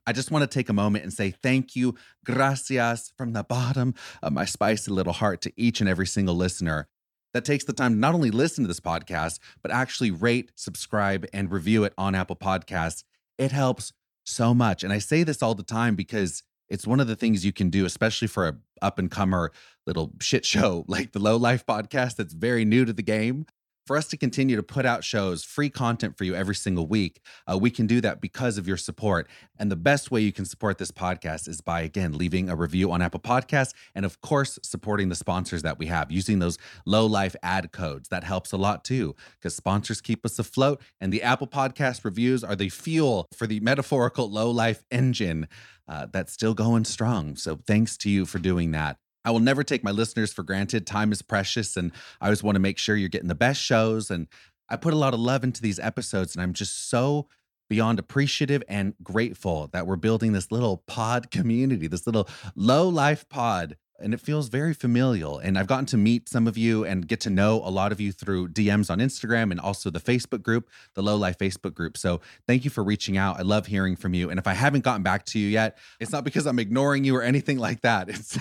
I 0.07 0.13
just 0.13 0.31
want 0.31 0.43
to 0.43 0.47
take 0.47 0.69
a 0.69 0.73
moment 0.73 1.05
and 1.05 1.13
say 1.13 1.33
thank 1.43 1.77
you, 1.77 1.95
gracias, 2.25 3.13
from 3.19 3.33
the 3.33 3.43
bottom 3.43 3.95
of 4.23 4.33
my 4.33 4.47
spicy 4.47 4.91
little 4.91 5.13
heart 5.13 5.43
to 5.43 5.53
each 5.57 5.81
and 5.81 5.89
every 5.89 6.07
single 6.07 6.35
listener 6.35 6.89
that 7.35 7.45
takes 7.45 7.65
the 7.65 7.73
time 7.73 7.95
to 7.95 7.99
not 7.99 8.15
only 8.15 8.31
listen 8.31 8.65
to 8.65 8.69
this 8.69 8.81
podcast, 8.81 9.39
but 9.63 9.71
actually 9.71 10.11
rate, 10.11 10.53
subscribe, 10.55 11.27
and 11.33 11.51
review 11.51 11.85
it 11.85 11.93
on 11.99 12.15
Apple 12.15 12.37
Podcasts. 12.37 13.05
It 13.37 13.53
helps 13.53 13.93
so 14.25 14.55
much. 14.55 14.83
And 14.83 14.93
I 14.93 14.99
say 14.99 15.23
this 15.23 15.43
all 15.43 15.55
the 15.55 15.63
time 15.63 15.95
because 15.95 16.43
it's 16.69 16.87
one 16.87 17.01
of 17.01 17.07
the 17.07 17.17
things 17.17 17.45
you 17.45 17.53
can 17.53 17.71
do, 17.71 17.85
especially 17.85 18.29
for 18.29 18.49
a 18.49 18.57
up 18.81 18.99
and 18.99 19.11
comer 19.11 19.51
little 19.87 20.13
shit 20.21 20.45
show 20.45 20.85
like 20.89 21.13
the 21.13 21.19
Low 21.19 21.37
Life 21.37 21.67
podcast 21.67 22.17
that's 22.17 22.35
very 22.35 22.65
new 22.65 22.85
to 22.85 22.93
the 22.93 23.03
game. 23.03 23.47
For 23.89 23.97
us 23.97 24.07
to 24.09 24.19
continue 24.19 24.55
to 24.55 24.63
put 24.63 24.85
out 24.85 25.03
shows, 25.03 25.45
free 25.45 25.71
content 25.71 26.19
for 26.19 26.25
you 26.25 26.35
every 26.35 26.55
single 26.55 26.87
week, 26.87 27.23
uh, 27.51 27.57
we 27.57 27.71
can 27.71 27.87
do 27.87 28.03
that 28.03 28.21
because 28.21 28.59
of 28.59 28.69
your 28.69 28.77
support. 28.77 29.27
And 29.59 29.73
the 29.73 29.77
best 29.77 30.11
way 30.11 30.21
you 30.21 30.31
can 30.31 30.45
support 30.45 30.77
this 30.77 30.91
podcast 30.91 31.49
is 31.49 31.63
by, 31.63 31.81
again, 31.81 32.13
leaving 32.13 32.51
a 32.51 32.55
review 32.55 32.93
on 32.93 33.01
Apple 33.01 33.19
Podcasts 33.19 33.73
and, 33.95 34.05
of 34.05 34.21
course, 34.21 34.59
supporting 34.63 35.09
the 35.09 35.15
sponsors 35.15 35.63
that 35.63 35.79
we 35.79 35.87
have 35.87 36.13
using 36.13 36.39
those 36.39 36.59
low 36.85 37.07
life 37.07 37.35
ad 37.43 37.73
codes. 37.73 38.11
That 38.11 38.25
helps 38.25 38.53
a 38.53 38.59
lot 38.59 38.85
too, 38.85 39.17
because 39.41 39.57
sponsors 39.57 40.03
keep 40.03 40.23
us 40.27 40.39
afloat. 40.39 40.83
And 41.01 41.11
the 41.11 41.23
Apple 41.23 41.47
Podcast 41.47 42.05
reviews 42.05 42.45
are 42.45 42.57
the 42.57 42.69
fuel 42.69 43.27
for 43.35 43.47
the 43.47 43.61
metaphorical 43.61 44.31
low 44.31 44.51
life 44.51 44.85
engine 44.91 45.49
uh, 45.89 46.09
that's 46.13 46.35
still 46.35 46.53
going 46.53 46.85
strong. 46.85 47.37
So 47.37 47.59
thanks 47.67 47.97
to 47.97 48.11
you 48.11 48.27
for 48.27 48.39
doing 48.39 48.73
that. 48.73 48.99
I 49.25 49.31
will 49.31 49.41
never 49.41 49.63
take 49.63 49.85
my 49.85 49.91
listeners 49.91 50.33
for 50.33 50.43
granted. 50.43 50.87
Time 50.87 51.13
is 51.13 51.23
precious, 51.23 51.77
and 51.77 51.93
I 52.21 52.27
always 52.27 52.43
want 52.43 52.57
to 52.57 52.61
make 52.61 52.79
sure 52.79 52.97
you're 52.97 53.09
getting 53.09 53.29
the 53.29 53.35
best 53.35 53.61
shows. 53.61 54.11
And 54.11 54.29
I 54.69 54.77
put 54.77 54.95
a 54.95 54.99
lot 54.99 55.15
of 55.15 55.21
love 55.21 55.45
into 55.45 55.61
these 55.63 55.79
episodes, 55.79 56.35
and 56.35 56.43
I'm 56.43 56.53
just 56.53 56.89
so 56.89 57.29
beyond 57.69 57.99
appreciative 57.99 58.63
and 58.69 58.95
grateful 59.03 59.69
that 59.73 59.87
we're 59.87 59.97
building 59.97 60.33
this 60.33 60.51
little 60.51 60.79
pod 60.87 61.31
community, 61.31 61.87
this 61.87 62.07
little 62.07 62.29
low 62.55 62.89
life 62.89 63.29
pod. 63.29 63.77
And 64.01 64.15
it 64.15 64.21
feels 64.21 64.49
very 64.49 64.75
familial. 64.75 65.39
And 65.39 65.59
I've 65.59 65.67
gotten 65.67 65.87
to 65.87 65.97
meet 65.97 66.29
some 66.29 66.47
of 66.47 66.57
you 66.57 66.85
and 66.85 67.07
get 67.07 67.21
to 67.21 67.31
know 67.31 67.57
a 67.65 67.71
lot 67.71 67.93
of 67.93 68.01
you 68.01 68.13
through 68.13 68.49
DMs 68.49 68.91
on 68.91 68.99
Instagram 68.99 69.51
and 69.51 69.59
also 69.59 69.91
the 69.91 70.01
Facebook 70.01 70.43
group, 70.43 70.69
the 70.95 71.03
Low 71.03 71.17
Life 71.17 71.39
Facebook 71.39 71.75
group. 71.75 71.97
So 71.97 72.21
thank 72.47 72.65
you 72.65 72.71
for 72.71 72.85
reaching 72.85 73.17
out. 73.17 73.39
I 73.39 73.43
love 73.43 73.67
hearing 73.67 73.97
from 73.97 74.15
you. 74.15 74.31
And 74.31 74.39
if 74.39 74.47
I 74.47 74.55
haven't 74.55 74.85
gotten 74.85 75.03
back 75.03 75.25
to 75.27 75.39
you 75.39 75.49
yet, 75.49 75.79
it's 76.01 76.13
not 76.13 76.25
because 76.25 76.47
I'm 76.47 76.59
ignoring 76.59 77.05
you 77.05 77.17
or 77.17 77.23
anything 77.23 77.59
like 77.59 77.83
that. 77.83 78.09
It's 78.19 78.39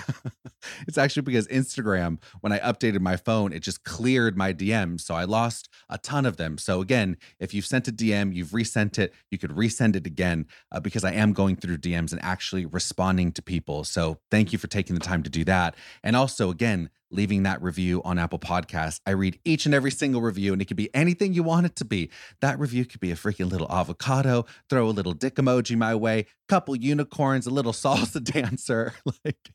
it's 0.88 0.98
actually 0.98 1.22
because 1.22 1.46
Instagram, 1.48 2.18
when 2.40 2.52
I 2.52 2.58
updated 2.58 3.00
my 3.00 3.16
phone, 3.16 3.52
it 3.52 3.60
just 3.60 3.84
cleared 3.84 4.36
my 4.36 4.52
DMs. 4.52 5.02
So 5.02 5.14
I 5.14 5.24
lost 5.24 5.68
a 5.88 5.98
ton 5.98 6.26
of 6.26 6.36
them. 6.36 6.58
So 6.58 6.80
again, 6.80 7.16
if 7.38 7.54
you've 7.54 7.66
sent 7.66 7.86
a 7.88 7.92
DM, 7.92 8.34
you've 8.34 8.54
resent 8.54 8.98
it, 8.98 9.14
you 9.30 9.38
could 9.38 9.50
resend 9.50 9.94
it 9.96 10.06
again 10.06 10.46
uh, 10.72 10.80
because 10.80 11.04
I 11.04 11.12
am 11.12 11.32
going 11.32 11.56
through 11.56 11.78
DMs 11.78 12.12
and 12.12 12.22
actually 12.22 12.66
responding 12.66 13.32
to 13.32 13.42
people. 13.42 13.84
So 13.84 14.18
thank 14.30 14.52
you 14.52 14.58
for 14.58 14.66
taking 14.66 14.94
the 14.94 15.00
time 15.00 15.22
to 15.22 15.30
do 15.30 15.44
that. 15.48 15.74
And 16.02 16.16
also, 16.16 16.50
again, 16.50 16.88
leaving 17.10 17.42
that 17.42 17.62
review 17.62 18.02
on 18.04 18.18
Apple 18.18 18.38
Podcasts. 18.38 19.00
I 19.06 19.10
read 19.10 19.38
each 19.44 19.66
and 19.66 19.74
every 19.74 19.90
single 19.90 20.20
review, 20.20 20.52
and 20.52 20.62
it 20.62 20.66
could 20.66 20.76
be 20.76 20.94
anything 20.94 21.32
you 21.32 21.42
want 21.42 21.66
it 21.66 21.76
to 21.76 21.84
be. 21.84 22.10
That 22.40 22.58
review 22.58 22.84
could 22.84 23.00
be 23.00 23.10
a 23.10 23.16
freaking 23.16 23.50
little 23.50 23.70
avocado, 23.70 24.46
throw 24.68 24.88
a 24.88 24.90
little 24.90 25.12
dick 25.12 25.36
emoji 25.36 25.76
my 25.76 25.94
way, 25.94 26.26
couple 26.48 26.76
unicorns, 26.76 27.46
a 27.46 27.50
little 27.50 27.72
salsa 27.84 28.22
dancer, 28.22 28.94
like 29.24 29.50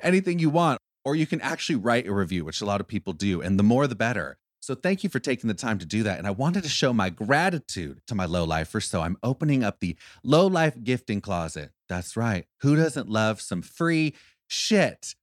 anything 0.00 0.38
you 0.38 0.50
want. 0.50 0.78
Or 1.04 1.14
you 1.14 1.26
can 1.26 1.40
actually 1.42 1.76
write 1.76 2.06
a 2.06 2.14
review, 2.14 2.46
which 2.46 2.62
a 2.62 2.64
lot 2.64 2.80
of 2.80 2.88
people 2.88 3.12
do, 3.12 3.42
and 3.42 3.58
the 3.58 3.62
more 3.62 3.86
the 3.86 3.94
better. 3.94 4.38
So 4.62 4.74
thank 4.74 5.04
you 5.04 5.10
for 5.10 5.18
taking 5.18 5.48
the 5.48 5.54
time 5.54 5.78
to 5.80 5.84
do 5.84 6.02
that. 6.04 6.16
And 6.16 6.26
I 6.26 6.30
wanted 6.30 6.62
to 6.62 6.70
show 6.70 6.94
my 6.94 7.10
gratitude 7.10 8.00
to 8.06 8.14
my 8.14 8.24
low 8.24 8.44
lifers. 8.44 8.86
So 8.86 9.02
I'm 9.02 9.18
opening 9.22 9.62
up 9.62 9.80
the 9.80 9.94
low 10.22 10.46
life 10.46 10.74
gifting 10.82 11.20
closet. 11.20 11.72
That's 11.86 12.16
right. 12.16 12.46
Who 12.62 12.74
doesn't 12.74 13.06
love 13.06 13.42
some 13.42 13.60
free 13.60 14.14
shit? 14.48 15.14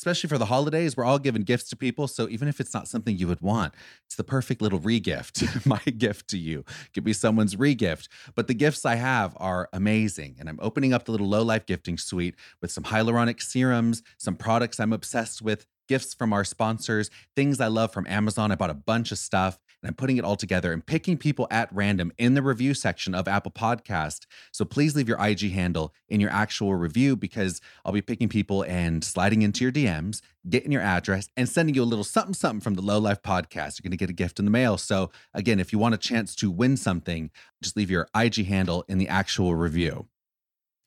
Especially 0.00 0.28
for 0.28 0.38
the 0.38 0.46
holidays, 0.46 0.96
we're 0.96 1.04
all 1.04 1.18
giving 1.18 1.42
gifts 1.42 1.68
to 1.68 1.76
people. 1.76 2.08
So 2.08 2.26
even 2.30 2.48
if 2.48 2.58
it's 2.58 2.72
not 2.72 2.88
something 2.88 3.18
you 3.18 3.28
would 3.28 3.42
want, 3.42 3.74
it's 4.06 4.16
the 4.16 4.24
perfect 4.24 4.62
little 4.62 4.80
regift. 4.80 5.66
my 5.66 5.82
gift 5.92 6.30
to 6.30 6.38
you 6.38 6.64
could 6.94 7.04
be 7.04 7.12
someone's 7.12 7.54
regift. 7.54 8.08
But 8.34 8.46
the 8.46 8.54
gifts 8.54 8.86
I 8.86 8.94
have 8.94 9.36
are 9.36 9.68
amazing. 9.74 10.36
And 10.40 10.48
I'm 10.48 10.58
opening 10.62 10.94
up 10.94 11.04
the 11.04 11.12
little 11.12 11.28
low 11.28 11.42
life 11.42 11.66
gifting 11.66 11.98
suite 11.98 12.34
with 12.62 12.72
some 12.72 12.84
hyaluronic 12.84 13.42
serums, 13.42 14.02
some 14.16 14.36
products 14.36 14.80
I'm 14.80 14.94
obsessed 14.94 15.42
with, 15.42 15.66
gifts 15.86 16.14
from 16.14 16.32
our 16.32 16.44
sponsors, 16.44 17.10
things 17.36 17.60
I 17.60 17.66
love 17.66 17.92
from 17.92 18.06
Amazon. 18.06 18.50
I 18.50 18.54
bought 18.54 18.70
a 18.70 18.74
bunch 18.74 19.12
of 19.12 19.18
stuff. 19.18 19.58
And 19.82 19.88
I'm 19.88 19.94
putting 19.94 20.16
it 20.16 20.24
all 20.24 20.36
together 20.36 20.72
and 20.72 20.84
picking 20.84 21.16
people 21.16 21.46
at 21.50 21.72
random 21.72 22.12
in 22.18 22.34
the 22.34 22.42
review 22.42 22.74
section 22.74 23.14
of 23.14 23.26
Apple 23.26 23.50
Podcast. 23.50 24.26
So 24.52 24.64
please 24.64 24.94
leave 24.94 25.08
your 25.08 25.22
IG 25.22 25.52
handle 25.52 25.94
in 26.08 26.20
your 26.20 26.30
actual 26.30 26.74
review 26.74 27.16
because 27.16 27.60
I'll 27.84 27.92
be 27.92 28.02
picking 28.02 28.28
people 28.28 28.62
and 28.62 29.02
sliding 29.02 29.42
into 29.42 29.64
your 29.64 29.72
DMs, 29.72 30.20
getting 30.48 30.72
your 30.72 30.82
address, 30.82 31.28
and 31.36 31.48
sending 31.48 31.74
you 31.74 31.82
a 31.82 31.84
little 31.84 32.04
something 32.04 32.34
something 32.34 32.60
from 32.60 32.74
the 32.74 32.82
Low 32.82 32.98
Life 32.98 33.22
Podcast. 33.22 33.78
You're 33.78 33.84
going 33.84 33.92
to 33.92 33.96
get 33.96 34.10
a 34.10 34.14
gift 34.14 34.38
in 34.38 34.44
the 34.44 34.50
mail. 34.50 34.76
So 34.76 35.10
again, 35.34 35.60
if 35.60 35.72
you 35.72 35.78
want 35.78 35.94
a 35.94 35.98
chance 35.98 36.34
to 36.36 36.50
win 36.50 36.76
something, 36.76 37.30
just 37.62 37.76
leave 37.76 37.90
your 37.90 38.08
IG 38.14 38.46
handle 38.46 38.84
in 38.88 38.98
the 38.98 39.08
actual 39.08 39.54
review. 39.54 40.06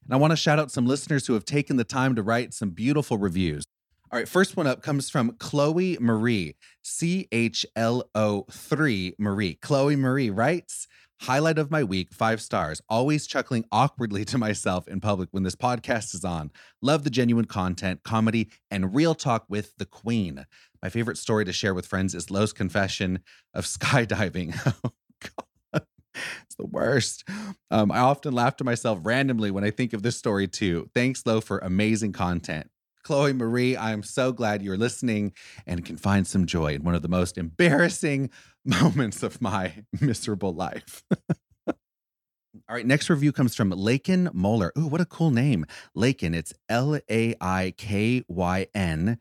And 0.05 0.13
I 0.13 0.17
want 0.17 0.31
to 0.31 0.37
shout 0.37 0.59
out 0.59 0.71
some 0.71 0.85
listeners 0.85 1.27
who 1.27 1.33
have 1.33 1.45
taken 1.45 1.77
the 1.77 1.83
time 1.83 2.15
to 2.15 2.23
write 2.23 2.53
some 2.53 2.71
beautiful 2.71 3.17
reviews. 3.17 3.63
All 4.14 4.19
right, 4.19 4.30
first 4.30 4.56
one 4.56 4.68
up 4.68 4.84
comes 4.84 5.10
from 5.10 5.35
Chloe 5.40 5.98
Marie, 5.99 6.56
C 6.84 7.27
H 7.31 7.65
L 7.76 8.07
O 8.14 8.45
3 8.52 9.15
Marie. 9.18 9.56
Chloe 9.56 9.95
Marie 9.95 10.30
writes, 10.30 10.88
Highlight 11.22 11.57
of 11.57 11.72
my 11.72 11.84
week, 11.84 12.14
five 12.14 12.40
stars. 12.40 12.80
Always 12.88 13.26
chuckling 13.26 13.65
awkwardly 13.72 14.23
to 14.26 14.38
myself 14.38 14.88
in 14.88 14.99
public 14.99 15.30
when 15.31 15.41
this 15.41 15.56
podcast 15.56 16.14
is 16.14 16.23
on. 16.23 16.52
Love 16.80 17.03
the 17.03 17.10
genuine 17.10 17.45
content, 17.45 18.03
comedy, 18.03 18.49
and 18.69 18.94
real 18.94 19.15
talk 19.15 19.45
with 19.49 19.76
the 19.77 19.85
queen. 19.88 20.45
My 20.84 20.90
favorite 20.90 21.18
story 21.18 21.44
to 21.45 21.52
share 21.52 21.73
with 21.73 21.88
friends 21.88 22.14
is 22.14 22.30
Lo's 22.30 22.53
confession 22.53 23.18
of 23.56 23.65
skydiving. 23.65 24.53
oh, 24.85 24.91
God. 25.22 25.88
It's 26.45 26.56
the 26.60 26.68
worst. 26.68 27.27
Um, 27.72 27.91
I 27.91 27.98
often 27.98 28.31
laugh 28.35 28.57
to 28.57 28.64
myself 28.64 28.99
randomly 29.02 29.49
when 29.49 29.64
I 29.64 29.72
think 29.72 29.94
of 29.94 30.03
this 30.03 30.18
story 30.18 30.48
too. 30.48 30.88
Thanks, 30.94 31.26
Lo, 31.26 31.41
for 31.41 31.57
amazing 31.57 32.11
content. 32.11 32.69
Chloe 33.03 33.34
Marie, 33.34 33.75
I 33.75 33.91
am 33.91 34.01
so 34.01 34.31
glad 34.31 34.61
you're 34.61 34.77
listening 34.77 35.34
and 35.67 35.84
can 35.84 35.97
find 35.97 36.25
some 36.25 36.45
joy 36.45 36.73
in 36.73 36.84
one 36.84 36.95
of 36.95 37.01
the 37.01 37.09
most 37.09 37.38
embarrassing 37.38 38.30
moments 38.65 39.23
of 39.23 39.41
my 39.41 39.84
miserable 39.99 40.53
life. 40.53 41.03
All 41.67 42.75
right, 42.77 42.85
next 42.85 43.09
review 43.09 43.34
comes 43.34 43.55
from 43.55 43.71
Laikyn 43.71 44.30
Mohler. 44.30 44.69
Ooh, 44.77 44.88
what 44.88 45.01
a 45.01 45.05
cool 45.05 45.31
name. 45.31 45.65
Laikyn, 45.97 46.34
it's 46.34 46.53
L 46.69 46.97
A 47.09 47.35
I 47.41 47.73
K 47.75 48.23
Y 48.27 48.67
N, 48.73 49.17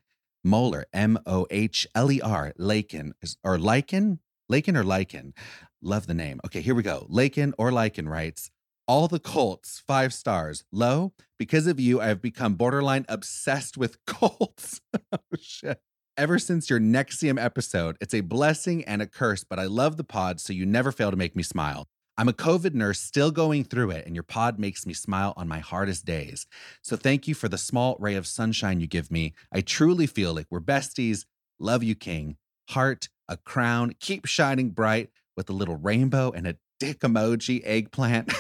Mohler, 0.47 0.85
M 0.93 1.19
O 1.27 1.47
H 1.51 1.87
L 1.95 2.13
E 2.13 2.21
R, 2.21 2.53
Lakin, 2.57 3.15
or 3.43 3.59
Lycan? 3.59 4.19
Lakin 4.49 4.77
or 4.77 4.85
Lycan? 4.85 5.33
Love 5.81 6.07
the 6.07 6.15
name. 6.15 6.41
Okay, 6.47 6.61
here 6.61 6.75
we 6.75 6.83
go. 6.85 7.07
Lakin 7.09 7.53
or 7.59 7.71
Lycan 7.71 8.09
writes, 8.09 8.51
all 8.87 9.09
the 9.09 9.19
Colts, 9.19 9.83
five 9.87 10.13
stars. 10.13 10.65
Lo, 10.73 11.13
because 11.39 11.67
of 11.67 11.79
you, 11.79 12.01
I 12.01 12.07
have 12.07 12.23
become 12.23 12.55
borderline 12.55 13.05
obsessed 13.09 13.77
with 13.77 13.99
Colts. 14.07 14.81
oh, 15.13 15.19
shit. 15.41 15.81
Ever 16.17 16.39
since 16.39 16.69
your 16.69 16.79
NXIVM 16.79 17.43
episode, 17.43 17.97
it's 18.01 18.13
a 18.13 18.21
blessing 18.21 18.85
and 18.85 19.01
a 19.01 19.07
curse, 19.07 19.45
but 19.45 19.59
I 19.59 19.65
love 19.65 19.97
the 19.97 20.05
pod, 20.05 20.41
so 20.41 20.53
you 20.53 20.67
never 20.67 20.93
fail 20.93 21.11
to 21.11 21.17
make 21.17 21.35
me 21.35 21.43
smile. 21.43 21.89
I'm 22.19 22.29
a 22.29 22.35
COVID 22.35 22.75
nurse 22.75 23.01
still 23.01 23.31
going 23.31 23.65
through 23.65 23.91
it, 23.93 24.05
and 24.05 24.15
your 24.15 24.23
pod 24.23 24.59
makes 24.59 24.85
me 24.85 24.93
smile 24.93 25.33
on 25.39 25.49
my 25.49 25.61
hardest 25.61 26.05
days. 26.05 26.47
So 26.83 26.97
thank 26.97 27.27
you 27.27 27.35
for 27.35 27.49
the 27.49 27.57
small 27.57 27.97
ray 27.99 28.17
of 28.17 28.27
sunshine 28.27 28.81
you 28.81 28.87
give 28.87 29.11
me. 29.11 29.33
I 29.51 29.63
truly 29.63 30.07
feel 30.07 30.35
like 30.35 30.47
we're 30.51 30.61
besties. 30.61 31.25
Love 31.59 31.83
you, 31.83 31.95
King. 31.95 32.37
Heart, 32.69 33.09
a 33.29 33.39
crown, 33.39 33.95
keep 33.99 34.27
shining 34.27 34.71
bright 34.71 35.09
with 35.37 35.49
a 35.49 35.55
little 35.55 35.77
rainbow 35.77 36.31
and 36.31 36.47
a 36.47 36.57
dick 36.83 36.99
emoji 36.99 37.63
eggplant. 37.65 38.33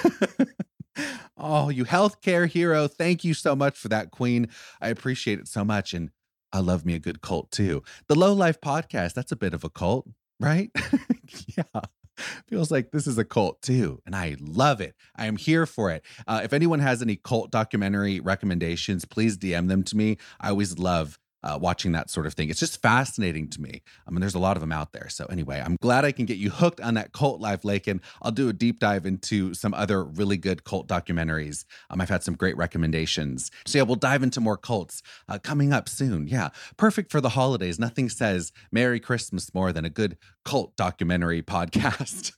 oh, 1.36 1.69
you 1.69 1.85
healthcare 1.85 2.48
hero. 2.48 2.89
Thank 2.89 3.23
you 3.23 3.35
so 3.35 3.55
much 3.55 3.78
for 3.78 3.86
that, 3.86 4.10
Queen. 4.10 4.48
I 4.81 4.89
appreciate 4.89 5.39
it 5.39 5.47
so 5.47 5.64
much. 5.64 5.94
And 5.94 6.10
I 6.52 6.59
love 6.59 6.85
me 6.85 6.94
a 6.94 6.98
good 6.98 7.20
cult 7.20 7.52
too. 7.52 7.85
The 8.09 8.16
Low 8.16 8.32
Life 8.32 8.60
podcast, 8.60 9.14
that's 9.14 9.31
a 9.31 9.36
bit 9.36 9.55
of 9.55 9.62
a 9.62 9.70
cult, 9.70 10.09
right? 10.40 10.73
yeah. 11.56 11.82
Feels 12.48 12.73
like 12.73 12.90
this 12.90 13.06
is 13.06 13.16
a 13.16 13.24
cult 13.24 13.62
too. 13.62 14.01
And 14.05 14.16
I 14.16 14.35
love 14.40 14.81
it. 14.81 14.97
I 15.14 15.27
am 15.27 15.36
here 15.36 15.64
for 15.64 15.93
it. 15.93 16.05
Uh, 16.27 16.40
if 16.43 16.52
anyone 16.52 16.81
has 16.81 17.01
any 17.01 17.14
cult 17.14 17.52
documentary 17.52 18.19
recommendations, 18.19 19.05
please 19.05 19.39
DM 19.39 19.69
them 19.69 19.85
to 19.85 19.97
me. 19.97 20.19
I 20.40 20.48
always 20.48 20.81
love 20.81 21.16
uh, 21.43 21.59
watching 21.60 21.93
that 21.93 22.10
sort 22.10 22.27
of 22.27 22.35
thing. 22.35 22.48
It's 22.51 22.60
just 22.60 22.81
fascinating 22.81 23.48
to 23.51 23.60
me. 23.60 23.82
I 24.06 24.10
mean, 24.10 24.20
there's 24.20 24.35
a 24.35 24.40
lot 24.40 24.56
of 24.56 24.60
them 24.60 24.73
out 24.73 24.93
there. 24.93 25.09
So 25.09 25.27
anyway, 25.27 25.62
I'm 25.64 25.77
glad 25.81 26.05
I 26.05 26.12
can 26.12 26.27
get 26.27 26.39
you 26.39 26.51
hooked 26.51 26.81
on 26.81 26.94
that 26.94 27.12
cult 27.12 27.40
life, 27.40 27.64
Lake, 27.64 27.86
and 27.86 28.01
I'll 28.23 28.31
do 28.31 28.48
a 28.48 28.52
deep 28.52 28.78
dive 28.78 29.06
into 29.06 29.55
some 29.55 29.74
other 29.74 30.05
really 30.05 30.36
good 30.36 30.64
cult 30.64 30.89
documentaries. 30.89 31.64
Um, 31.90 32.01
I've 32.01 32.09
had 32.09 32.23
some 32.23 32.35
great 32.35 32.56
recommendations. 32.56 33.51
So 33.66 33.78
yeah, 33.78 33.82
we'll 33.82 33.97
dive 33.97 34.23
into 34.23 34.40
more 34.40 34.56
cults 34.56 35.02
uh, 35.28 35.39
coming 35.39 35.73
up 35.73 35.89
soon. 35.89 36.28
Yeah, 36.28 36.51
perfect 36.77 37.10
for 37.10 37.20
the 37.20 37.31
holidays. 37.31 37.78
Nothing 37.78 38.09
says 38.09 38.52
Merry 38.70 39.01
Christmas 39.01 39.52
more 39.55 39.73
than 39.73 39.85
a 39.85 39.90
good 39.90 40.16
cult 40.44 40.77
documentary 40.77 41.43
podcast. 41.43 42.32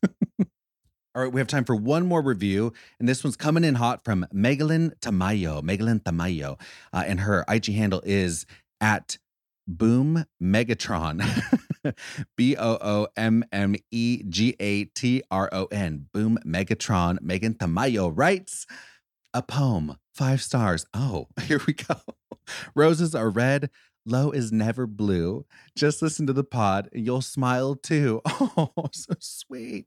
All 1.17 1.23
right, 1.23 1.33
we 1.33 1.41
have 1.41 1.47
time 1.47 1.63
for 1.63 1.77
one 1.77 2.09
more 2.09 2.21
review, 2.21 2.73
and 2.99 3.09
this 3.09 3.23
one's 3.23 3.37
coming 3.37 3.63
in 3.63 3.77
hot 3.77 4.03
from 4.03 4.27
Megalyn 4.35 4.99
Tamayo. 4.99 5.63
Megalyn 5.63 6.03
Tamayo, 6.03 6.61
uh, 6.93 7.05
and 7.07 7.21
her 7.21 7.45
IG 7.47 7.67
handle 7.67 8.03
is 8.05 8.47
at 8.85 9.17
Boom 9.67 10.27
Megatron. 10.43 11.25
B 12.37 12.55
O 12.55 12.79
O 12.83 13.09
M 13.17 13.43
M 13.51 13.75
E 13.91 14.23
G 14.29 14.55
A 14.61 14.85
T 14.85 15.23
R 15.31 15.49
O 15.53 15.65
N. 15.73 16.07
Boom 16.13 16.39
Megatron. 16.45 17.19
Megan 17.23 17.55
Tamayo 17.55 18.13
writes 18.15 18.67
a 19.33 19.41
poem, 19.41 19.97
five 20.13 20.43
stars. 20.43 20.85
Oh, 20.93 21.29
here 21.45 21.63
we 21.67 21.73
go. 21.73 21.97
Roses 22.75 23.15
are 23.15 23.31
red. 23.31 23.71
Lo 24.05 24.31
is 24.31 24.53
never 24.53 24.87
blue. 24.87 25.47
Just 25.75 26.03
listen 26.03 26.27
to 26.27 26.35
the 26.35 26.45
pod 26.45 26.91
and 26.93 27.07
you'll 27.07 27.23
smile 27.23 27.75
too. 27.75 28.21
Oh, 28.57 28.91
so 28.93 29.15
sweet. 29.19 29.87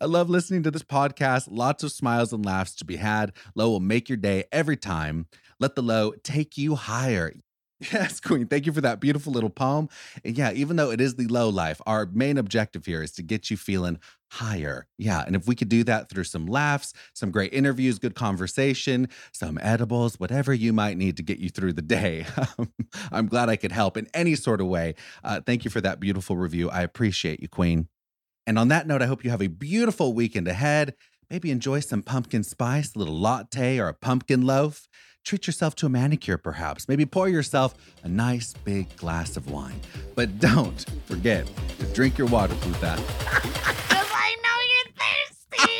I 0.00 0.06
love 0.06 0.30
listening 0.30 0.62
to 0.62 0.70
this 0.70 0.82
podcast. 0.82 1.48
Lots 1.50 1.84
of 1.84 1.92
smiles 1.92 2.32
and 2.32 2.44
laughs 2.44 2.74
to 2.76 2.84
be 2.86 2.96
had. 2.96 3.32
Lo 3.54 3.68
will 3.68 3.80
make 3.80 4.08
your 4.08 4.16
day 4.16 4.44
every 4.50 4.76
time. 4.76 5.26
Let 5.60 5.74
the 5.74 5.82
low 5.82 6.14
take 6.24 6.56
you 6.56 6.74
higher. 6.76 7.32
Yes, 7.92 8.18
Queen. 8.20 8.46
Thank 8.46 8.66
you 8.66 8.72
for 8.72 8.80
that 8.80 9.00
beautiful 9.00 9.32
little 9.32 9.50
poem. 9.50 9.88
And 10.24 10.36
yeah, 10.36 10.52
even 10.52 10.76
though 10.76 10.90
it 10.90 11.00
is 11.00 11.14
the 11.14 11.26
low 11.28 11.48
life, 11.48 11.80
our 11.86 12.06
main 12.06 12.36
objective 12.36 12.86
here 12.86 13.02
is 13.02 13.12
to 13.12 13.22
get 13.22 13.50
you 13.50 13.56
feeling 13.56 14.00
higher. 14.30 14.86
Yeah. 14.98 15.22
And 15.26 15.36
if 15.36 15.46
we 15.46 15.54
could 15.54 15.68
do 15.68 15.84
that 15.84 16.08
through 16.08 16.24
some 16.24 16.46
laughs, 16.46 16.92
some 17.14 17.30
great 17.30 17.52
interviews, 17.52 17.98
good 17.98 18.14
conversation, 18.14 19.08
some 19.32 19.58
edibles, 19.62 20.18
whatever 20.18 20.52
you 20.52 20.72
might 20.72 20.96
need 20.96 21.16
to 21.18 21.22
get 21.22 21.38
you 21.38 21.48
through 21.50 21.74
the 21.74 21.82
day, 21.82 22.26
I'm 23.12 23.26
glad 23.26 23.48
I 23.48 23.56
could 23.56 23.72
help 23.72 23.96
in 23.96 24.08
any 24.12 24.34
sort 24.34 24.60
of 24.60 24.66
way. 24.66 24.94
Uh, 25.22 25.40
thank 25.40 25.64
you 25.64 25.70
for 25.70 25.80
that 25.80 26.00
beautiful 26.00 26.36
review. 26.36 26.68
I 26.70 26.82
appreciate 26.82 27.40
you, 27.40 27.48
Queen. 27.48 27.88
And 28.46 28.58
on 28.58 28.68
that 28.68 28.86
note, 28.86 29.02
I 29.02 29.06
hope 29.06 29.24
you 29.24 29.30
have 29.30 29.42
a 29.42 29.48
beautiful 29.48 30.14
weekend 30.14 30.48
ahead. 30.48 30.94
Maybe 31.30 31.50
enjoy 31.50 31.80
some 31.80 32.02
pumpkin 32.02 32.42
spice, 32.42 32.94
a 32.94 32.98
little 32.98 33.18
latte, 33.18 33.78
or 33.78 33.88
a 33.88 33.94
pumpkin 33.94 34.42
loaf. 34.42 34.88
Treat 35.28 35.46
yourself 35.46 35.74
to 35.76 35.84
a 35.84 35.88
manicure, 35.90 36.38
perhaps. 36.38 36.88
Maybe 36.88 37.04
pour 37.04 37.28
yourself 37.28 37.74
a 38.02 38.08
nice 38.08 38.54
big 38.64 38.96
glass 38.96 39.36
of 39.36 39.50
wine. 39.50 39.78
But 40.14 40.38
don't 40.40 40.82
forget 41.04 41.46
to 41.80 41.84
drink 41.92 42.16
your 42.16 42.28
water, 42.28 42.54
Puta. 42.54 42.96
I 42.96 44.36
know 44.42 44.56
you're 44.72 44.94
thirsty. 45.52 45.72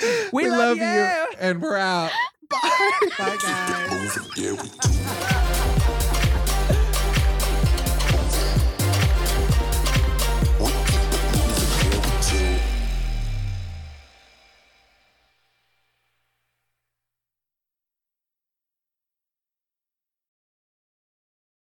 We, 0.32 0.48
love 0.48 0.58
love 0.58 0.76
you. 0.78 0.84
you. 0.84 1.26
and 1.38 1.60
we're 1.60 1.76
out. 1.76 2.10
Bye. 2.50 2.98
Bye, 3.18 3.36
guys. 3.42 4.18